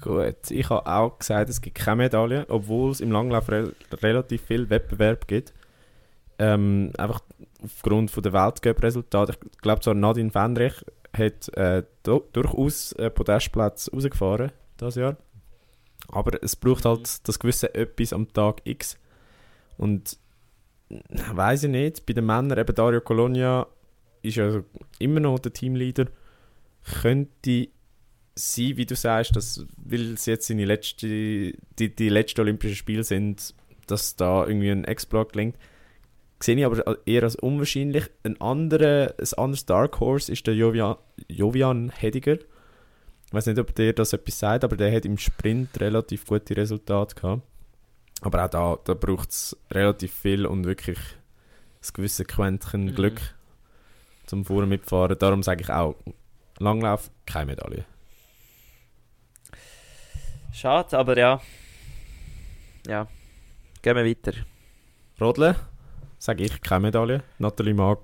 Gut, 0.00 0.50
ich 0.50 0.70
habe 0.70 0.86
auch 0.86 1.18
gesagt, 1.18 1.50
es 1.50 1.60
gibt 1.60 1.76
keine 1.76 1.96
Medaille, 1.96 2.46
obwohl 2.48 2.92
es 2.92 3.00
im 3.00 3.10
Langlauf 3.10 3.48
re 3.48 3.74
relativ 3.92 4.42
viel 4.42 4.70
Wettbewerb 4.70 5.26
gibt. 5.26 5.52
Ähm, 6.38 6.92
einfach 6.98 7.20
aufgrund 7.64 8.14
der 8.24 8.32
Weltcup-Resultate. 8.32 9.32
Ich 9.32 9.58
glaube 9.58 9.80
zwar 9.80 9.94
Nadine 9.94 10.30
Fendrich 10.30 10.84
hat 11.16 11.48
äh, 11.56 11.82
durchaus 12.02 12.92
äh, 12.92 13.10
Podestplätze 13.10 13.90
rausgefahren 13.90 14.52
dieses 14.80 14.96
Jahr. 14.96 15.16
Aber 16.08 16.42
es 16.42 16.56
braucht 16.56 16.84
halt 16.84 17.00
mhm. 17.00 17.22
das 17.24 17.38
gewisse 17.38 17.74
Etwas 17.74 18.12
am 18.12 18.32
Tag 18.32 18.62
X. 18.64 18.98
Und 19.76 20.18
weiß 20.88 21.64
ich 21.64 21.70
nicht, 21.70 22.06
bei 22.06 22.12
den 22.12 22.26
Männern, 22.26 22.58
eben 22.58 22.74
Dario 22.74 23.00
Colonia 23.00 23.66
ist 24.22 24.36
ja 24.36 24.62
immer 24.98 25.20
noch 25.20 25.38
der 25.38 25.52
Teamleader, 25.52 26.06
könnte 27.00 27.68
sein, 28.34 28.76
wie 28.76 28.86
du 28.86 28.94
sagst, 28.94 29.34
dass, 29.34 29.66
weil 29.76 30.12
es 30.12 30.26
jetzt 30.26 30.46
seine 30.46 30.64
letzte, 30.64 31.08
die, 31.08 31.96
die 31.96 32.08
letzten 32.08 32.42
Olympischen 32.42 32.76
Spiele 32.76 33.02
sind, 33.02 33.54
dass 33.86 34.16
da 34.16 34.46
irgendwie 34.46 34.70
ein 34.70 34.84
Exploit 34.84 35.32
gelingt. 35.32 35.56
Sehe 36.40 36.56
ich 36.56 36.66
aber 36.66 36.98
eher 37.06 37.22
als 37.22 37.36
unwahrscheinlich. 37.36 38.10
Ein, 38.22 38.40
anderer, 38.40 39.14
ein 39.18 39.38
anderes 39.38 39.64
Dark 39.64 40.00
Horse 40.00 40.30
ist 40.30 40.46
der 40.46 40.54
Jovian, 40.54 40.96
Jovian 41.28 41.90
Hediger. 41.90 42.34
Ich 43.26 43.32
weiß 43.32 43.46
nicht, 43.46 43.58
ob 43.58 43.74
der 43.74 43.92
das 43.92 44.12
etwas 44.12 44.38
sagt, 44.38 44.64
aber 44.64 44.76
der 44.76 44.94
hat 44.94 45.04
im 45.04 45.18
Sprint 45.18 45.80
relativ 45.80 46.26
gute 46.26 46.56
Resultate 46.56 47.14
gehabt. 47.14 47.42
Aber 48.20 48.44
auch 48.44 48.50
da, 48.50 48.78
da 48.84 48.94
braucht 48.94 49.30
es 49.30 49.56
relativ 49.70 50.12
viel 50.12 50.46
und 50.46 50.64
wirklich 50.64 50.98
ein 50.98 51.90
gewisses 51.92 52.26
Quäntchen 52.26 52.86
mhm. 52.86 52.94
Glück 52.94 53.20
zum 54.26 54.44
Vorne 54.44 54.66
mitfahren. 54.66 55.18
Darum 55.18 55.42
sage 55.42 55.62
ich 55.62 55.70
auch, 55.70 55.96
Langlauf, 56.58 57.10
keine 57.26 57.46
Medaille. 57.46 57.84
Schade, 60.52 60.98
aber 60.98 61.18
ja. 61.18 61.40
Ja. 62.86 63.08
Gehen 63.82 63.96
wir 63.96 64.04
weiter. 64.04 64.32
Rodle, 65.20 65.56
sage 66.26 66.44
ich, 66.44 66.60
keine 66.60 66.80
Medaille. 66.80 67.22
Nathalie 67.38 67.74
Mag 67.74 67.98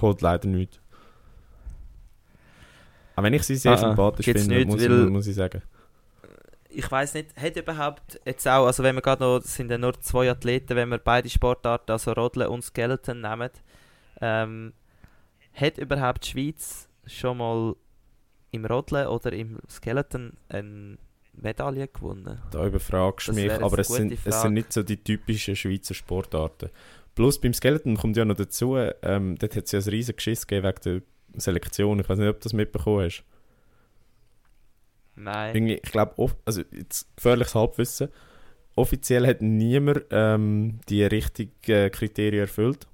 holt 0.00 0.20
leider 0.20 0.48
nichts. 0.48 0.80
Auch 3.16 3.22
wenn 3.22 3.34
ich 3.34 3.42
sie 3.42 3.56
sehr 3.56 3.72
ah, 3.72 3.74
ah 3.74 3.78
sympathisch 3.78 4.26
finde, 4.26 4.64
nicht, 4.64 4.66
muss, 4.66 5.08
muss 5.10 5.26
ich 5.26 5.34
sagen 5.34 5.62
ich 6.72 6.90
weiß 6.90 7.14
nicht, 7.14 7.36
hat 7.36 7.56
überhaupt 7.56 8.20
jetzt 8.24 8.46
auch, 8.46 8.66
also 8.66 8.82
wenn 8.82 8.94
wir 8.94 9.02
gerade 9.02 9.24
noch, 9.24 9.42
sind 9.42 9.70
ja 9.70 9.78
nur 9.78 10.00
zwei 10.00 10.30
Athleten, 10.30 10.76
wenn 10.76 10.88
wir 10.88 10.98
beide 10.98 11.28
Sportarten, 11.28 11.90
also 11.90 12.12
Rodeln 12.12 12.48
und 12.48 12.62
Skeleton 12.62 13.20
nehmen, 13.20 13.50
ähm, 14.20 14.72
hat 15.52 15.78
überhaupt 15.78 16.24
die 16.24 16.30
Schweiz 16.30 16.88
schon 17.06 17.38
mal 17.38 17.74
im 18.52 18.64
Rodeln 18.64 19.08
oder 19.08 19.32
im 19.32 19.58
Skeleton 19.68 20.34
eine 20.48 20.96
Medaille 21.32 21.88
gewonnen? 21.88 22.40
Da 22.50 22.66
überfragst 22.66 23.28
du 23.28 23.32
mich, 23.32 23.50
aber 23.50 23.78
es 23.80 23.88
sind, 23.88 24.16
es 24.24 24.42
sind 24.42 24.54
nicht 24.54 24.72
so 24.72 24.82
die 24.82 24.96
typischen 24.96 25.56
Schweizer 25.56 25.94
Sportarten. 25.94 26.70
Plus 27.14 27.40
beim 27.40 27.52
Skeleton 27.52 27.96
kommt 27.96 28.16
ja 28.16 28.24
noch 28.24 28.36
dazu, 28.36 28.76
ähm, 28.76 29.36
dort 29.38 29.56
hat 29.56 29.64
es 29.64 29.72
ja 29.72 29.80
ein 29.80 29.88
riesiges 29.88 30.16
Geschiss 30.16 30.46
gegeben 30.46 30.68
wegen 30.68 31.02
der 31.32 31.40
Selektion. 31.40 32.00
Ich 32.00 32.08
weiß 32.08 32.18
nicht, 32.18 32.28
ob 32.28 32.40
du 32.40 32.44
das 32.44 32.52
mitbekommen 32.52 33.04
hast. 33.04 33.24
Nein. 35.16 35.54
Irgendwie, 35.54 35.80
ich 35.82 35.90
glaube, 35.90 36.32
also 36.44 36.62
jetzt 36.72 37.14
gefährliches 37.16 37.54
Halbwissen. 37.54 38.08
Offiziell 38.76 39.26
hat 39.26 39.42
niemand 39.42 40.04
ähm, 40.10 40.80
die 40.88 41.04
richtigen 41.04 41.90
Kriterien 41.90 42.42
erfüllt. 42.42 42.86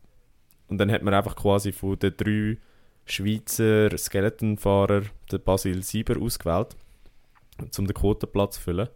Und 0.69 0.79
dann 0.79 0.91
hat 0.91 1.03
man 1.03 1.15
einfach 1.15 1.37
quasi 1.37 1.73
von 1.73 1.99
den 1.99 2.17
drei 2.17 2.59
Schweizer 3.05 3.97
Skeletonfahrer 3.97 5.03
den 5.31 5.43
Basil 5.45 5.83
Sieber 5.83 6.21
ausgewählt, 6.21 6.77
um 7.79 7.87
den 7.87 7.95
Quotenplatz 7.95 8.57
zu 8.57 8.63
füllen. 8.63 8.89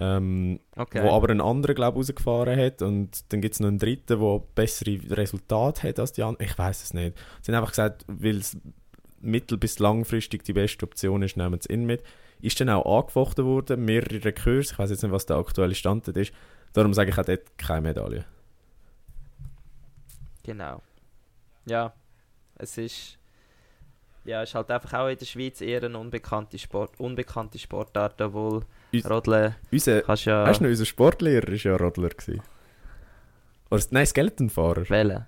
Ähm, 0.00 0.60
okay. 0.76 1.02
Wo 1.02 1.10
aber 1.10 1.28
ein 1.28 1.42
anderer, 1.42 1.74
glaube 1.74 2.00
ich, 2.00 2.08
rausgefahren 2.08 2.58
hat. 2.58 2.80
Und 2.80 3.32
dann 3.32 3.40
gibt 3.42 3.54
es 3.54 3.60
noch 3.60 3.68
einen 3.68 3.78
dritten, 3.78 4.18
der 4.18 4.42
bessere 4.54 4.98
Resultate 5.10 5.88
hat 5.88 5.98
als 5.98 6.12
die 6.12 6.22
anderen. 6.22 6.46
Ich 6.46 6.56
weiß 6.56 6.82
es 6.82 6.94
nicht. 6.94 7.16
Sie 7.42 7.52
haben 7.52 7.58
einfach 7.58 7.72
gesagt, 7.72 8.06
weil 8.08 8.38
es 8.38 8.56
mittel- 9.20 9.58
bis 9.58 9.78
langfristig 9.78 10.42
die 10.44 10.54
beste 10.54 10.86
Option 10.86 11.22
ist, 11.22 11.36
nehmen 11.36 11.60
sie 11.60 11.72
ihn 11.72 11.84
mit. 11.84 12.02
Ist 12.40 12.58
dann 12.58 12.70
auch 12.70 13.00
angefochten 13.00 13.44
worden, 13.44 13.84
mehrere 13.84 14.24
Rekurs. 14.24 14.72
Ich 14.72 14.78
weiß 14.78 14.88
jetzt 14.88 15.02
nicht, 15.02 15.12
was 15.12 15.26
der 15.26 15.36
aktuelle 15.36 15.74
Stand 15.74 16.08
ist. 16.08 16.32
Darum 16.72 16.94
sage 16.94 17.10
ich 17.10 17.18
auch 17.18 17.24
dort 17.24 17.58
keine 17.58 17.82
Medaille. 17.82 18.24
Genau. 20.42 20.80
Ja, 21.66 21.92
es 22.56 22.78
ist. 22.78 23.18
Ja, 24.24 24.42
es 24.42 24.50
ist 24.50 24.54
halt 24.54 24.70
einfach 24.70 24.94
auch 24.94 25.08
in 25.08 25.18
der 25.18 25.26
Schweiz 25.26 25.60
eher 25.60 25.82
eine 25.82 25.98
unbekannte, 25.98 26.58
Sport, 26.58 26.98
unbekannte 27.00 27.58
Sportart, 27.58 28.20
obwohl 28.20 28.64
Us 28.92 29.08
Rodeln. 29.08 29.54
Unser, 29.70 30.02
kannst 30.02 30.24
ja, 30.24 30.44
weißt 30.44 30.60
du 30.60 30.64
noch, 30.64 30.70
unser 30.70 30.86
Sportlehrer 30.86 31.48
war 31.48 31.54
ja 31.54 31.76
Rodler. 31.76 32.08
Gewesen. 32.10 32.42
Oder, 33.70 33.82
nein, 33.90 34.06
Skeletonfahrer. 34.06 34.88
Welcher? 34.88 35.26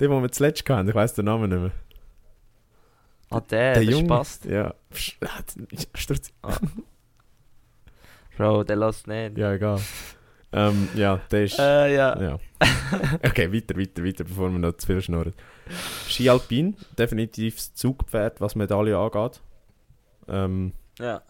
Den, 0.00 0.10
den 0.10 0.22
wir 0.22 0.32
zuletzt 0.32 0.68
hatten, 0.68 0.88
ich 0.88 0.94
weiß 0.94 1.14
den 1.14 1.26
Namen 1.26 1.50
nicht 1.50 1.60
mehr. 1.60 1.72
Ah, 3.30 3.40
der, 3.40 3.74
der, 3.74 3.82
der 3.82 3.82
Junge, 3.84 4.08
passt. 4.08 4.44
Ja. 4.44 4.74
Ah. 6.42 6.56
Bro, 8.36 8.64
der 8.64 8.76
lässt 8.76 9.06
nicht. 9.06 9.36
Ja, 9.36 9.52
egal. 9.52 9.78
Ähm, 10.52 10.88
ja, 10.94 11.20
der 11.30 11.44
ist. 11.44 11.58
Äh, 11.58 11.94
ja. 11.94 12.20
ja. 12.20 12.38
Okay, 13.24 13.52
weiter, 13.52 13.76
weiter, 13.78 14.04
weiter, 14.04 14.24
bevor 14.24 14.50
wir 14.50 14.58
noch 14.58 14.76
zu 14.76 14.86
viel 14.86 15.00
schnurren. 15.00 15.32
Ski 16.08 16.28
Alpin, 16.28 16.76
definitiv 16.98 17.56
das 17.56 17.74
Zugpferd, 17.74 18.40
was 18.40 18.54
Medaille 18.54 18.96
angeht. 18.98 19.40
Ähm, 20.28 20.72
ja. 20.98 21.22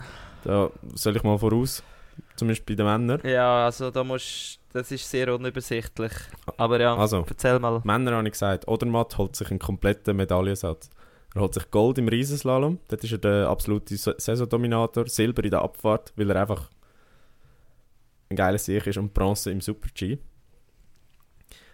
Da 0.45 0.71
soll 0.95 1.17
ich 1.17 1.23
mal 1.23 1.39
voraus, 1.39 1.83
zumindest 2.37 2.67
bei 2.67 2.75
den 2.75 2.87
Männern. 2.87 3.21
Ja, 3.25 3.67
also 3.67 3.91
da 3.91 4.03
musst 4.03 4.61
das 4.73 4.91
ist 4.91 5.09
sehr 5.09 5.35
unübersichtlich. 5.35 6.13
Aber 6.57 6.81
ja, 6.81 6.97
also, 6.97 7.25
erzähl 7.29 7.59
mal. 7.59 7.83
Männer 7.85 8.13
habe 8.13 8.27
ich 8.27 8.33
gesagt, 8.33 8.67
Odermatt 8.67 9.19
holt 9.19 9.37
sich 9.37 9.51
einen 9.51 9.59
kompletten 9.59 10.17
Medaillensatz. 10.17 10.89
Er 11.35 11.43
holt 11.43 11.55
sich 11.55 11.71
Gold 11.71 11.99
im 11.99 12.09
Riesenslalom, 12.09 12.79
dort 12.89 13.05
ist 13.05 13.13
er 13.13 13.19
der 13.19 13.49
absolute 13.49 13.97
Saisondominator, 13.97 15.09
Silber 15.09 15.45
in 15.45 15.51
der 15.51 15.63
Abfahrt, 15.63 16.13
weil 16.17 16.31
er 16.31 16.43
einfach 16.43 16.69
ein 18.29 18.37
geiler 18.37 18.59
Sieg 18.59 18.87
ist 18.87 18.99
und 18.99 19.15
Bronze 19.15 19.51
im 19.51 19.61
Super-G. 19.61 20.19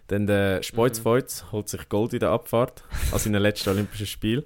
Dann 0.07 0.27
der 0.27 0.63
Speuz 0.63 1.05
mhm. 1.05 1.53
holt 1.53 1.69
sich 1.69 1.89
Gold 1.89 2.15
in 2.15 2.21
der 2.21 2.31
Abfahrt 2.31 2.85
an 3.13 3.19
seinem 3.19 3.43
letzten 3.43 3.71
Olympischen 3.71 4.07
Spiel. 4.07 4.45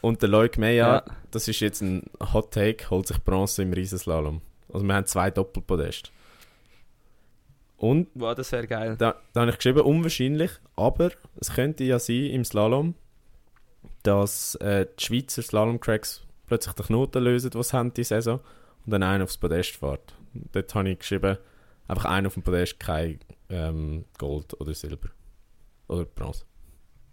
Und 0.00 0.22
der 0.22 0.28
Loic 0.28 0.58
Meyer, 0.58 1.04
ja. 1.06 1.14
das 1.30 1.48
ist 1.48 1.60
jetzt 1.60 1.82
ein 1.82 2.04
Hot 2.32 2.52
Take, 2.52 2.88
holt 2.90 3.06
sich 3.06 3.22
Bronze 3.22 3.62
im 3.62 3.72
Riesenslalom. 3.72 4.40
Also 4.72 4.86
wir 4.86 4.94
haben 4.94 5.06
zwei 5.06 5.30
Doppelpodeste. 5.30 6.10
Und 7.80 8.08
wow, 8.14 8.34
das 8.34 8.52
wäre 8.52 8.66
geil. 8.66 8.96
Da, 8.98 9.16
da 9.32 9.40
habe 9.40 9.50
ich 9.50 9.56
geschrieben, 9.56 9.80
unwahrscheinlich, 9.80 10.50
aber 10.76 11.12
es 11.40 11.54
könnte 11.54 11.82
ja 11.84 11.98
sein 11.98 12.26
im 12.26 12.44
Slalom, 12.44 12.94
dass 14.02 14.54
äh, 14.56 14.86
die 14.98 15.02
Schweizer 15.02 15.42
Slalom-Cracks 15.42 16.22
plötzlich 16.46 16.74
die 16.74 16.82
Knoten 16.82 17.24
lösen, 17.24 17.50
die 17.50 17.62
sie 17.62 17.76
haben 17.76 17.94
die 17.94 18.04
Saison, 18.04 18.40
und 18.84 18.92
dann 18.92 19.02
einer 19.02 19.24
aufs 19.24 19.38
Podest 19.38 19.76
fährt. 19.76 20.14
Dort 20.52 20.74
habe 20.74 20.90
ich 20.90 20.98
geschrieben, 20.98 21.38
einfach 21.88 22.04
einer 22.04 22.26
auf 22.26 22.34
dem 22.34 22.42
Podest, 22.42 22.78
kein 22.78 23.18
ähm, 23.48 24.04
Gold 24.18 24.60
oder 24.60 24.74
Silber. 24.74 25.08
Oder 25.88 26.04
Bronze. 26.04 26.44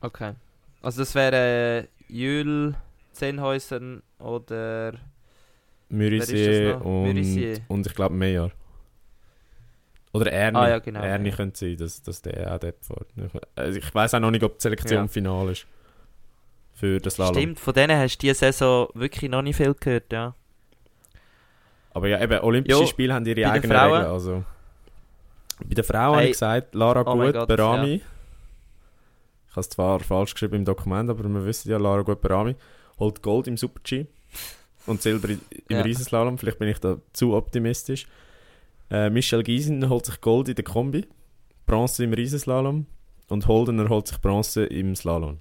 Okay. 0.02 0.34
Also 0.82 1.02
das 1.02 1.16
wäre 1.16 1.36
äh, 1.84 1.97
Jül, 2.08 2.76
Zehnhäusen 3.12 4.04
oder... 4.20 4.94
Mürisier 5.90 6.82
und, 6.84 7.62
und 7.70 7.88
ich 7.88 7.96
glaube 7.96 8.14
Meyer. 8.14 8.52
Oder 10.12 10.32
Ernie. 10.32 10.58
Ah, 10.58 10.70
ja, 10.70 10.80
genau, 10.80 11.02
Ernie 11.02 11.30
ja. 11.30 11.36
könnte 11.36 11.58
sein, 11.58 11.78
dass, 11.78 12.02
dass 12.02 12.22
der 12.22 12.54
auch 12.54 12.60
dort 12.60 12.76
fährt. 12.82 13.48
Also 13.56 13.80
ich 13.80 13.96
weiß 13.96 14.14
auch 14.16 14.20
noch 14.20 14.32
nicht, 14.32 14.44
ob 14.44 14.58
die 14.58 14.64
Selektion 14.64 15.04
ja. 15.04 15.08
final 15.08 15.50
ist 15.50 15.66
für 16.74 17.00
das 17.00 17.16
Slalom. 17.16 17.36
Stimmt, 17.36 17.60
von 17.60 17.74
denen 17.74 17.98
hast 17.98 18.18
du 18.18 18.28
diese 18.28 18.36
Saison 18.36 18.88
wirklich 18.94 19.30
noch 19.32 19.42
nicht 19.42 19.56
viel 19.56 19.74
gehört, 19.74 20.12
ja. 20.12 20.34
Aber 21.92 22.08
ja, 22.08 22.22
eben, 22.22 22.40
Olympische 22.40 22.80
jo, 22.80 22.86
Spiele 22.86 23.14
haben 23.14 23.26
ihre 23.26 23.50
eigenen 23.50 23.78
Regeln. 23.78 24.06
Also. 24.06 24.44
Bei 25.64 25.74
den 25.74 25.84
Frauen 25.84 26.14
hey. 26.14 26.14
habe 26.16 26.26
ich 26.26 26.32
gesagt, 26.34 26.76
Lara 26.76 27.02
oh 27.02 27.16
Gut, 27.16 27.34
God, 27.34 27.48
Berami. 27.48 27.96
Ja. 27.96 28.02
Habe 29.58 29.62
es 29.62 29.70
zwar 29.70 30.00
falsch 30.00 30.36
geschrieben 30.36 30.58
im 30.58 30.66
Dokument, 30.66 31.10
aber 31.10 31.24
wir 31.24 31.46
wissen 31.46 31.70
ja, 31.72 31.78
Lara 31.78 32.04
Gueperami 32.04 32.56
holt 33.00 33.24
Gold 33.24 33.48
im 33.48 33.58
Super-G 33.58 34.06
und 34.86 35.02
Silber 35.02 35.30
im 35.30 35.40
ja. 35.70 35.82
Riesenslalom. 35.82 36.38
Vielleicht 36.38 36.60
bin 36.60 36.70
ich 36.70 36.80
da 36.80 36.98
zu 37.12 37.34
optimistisch. 37.34 38.08
Äh, 38.90 39.10
Michel 39.10 39.44
Giesen 39.44 39.90
holt 39.90 40.06
sich 40.06 40.22
Gold 40.22 40.48
in 40.50 40.56
der 40.56 40.64
Kombi, 40.64 41.06
Bronze 41.66 42.04
im 42.04 42.14
Riesenslalom 42.14 42.86
und 43.30 43.48
Holdener 43.48 43.90
holt 43.90 44.08
sich 44.08 44.22
Bronze 44.22 44.66
im 44.66 44.96
Slalom. 44.96 45.40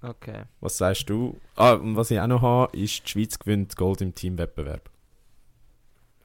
Okay. 0.00 0.44
Was 0.60 0.78
sagst 0.78 1.08
du? 1.08 1.38
Ah, 1.54 1.74
und 1.74 1.94
was 1.94 2.10
ich 2.10 2.18
auch 2.18 2.26
noch 2.26 2.42
habe, 2.42 2.76
ist, 2.76 3.04
die 3.04 3.10
Schweiz 3.10 3.38
gewinnt 3.38 3.76
Gold 3.76 4.00
im 4.00 4.14
Teamwettbewerb. 4.14 4.90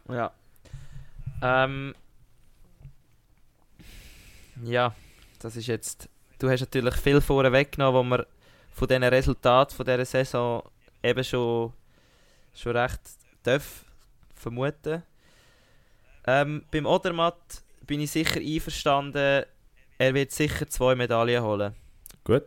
Ja. 0.10 0.32
Ähm. 1.42 1.94
Ja, 4.64 4.96
das 5.40 5.56
ist 5.56 5.68
jetzt. 5.68 6.10
Du 6.40 6.50
hast 6.50 6.62
natürlich 6.62 6.96
viel 6.96 7.22
vorher 7.22 7.52
weggenommen, 7.52 7.96
wo 8.00 8.04
man 8.04 8.26
von 8.72 8.88
diesen 8.88 9.04
Resultaten 9.04 9.76
von 9.76 9.86
dieser 9.86 10.06
Saison 10.06 10.64
eben 11.02 11.24
schon, 11.24 11.74
schon 12.54 12.78
recht 12.78 13.02
darf 13.44 13.86
vermuten. 14.36 15.04
Ähm, 16.26 16.64
beim 16.70 16.86
Odermatt 16.86 17.64
bin 17.88 18.02
ich 18.02 18.12
sicher 18.12 18.40
einverstanden, 18.40 19.46
er 19.98 20.14
wird 20.14 20.32
sicher 20.32 20.68
zwei 20.70 20.94
Medaillen 20.94 21.44
holen. 21.44 21.76
Gut. 22.24 22.44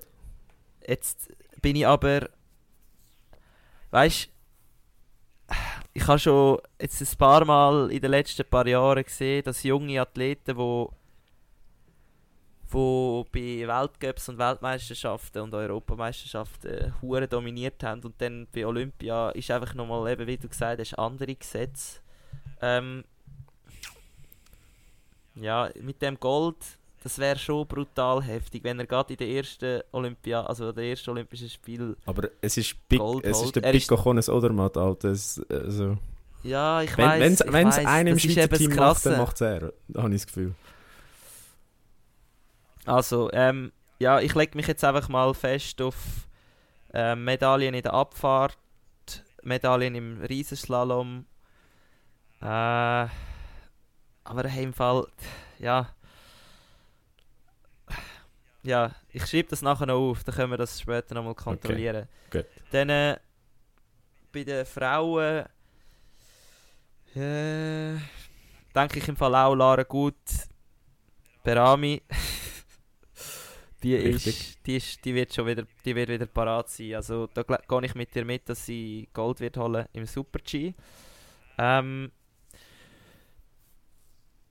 Jetzt 0.86 1.32
bin 1.60 1.76
ich 1.76 1.86
aber. 1.86 2.28
Weißt 3.90 4.28
ich 5.92 6.06
habe 6.06 6.18
schon 6.18 6.58
jetzt 6.80 7.00
ein 7.00 7.18
paar 7.18 7.44
Mal 7.44 7.90
in 7.90 8.00
den 8.00 8.10
letzten 8.12 8.44
paar 8.44 8.66
Jahren 8.66 9.02
gesehen, 9.02 9.42
dass 9.44 9.62
junge 9.62 10.00
Athleten, 10.00 10.56
die 10.56 10.86
wo 12.70 13.26
bei 13.32 13.66
Weltcups 13.66 14.28
und 14.28 14.38
Weltmeisterschaften 14.38 15.42
und 15.42 15.54
Europameisterschaften 15.54 16.94
hure 17.02 17.26
dominiert 17.26 17.82
haben 17.82 18.02
und 18.02 18.14
dann 18.18 18.46
bei 18.54 18.66
Olympia 18.66 19.30
ist 19.30 19.50
einfach 19.50 19.74
nochmal 19.74 20.12
eben, 20.12 20.26
wie 20.26 20.36
du 20.36 20.48
gesagt 20.48 20.80
hast, 20.80 20.98
andere 20.98 21.34
Gesetze. 21.34 22.00
Ähm, 22.62 23.04
ja, 25.34 25.70
mit 25.80 26.00
dem 26.02 26.18
Gold 26.18 26.56
das 27.02 27.18
wäre 27.18 27.38
schon 27.38 27.66
brutal 27.66 28.22
heftig, 28.22 28.62
wenn 28.62 28.78
er 28.78 28.86
gerade 28.86 29.14
in 29.14 29.16
der 29.16 29.28
ersten 29.28 29.80
Olympia, 29.92 30.44
also 30.44 30.70
der 30.70 30.84
ersten 30.84 31.10
Olympischen 31.10 31.48
Spiel. 31.48 31.96
Aber 32.04 32.28
es 32.42 32.56
ist, 32.58 32.76
Big, 32.88 33.00
es 33.22 33.40
ist 33.40 33.56
der 33.56 33.72
Pico 33.72 33.94
Jones 33.94 34.28
Odermatt, 34.28 34.76
Alter. 34.76 35.08
also, 35.08 35.96
ja, 36.42 36.82
ich 36.82 36.96
weiß. 36.96 37.42
Wenn 37.46 37.68
es 37.68 37.78
einem 37.78 38.12
im 38.12 38.18
Schweizer 38.18 38.48
Team 38.50 38.74
macht, 38.74 39.06
dann 39.06 39.18
macht 39.18 39.36
es 39.36 39.40
er. 39.40 39.72
Habe 39.96 40.14
ich 40.14 40.22
das 40.22 40.26
Gefühl. 40.26 40.54
Also, 42.86 43.30
ähm, 43.32 43.72
ja, 43.98 44.20
ich 44.20 44.34
lege 44.34 44.56
mich 44.56 44.66
jetzt 44.66 44.84
einfach 44.84 45.08
mal 45.08 45.34
fest 45.34 45.80
auf 45.82 46.28
äh, 46.92 47.14
Medaillen 47.14 47.74
in 47.74 47.82
der 47.82 47.94
Abfahrt, 47.94 48.58
Medaillen 49.42 49.94
im 49.94 50.20
Riesenslalom. 50.22 51.26
Äh, 52.40 53.06
aber 54.24 54.44
im 54.44 54.72
Fall, 54.72 55.06
ja 55.58 55.94
ja, 58.62 58.90
ich 59.10 59.26
schreibe 59.26 59.48
das 59.48 59.62
nachher 59.62 59.86
noch 59.86 60.10
auf, 60.10 60.24
dann 60.24 60.34
können 60.34 60.50
wir 60.50 60.58
das 60.58 60.80
später 60.80 61.14
nochmal 61.14 61.34
kontrollieren. 61.34 62.06
Okay. 62.28 62.44
Dann 62.70 62.90
äh, 62.90 63.16
bei 64.32 64.44
den 64.44 64.66
Frauen 64.66 65.46
äh, 67.14 67.96
denke 68.74 68.98
ich 68.98 69.08
im 69.08 69.16
Fall 69.16 69.34
auch 69.34 69.54
Lara 69.54 69.82
Gut, 69.82 70.14
Berami. 71.42 72.02
die, 73.82 73.94
ist, 73.94 74.66
die, 74.66 74.76
ist, 74.76 75.04
die 75.04 75.14
wird 75.14 75.32
schon 75.32 75.46
wieder, 75.46 75.64
die 75.84 75.94
wird 75.94 76.08
wieder 76.08 76.26
parat 76.26 76.68
sein. 76.68 76.94
Also 76.94 77.28
da 77.32 77.42
gehe 77.42 77.84
ich 77.84 77.94
mit 77.94 78.14
dir 78.14 78.24
mit, 78.24 78.48
dass 78.48 78.66
sie 78.66 79.08
Gold 79.12 79.40
wird 79.40 79.56
holen 79.56 79.86
im 79.92 80.06
Super 80.06 80.40
G. 80.40 80.74
Ähm, 81.58 82.10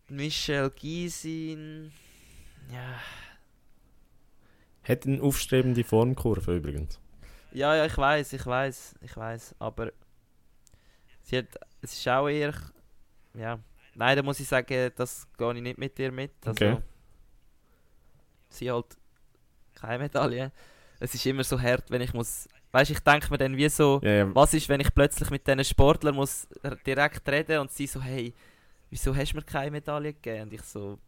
Michelle 0.09 0.71
Gysin, 0.71 1.91
ja 2.71 2.99
hat 4.89 5.05
eine 5.05 5.21
aufstrebende 5.21 5.83
Formkurve 5.83 6.57
übrigens. 6.57 6.99
Ja, 7.51 7.75
ja, 7.75 7.85
ich 7.85 7.97
weiß, 7.97 8.33
ich 8.33 8.45
weiß, 8.45 8.95
ich 9.01 9.15
weiß, 9.15 9.55
aber 9.59 9.91
sie 11.21 11.37
hat, 11.39 11.47
es 11.81 11.93
ist 11.93 12.07
auch 12.07 12.27
eher, 12.27 12.53
ja, 13.33 13.59
nein, 13.95 14.17
da 14.17 14.23
muss 14.23 14.39
ich 14.39 14.47
sagen, 14.47 14.91
das 14.95 15.27
gehe 15.37 15.55
ich 15.55 15.61
nicht 15.61 15.77
mit 15.77 15.97
dir 15.97 16.11
mit. 16.11 16.31
Also, 16.45 16.65
okay. 16.65 16.77
Sie 18.49 18.71
halt 18.71 18.97
keine 19.81 20.03
Medaille. 20.03 20.51
Es 20.99 21.13
ist 21.13 21.25
immer 21.25 21.43
so 21.43 21.59
hart, 21.59 21.89
wenn 21.89 22.01
ich 22.01 22.13
muss, 22.13 22.49
weißt, 22.71 22.91
ich 22.91 22.99
denke 22.99 23.29
mir 23.31 23.37
dann 23.37 23.55
wie 23.55 23.69
so, 23.69 24.01
ja, 24.03 24.11
ja. 24.11 24.35
was 24.35 24.53
ist, 24.53 24.67
wenn 24.67 24.81
ich 24.81 24.93
plötzlich 24.93 25.29
mit 25.29 25.47
diesen 25.47 25.63
Sportlern 25.63 26.15
muss 26.15 26.47
direkt 26.85 27.27
reden 27.29 27.59
und 27.59 27.71
sie 27.71 27.87
so, 27.87 28.01
hey, 28.01 28.33
wieso 28.89 29.15
hast 29.15 29.31
du 29.31 29.37
mir 29.37 29.43
keine 29.43 29.71
Medaille 29.71 30.13
gegeben? 30.13 30.43
Und 30.43 30.53
ich 30.53 30.63
so, 30.63 30.99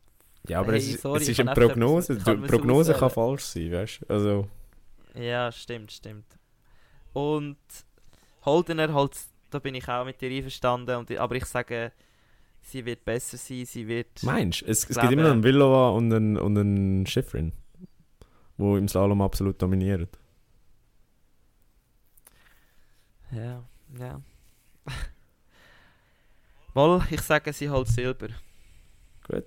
ja, 0.48 0.60
aber 0.60 0.73
hey, 0.73 0.80
es, 0.80 1.02
sorry, 1.02 1.22
es 1.22 1.30
ist 1.30 1.39
eine 1.39 1.53
Prognose. 1.53 2.18
Die 2.18 2.23
Prognose 2.23 2.93
kann 2.93 3.10
falsch 3.10 3.43
sein, 3.43 3.72
weißt 3.72 4.02
du? 4.02 4.14
Also. 4.14 4.48
Ja, 5.14 5.52
stimmt, 5.52 5.91
stimmt. 5.91 6.26
Und 7.14 7.57
Holdener, 8.45 8.93
halt, 8.93 9.18
da 9.49 9.60
bin 9.60 9.76
ich 9.76 9.88
auch 9.88 10.06
mit 10.06 10.19
dir 10.22 10.31
einverstanden. 10.31 10.95
Und, 10.95 11.11
aber 11.18 11.35
ich 11.35 11.45
sage, 11.45 11.91
sie 12.61 12.85
wird 12.85 13.06
besser 13.06 13.38
sein, 13.38 13.65
sie 13.65 13.88
wird... 13.88 14.23
Meinst 14.23 14.61
du? 14.61 14.65
Es, 14.65 14.89
es 14.89 14.98
gibt 14.98 15.11
immer 15.11 15.23
noch 15.23 15.31
einen 15.31 15.43
Villova 15.43 15.89
und 15.89 16.11
einen, 16.14 16.38
und 16.38 16.57
einen 16.57 17.06
Schifrin, 17.06 17.52
wo 18.61 18.77
im 18.77 18.88
Slalom 18.88 19.21
absolut 19.21 19.61
dominieren. 19.61 20.07
Ja, 23.31 23.63
ja. 23.99 24.21
Mal, 26.73 27.01
ich 27.09 27.21
sage, 27.21 27.51
sie 27.51 27.69
holt 27.69 27.88
Silber. 27.88 28.29
Gut. 29.27 29.45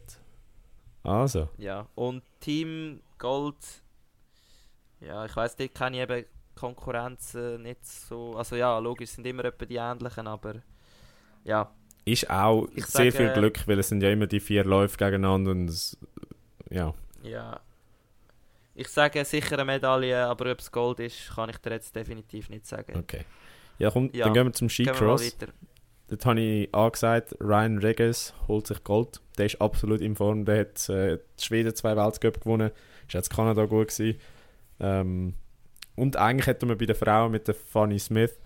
Also. 1.03 1.49
Ja, 1.59 1.87
und 1.95 2.23
Team 2.41 3.01
Gold, 3.19 3.83
ja, 5.01 5.25
ich 5.25 5.37
weiß, 5.37 5.57
dort 5.57 5.75
kenne 5.75 5.97
ich 5.97 6.03
eben 6.03 6.25
Konkurrenzen 6.55 7.63
nicht 7.63 7.85
so. 7.87 8.37
Also 8.37 8.57
ja, 8.57 8.79
logisch 8.79 9.11
sind 9.11 9.27
immer 9.27 9.45
etwa 9.45 9.65
die 9.65 9.77
ähnlichen, 9.77 10.27
aber 10.27 10.55
ja. 11.45 11.71
Ist 12.05 12.29
auch 12.31 12.67
ich 12.75 12.87
sehr 12.87 13.11
sage, 13.11 13.25
viel 13.25 13.33
Glück, 13.33 13.67
weil 13.67 13.79
es 13.79 13.89
sind 13.89 14.03
ja 14.03 14.11
immer 14.11 14.27
die 14.27 14.41
vier 14.41 14.65
Läufe 14.65 14.97
gegeneinander 14.97 15.53
und 15.53 15.69
es, 15.69 15.97
ja. 16.71 16.95
Ja. 17.23 17.61
Ich 18.75 18.89
sage 18.89 19.25
sicher 19.25 19.55
eine 19.55 19.65
Medaille, 19.65 20.27
aber 20.27 20.51
ob 20.51 20.59
es 20.59 20.71
Gold 20.71 21.01
ist, 21.01 21.33
kann 21.35 21.49
ich 21.49 21.59
dir 21.59 21.71
jetzt 21.71 21.95
definitiv 21.95 22.51
nicht 22.51 22.67
sagen. 22.67 22.97
Okay. 22.97 23.25
Ja, 23.79 23.91
komm, 23.91 24.11
ja. 24.13 24.25
dann 24.25 24.35
gehen 24.35 24.47
wir 24.47 24.53
zum 24.53 24.69
Skicross. 24.69 25.37
Dort 26.09 26.27
habe 26.27 26.41
ich 26.41 26.75
angesagt, 26.75 27.35
Ryan 27.41 27.79
Regis 27.79 28.35
holt 28.47 28.67
sich 28.67 28.85
Gold. 28.85 29.21
Der 29.39 29.47
ist 29.47 29.61
absolut 29.61 30.01
in 30.01 30.17
Form. 30.17 30.45
Der 30.45 30.61
hat 30.61 30.89
äh, 30.89 31.19
Schweden 31.41 31.75
zwei 31.75 31.97
Weltcup 31.97 32.41
gewonnen. 32.41 32.71
Ist 33.07 33.15
jetzt 33.15 33.31
Kanada 33.31 33.65
gut 33.65 33.89
gewesen. 33.89 34.19
Ähm, 34.81 35.35
und 35.97 36.17
eigentlich 36.17 36.47
hätte 36.47 36.67
man 36.67 36.77
bei 36.77 36.87
den 36.87 36.97
Frauen 36.97 37.33
mit 37.33 37.49
der 37.49 37.55
Fanny 37.55 37.99
Smith 37.99 38.39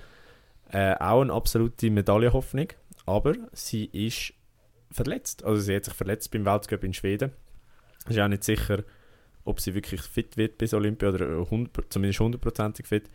äh, 0.70 0.94
auch 0.94 1.22
eine 1.22 1.32
absolute 1.32 1.90
Medaillenhoffnung. 1.90 2.68
Aber 3.06 3.34
sie 3.52 3.86
ist 3.86 4.34
verletzt. 4.92 5.44
Also 5.44 5.60
sie 5.60 5.74
hat 5.74 5.84
sich 5.84 5.94
verletzt 5.94 6.30
beim 6.30 6.44
Weltcup 6.44 6.84
in 6.84 6.94
Schweden. 6.94 7.32
Ist 8.08 8.18
auch 8.18 8.28
nicht 8.28 8.44
sicher, 8.44 8.84
ob 9.48 9.60
sie 9.60 9.74
wirklich 9.74 10.02
fit 10.02 10.36
wird 10.36 10.58
bis 10.58 10.74
Olympia 10.74 11.08
oder 11.08 11.26
100, 11.26 11.92
zumindest 11.92 12.20
hundertprozentig 12.20 12.86
fit. 12.86 13.10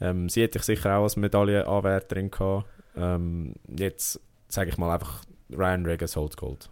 Ähm, 0.00 0.28
sie 0.28 0.42
hätte 0.42 0.58
sich 0.58 0.66
sicher 0.78 0.98
auch 0.98 1.04
als 1.04 1.16
Medaillenanwärterin 1.16 2.30
gehabt. 2.30 2.66
Ähm, 2.96 3.54
jetzt 3.76 4.20
sage 4.48 4.70
ich 4.70 4.78
mal 4.78 4.92
einfach 4.92 5.22
Ryan 5.50 5.86
Regas 5.86 6.16
holt 6.16 6.36
Gold. 6.36 6.68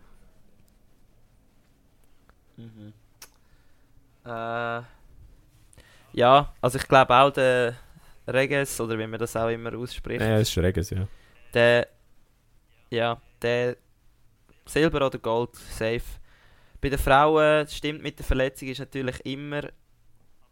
Mhm. 2.57 2.93
Äh, 4.25 4.83
ja, 6.13 6.55
also 6.61 6.79
ich 6.79 6.89
glaube 6.89 7.15
auch 7.15 7.31
der 7.31 7.75
Reges, 8.27 8.81
oder 8.81 8.99
wie 8.99 9.07
man 9.07 9.21
das 9.21 9.37
auch 9.37 9.49
immer 9.49 9.77
ausspricht. 9.77 10.21
Ja, 10.21 10.39
es 10.39 10.49
ist 10.49 10.59
Reges, 10.59 10.91
ja. 10.91 11.07
Der, 11.55 11.87
ja, 12.91 13.21
der 13.41 13.77
Silber 14.65 15.07
oder 15.07 15.19
Gold, 15.19 15.55
safe. 15.55 16.03
Bei 16.87 16.91
den 16.91 17.01
Frauen 17.01 17.67
stimmt 17.67 18.01
mit 18.01 18.17
der 18.17 18.25
Verletzung 18.25 18.69
ist 18.69 18.79
natürlich 18.79 19.19
immer, 19.27 19.63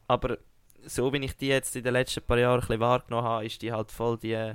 aber 0.08 0.36
so 0.84 1.12
wie 1.12 1.24
ich 1.24 1.36
die 1.36 1.46
jetzt 1.46 1.76
in 1.76 1.84
den 1.84 1.92
letzten 1.92 2.22
paar 2.22 2.36
Jahren 2.36 2.56
ein 2.56 2.60
bisschen 2.66 2.80
wahrgenommen 2.80 3.24
habe, 3.24 3.46
ist 3.46 3.62
die 3.62 3.70
halt 3.70 3.92
voll 3.92 4.18
die 4.18 4.52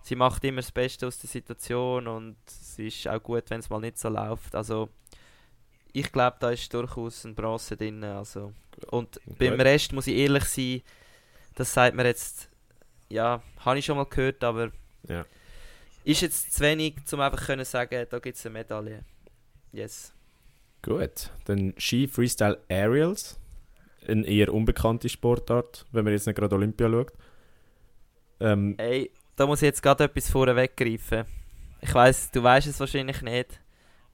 sie 0.00 0.16
macht 0.16 0.42
immer 0.44 0.62
das 0.62 0.72
Beste 0.72 1.06
aus 1.06 1.18
der 1.18 1.28
Situation 1.28 2.06
und 2.06 2.36
es 2.46 2.78
ist 2.78 3.06
auch 3.06 3.22
gut, 3.22 3.50
wenn 3.50 3.60
es 3.60 3.68
mal 3.68 3.80
nicht 3.80 3.98
so 3.98 4.08
läuft. 4.08 4.54
Also 4.54 4.88
ich 5.92 6.10
glaube, 6.10 6.38
da 6.40 6.52
ist 6.52 6.72
durchaus 6.72 7.22
ein 7.26 7.34
Bronze 7.34 7.76
drin. 7.76 8.02
Also. 8.02 8.54
Und 8.86 9.20
gut. 9.26 9.38
beim 9.38 9.60
Rest 9.60 9.92
muss 9.92 10.06
ich 10.06 10.16
ehrlich 10.16 10.44
sein, 10.44 10.80
das 11.54 11.74
sagt 11.74 11.96
mir 11.96 12.06
jetzt, 12.06 12.48
ja, 13.10 13.42
habe 13.58 13.78
ich 13.78 13.84
schon 13.84 13.98
mal 13.98 14.06
gehört, 14.06 14.42
aber 14.42 14.72
ja. 15.06 15.26
ist 16.04 16.22
jetzt 16.22 16.54
zu 16.54 16.60
wenig, 16.62 16.94
um 17.12 17.20
einfach 17.20 17.44
können 17.44 17.66
sagen, 17.66 18.06
da 18.08 18.18
gibt 18.20 18.38
es 18.38 18.46
eine 18.46 18.54
Medaille. 18.54 19.04
Yes. 19.70 20.14
Gut, 20.82 21.30
dann 21.44 21.74
Ski 21.76 22.06
Freestyle 22.08 22.58
Aerials. 22.68 23.38
Eine 24.06 24.26
eher 24.26 24.54
unbekannte 24.54 25.08
Sportart, 25.08 25.84
wenn 25.92 26.04
man 26.04 26.12
jetzt 26.12 26.26
nicht 26.26 26.36
gerade 26.36 26.54
Olympia 26.54 26.88
schaut. 26.88 27.12
Ähm, 28.40 28.74
Ey, 28.78 29.10
da 29.36 29.46
muss 29.46 29.60
ich 29.60 29.66
jetzt 29.66 29.82
gerade 29.82 30.04
etwas 30.04 30.30
vorweggreifen. 30.30 31.24
Ich 31.80 31.94
weiß, 31.94 32.30
du 32.30 32.42
weißt 32.42 32.66
es 32.66 32.80
wahrscheinlich 32.80 33.22
nicht, 33.22 33.60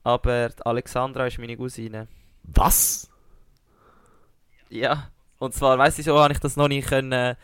aber 0.02 0.50
Alexandra 0.64 1.26
ist 1.26 1.38
meine 1.38 1.56
Cousine. 1.56 2.08
Was? 2.42 3.10
Ja, 4.68 5.10
und 5.38 5.54
zwar, 5.54 5.78
weißt 5.78 5.98
du, 5.98 6.02
so 6.02 6.18
habe 6.18 6.32
ich 6.32 6.40
das 6.40 6.56
noch 6.56 6.68
nicht 6.68 6.88
können, 6.88 7.36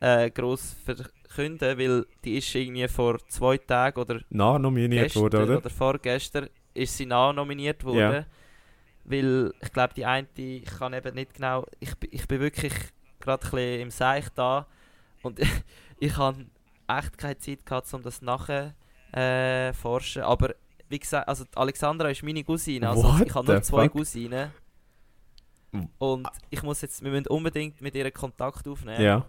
äh, 0.00 0.30
gross 0.30 0.74
verkünden, 0.84 1.78
weil 1.78 2.06
die 2.24 2.38
ist 2.38 2.54
irgendwie 2.54 2.88
vor 2.88 3.18
zwei 3.28 3.58
Tagen 3.58 4.00
oder 4.00 4.20
nominiert 4.30 5.14
worden, 5.14 5.42
oder? 5.42 5.58
oder 5.58 5.70
vorgestern 5.70 6.48
ist 6.74 6.96
sie 6.96 7.06
nominiert 7.06 7.84
worden. 7.84 7.98
Ja. 7.98 8.26
Weil 9.04 9.52
ich 9.60 9.72
glaube, 9.72 9.94
die 9.94 10.04
eine, 10.04 10.28
ich 10.36 10.64
kann 10.64 10.92
eben 10.92 11.14
nicht 11.14 11.34
genau, 11.34 11.66
ich, 11.80 11.92
ich 12.10 12.28
bin 12.28 12.40
wirklich 12.40 12.72
gerade 13.20 13.44
ein 13.44 13.50
bisschen 13.50 13.80
im 13.80 13.90
Seich 13.90 14.28
da 14.30 14.66
und 15.22 15.40
ich 15.98 16.16
habe 16.16 16.46
echt 16.86 17.18
keine 17.18 17.38
Zeit 17.38 17.64
gehabt, 17.66 17.92
um 17.94 18.02
das 18.02 18.22
nachher 18.22 18.74
äh, 19.12 19.72
forschen. 19.72 20.22
Aber 20.22 20.54
wie 20.88 20.98
gesagt, 20.98 21.28
also 21.28 21.44
Alexandra 21.54 22.10
ist 22.10 22.22
meine 22.22 22.44
Cousine, 22.44 22.88
also 22.88 23.16
ich 23.24 23.34
habe 23.34 23.52
nur 23.52 23.62
zwei 23.62 23.84
fuck? 23.84 23.92
Cousinen. 23.92 24.50
Und 25.98 26.28
ich 26.50 26.62
muss 26.62 26.82
jetzt, 26.82 27.02
wir 27.02 27.10
müssen 27.10 27.28
unbedingt 27.28 27.80
mit 27.80 27.94
ihr 27.94 28.10
Kontakt 28.10 28.68
aufnehmen. 28.68 29.00
Ja. 29.00 29.24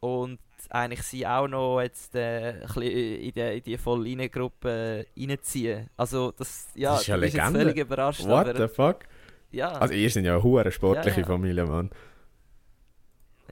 Und 0.00 0.38
eigentlich 0.70 1.02
sie 1.02 1.26
auch 1.26 1.48
noch 1.48 1.80
jetzt 1.80 2.14
äh, 2.14 2.60
in 2.60 3.32
die, 3.32 3.40
in 3.40 3.62
die 3.62 3.78
Voll-Gruppe 3.78 5.06
äh, 5.16 5.20
reinziehen. 5.20 5.88
Also 5.96 6.32
das, 6.32 6.68
ja, 6.74 6.92
das 6.92 7.02
ist 7.02 7.06
ja. 7.08 7.16
Ist 7.16 7.34
jetzt 7.34 7.52
völlig 7.52 7.76
überrascht. 7.76 8.24
What 8.24 8.48
aber, 8.48 8.68
the 8.68 8.74
fuck? 8.74 9.00
Ja. 9.50 9.72
Also 9.72 9.94
ihr 9.94 10.10
seid 10.10 10.24
ja 10.24 10.34
eine 10.34 10.42
hohe 10.42 10.70
sportliche 10.70 11.20
ja, 11.20 11.26
ja. 11.26 11.26
Familie, 11.26 11.66
Mann. 11.66 11.90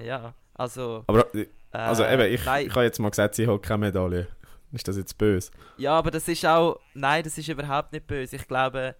Ja, 0.02 0.34
also... 0.54 1.04
Aber, 1.06 1.34
äh, 1.34 1.46
also 1.72 2.02
äh, 2.02 2.14
eben, 2.14 2.34
ich, 2.34 2.40
ich 2.40 2.74
habe 2.74 2.84
jetzt 2.84 2.98
mal 2.98 3.10
gesagt, 3.10 3.34
sie 3.34 3.46
hat 3.46 3.62
keine 3.62 3.86
Medaille. 3.86 4.28
Ist 4.72 4.88
das 4.88 4.96
jetzt 4.96 5.16
böse? 5.16 5.50
Ja, 5.78 5.92
aber 5.92 6.10
das 6.10 6.28
ist 6.28 6.44
auch... 6.44 6.80
Nein, 6.94 7.22
das 7.24 7.38
ist 7.38 7.48
überhaupt 7.48 7.92
nicht 7.92 8.06
böse. 8.06 8.36
Ich 8.36 8.46
glaube, 8.46 8.94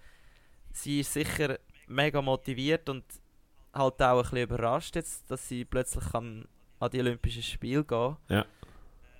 sie 0.72 1.00
ist 1.00 1.12
sicher 1.12 1.58
mega 1.86 2.22
motiviert 2.22 2.88
und 2.88 3.04
halt 3.74 4.00
auch 4.00 4.16
ein 4.16 4.22
bisschen 4.22 4.38
überrascht 4.38 4.96
jetzt, 4.96 5.30
dass 5.30 5.48
sie 5.48 5.64
plötzlich 5.64 6.04
kann 6.12 6.46
an 6.78 6.90
die 6.90 7.00
Olympischen 7.00 7.42
Spiele 7.42 7.84
gehen. 7.84 8.16
Ja. 8.28 8.44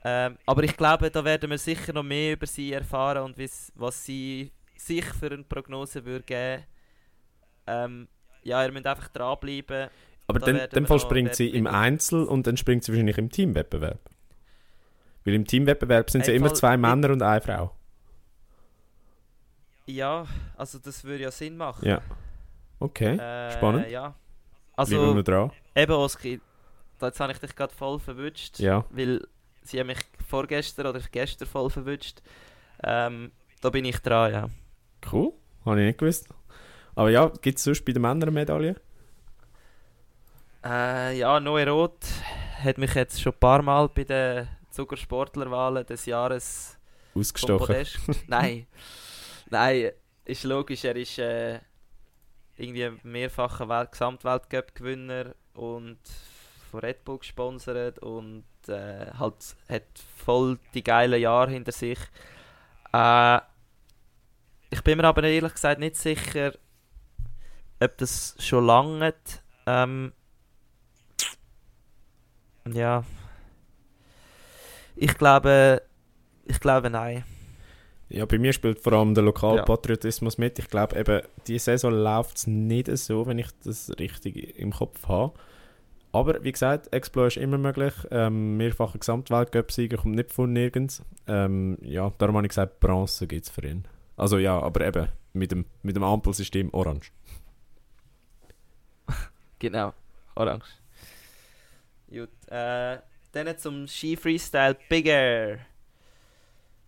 Ähm, 0.05 0.39
aber 0.47 0.63
ich 0.63 0.77
glaube, 0.77 1.11
da 1.11 1.25
werden 1.25 1.51
wir 1.51 1.59
sicher 1.59 1.93
noch 1.93 2.03
mehr 2.03 2.35
über 2.35 2.47
sie 2.47 2.73
erfahren 2.73 3.25
und 3.25 3.37
was 3.75 4.05
sie 4.05 4.53
sich 4.77 5.05
für 5.05 5.27
eine 5.27 5.43
Prognose 5.43 6.05
würde 6.05 6.25
geben. 6.25 6.63
Ähm, 7.67 8.09
ja, 8.43 8.65
ihr 8.65 8.73
müsst 8.73 8.87
einfach 8.87 9.09
dranbleiben. 9.09 9.89
Aber 10.29 10.39
da 10.39 10.51
in 10.51 10.71
dem 10.71 10.87
Fall 10.87 11.01
springt 11.01 11.35
sie 11.35 11.49
im 11.49 11.67
Einzel 11.67 12.25
und 12.25 12.47
dann 12.47 12.57
springt 12.57 12.85
sie 12.85 12.93
wahrscheinlich 12.93 13.19
im 13.19 13.31
Teamwettbewerb. 13.31 13.99
Weil 15.25 15.35
im 15.35 15.45
Teamwettbewerb 15.45 16.11
sind 16.11 16.21
es 16.21 16.29
ja 16.29 16.35
immer 16.35 16.55
zwei 16.55 16.77
Männer 16.77 17.11
und 17.11 17.23
eine 17.23 17.41
Frau. 17.41 17.73
Ja, 19.87 20.27
also 20.57 20.79
das 20.79 21.05
würde 21.05 21.25
ja 21.25 21.31
Sinn 21.31 21.57
machen. 21.57 21.87
Ja. 21.87 22.01
Okay, 22.79 23.17
äh, 23.17 23.53
spannend. 23.53 23.89
Ja. 23.89 24.15
Also, 24.77 24.97
Bleiben 24.97 25.17
wir 25.17 25.23
dran. 25.23 25.53
Eben, 25.75 25.93
Oski, 25.93 26.41
jetzt 27.01 27.21
habe 27.21 27.33
ich 27.33 27.39
dich 27.39 27.55
gerade 27.55 27.75
voll 27.75 27.99
verwünscht. 27.99 28.59
Ja. 28.59 28.85
Weil 28.91 29.27
sie 29.63 29.81
haben 29.81 29.89
mich 29.89 29.99
vorgestern 30.27 30.87
oder 30.87 31.01
gestern 31.11 31.49
voll 31.49 31.71
verwünscht. 31.71 32.23
Ähm, 32.83 33.33
da 33.61 33.71
bin 33.71 33.85
ich 33.85 33.99
dran, 33.99 34.33
ja. 34.33 34.51
Cool, 35.11 35.33
habe 35.65 35.81
ich 35.81 35.87
nicht 35.87 35.99
gewusst. 35.99 36.29
Aber 36.95 37.11
ja, 37.11 37.29
gibt 37.43 37.59
es 37.59 37.65
sonst 37.65 37.85
bei 37.85 37.93
den 37.93 38.03
Männern 38.03 38.23
eine 38.23 38.31
Medaille? 38.31 38.77
Äh, 40.65 41.19
ja, 41.19 41.39
Noe 41.39 41.67
Roth 41.69 42.07
hat 42.63 42.79
mich 42.79 42.95
jetzt 42.95 43.21
schon 43.21 43.33
ein 43.33 43.39
paar 43.39 43.63
Mal 43.63 43.89
bei 43.89 44.05
den 44.05 44.49
Zuckersportlerwahlen 44.71 45.87
des 45.87 46.07
Jahres 46.07 46.79
ausgestochen. 47.15 47.87
Nein, 48.27 48.67
nein, 49.49 49.93
ist 50.25 50.45
logisch, 50.45 50.85
er 50.85 50.97
ist 50.97 51.19
äh, 51.19 51.61
irgendwie 52.57 52.91
mehrfacher 53.03 53.69
Welt 53.69 53.93
Gesamtweltcup-Gewinner 53.93 55.35
und 55.55 55.99
von 56.71 56.81
Red 56.81 57.05
Bull 57.05 57.19
gesponsert 57.19 57.99
und 57.99 58.45
äh, 58.69 59.11
halt 59.19 59.57
hat 59.69 59.83
voll 60.17 60.59
die 60.75 60.85
geilen 60.85 61.21
Jahre 61.21 61.51
hinter 61.51 61.73
sich. 61.73 61.99
Äh, 62.93 63.39
ich 64.71 64.83
bin 64.83 64.99
mir 64.99 65.05
aber 65.05 65.23
ehrlich 65.25 65.53
gesagt 65.53 65.81
nicht 65.81 65.97
sicher, 65.97 66.53
ob 67.81 67.99
das 67.99 68.37
schon 68.39 68.67
lange 68.67 69.15
ähm, 69.67 70.13
ja 72.69 73.05
ich 74.97 75.17
glaube 75.19 75.83
ich 76.47 76.59
glaube 76.59 76.91
nein 76.91 77.25
ja, 78.09 78.25
bei 78.25 78.39
mir 78.39 78.53
spielt 78.53 78.79
vor 78.79 78.93
allem 78.93 79.15
der 79.15 79.25
Lokalpatriotismus 79.25 80.37
ja. 80.37 80.45
mit. 80.45 80.59
Ich 80.61 80.69
glaube 80.69 80.97
eben, 80.97 81.23
die 81.49 81.59
Saison 81.59 81.93
läuft 81.93 82.37
es 82.37 82.47
nicht 82.47 82.89
so, 82.99 83.27
wenn 83.27 83.39
ich 83.39 83.49
das 83.65 83.91
richtig 83.99 84.57
im 84.59 84.73
Kopf 84.73 85.09
habe. 85.09 85.37
Aber 86.17 86.43
wie 86.43 86.53
gesagt, 86.53 86.91
Explorer 86.95 87.27
ist 87.27 87.37
immer 87.37 87.59
möglich. 87.59 87.93
Ähm, 88.11 88.57
mehrfacher 88.57 88.99
Gesamtweltcup-Sieger 88.99 89.99
kommt 89.99 90.15
nicht 90.15 90.33
von 90.33 90.51
nirgends. 90.51 91.03
Ähm, 91.27 91.77
ja, 91.83 92.11
darum 92.17 92.37
habe 92.37 92.47
ich 92.47 92.49
gesagt, 92.49 92.81
Bronze 92.81 93.27
gibt 93.27 93.45
es 93.45 93.51
für 93.51 93.67
ihn. 93.67 93.85
Also 94.17 94.39
ja, 94.39 94.59
aber 94.59 94.87
eben 94.87 95.09
mit 95.35 95.53
dem, 95.53 95.67
mit 95.83 95.95
dem 95.95 96.03
Ampelsystem 96.03 96.73
orange. 96.73 97.13
genau, 99.59 99.93
orange. 100.37 100.65
Gut, 102.09 102.31
äh, 102.47 102.97
dann 103.33 103.59
zum 103.59 103.87
Ski-Freestyle 103.87 104.79
Big 104.89 105.05
Air 105.05 105.59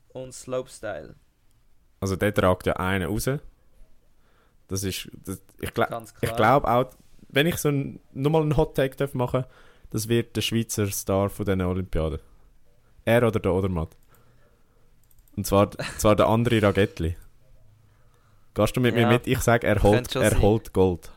und 0.09 0.33
Slopestyle. 0.33 1.17
Also 2.01 2.17
der 2.17 2.33
tragt 2.33 2.67
ja 2.67 2.77
einen 2.77 3.11
raus. 3.11 3.29
Das 4.69 4.85
ist, 4.85 5.11
das, 5.23 5.43
ich, 5.61 5.75
gl 5.75 5.87
ich 6.23 6.35
glaube 6.35 6.67
auch, 6.67 6.87
wenn 7.29 7.47
ich 7.47 7.57
so 7.57 7.69
ein, 7.69 8.01
nochmal 8.13 8.43
einen 8.43 8.57
Hot 8.57 8.75
Take 8.75 8.97
darf 8.97 9.15
machen 9.15 9.45
das 9.91 10.09
wird 10.09 10.37
der 10.37 10.43
Schweizer 10.43 10.87
Star 10.89 11.31
von 11.31 11.47
diesen 11.47 11.63
Olympiaden. 11.63 12.21
Er 13.05 13.27
oder 13.27 13.41
der 13.41 13.53
Odermatt. 13.53 13.97
Und 15.37 15.47
zwar, 15.47 15.71
zwar 15.99 16.17
der 16.17 16.27
andere 16.27 16.63
Ragettli. 16.63 17.17
Gehst 18.55 18.77
du 18.77 18.81
mit 18.81 18.95
ja, 18.95 19.07
mir 19.07 19.13
mit? 19.15 19.27
Ich 19.27 19.41
sage, 19.41 19.67
er 19.67 19.83
holt, 19.83 20.15
er 20.15 20.41
holt 20.41 20.73
Gold. 20.73 21.11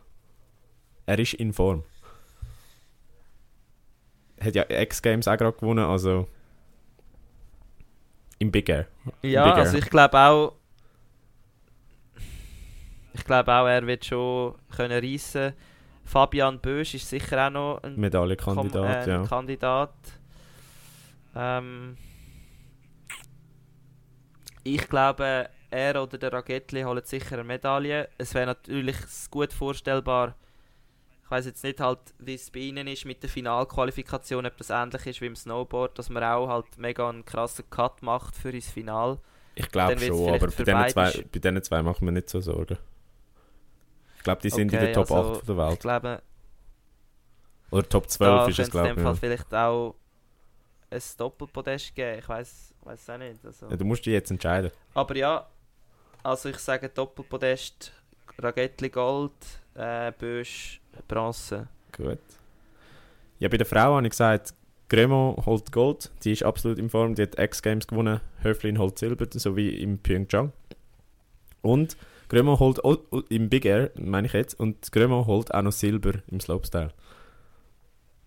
Er 1.06 1.20
ist 1.20 1.34
in 1.34 1.54
Form. 1.54 1.84
Hat 4.40 4.56
ja 4.56 4.66
X-Games 4.70 5.28
auch 5.28 5.38
gerade 5.38 5.58
gewonnen, 5.58 5.86
also 5.86 6.28
im 8.40 8.52
Big 8.52 8.70
Air. 8.70 8.88
Ja, 9.22 9.46
Big 9.46 9.54
Air. 9.54 9.64
also 9.64 9.78
ich 9.78 9.90
glaube 9.90 10.18
auch, 10.18 10.56
ich 13.14 13.24
glaube 13.26 13.54
auch, 13.54 13.68
er 13.68 13.86
wird 13.86 14.06
schon 14.06 14.56
können 14.76 15.04
reissen 15.04 15.54
Fabian 16.04 16.60
Bösch 16.60 16.96
ist 16.96 17.10
sicher 17.10 17.48
auch 17.48 17.52
noch 17.52 17.84
ein 17.84 17.96
Medaillenkandidat. 17.96 19.08
Äh, 19.08 19.10
ja. 19.10 19.24
Kandidat. 19.26 19.94
Ähm, 21.36 21.98
ich 24.64 24.88
glaube, 24.90 25.50
er 25.70 26.04
oder 26.04 26.18
der 26.18 26.34
Ragettli 26.34 26.84
holen 26.84 27.02
sicher 27.06 27.36
eine 27.36 27.44
Medaille. 27.44 28.10
Es 28.18 28.34
wäre 28.34 28.48
natürlich 28.48 28.98
gut 29.30 29.54
vorstellbar, 29.54 30.36
ich 31.24 31.32
weiß 31.32 31.46
jetzt 31.46 31.64
nicht 31.64 31.80
halt, 31.80 32.00
wie 32.20 32.36
es 32.36 32.52
bei 32.52 32.60
ihnen 32.60 32.88
ist 32.88 33.06
mit 33.06 33.24
der 33.24 33.30
Finalqualifikation, 33.30 34.46
ob 34.46 34.58
das 34.58 34.70
ähnlich 34.70 35.06
ist 35.06 35.22
wie 35.22 35.28
im 35.28 35.36
Snowboard, 35.38 35.98
dass 35.98 36.10
man 36.10 36.24
auch 36.24 36.50
halt 36.50 36.78
mega 36.78 37.08
einen 37.08 37.24
krassen 37.24 37.70
Cut 37.70 38.02
macht 38.02 38.36
für 38.36 38.52
das 38.52 38.70
Final. 38.70 39.18
Ich 39.56 39.70
glaube 39.70 39.98
schon, 39.98 40.30
aber 40.30 40.48
bei 40.48 40.64
diesen, 40.64 40.90
zwei, 40.90 41.24
bei 41.32 41.40
diesen 41.40 41.64
zwei 41.64 41.82
machen 41.84 42.06
wir 42.06 42.12
nicht 42.12 42.30
so 42.30 42.42
Sorgen. 42.42 42.78
Ich 44.22 44.24
glaube, 44.24 44.40
die 44.40 44.52
sind 44.52 44.68
okay, 44.68 44.78
in 44.78 44.86
der 44.86 44.94
Top 44.94 45.10
also, 45.10 45.40
8 45.40 45.48
der 45.48 45.58
Welt. 45.58 45.74
Ich 45.74 45.80
glaube, 45.80 46.22
Oder 47.72 47.90
Top 47.90 48.08
12 48.08 48.50
ist 48.50 48.60
es, 48.60 48.70
glaube 48.70 48.90
ich. 48.92 48.98
Ja. 48.98 49.16
vielleicht 49.16 49.52
auch 49.52 49.96
ein 50.92 51.02
Doppelpodest 51.18 51.96
geben. 51.96 52.20
Ich 52.20 52.30
weiß 52.30 52.74
es 52.86 53.10
auch 53.10 53.18
nicht. 53.18 53.44
Also. 53.44 53.68
Ja, 53.68 53.76
du 53.76 53.84
musst 53.84 54.06
dich 54.06 54.14
jetzt 54.14 54.30
entscheiden. 54.30 54.70
Aber 54.94 55.16
ja, 55.16 55.48
also 56.22 56.50
ich 56.50 56.60
sage 56.60 56.90
Doppelpodest, 56.90 57.92
Ragettli 58.38 58.90
Gold, 58.90 59.34
äh, 59.74 60.12
Bösch 60.12 60.80
Bronze. 61.08 61.68
Gut. 61.92 62.20
Ja, 63.40 63.50
bei 63.50 63.58
der 63.58 63.66
Frau 63.66 63.96
habe 63.96 64.06
ich 64.06 64.12
gesagt, 64.12 64.54
Gremo 64.88 65.42
holt 65.48 65.72
Gold, 65.72 66.12
die 66.24 66.34
ist 66.34 66.44
absolut 66.44 66.78
in 66.78 66.92
Form, 66.92 67.16
die 67.16 67.24
hat 67.24 67.40
X-Games 67.40 67.88
gewonnen, 67.88 68.22
Höflin 68.44 68.78
holt 68.78 69.00
Silber, 69.00 69.26
so 69.34 69.56
wie 69.56 69.82
im 69.82 69.98
Pyeongchang. 69.98 70.54
Und 71.64 71.98
Grömo 72.32 72.58
holt 72.60 72.80
im 73.28 73.50
Big 73.50 73.66
Air, 73.66 73.92
meine 73.96 74.26
ich 74.26 74.32
jetzt, 74.32 74.58
und 74.58 74.90
Grömo 74.94 75.28
holt 75.28 75.54
auch 75.54 75.62
noch 75.64 75.74
Silber 75.74 76.14
im 76.28 76.40
Slopestyle. 76.40 76.94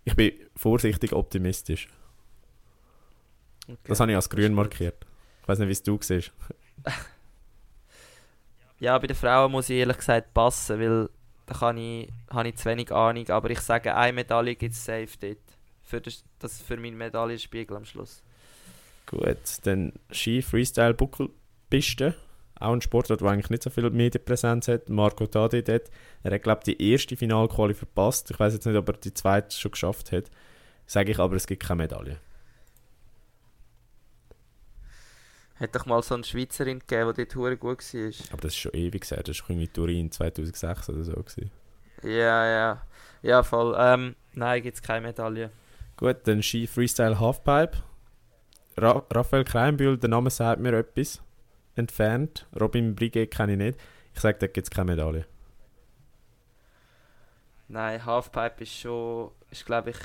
Ich 0.04 0.14
bin 0.14 0.32
vorsichtig 0.54 1.14
optimistisch. 1.14 1.88
Okay. 3.66 3.78
Das 3.84 4.00
habe 4.00 4.10
ich 4.10 4.16
als 4.16 4.28
grün 4.28 4.52
markiert. 4.52 5.06
Ich 5.40 5.48
weiß 5.48 5.58
nicht, 5.58 5.68
wie 5.68 5.72
es 5.72 5.82
du 5.82 5.98
siehst. 6.00 6.32
Ja, 8.80 8.98
bei 8.98 9.06
den 9.06 9.16
Frauen 9.16 9.52
muss 9.52 9.70
ich 9.70 9.78
ehrlich 9.78 9.96
gesagt 9.96 10.34
passen, 10.34 10.78
weil 10.78 11.08
da 11.46 11.54
kann 11.54 11.78
ich, 11.78 12.12
habe 12.28 12.48
ich 12.48 12.56
zu 12.56 12.66
wenig 12.66 12.92
Ahnung. 12.92 13.26
Aber 13.30 13.48
ich 13.48 13.60
sage, 13.60 13.94
eine 13.94 14.12
Medaille 14.12 14.56
gibt 14.56 14.74
es 14.74 14.84
safe 14.84 15.08
dort. 15.18 15.38
Für 15.82 16.00
das, 16.02 16.22
das 16.40 16.60
für 16.60 16.76
meinen 16.76 16.98
Medaillenspiegel 16.98 17.76
am 17.76 17.86
Schluss. 17.86 18.22
Gut, 19.06 19.38
dann 19.62 19.94
Ski, 20.10 20.42
Freestyle, 20.42 20.92
Buckelpiste. 20.92 22.14
Auch 22.58 22.72
ein 22.72 22.80
Sportler, 22.80 23.16
der 23.16 23.28
eigentlich 23.28 23.50
nicht 23.50 23.62
so 23.62 23.70
viel 23.70 23.90
Medienpräsenz 23.90 24.68
hat. 24.68 24.88
Marco 24.88 25.26
Tade 25.26 25.62
dort. 25.62 25.90
Er 26.22 26.32
hat, 26.32 26.42
glaube 26.42 26.60
ich, 26.64 26.76
die 26.76 26.90
erste 26.90 27.16
Finalquali 27.16 27.74
verpasst. 27.74 28.30
Ich 28.30 28.38
weiß 28.38 28.54
jetzt 28.54 28.66
nicht, 28.66 28.76
ob 28.76 28.88
er 28.88 28.94
die 28.94 29.12
zweite 29.12 29.56
schon 29.56 29.72
geschafft 29.72 30.12
hat. 30.12 30.30
Sage 30.86 31.10
ich 31.12 31.18
aber, 31.18 31.36
es 31.36 31.46
gibt 31.46 31.62
keine 31.62 31.82
Medaille. 31.82 32.18
Hat 35.56 35.74
doch 35.74 35.86
mal 35.86 36.02
so 36.02 36.14
eine 36.14 36.24
Schweizerin 36.24 36.80
gegeben, 36.80 37.12
die 37.16 37.24
dort 37.24 37.36
hure 37.36 37.56
gut 37.56 37.78
war. 37.94 38.12
Aber 38.32 38.42
das 38.42 38.52
ist 38.52 38.58
schon 38.58 38.74
ewig 38.74 39.02
gesagt. 39.02 39.28
Das 39.28 39.40
war 39.40 39.50
irgendwie 39.50 39.68
Turin 39.68 40.10
2006 40.10 40.88
oder 40.90 41.04
so. 41.04 41.12
Gewesen. 41.12 41.50
Ja, 42.02 42.46
ja. 42.46 42.82
Ja, 43.22 43.42
voll. 43.42 43.74
Ähm, 43.78 44.16
nein, 44.34 44.62
gibt 44.62 44.76
es 44.76 44.82
keine 44.82 45.06
Medaille. 45.06 45.50
Gut, 45.96 46.16
dann 46.24 46.42
Ski 46.42 46.66
Freestyle 46.66 47.18
Halfpipe. 47.18 47.82
Ra 48.76 49.04
Raphael 49.10 49.44
Kleinbühl, 49.44 49.96
der 49.96 50.10
Name 50.10 50.30
sagt 50.30 50.60
mir 50.60 50.72
etwas. 50.72 51.22
Entfernt. 51.76 52.46
Robin 52.58 52.94
Briget 52.94 53.30
kenne 53.30 53.52
ich 53.52 53.58
nicht. 53.58 53.78
Ich 54.14 54.20
sage, 54.20 54.38
da 54.38 54.46
gibt 54.46 54.66
es 54.66 54.70
keine 54.70 54.92
Medaille. 54.92 55.26
Nein, 57.68 58.04
Halfpipe 58.04 58.62
ist 58.62 58.76
schon, 58.76 59.30
ist 59.50 59.66
glaube 59.66 59.90
ich, 59.90 59.96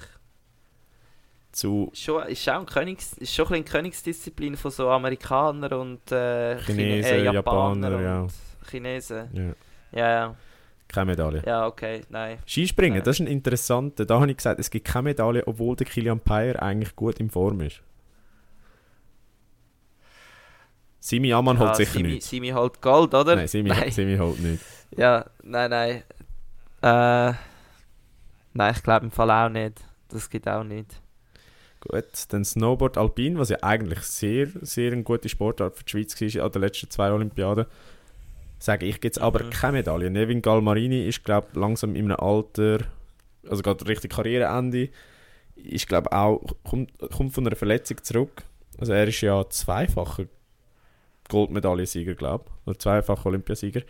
zu. 1.52 1.92
Schon, 1.94 2.24
ist 2.24 2.48
auch 2.50 2.60
ein 2.60 2.66
Königs, 2.66 3.14
ist 3.14 3.34
schon 3.34 3.48
ein 3.48 3.54
eine 3.56 3.64
Königsdisziplin 3.64 4.56
von 4.56 4.72
so 4.72 4.90
Amerikanern 4.90 5.74
und 5.74 6.12
äh, 6.12 6.58
Chinesen, 6.60 7.12
äh, 7.12 7.24
Japaner, 7.26 7.90
Japaner 7.90 8.02
ja. 8.02 8.28
Chinesen. 8.70 9.30
Ja. 9.34 10.00
ja, 10.00 10.10
ja. 10.10 10.36
Keine 10.88 11.06
Medaille. 11.12 11.44
Ja, 11.46 11.68
okay, 11.68 12.02
nein. 12.10 12.40
Skispringen, 12.48 12.98
nein. 12.98 13.04
das 13.04 13.18
ist 13.18 13.20
ein 13.20 13.28
interessanter. 13.28 14.06
Da 14.06 14.20
habe 14.20 14.32
ich 14.32 14.38
gesagt, 14.38 14.60
es 14.60 14.72
gibt 14.72 14.88
keine 14.88 15.04
Medaille, 15.04 15.46
obwohl 15.46 15.76
der 15.76 15.86
Kilian 15.86 16.20
Payer 16.20 16.62
eigentlich 16.62 16.96
gut 16.96 17.20
in 17.20 17.30
Form 17.30 17.62
ist. 17.62 17.84
Simi 21.00 21.32
Amann 21.34 21.58
ja, 21.58 21.68
holt 21.68 21.76
sicher 21.78 21.94
Simi, 21.94 22.10
nicht. 22.10 22.24
Simi 22.24 22.50
holt 22.50 22.82
Gold, 22.82 23.14
oder? 23.14 23.36
Nein, 23.36 23.48
Simi, 23.48 23.70
Nein. 23.70 23.92
Simi 23.92 24.18
holt 24.18 24.40
nicht. 24.40 24.64
Ja, 24.98 25.24
nein, 25.44 25.70
nein. 25.70 26.04
Äh, 26.82 27.34
nein, 28.54 28.74
ich 28.76 28.82
glaube 28.82 29.06
im 29.06 29.12
Fall 29.12 29.30
auch 29.30 29.50
nicht. 29.50 29.80
Das 30.10 30.28
geht 30.32 30.48
auch 30.48 30.64
nicht. 30.64 31.00
Gut, 31.82 32.06
dann 32.30 32.44
Snowboard 32.44 32.98
Alpin, 32.98 33.38
was 33.38 33.50
ja 33.50 33.58
eigentlich 33.62 34.00
sehr, 34.02 34.48
sehr 34.62 34.92
eine 34.92 35.04
gute 35.04 35.30
Sportart 35.30 35.78
für 35.78 35.84
die 35.84 35.92
Schweiz 35.92 36.20
war 36.36 36.46
an 36.46 36.52
den 36.52 36.62
letzten 36.64 36.90
zwei 36.90 37.12
Olympiaden. 37.12 37.66
Sage 38.58 38.88
ich, 38.88 39.00
gibt 39.00 39.16
es 39.16 39.22
aber 39.22 39.44
Mhm. 39.44 39.50
keine 39.52 39.74
Medaille. 39.74 40.10
Nevin 40.10 40.42
Galmarini 40.42 41.08
ist, 41.08 41.24
glaube 41.24 41.48
ich, 41.52 41.56
langsam 41.58 41.96
in 41.96 42.06
einem 42.12 42.20
Alter, 42.20 42.80
also 43.48 43.62
gerade 43.62 43.88
richtig 43.88 44.12
Karriereende, 44.12 44.90
ist, 45.56 45.88
glaube 45.88 46.12
auch, 46.12 46.42
kommt, 46.64 46.92
kommt 47.16 47.34
von 47.34 47.46
einer 47.46 47.56
Verletzung 47.56 48.04
zurück. 48.04 48.42
Also 48.80 48.92
er 48.94 49.08
ist 49.08 49.22
ja 49.22 49.48
zweifacher 49.50 50.26
Goldmedaillensieger, 51.30 52.16
glaube 52.16 52.46
ich, 52.48 52.68
oder 52.68 52.80
zweifacher 52.80 53.28
Olympiasieger. 53.28 53.82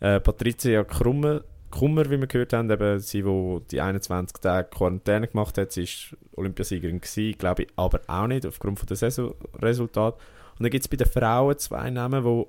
Äh, 0.00 0.18
Patricia 0.20 0.82
Krummer, 0.84 1.42
Kummer, 1.70 2.10
wie 2.10 2.18
wir 2.18 2.26
gehört 2.26 2.52
haben, 2.52 2.68
eben 2.70 2.98
sie, 2.98 3.22
die 3.22 3.58
die 3.70 3.80
21 3.80 4.38
Tage 4.38 4.68
Quarantäne 4.68 5.28
gemacht 5.28 5.56
hat, 5.56 5.70
sie 5.72 5.84
ist 5.84 6.16
Olympiasiegerin 6.34 7.00
glaube 7.38 7.62
ich, 7.62 7.68
aber 7.76 8.00
auch 8.08 8.26
nicht, 8.26 8.44
aufgrund 8.44 8.78
von 8.78 8.86
der 8.88 8.96
Saisonresultat. 8.96 10.14
Und 10.14 10.64
dann 10.64 10.70
gibt 10.70 10.84
es 10.84 10.88
bei 10.88 10.96
den 10.96 11.06
Frauen 11.06 11.56
zwei 11.58 11.90
Namen, 11.90 12.24
die 12.24 12.46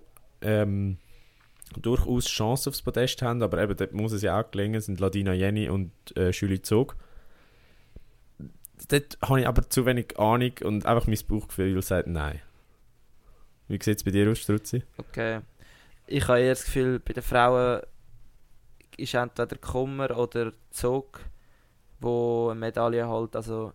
ähm, 0.47 0.97
durchaus 1.79 2.25
Chancen 2.27 2.69
aufs 2.69 2.81
Podest 2.81 3.21
haben, 3.21 3.43
aber 3.43 3.61
eben 3.61 3.75
dort 3.77 3.93
muss 3.93 4.11
es 4.11 4.23
ja 4.23 4.39
auch 4.39 4.49
gelingen, 4.49 4.81
sind 4.81 4.99
Ladina 4.99 5.33
Jenny 5.33 5.69
und 5.69 5.91
äh, 6.17 6.31
Julie 6.31 6.61
Zog. 6.61 6.95
Dort 8.89 9.17
habe 9.21 9.41
ich 9.41 9.47
aber 9.47 9.69
zu 9.69 9.85
wenig 9.85 10.19
Ahnung 10.19 10.51
und 10.63 10.85
einfach 10.85 11.07
mein 11.07 11.19
Bauchgefühl 11.27 11.81
sagt 11.81 12.07
nein. 12.07 12.41
Wie 13.71 13.79
sieht 13.81 13.99
es 13.99 14.03
bei 14.03 14.11
dir 14.11 14.29
aus, 14.29 14.39
Struzzi? 14.39 14.83
Okay. 14.97 15.39
Ich 16.05 16.27
habe 16.27 16.41
eher 16.41 16.49
das 16.51 16.65
Gefühl, 16.65 16.99
bei 16.99 17.13
den 17.13 17.23
Frauen 17.23 17.81
ist 18.97 19.13
entweder 19.13 19.55
Kummer 19.55 20.17
oder 20.17 20.51
Zug, 20.71 21.21
wo 22.01 22.49
eine 22.49 22.59
Medaille 22.59 23.07
holt. 23.07 23.33
Also 23.33 23.71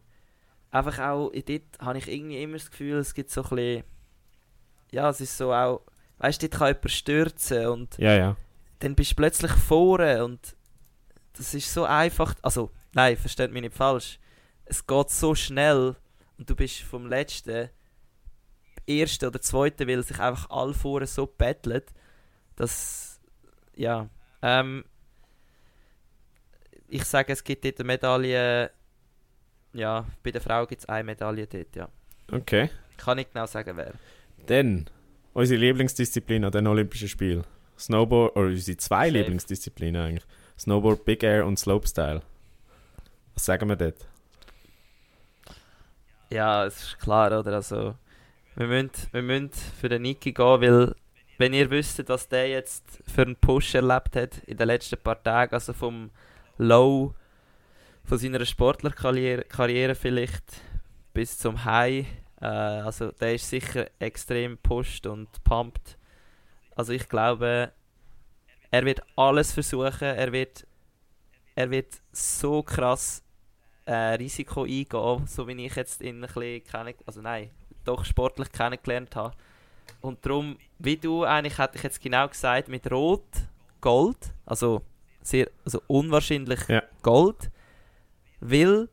einfach 0.70 0.98
auch, 0.98 1.32
dort 1.32 1.62
habe 1.80 1.96
ich 1.96 2.08
irgendwie 2.08 2.42
immer 2.42 2.58
das 2.58 2.70
Gefühl, 2.70 2.98
es 2.98 3.14
gibt 3.14 3.30
so 3.30 3.42
ein 3.44 3.48
bisschen, 3.48 3.84
ja, 4.92 5.08
es 5.08 5.22
ist 5.22 5.38
so 5.38 5.50
auch, 5.54 5.80
weißt 6.18 6.42
du, 6.42 6.48
dort 6.48 6.58
kann 6.58 6.68
jemand 6.68 6.90
stürzen 6.90 7.66
und 7.68 7.96
Ja, 7.96 8.12
ja. 8.12 8.36
dann 8.80 8.94
bist 8.94 9.12
du 9.12 9.16
plötzlich 9.16 9.52
vorne 9.52 10.22
und 10.26 10.56
das 11.32 11.54
ist 11.54 11.72
so 11.72 11.84
einfach, 11.84 12.34
also 12.42 12.70
nein, 12.92 13.16
versteht 13.16 13.50
mich 13.50 13.62
nicht 13.62 13.74
falsch, 13.74 14.18
es 14.66 14.86
geht 14.86 15.08
so 15.08 15.34
schnell 15.34 15.96
und 16.36 16.50
du 16.50 16.54
bist 16.54 16.80
vom 16.82 17.06
letzten 17.06 17.70
erste 18.86 19.28
oder 19.28 19.40
zweite, 19.40 19.86
weil 19.86 20.02
sich 20.02 20.18
einfach 20.18 20.50
alle 20.50 20.74
vorne 20.74 21.06
so 21.06 21.26
betteln, 21.26 21.82
dass 22.56 23.20
ja, 23.74 24.08
ähm, 24.42 24.84
ich 26.88 27.04
sage, 27.04 27.32
es 27.32 27.44
gibt 27.44 27.64
dort 27.64 27.80
eine 27.80 27.86
Medaille, 27.86 28.70
ja, 29.72 30.06
bei 30.22 30.30
der 30.30 30.40
Frau 30.40 30.66
gibt 30.66 30.82
es 30.82 30.88
eine 30.88 31.04
Medaille 31.04 31.46
dort, 31.46 31.76
ja. 31.76 31.88
Okay. 32.32 32.70
Ich 32.90 32.96
kann 32.96 33.16
nicht 33.16 33.32
genau 33.32 33.46
sagen, 33.46 33.76
wer. 33.76 33.92
Dann 34.46 34.88
unsere 35.34 35.60
Lieblingsdisziplin 35.60 36.44
an 36.44 36.52
den 36.52 36.66
Olympischen 36.66 37.08
Spielen. 37.08 37.44
Snowboard, 37.78 38.36
oder 38.36 38.46
unsere 38.46 38.76
zwei 38.78 39.08
Safe. 39.08 39.18
Lieblingsdisziplinen 39.18 40.00
eigentlich. 40.00 40.26
Snowboard, 40.58 41.04
Big 41.04 41.22
Air 41.22 41.44
und 41.46 41.58
Slopestyle. 41.58 42.22
Was 43.34 43.44
sagen 43.44 43.68
wir 43.68 43.76
dort? 43.76 44.08
Ja, 46.30 46.64
es 46.64 46.82
ist 46.82 46.98
klar, 46.98 47.38
oder? 47.38 47.52
Also, 47.52 47.94
wir 48.56 48.66
müssen, 48.66 48.90
wir 49.12 49.22
müssen 49.22 49.50
für 49.50 49.88
den 49.88 50.02
Niki 50.02 50.32
gehen, 50.32 50.60
weil, 50.60 50.94
wenn 51.38 51.52
ihr 51.52 51.70
wüsstet, 51.70 52.08
was 52.08 52.28
der 52.28 52.48
jetzt 52.48 53.02
für 53.06 53.22
einen 53.22 53.36
Push 53.36 53.74
erlebt 53.74 54.16
hat 54.16 54.38
in 54.46 54.56
den 54.56 54.66
letzten 54.66 54.96
paar 54.98 55.22
Tagen, 55.22 55.54
also 55.54 55.72
vom 55.72 56.10
Low 56.56 57.14
von 58.04 58.18
seiner 58.18 58.44
Sportlerkarriere 58.44 59.42
Karriere 59.42 59.94
vielleicht 59.94 60.44
bis 61.12 61.36
zum 61.36 61.64
High, 61.64 62.06
äh, 62.40 62.46
also 62.46 63.10
der 63.12 63.34
ist 63.34 63.50
sicher 63.50 63.88
extrem 63.98 64.56
pusht 64.58 65.06
und 65.06 65.28
pumped. 65.44 65.98
Also 66.74 66.92
ich 66.92 67.08
glaube, 67.08 67.72
er 68.70 68.84
wird 68.84 69.02
alles 69.16 69.52
versuchen, 69.52 70.04
er 70.04 70.32
wird, 70.32 70.66
er 71.54 71.70
wird 71.70 72.00
so 72.12 72.62
krass 72.62 73.22
äh, 73.84 74.14
Risiko 74.14 74.62
eingehen, 74.62 75.26
so 75.26 75.46
wie 75.46 75.66
ich 75.66 75.74
jetzt 75.74 76.00
ihn 76.00 76.24
ein 76.24 76.32
bisschen 76.32 76.94
also 77.04 77.20
nein, 77.20 77.50
doch 77.86 78.04
sportlich 78.04 78.50
kennengelernt 78.52 79.14
habe. 79.16 79.34
Und 80.00 80.24
darum, 80.24 80.58
wie 80.78 80.96
du 80.96 81.24
eigentlich, 81.24 81.58
hätte 81.58 81.76
ich 81.76 81.82
jetzt 81.82 82.00
genau 82.00 82.28
gesagt, 82.28 82.68
mit 82.68 82.90
Rot, 82.90 83.24
Gold, 83.80 84.18
also 84.44 84.82
sehr, 85.22 85.48
also 85.64 85.80
unwahrscheinlich 85.86 86.60
Ja. 86.68 86.82
Gold, 87.02 87.50
will, 88.40 88.88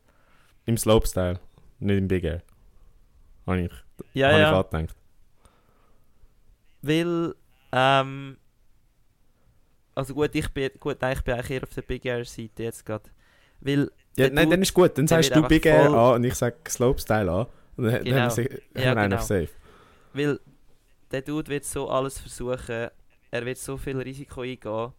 Im 0.66 0.76
Slopestyle, 0.76 1.38
nicht 1.78 1.98
im 1.98 2.08
Big 2.08 2.24
Air. 2.24 2.42
Habe 3.46 3.60
ich, 3.62 3.72
ja, 4.14 4.30
ich 4.32 4.38
ja, 4.38 4.58
angedenkt. 4.58 4.94
will, 6.82 7.34
ähm, 7.72 8.36
also 9.94 10.14
gut, 10.14 10.34
ich 10.34 10.48
bin, 10.50 10.70
gut, 10.80 10.96
nein, 11.00 11.14
ich 11.16 11.22
bin 11.22 11.34
eigentlich 11.34 11.50
eher 11.50 11.62
auf 11.62 11.74
der 11.74 11.82
Big 11.82 12.04
Air 12.04 12.24
Seite 12.24 12.62
jetzt 12.62 12.84
gerade, 12.86 13.04
weil 13.60 13.90
Ja, 14.16 14.28
nein, 14.30 14.50
dann 14.50 14.62
ist 14.62 14.74
gut. 14.74 14.96
Dann 14.96 15.06
sagst 15.06 15.34
du 15.34 15.42
Big 15.42 15.66
Air 15.66 15.92
an 15.92 16.14
und 16.16 16.24
ich 16.24 16.34
sage 16.34 16.56
Slopestyle 16.68 17.30
an. 17.30 17.46
Und 17.76 17.84
dann, 17.84 18.04
Genau. 18.04 18.16
haben 18.30 18.46
Ja, 18.76 18.92
eigentlich 18.92 19.02
genau. 19.02 19.20
safe. 19.20 19.48
Weil 20.12 20.40
der 21.10 21.22
Dude 21.22 21.48
wird 21.50 21.64
so 21.64 21.88
alles 21.88 22.18
versuchen, 22.18 22.88
er 23.30 23.46
wird 23.46 23.58
so 23.58 23.76
viel 23.76 23.98
Risiko 23.98 24.42
eingehen. 24.42 24.92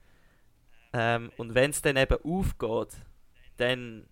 Ähm, 0.94 1.32
und 1.38 1.54
wenn 1.56 1.72
es 1.72 1.82
dann 1.82 1.98
eben 1.98 2.18
aufgeht, 2.24 2.98
dann, 3.58 4.06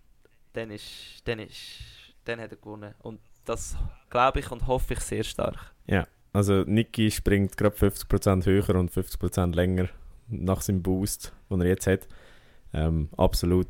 dann, 0.52 0.70
ist, 0.70 1.22
dann, 1.24 1.38
ist, 1.38 1.56
dann 2.24 2.40
hat 2.40 2.50
er 2.52 2.56
gewonnen. 2.56 2.94
Und 3.02 3.20
das 3.44 3.76
glaube 4.10 4.40
ich 4.40 4.50
und 4.50 4.66
hoffe 4.66 4.94
ich 4.94 5.00
sehr 5.00 5.24
stark. 5.24 5.72
Also 6.34 6.64
Niki 6.64 7.12
springt 7.12 7.56
gerade 7.56 7.76
50% 7.76 8.44
höher 8.44 8.74
und 8.74 8.90
50% 8.90 9.54
länger 9.54 9.88
nach 10.26 10.62
seinem 10.62 10.82
Boost, 10.82 11.32
den 11.48 11.60
er 11.60 11.68
jetzt 11.68 11.86
hat. 11.86 12.08
Ähm, 12.72 13.08
absolut 13.16 13.68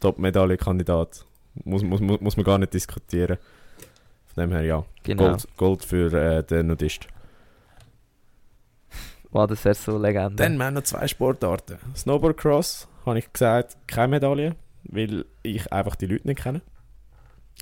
Top-Medaille-Kandidat. 0.00 1.24
Muss, 1.64 1.82
muss, 1.82 2.00
muss, 2.00 2.20
muss 2.20 2.36
man 2.36 2.44
gar 2.44 2.58
nicht 2.58 2.74
diskutieren. 2.74 3.38
Von 4.34 4.42
dem 4.42 4.52
her 4.52 4.62
ja. 4.62 4.84
Genau. 5.02 5.30
Gold, 5.30 5.48
Gold 5.56 5.84
für 5.84 6.12
äh, 6.12 6.42
den 6.42 6.68
Nudist. 6.68 7.06
Wow, 9.30 9.46
das 9.46 9.64
wäre 9.64 9.74
so 9.74 9.96
Legende. 9.96 10.36
Dann 10.36 10.58
wir 10.58 10.66
haben 10.66 10.74
noch 10.74 10.82
zwei 10.82 11.08
Sportarten. 11.08 11.78
Snowboard 11.96 12.36
Cross, 12.36 12.86
habe 13.06 13.18
ich 13.18 13.32
gesagt, 13.32 13.78
keine 13.86 14.08
Medaille, 14.08 14.56
weil 14.84 15.24
ich 15.42 15.72
einfach 15.72 15.96
die 15.96 16.04
Leute 16.04 16.26
nicht 16.26 16.42
kenne. 16.42 16.60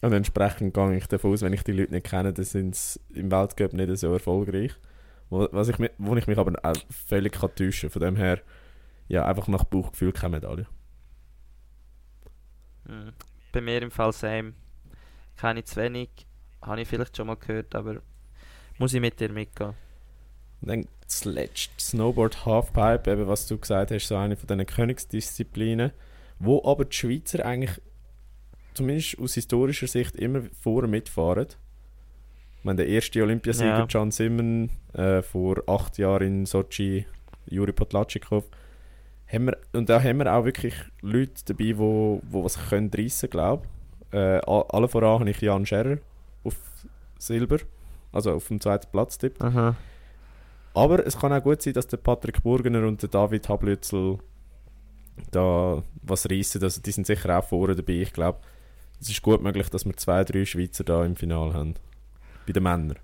Und 0.03 0.13
entsprechend 0.13 0.75
gehe 0.75 0.97
ich 0.97 1.07
davon 1.07 1.33
aus, 1.33 1.43
wenn 1.43 1.53
ich 1.53 1.63
die 1.63 1.71
Leute 1.71 1.93
nicht 1.93 2.07
kenne, 2.07 2.33
dann 2.33 2.45
sind 2.45 2.75
sie 2.75 2.99
im 3.15 3.31
Weltcup 3.31 3.73
nicht 3.73 3.97
so 3.99 4.13
erfolgreich. 4.13 4.73
wo, 5.29 5.47
was 5.53 5.69
ich, 5.69 5.77
wo 5.99 6.17
ich 6.17 6.27
mich 6.27 6.39
aber 6.39 6.59
auch 6.65 6.77
völlig 7.07 7.35
kann 7.35 7.55
täuschen 7.55 7.89
kann. 7.89 7.93
Von 7.93 8.03
dem 8.03 8.17
her, 8.17 8.41
ja, 9.07 9.25
einfach 9.25 9.47
nach 9.47 9.63
Bauchgefühl 9.63 10.13
keine 10.13 10.37
Medaille. 10.37 10.67
Mhm. 12.89 13.13
Bei 13.53 13.61
mir 13.61 13.81
im 13.81 13.91
Fall 13.91 14.13
same. 14.13 14.55
Keine 15.37 15.65
zu 15.65 15.77
wenig. 15.77 16.11
Habe 16.63 16.81
ich 16.81 16.89
vielleicht 16.89 17.17
schon 17.17 17.27
mal 17.27 17.37
gehört, 17.37 17.75
aber 17.75 18.01
muss 18.79 18.95
ich 18.95 19.01
mit 19.01 19.21
dir 19.21 19.31
mitgehen. 19.31 19.75
Und 20.63 20.69
dann 20.69 20.87
zuletzt 21.07 21.71
Snowboard 21.79 22.45
Halfpipe, 22.45 23.11
eben 23.11 23.27
was 23.27 23.47
du 23.47 23.59
gesagt 23.59 23.91
hast, 23.91 24.09
so 24.09 24.17
eine 24.17 24.37
von 24.37 24.47
diesen 24.47 24.67
Königsdisziplinen, 24.67 25.93
wo 26.39 26.63
aber 26.65 26.85
die 26.85 26.97
Schweizer 26.97 27.45
eigentlich, 27.45 27.81
zumindest 28.75 29.19
aus 29.19 29.35
historischer 29.35 29.87
Sicht, 29.87 30.17
immer 30.17 30.43
vorne 30.61 30.89
mitfahren. 30.89 31.47
Ich 32.59 32.65
meine, 32.65 32.77
der 32.77 32.89
erste 32.89 33.23
Olympiasieger 33.23 33.79
Ja. 33.79 33.87
John 33.89 34.11
Simon 34.11 34.71
äh, 34.93 35.23
vor 35.23 35.63
acht 35.67 35.97
Jahren 35.97 36.27
in 36.27 36.47
Sochi, 36.47 37.07
Juri 37.47 37.73
Potlatschikow, 37.73 38.45
haben 39.27 39.47
wir, 39.47 39.57
und 39.73 39.89
da 39.89 40.03
haben 40.03 40.19
wir 40.19 40.33
auch 40.35 40.45
wirklich 40.45 40.75
Leute 41.01 41.43
dabei, 41.47 41.65
die 41.65 41.79
wo, 41.79 42.21
wo 42.31 42.45
was 42.45 42.69
können 42.69 42.91
reissen, 42.95 43.31
glaube 43.31 43.67
ich. 44.11 44.19
Äh, 44.19 44.41
alle 44.47 44.89
voran 44.89 45.21
habe 45.21 45.31
ich 45.31 45.41
Jan 45.41 45.65
Scherrer 45.65 45.99
auf 46.45 46.57
Silber, 47.19 47.59
also 48.13 48.33
auf 48.33 48.49
dem 48.49 48.61
zweiten 48.61 48.91
Platz 48.91 49.19
tippt. 49.19 49.41
Aha. 49.43 49.77
Aber 50.75 51.05
es 51.07 51.19
kann 51.19 51.33
auch 51.33 51.43
gut 51.43 51.63
sein, 51.63 51.73
dass 51.75 51.89
der 51.89 51.97
Patrick 51.97 52.43
Burgener 52.43 52.87
und 52.87 53.03
der 53.03 53.09
David 53.09 53.49
Hablützel 53.49 54.19
da 55.31 55.83
was 56.03 56.31
reissen. 56.31 56.63
Also 56.63 56.81
die 56.81 56.93
sind 56.93 57.07
sicher 57.07 57.39
auch 57.39 57.45
vorne 57.45 57.75
dabei. 57.75 57.95
Ich 57.95 58.13
glaube, 58.13 58.39
es 59.01 59.09
ist 59.11 59.23
gut 59.23 59.43
möglich, 59.43 59.69
dass 59.69 59.85
wir 59.85 59.97
zwei, 59.97 60.25
drei 60.25 60.45
Schweizer 60.45 60.85
da 60.85 61.05
im 61.05 61.17
Finale 61.17 61.55
haben. 61.55 61.75
Bei 62.47 62.53
den 62.53 62.63
Männern. 62.63 62.99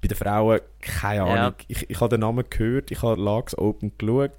Bei 0.00 0.08
den 0.08 0.16
Frauen, 0.16 0.60
keine 0.80 1.16
Ja. 1.16 1.24
Ahnung. 1.46 1.54
Ich, 1.68 1.88
ich 1.88 2.00
habe 2.00 2.10
den 2.10 2.20
Namen 2.20 2.44
gehört, 2.50 2.90
ich 2.90 3.02
habe 3.02 3.20
Lags 3.20 3.56
Open 3.56 3.92
geschaut. 3.96 4.32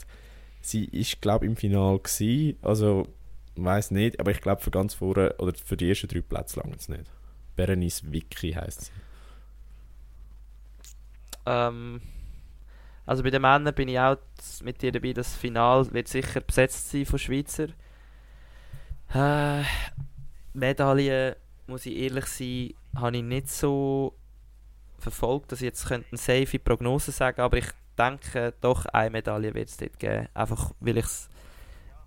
Sie 0.61 0.85
ist, 0.85 1.21
glaube 1.21 1.45
ich, 1.45 1.51
im 1.51 1.57
Finale 1.57 1.99
gewesen. 1.99 2.57
Also, 2.61 3.07
weiß 3.55 3.91
nicht, 3.91 4.19
aber 4.19 4.31
ich 4.31 4.41
glaube, 4.41 4.61
für 4.61 4.71
ganz 4.71 4.93
vorne 4.93 5.34
oder 5.38 5.53
für 5.53 5.77
die 5.77 5.89
ersten 5.89 6.07
drei 6.07 6.21
Plätze 6.21 6.59
lange 6.59 6.75
es 6.75 6.89
nicht. 6.89 7.05
Berenice 7.55 8.11
Vicky 8.11 8.53
heisst 8.53 8.85
sie. 8.85 8.91
Ähm, 11.45 12.01
also 13.05 13.23
bei 13.23 13.30
den 13.30 13.41
Männern 13.41 13.73
bin 13.73 13.89
ich 13.89 13.99
auch 13.99 14.17
mit 14.63 14.81
dir 14.81 14.91
dabei. 14.91 15.13
Das 15.13 15.35
Final 15.35 15.91
wird 15.93 16.07
sicher 16.07 16.41
besetzt 16.41 16.91
sein 16.91 17.05
von 17.05 17.19
Schweizer. 17.19 17.67
Äh, 19.13 19.63
Medaillen, 20.53 21.35
muss 21.67 21.85
ich 21.85 21.97
ehrlich 21.97 22.25
sein, 22.25 22.73
habe 22.95 23.17
ich 23.17 23.23
nicht 23.23 23.49
so 23.49 24.13
verfolgt, 24.99 25.51
dass 25.51 25.61
ich 25.61 25.65
jetzt 25.65 25.88
könnte 25.88 26.07
eine 26.11 26.17
safe 26.17 26.59
Prognose 26.59 27.11
sagen 27.11 27.41
aber 27.41 27.57
ich 27.57 27.67
denke, 27.97 28.53
doch 28.61 28.85
eine 28.85 29.09
Medaille 29.11 29.53
wird 29.53 29.69
es 29.69 29.77
dort 29.77 29.99
geben. 29.99 30.27
Einfach, 30.34 30.71
weil 30.80 30.97
ich 30.97 31.05
es... 31.05 31.30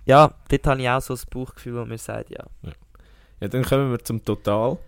Ja, 0.04 0.34
dort 0.48 0.66
habe 0.66 0.80
ich 0.80 0.88
auch 0.88 1.00
so 1.00 1.14
das 1.14 1.26
Bauchgefühl, 1.26 1.76
wo 1.76 1.84
mir 1.84 1.98
sagt, 1.98 2.30
ja. 2.30 2.44
Ja, 3.40 3.48
dann 3.48 3.64
kommen 3.64 3.90
wir 3.90 3.98
zum 3.98 4.24
Total. 4.24 4.78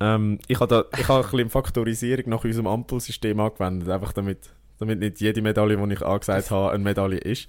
Ähm, 0.00 0.38
ich 0.48 0.58
habe 0.60 0.68
da, 0.90 0.98
ich 0.98 1.08
habe 1.08 1.24
ein 1.24 1.30
bisschen 1.30 1.50
Faktorisierung 1.50 2.28
nach 2.30 2.44
unserem 2.44 2.66
Ampelsystem 2.66 3.38
angewendet, 3.38 3.88
einfach 3.90 4.12
damit, 4.12 4.50
damit 4.78 4.98
nicht 5.00 5.20
jede 5.20 5.42
Medaille, 5.42 5.76
die 5.76 5.92
ich 5.92 6.02
angesagt 6.02 6.50
habe, 6.50 6.72
eine 6.72 6.82
Medaille 6.82 7.18
ist. 7.18 7.48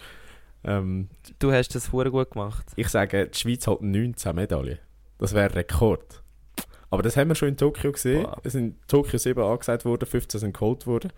Ähm, 0.64 1.08
Du 1.40 1.52
hast 1.52 1.74
das 1.76 1.92
hure 1.92 2.12
gut 2.12 2.32
gemacht. 2.32 2.66
ich 2.76 2.90
sage, 2.90 3.28
die 3.28 3.38
Schweiz 3.40 3.66
hat 3.68 3.82
19 3.82 4.36
Medaillen. 4.36 4.80
Das 5.18 5.34
wäre 5.34 5.54
Rekord. 5.56 6.22
Aber 6.90 7.04
das 7.04 7.16
haben 7.16 7.30
wir 7.30 7.36
schon 7.36 7.48
in 7.50 7.58
Tokio 7.58 7.92
gesehen. 7.94 8.26
Wow. 8.26 8.40
Es 8.44 8.52
sind 8.54 8.64
in 8.64 8.76
Tokio 8.88 9.18
7 9.18 9.42
angesagt 9.42 9.86
worden, 9.86 10.06
15 10.06 10.40
sind 10.42 10.54
geholt 10.54 10.86
worden. 10.86 11.12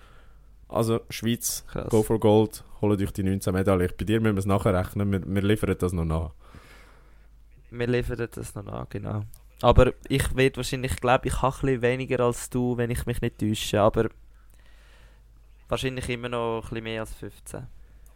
Also 0.70 1.02
Schweiz, 1.10 1.66
Krass. 1.68 1.90
go 1.90 2.04
for 2.04 2.20
gold, 2.20 2.64
holen 2.82 2.98
durch 2.98 3.12
die 3.12 3.24
19 3.24 3.54
Medaillen. 3.54 3.90
Bei 3.98 4.06
dir 4.06 4.20
müssen 4.22 4.36
wir 4.36 4.40
es 4.40 4.46
nachher 4.46 4.74
rechnen, 4.74 5.12
wir, 5.12 5.22
wir 5.26 5.42
liefern 5.42 5.76
das 5.80 5.94
noch 5.94 6.06
nach. 6.06 6.32
Wir 7.72 7.88
liefern 7.88 8.28
das 8.32 8.54
noch 8.56 8.68
an, 8.68 8.86
genau. 8.90 9.24
Aber 9.64 9.94
ich 10.10 10.36
werde 10.36 10.58
wahrscheinlich, 10.58 10.92
ich 10.92 11.00
glaube, 11.00 11.30
ich 11.30 11.42
habe 11.42 11.56
ein 11.56 11.62
bisschen 11.62 11.82
weniger 11.82 12.20
als 12.20 12.50
du, 12.50 12.76
wenn 12.76 12.92
ich 12.92 13.06
mich 13.06 13.22
nicht 13.22 13.38
täusche. 13.40 13.80
Aber 13.80 14.10
wahrscheinlich 15.70 16.10
immer 16.10 16.28
noch 16.28 16.64
ein 16.64 16.70
bisschen 16.70 16.84
mehr 16.84 17.00
als 17.00 17.14
15. 17.14 17.66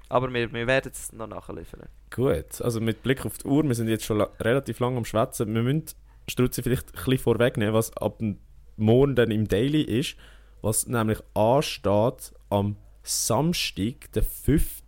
Aber 0.10 0.34
wir, 0.34 0.52
wir 0.52 0.68
werden 0.68 0.92
es 0.94 1.14
noch 1.14 1.28
nachliefern. 1.28 1.88
Gut, 2.14 2.62
also 2.62 2.82
mit 2.82 3.02
Blick 3.02 3.26
auf 3.26 3.38
die 3.38 3.48
Uhr, 3.48 3.64
wir 3.64 3.76
sind 3.76 3.88
jetzt 3.88 4.04
schon 4.04 4.18
la 4.18 4.30
relativ 4.42 4.80
lang 4.80 4.98
am 4.98 5.06
Schwätzen. 5.06 5.54
Wir 5.54 5.64
müssen 5.64 5.86
Strutzi 6.28 6.62
vielleicht 6.62 6.88
ein 6.88 6.92
bisschen 6.96 7.18
vorwegnehmen, 7.20 7.74
was 7.74 7.96
ab 7.96 8.18
dem 8.18 8.40
morgen 8.76 9.16
dann 9.16 9.32
im 9.32 9.48
Daily 9.48 9.84
ist, 9.84 10.18
was 10.62 10.86
nämlich 10.88 11.20
ansteht 11.34 12.34
am 12.50 12.76
Samstag, 13.04 14.12
der 14.14 14.24
5. 14.24 14.84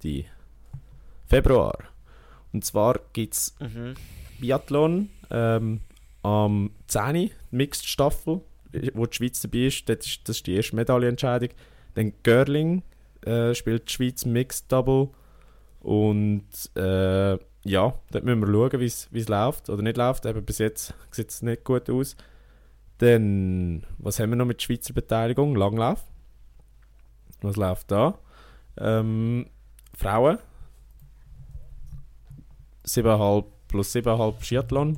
Februar. 1.25 1.77
Und 2.51 2.65
zwar 2.65 2.99
gibt 3.13 3.33
es 3.33 3.55
Mhm. 3.61 3.93
Biathlon 4.41 5.09
ähm, 5.31 5.79
am 6.23 6.71
10. 6.87 7.13
die 7.13 7.31
Mixed 7.51 7.87
Staffel, 7.87 8.41
wo 8.93 9.05
die 9.05 9.15
Schweiz 9.15 9.41
dabei 9.41 9.67
ist. 9.67 9.87
Das 9.89 10.05
ist, 10.05 10.27
das 10.27 10.37
ist 10.37 10.47
die 10.47 10.55
erste 10.55 10.75
Medaillenentscheidung. 10.75 11.49
Dann 11.95 12.13
Görling 12.23 12.83
äh, 13.25 13.53
spielt 13.53 13.89
die 13.89 13.93
Schweiz 13.93 14.25
Mixed 14.25 14.71
Double. 14.71 15.09
Und 15.79 16.45
äh, 16.75 17.37
ja, 17.63 17.93
dort 18.11 18.23
müssen 18.23 18.41
wir 18.41 18.47
schauen, 18.47 18.79
wie 18.79 19.19
es 19.19 19.29
läuft 19.29 19.69
oder 19.69 19.81
nicht 19.81 19.97
läuft. 19.97 20.25
Eben 20.25 20.45
bis 20.45 20.57
jetzt 20.57 20.93
sieht 21.11 21.29
es 21.29 21.41
nicht 21.41 21.63
gut 21.63 21.89
aus. 21.89 22.15
Dann, 22.99 23.85
was 23.97 24.19
haben 24.19 24.31
wir 24.31 24.35
noch 24.35 24.45
mit 24.45 24.61
Schweizer 24.61 24.93
Beteiligung? 24.93 25.55
Langlauf. 25.55 26.03
Was 27.41 27.55
läuft 27.55 27.91
da? 27.91 28.19
Ähm, 28.77 29.45
Frauen. 29.95 30.37
7,5 32.85 33.45
plus 33.67 33.95
7,5 33.95 34.43
Skiathlon. 34.43 34.97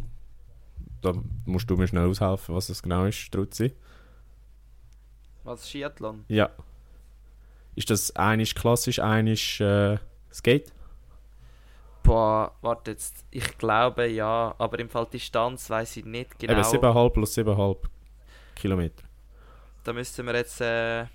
Da 1.02 1.14
musst 1.46 1.70
du 1.70 1.78
mir 1.78 1.88
schnell 1.88 2.08
aushelfen, 2.08 2.56
was 2.56 2.68
das 2.68 2.84
genau 2.84 3.06
ist, 3.06 3.16
Struzzi. 3.16 3.74
Was 5.44 5.68
Skiathlon? 5.68 6.26
Ja. 6.28 6.50
Ist 7.76 7.90
das 7.90 8.16
einisch 8.16 8.54
klassisch, 8.54 9.00
einisch 9.00 9.60
äh, 9.62 9.98
Skate? 10.32 10.72
Boah, 12.04 12.56
warte 12.62 12.92
jetzt. 12.92 13.26
Ich 13.32 13.58
glaube 13.58 14.08
ja, 14.08 14.54
aber 14.58 14.80
im 14.80 14.90
Fall 14.90 15.08
Distanz 15.12 15.70
weiß 15.70 15.98
ich 15.98 16.06
nicht 16.06 16.38
genau. 16.40 16.54
Eben 16.54 16.62
7,5 16.64 17.10
plus 17.10 17.38
7,5 17.38 17.78
Kilometer. 18.56 19.04
Da 19.84 19.94
müssten 19.94 20.26
wir 20.26 20.36
jetzt, 20.36 20.62
äh, 20.62 21.06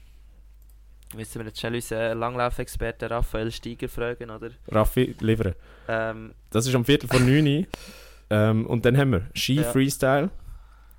müssten 1.15 1.41
wir 1.41 1.47
jetzt 1.47 1.61
schnell 1.61 1.75
unseren 1.75 2.19
Langlaufexperten 2.19 3.09
Raphael 3.09 3.51
Steiger 3.53 3.89
fragen, 3.89 4.31
oder? 4.31 4.51
Raffi, 4.69 5.15
liefern. 5.21 5.55
Ähm, 5.89 6.35
Das 6.51 6.67
ist 6.67 6.75
am 6.75 6.85
Viertel 6.85 7.09
vor 7.09 7.21
9 7.21 7.47
Uhr. 7.47 7.67
ähm, 8.31 8.67
und 8.67 8.85
dann 8.85 8.97
haben 8.97 9.13
wir 9.13 9.27
Ski 9.35 9.55
Ja. 9.55 9.63
Freestyle. 9.65 10.31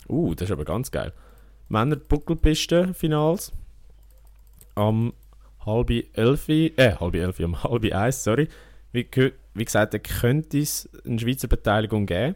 Uh, 0.07 0.33
das 0.33 0.49
ist 0.49 0.51
aber 0.51 0.65
ganz 0.65 0.91
geil. 0.91 1.13
Männer 1.69 1.97
Buckelpisten 1.97 2.93
Finals. 2.93 3.51
Am 4.75 5.13
halb 5.65 5.89
elf, 6.13 6.49
äh, 6.49 6.95
halb 6.95 7.15
elf, 7.15 7.39
am 7.39 7.61
halb 7.63 7.93
eins, 7.93 8.23
sorry. 8.23 8.47
Wie, 8.91 9.05
wie 9.53 9.65
gesagt, 9.65 9.93
da 9.93 9.99
könnte 9.99 10.59
es 10.59 10.89
eine 11.05 11.19
Schweizer 11.19 11.47
Beteiligung 11.47 12.05
geben. 12.05 12.35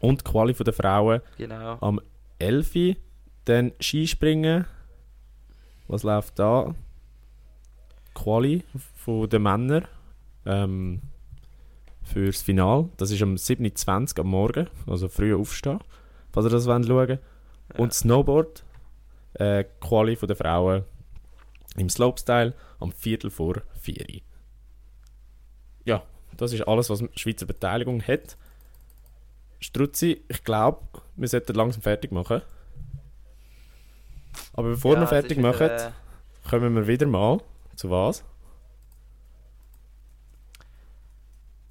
Und 0.00 0.20
die 0.20 0.30
Quali 0.30 0.52
von 0.52 0.64
der 0.64 0.74
Frauen 0.74 1.20
genau. 1.38 1.78
am 1.80 2.00
11. 2.38 2.96
Dann 3.46 3.72
Skispringen. 3.80 4.66
Was 5.88 6.02
läuft 6.02 6.38
da? 6.38 6.74
Quali 8.14 8.64
von 8.96 9.28
den 9.28 9.42
Männern. 9.42 9.86
Ähm, 10.44 11.00
fürs 12.04 12.42
Final. 12.42 12.88
Das 12.96 13.10
ist 13.10 13.22
am 13.22 13.34
7.20 13.34 14.18
Uhr 14.18 14.24
am 14.24 14.30
Morgen. 14.30 14.68
Also 14.86 15.08
früh 15.08 15.34
aufstehen. 15.34 15.80
Falls 16.32 16.46
ihr 16.46 16.50
das 16.50 16.66
wollt 16.66 16.86
schauen 16.86 17.18
Und 17.76 17.92
Snowboard. 17.92 18.64
Äh, 19.34 19.64
Quali 19.80 20.14
von 20.14 20.28
den 20.28 20.36
Frauen 20.36 20.84
im 21.76 21.88
Slopestyle 21.88 22.54
am 22.78 22.92
Viertel 22.92 23.30
vor 23.30 23.62
4 23.80 23.96
Uhr. 23.96 24.20
Ja, 25.84 26.02
das 26.36 26.52
ist 26.52 26.62
alles, 26.62 26.88
was 26.88 27.00
die 27.00 27.08
Schweizer 27.16 27.46
Beteiligung 27.46 28.00
hat. 28.02 28.36
Struzzi, 29.58 30.22
ich 30.28 30.44
glaube, 30.44 30.82
wir 31.16 31.26
sollten 31.26 31.54
langsam 31.54 31.82
fertig 31.82 32.12
machen. 32.12 32.42
Aber 34.52 34.68
bevor 34.68 34.94
Ja, 34.94 35.00
wir 35.00 35.06
fertig 35.08 35.38
machen, 35.38 35.68
äh, 35.68 35.90
kommen 36.48 36.74
wir 36.74 36.86
wieder 36.86 37.06
mal 37.06 37.38
zu 37.74 37.90
was? 37.90 38.24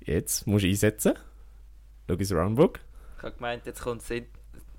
Jetzt 0.05 0.47
musst 0.47 0.63
du 0.65 0.69
einsetzen. 0.69 1.13
Schau 2.07 2.15
ins 2.15 2.31
Roundbook. 2.31 2.79
Ich 3.17 3.23
habe 3.23 3.35
gemeint, 3.35 3.65
jetzt 3.65 3.81
kommt 3.81 4.01
das, 4.01 4.09
In 4.11 4.25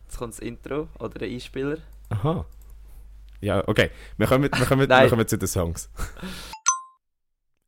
jetzt 0.05 0.19
kommt 0.19 0.35
das 0.35 0.41
Intro 0.41 0.89
oder 0.99 1.19
der 1.19 1.29
Einspieler. 1.29 1.79
Aha. 2.11 2.45
Ja, 3.41 3.67
okay. 3.67 3.91
Wir 4.19 4.27
kommen, 4.27 4.45
wir 4.45 4.67
kommen, 4.67 4.89
wir 4.89 5.09
kommen 5.09 5.27
zu 5.27 5.39
den 5.39 5.49
Songs. 5.49 5.91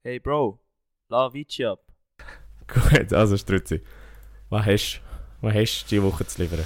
Hey 0.03 0.21
Bro, 0.21 0.61
la 1.09 1.33
Vici 1.35 1.65
ab. 1.65 1.81
Gut, 2.69 3.13
also 3.13 3.37
Struzzi. 3.37 3.83
Was 4.51 4.65
hast, 4.65 5.01
was 5.41 5.53
hast 5.53 5.83
du 5.83 5.89
diese 5.89 6.03
Woche 6.05 6.25
zu 6.25 6.43
liefern? 6.43 6.65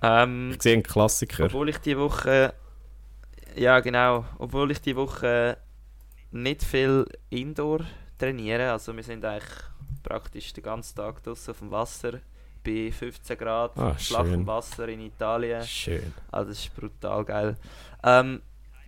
Ähm, 0.00 0.52
Ich 0.54 0.62
sehe 0.62 0.74
einen 0.74 0.84
Klassiker. 0.84 1.46
obwohl 1.46 1.70
ich 1.70 1.78
die 1.78 1.98
Woche 1.98 2.54
Ja, 3.56 3.80
genau. 3.80 4.24
Obwohl 4.38 4.70
ich 4.70 4.80
die 4.80 4.94
Woche 4.94 5.56
nicht 6.30 6.62
viel 6.62 7.04
Indoor 7.30 7.80
trainiere. 8.22 8.70
Also 8.72 8.94
wir 8.94 9.02
sind 9.02 9.24
eigentlich 9.24 9.50
praktisch 10.02 10.52
den 10.52 10.64
ganzen 10.64 10.96
Tag 10.96 11.22
draußen 11.22 11.50
auf 11.52 11.58
dem 11.58 11.70
Wasser 11.70 12.20
bei 12.64 12.92
15 12.92 13.36
Grad, 13.38 13.76
Ah, 13.76 13.94
flachem. 13.94 14.46
Wasser 14.46 14.88
in 14.88 15.00
Italien. 15.00 15.62
Schön. 15.64 16.12
Also 16.30 16.50
das 16.50 16.58
ist 16.60 16.74
brutal 16.74 17.24
geil. 17.24 17.56
Ähm, 18.04 18.40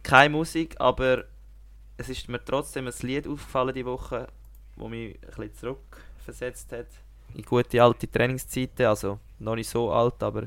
keine 0.03 0.31
Musik, 0.31 0.77
aber 0.79 1.25
es 1.97 2.09
ist 2.09 2.29
mir 2.29 2.45
trotzdem 2.45 2.87
ein 2.87 2.95
Lied 3.03 3.27
aufgefallen 3.27 3.75
die 3.75 3.85
Woche, 3.85 4.29
wo 4.77 4.89
mich 4.89 5.15
ein 5.17 5.21
bisschen 5.29 5.55
zurückversetzt 5.55 6.73
hat 6.73 6.87
in 7.35 7.43
gute 7.45 7.83
alte 7.83 8.09
Trainingszeiten, 8.09 8.87
also 8.87 9.19
noch 9.41 9.57
nicht 9.57 9.69
so 9.69 9.91
alt, 9.91 10.23
aber 10.23 10.45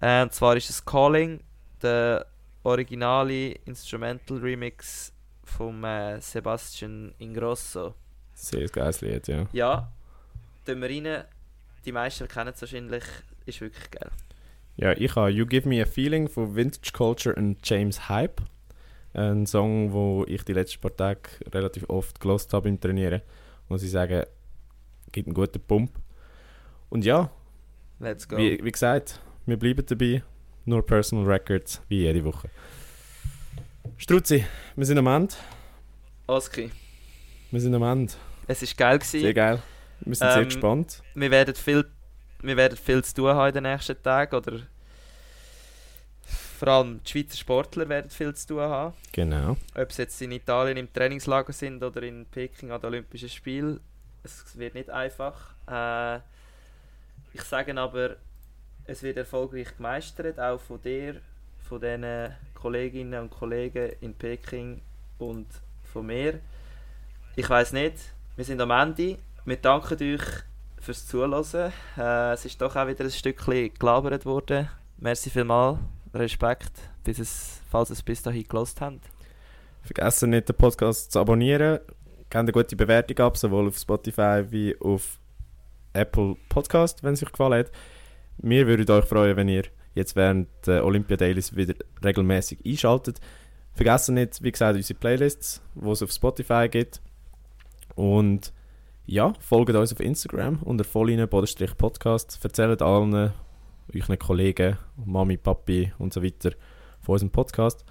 äh, 0.00 0.22
und 0.22 0.32
zwar 0.32 0.56
ist 0.56 0.70
es 0.70 0.82
Calling, 0.82 1.40
der 1.82 2.24
originale 2.62 3.52
Instrumental 3.66 4.38
Remix 4.38 5.12
vom 5.44 5.84
äh, 5.84 6.18
Sebastian 6.20 7.14
Ingrosso. 7.18 7.94
Sehr 8.36 8.68
geiles 8.68 9.00
Lied, 9.00 9.26
ja. 9.28 9.46
Ja, 9.52 9.92
tun 10.66 10.82
wir 10.82 10.90
rein. 10.90 11.24
Die 11.86 11.92
meisten 11.92 12.28
kennen 12.28 12.52
es 12.54 12.60
wahrscheinlich, 12.60 13.02
ist 13.46 13.60
wirklich 13.62 13.90
geil. 13.90 14.10
Ja, 14.76 14.92
ich 14.92 15.16
habe 15.16 15.30
You 15.30 15.46
Give 15.46 15.66
Me 15.66 15.82
a 15.82 15.86
Feeling 15.86 16.28
von 16.28 16.54
Vintage 16.54 16.92
Culture 16.92 17.34
und 17.34 17.66
James 17.66 18.08
Hype. 18.10 18.42
Ein 19.14 19.46
Song, 19.46 19.92
wo 19.92 20.26
ich 20.28 20.44
die 20.44 20.52
letzten 20.52 20.82
paar 20.82 20.94
Tage 20.94 21.30
relativ 21.50 21.88
oft 21.88 22.20
gelost 22.20 22.52
habe 22.52 22.68
im 22.68 22.78
Trainieren. 22.78 23.22
Muss 23.70 23.82
ich 23.82 23.90
sagen, 23.90 24.24
gibt 25.12 25.28
einen 25.28 25.34
guten 25.34 25.60
Pump. 25.60 25.92
Und 26.90 27.06
ja, 27.06 27.30
Let's 27.98 28.28
go. 28.28 28.36
wie, 28.36 28.62
wie 28.62 28.70
gesagt, 28.72 29.18
wir 29.46 29.56
bleiben 29.58 29.86
dabei. 29.86 30.22
Nur 30.66 30.84
Personal 30.84 31.24
Records, 31.24 31.80
wie 31.88 32.00
jede 32.00 32.22
Woche. 32.22 32.50
Struzzi, 33.96 34.44
wir 34.74 34.84
sind 34.84 34.98
am 34.98 35.06
Ende. 35.06 35.34
Oski, 36.26 36.70
Wir 37.56 37.62
sind 37.62 37.74
am 37.74 37.84
Ende. 37.84 38.12
es 38.48 38.60
ist 38.60 38.76
geil 38.76 39.00
Sehr 39.02 39.20
gewesen. 39.20 39.34
geil. 39.34 39.62
Wir 40.00 40.14
sind 40.14 40.30
sehr 40.30 40.42
Ähm, 40.42 40.44
gespannt. 40.44 41.02
Wir 41.14 41.30
werden 41.30 41.54
viel, 41.54 41.86
wir 42.42 42.54
werden 42.54 42.76
viel 42.76 43.02
zu 43.02 43.14
tun 43.14 43.28
haben 43.30 43.48
in 43.48 43.54
den 43.54 43.62
nächsten 43.62 44.02
Tagen 44.02 44.36
oder 44.36 44.60
vor 46.58 46.68
allem 46.68 47.00
die 47.02 47.10
Schweizer 47.10 47.38
Sportler 47.38 47.88
werden 47.88 48.10
viel 48.10 48.34
zu 48.34 48.48
tun 48.48 48.60
haben. 48.60 48.94
Genau. 49.12 49.56
Ob 49.74 49.90
sie 49.90 50.02
jetzt 50.02 50.20
in 50.20 50.32
Italien 50.32 50.76
im 50.76 50.92
Trainingslager 50.92 51.54
sind 51.54 51.82
oder 51.82 52.02
in 52.02 52.26
Peking 52.26 52.72
an 52.72 52.78
den 52.82 52.88
Olympischen 52.88 53.30
Spielen, 53.30 53.80
es 54.22 54.58
wird 54.58 54.74
nicht 54.74 54.90
einfach. 54.90 55.54
Äh, 55.66 56.16
ich 57.32 57.40
sage 57.40 57.74
aber, 57.80 58.16
es 58.84 59.02
wird 59.02 59.16
erfolgreich 59.16 59.74
gemeistert, 59.78 60.38
auch 60.38 60.60
von 60.60 60.82
dir, 60.82 61.22
von 61.66 61.80
den 61.80 62.34
Kolleginnen 62.52 63.18
und 63.18 63.30
Kollegen 63.30 63.92
in 64.02 64.12
Peking 64.12 64.82
und 65.16 65.46
von 65.90 66.04
mir. 66.04 66.38
Ich 67.38 67.50
weiß 67.50 67.74
nicht, 67.74 67.96
wir 68.36 68.46
sind 68.46 68.62
am 68.62 68.70
Ende. 68.70 69.18
Wir 69.44 69.56
danken 69.58 70.02
euch 70.02 70.22
fürs 70.80 71.06
Zuhören. 71.06 71.70
Äh, 71.98 72.32
es 72.32 72.46
ist 72.46 72.58
doch 72.62 72.74
auch 72.74 72.88
wieder 72.88 73.04
ein 73.04 73.10
Stückchen 73.10 73.74
gelabert 73.78 74.24
worden. 74.24 74.70
Merci 74.96 75.28
vielmals, 75.28 75.78
Respekt, 76.14 76.72
bis 77.04 77.18
es, 77.18 77.60
falls 77.70 77.90
es 77.90 78.02
bis 78.02 78.22
dahin 78.22 78.48
gelost 78.48 78.80
habt. 78.80 79.00
Vergessen 79.82 80.30
nicht, 80.30 80.48
den 80.48 80.56
Podcast 80.56 81.12
zu 81.12 81.20
abonnieren. 81.20 81.80
Gebt 82.30 82.36
eine 82.36 82.52
gute 82.52 82.74
Bewertung 82.74 83.18
ab, 83.26 83.36
sowohl 83.36 83.68
auf 83.68 83.76
Spotify 83.76 84.42
wie 84.48 84.74
auf 84.80 85.18
Apple 85.92 86.36
Podcast, 86.48 87.02
wenn 87.02 87.12
es 87.12 87.22
euch 87.22 87.32
gefallen 87.32 87.66
hat. 87.66 87.70
Wir 88.38 88.66
würden 88.66 88.90
euch 88.90 89.04
freuen, 89.04 89.36
wenn 89.36 89.48
ihr 89.48 89.64
jetzt 89.94 90.16
während 90.16 90.48
der 90.66 90.86
Olympia 90.86 91.18
Dailies 91.18 91.54
wieder 91.54 91.74
regelmäßig 92.02 92.64
einschaltet. 92.64 93.20
Vergessen 93.74 94.14
nicht, 94.14 94.42
wie 94.42 94.52
gesagt, 94.52 94.74
unsere 94.74 94.98
Playlists, 94.98 95.60
die 95.74 95.90
es 95.90 96.02
auf 96.02 96.10
Spotify 96.10 96.66
gibt. 96.70 97.02
Und 97.96 98.52
ja, 99.06 99.32
folgt 99.40 99.74
uns 99.74 99.92
auf 99.92 100.00
Instagram 100.00 100.60
unter 100.62 100.84
vollinen-podcast. 100.84 102.38
Erzählt 102.42 102.82
allen 102.82 103.32
euren 103.94 104.18
Kollegen, 104.18 104.76
Mami, 105.04 105.36
Papi 105.36 105.92
und 105.98 106.12
so 106.12 106.22
weiter 106.22 106.52
von 107.00 107.14
unserem 107.14 107.30
Podcast. 107.30 107.84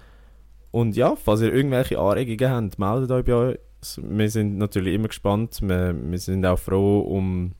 Und 0.70 0.96
ja, 0.96 1.16
falls 1.16 1.40
ihr 1.40 1.52
irgendwelche 1.52 1.98
Anregungen 1.98 2.50
habt, 2.50 2.78
meldet 2.78 3.10
euch 3.10 3.24
bei 3.24 3.58
uns. 3.80 4.00
Wir 4.02 4.30
sind 4.30 4.58
natürlich 4.58 4.94
immer 4.94 5.08
gespannt. 5.08 5.58
Wir, 5.62 5.94
wir 5.98 6.18
sind 6.18 6.44
auch 6.44 6.58
froh 6.58 7.00
um, 7.00 7.52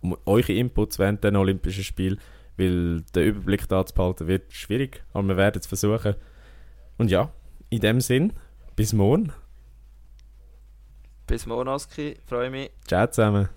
um 0.00 0.16
eure 0.26 0.52
Inputs 0.52 0.98
während 0.98 1.22
den 1.22 1.36
Olympischen 1.36 1.84
Spielen, 1.84 2.18
weil 2.56 3.02
der 3.14 3.26
Überblick 3.26 3.68
da 3.68 3.86
zu 3.86 3.94
behalten 3.94 4.26
wird 4.26 4.52
schwierig, 4.52 5.04
aber 5.12 5.28
wir 5.28 5.36
werden 5.36 5.60
es 5.60 5.66
versuchen. 5.66 6.14
Und 6.98 7.10
ja, 7.10 7.30
in 7.70 7.80
dem 7.80 8.00
Sinn, 8.00 8.32
bis 8.76 8.92
morgen. 8.92 9.32
Bis 11.26 11.46
morgen, 11.46 11.68
Oski. 11.68 12.16
Freue 12.26 12.50
mich. 12.50 12.70
Ciao 12.86 13.06
zusammen. 13.06 13.48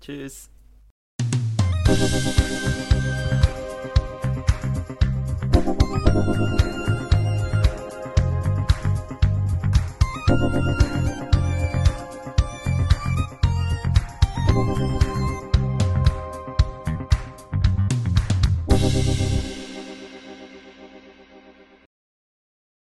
Tschüss. 0.00 0.50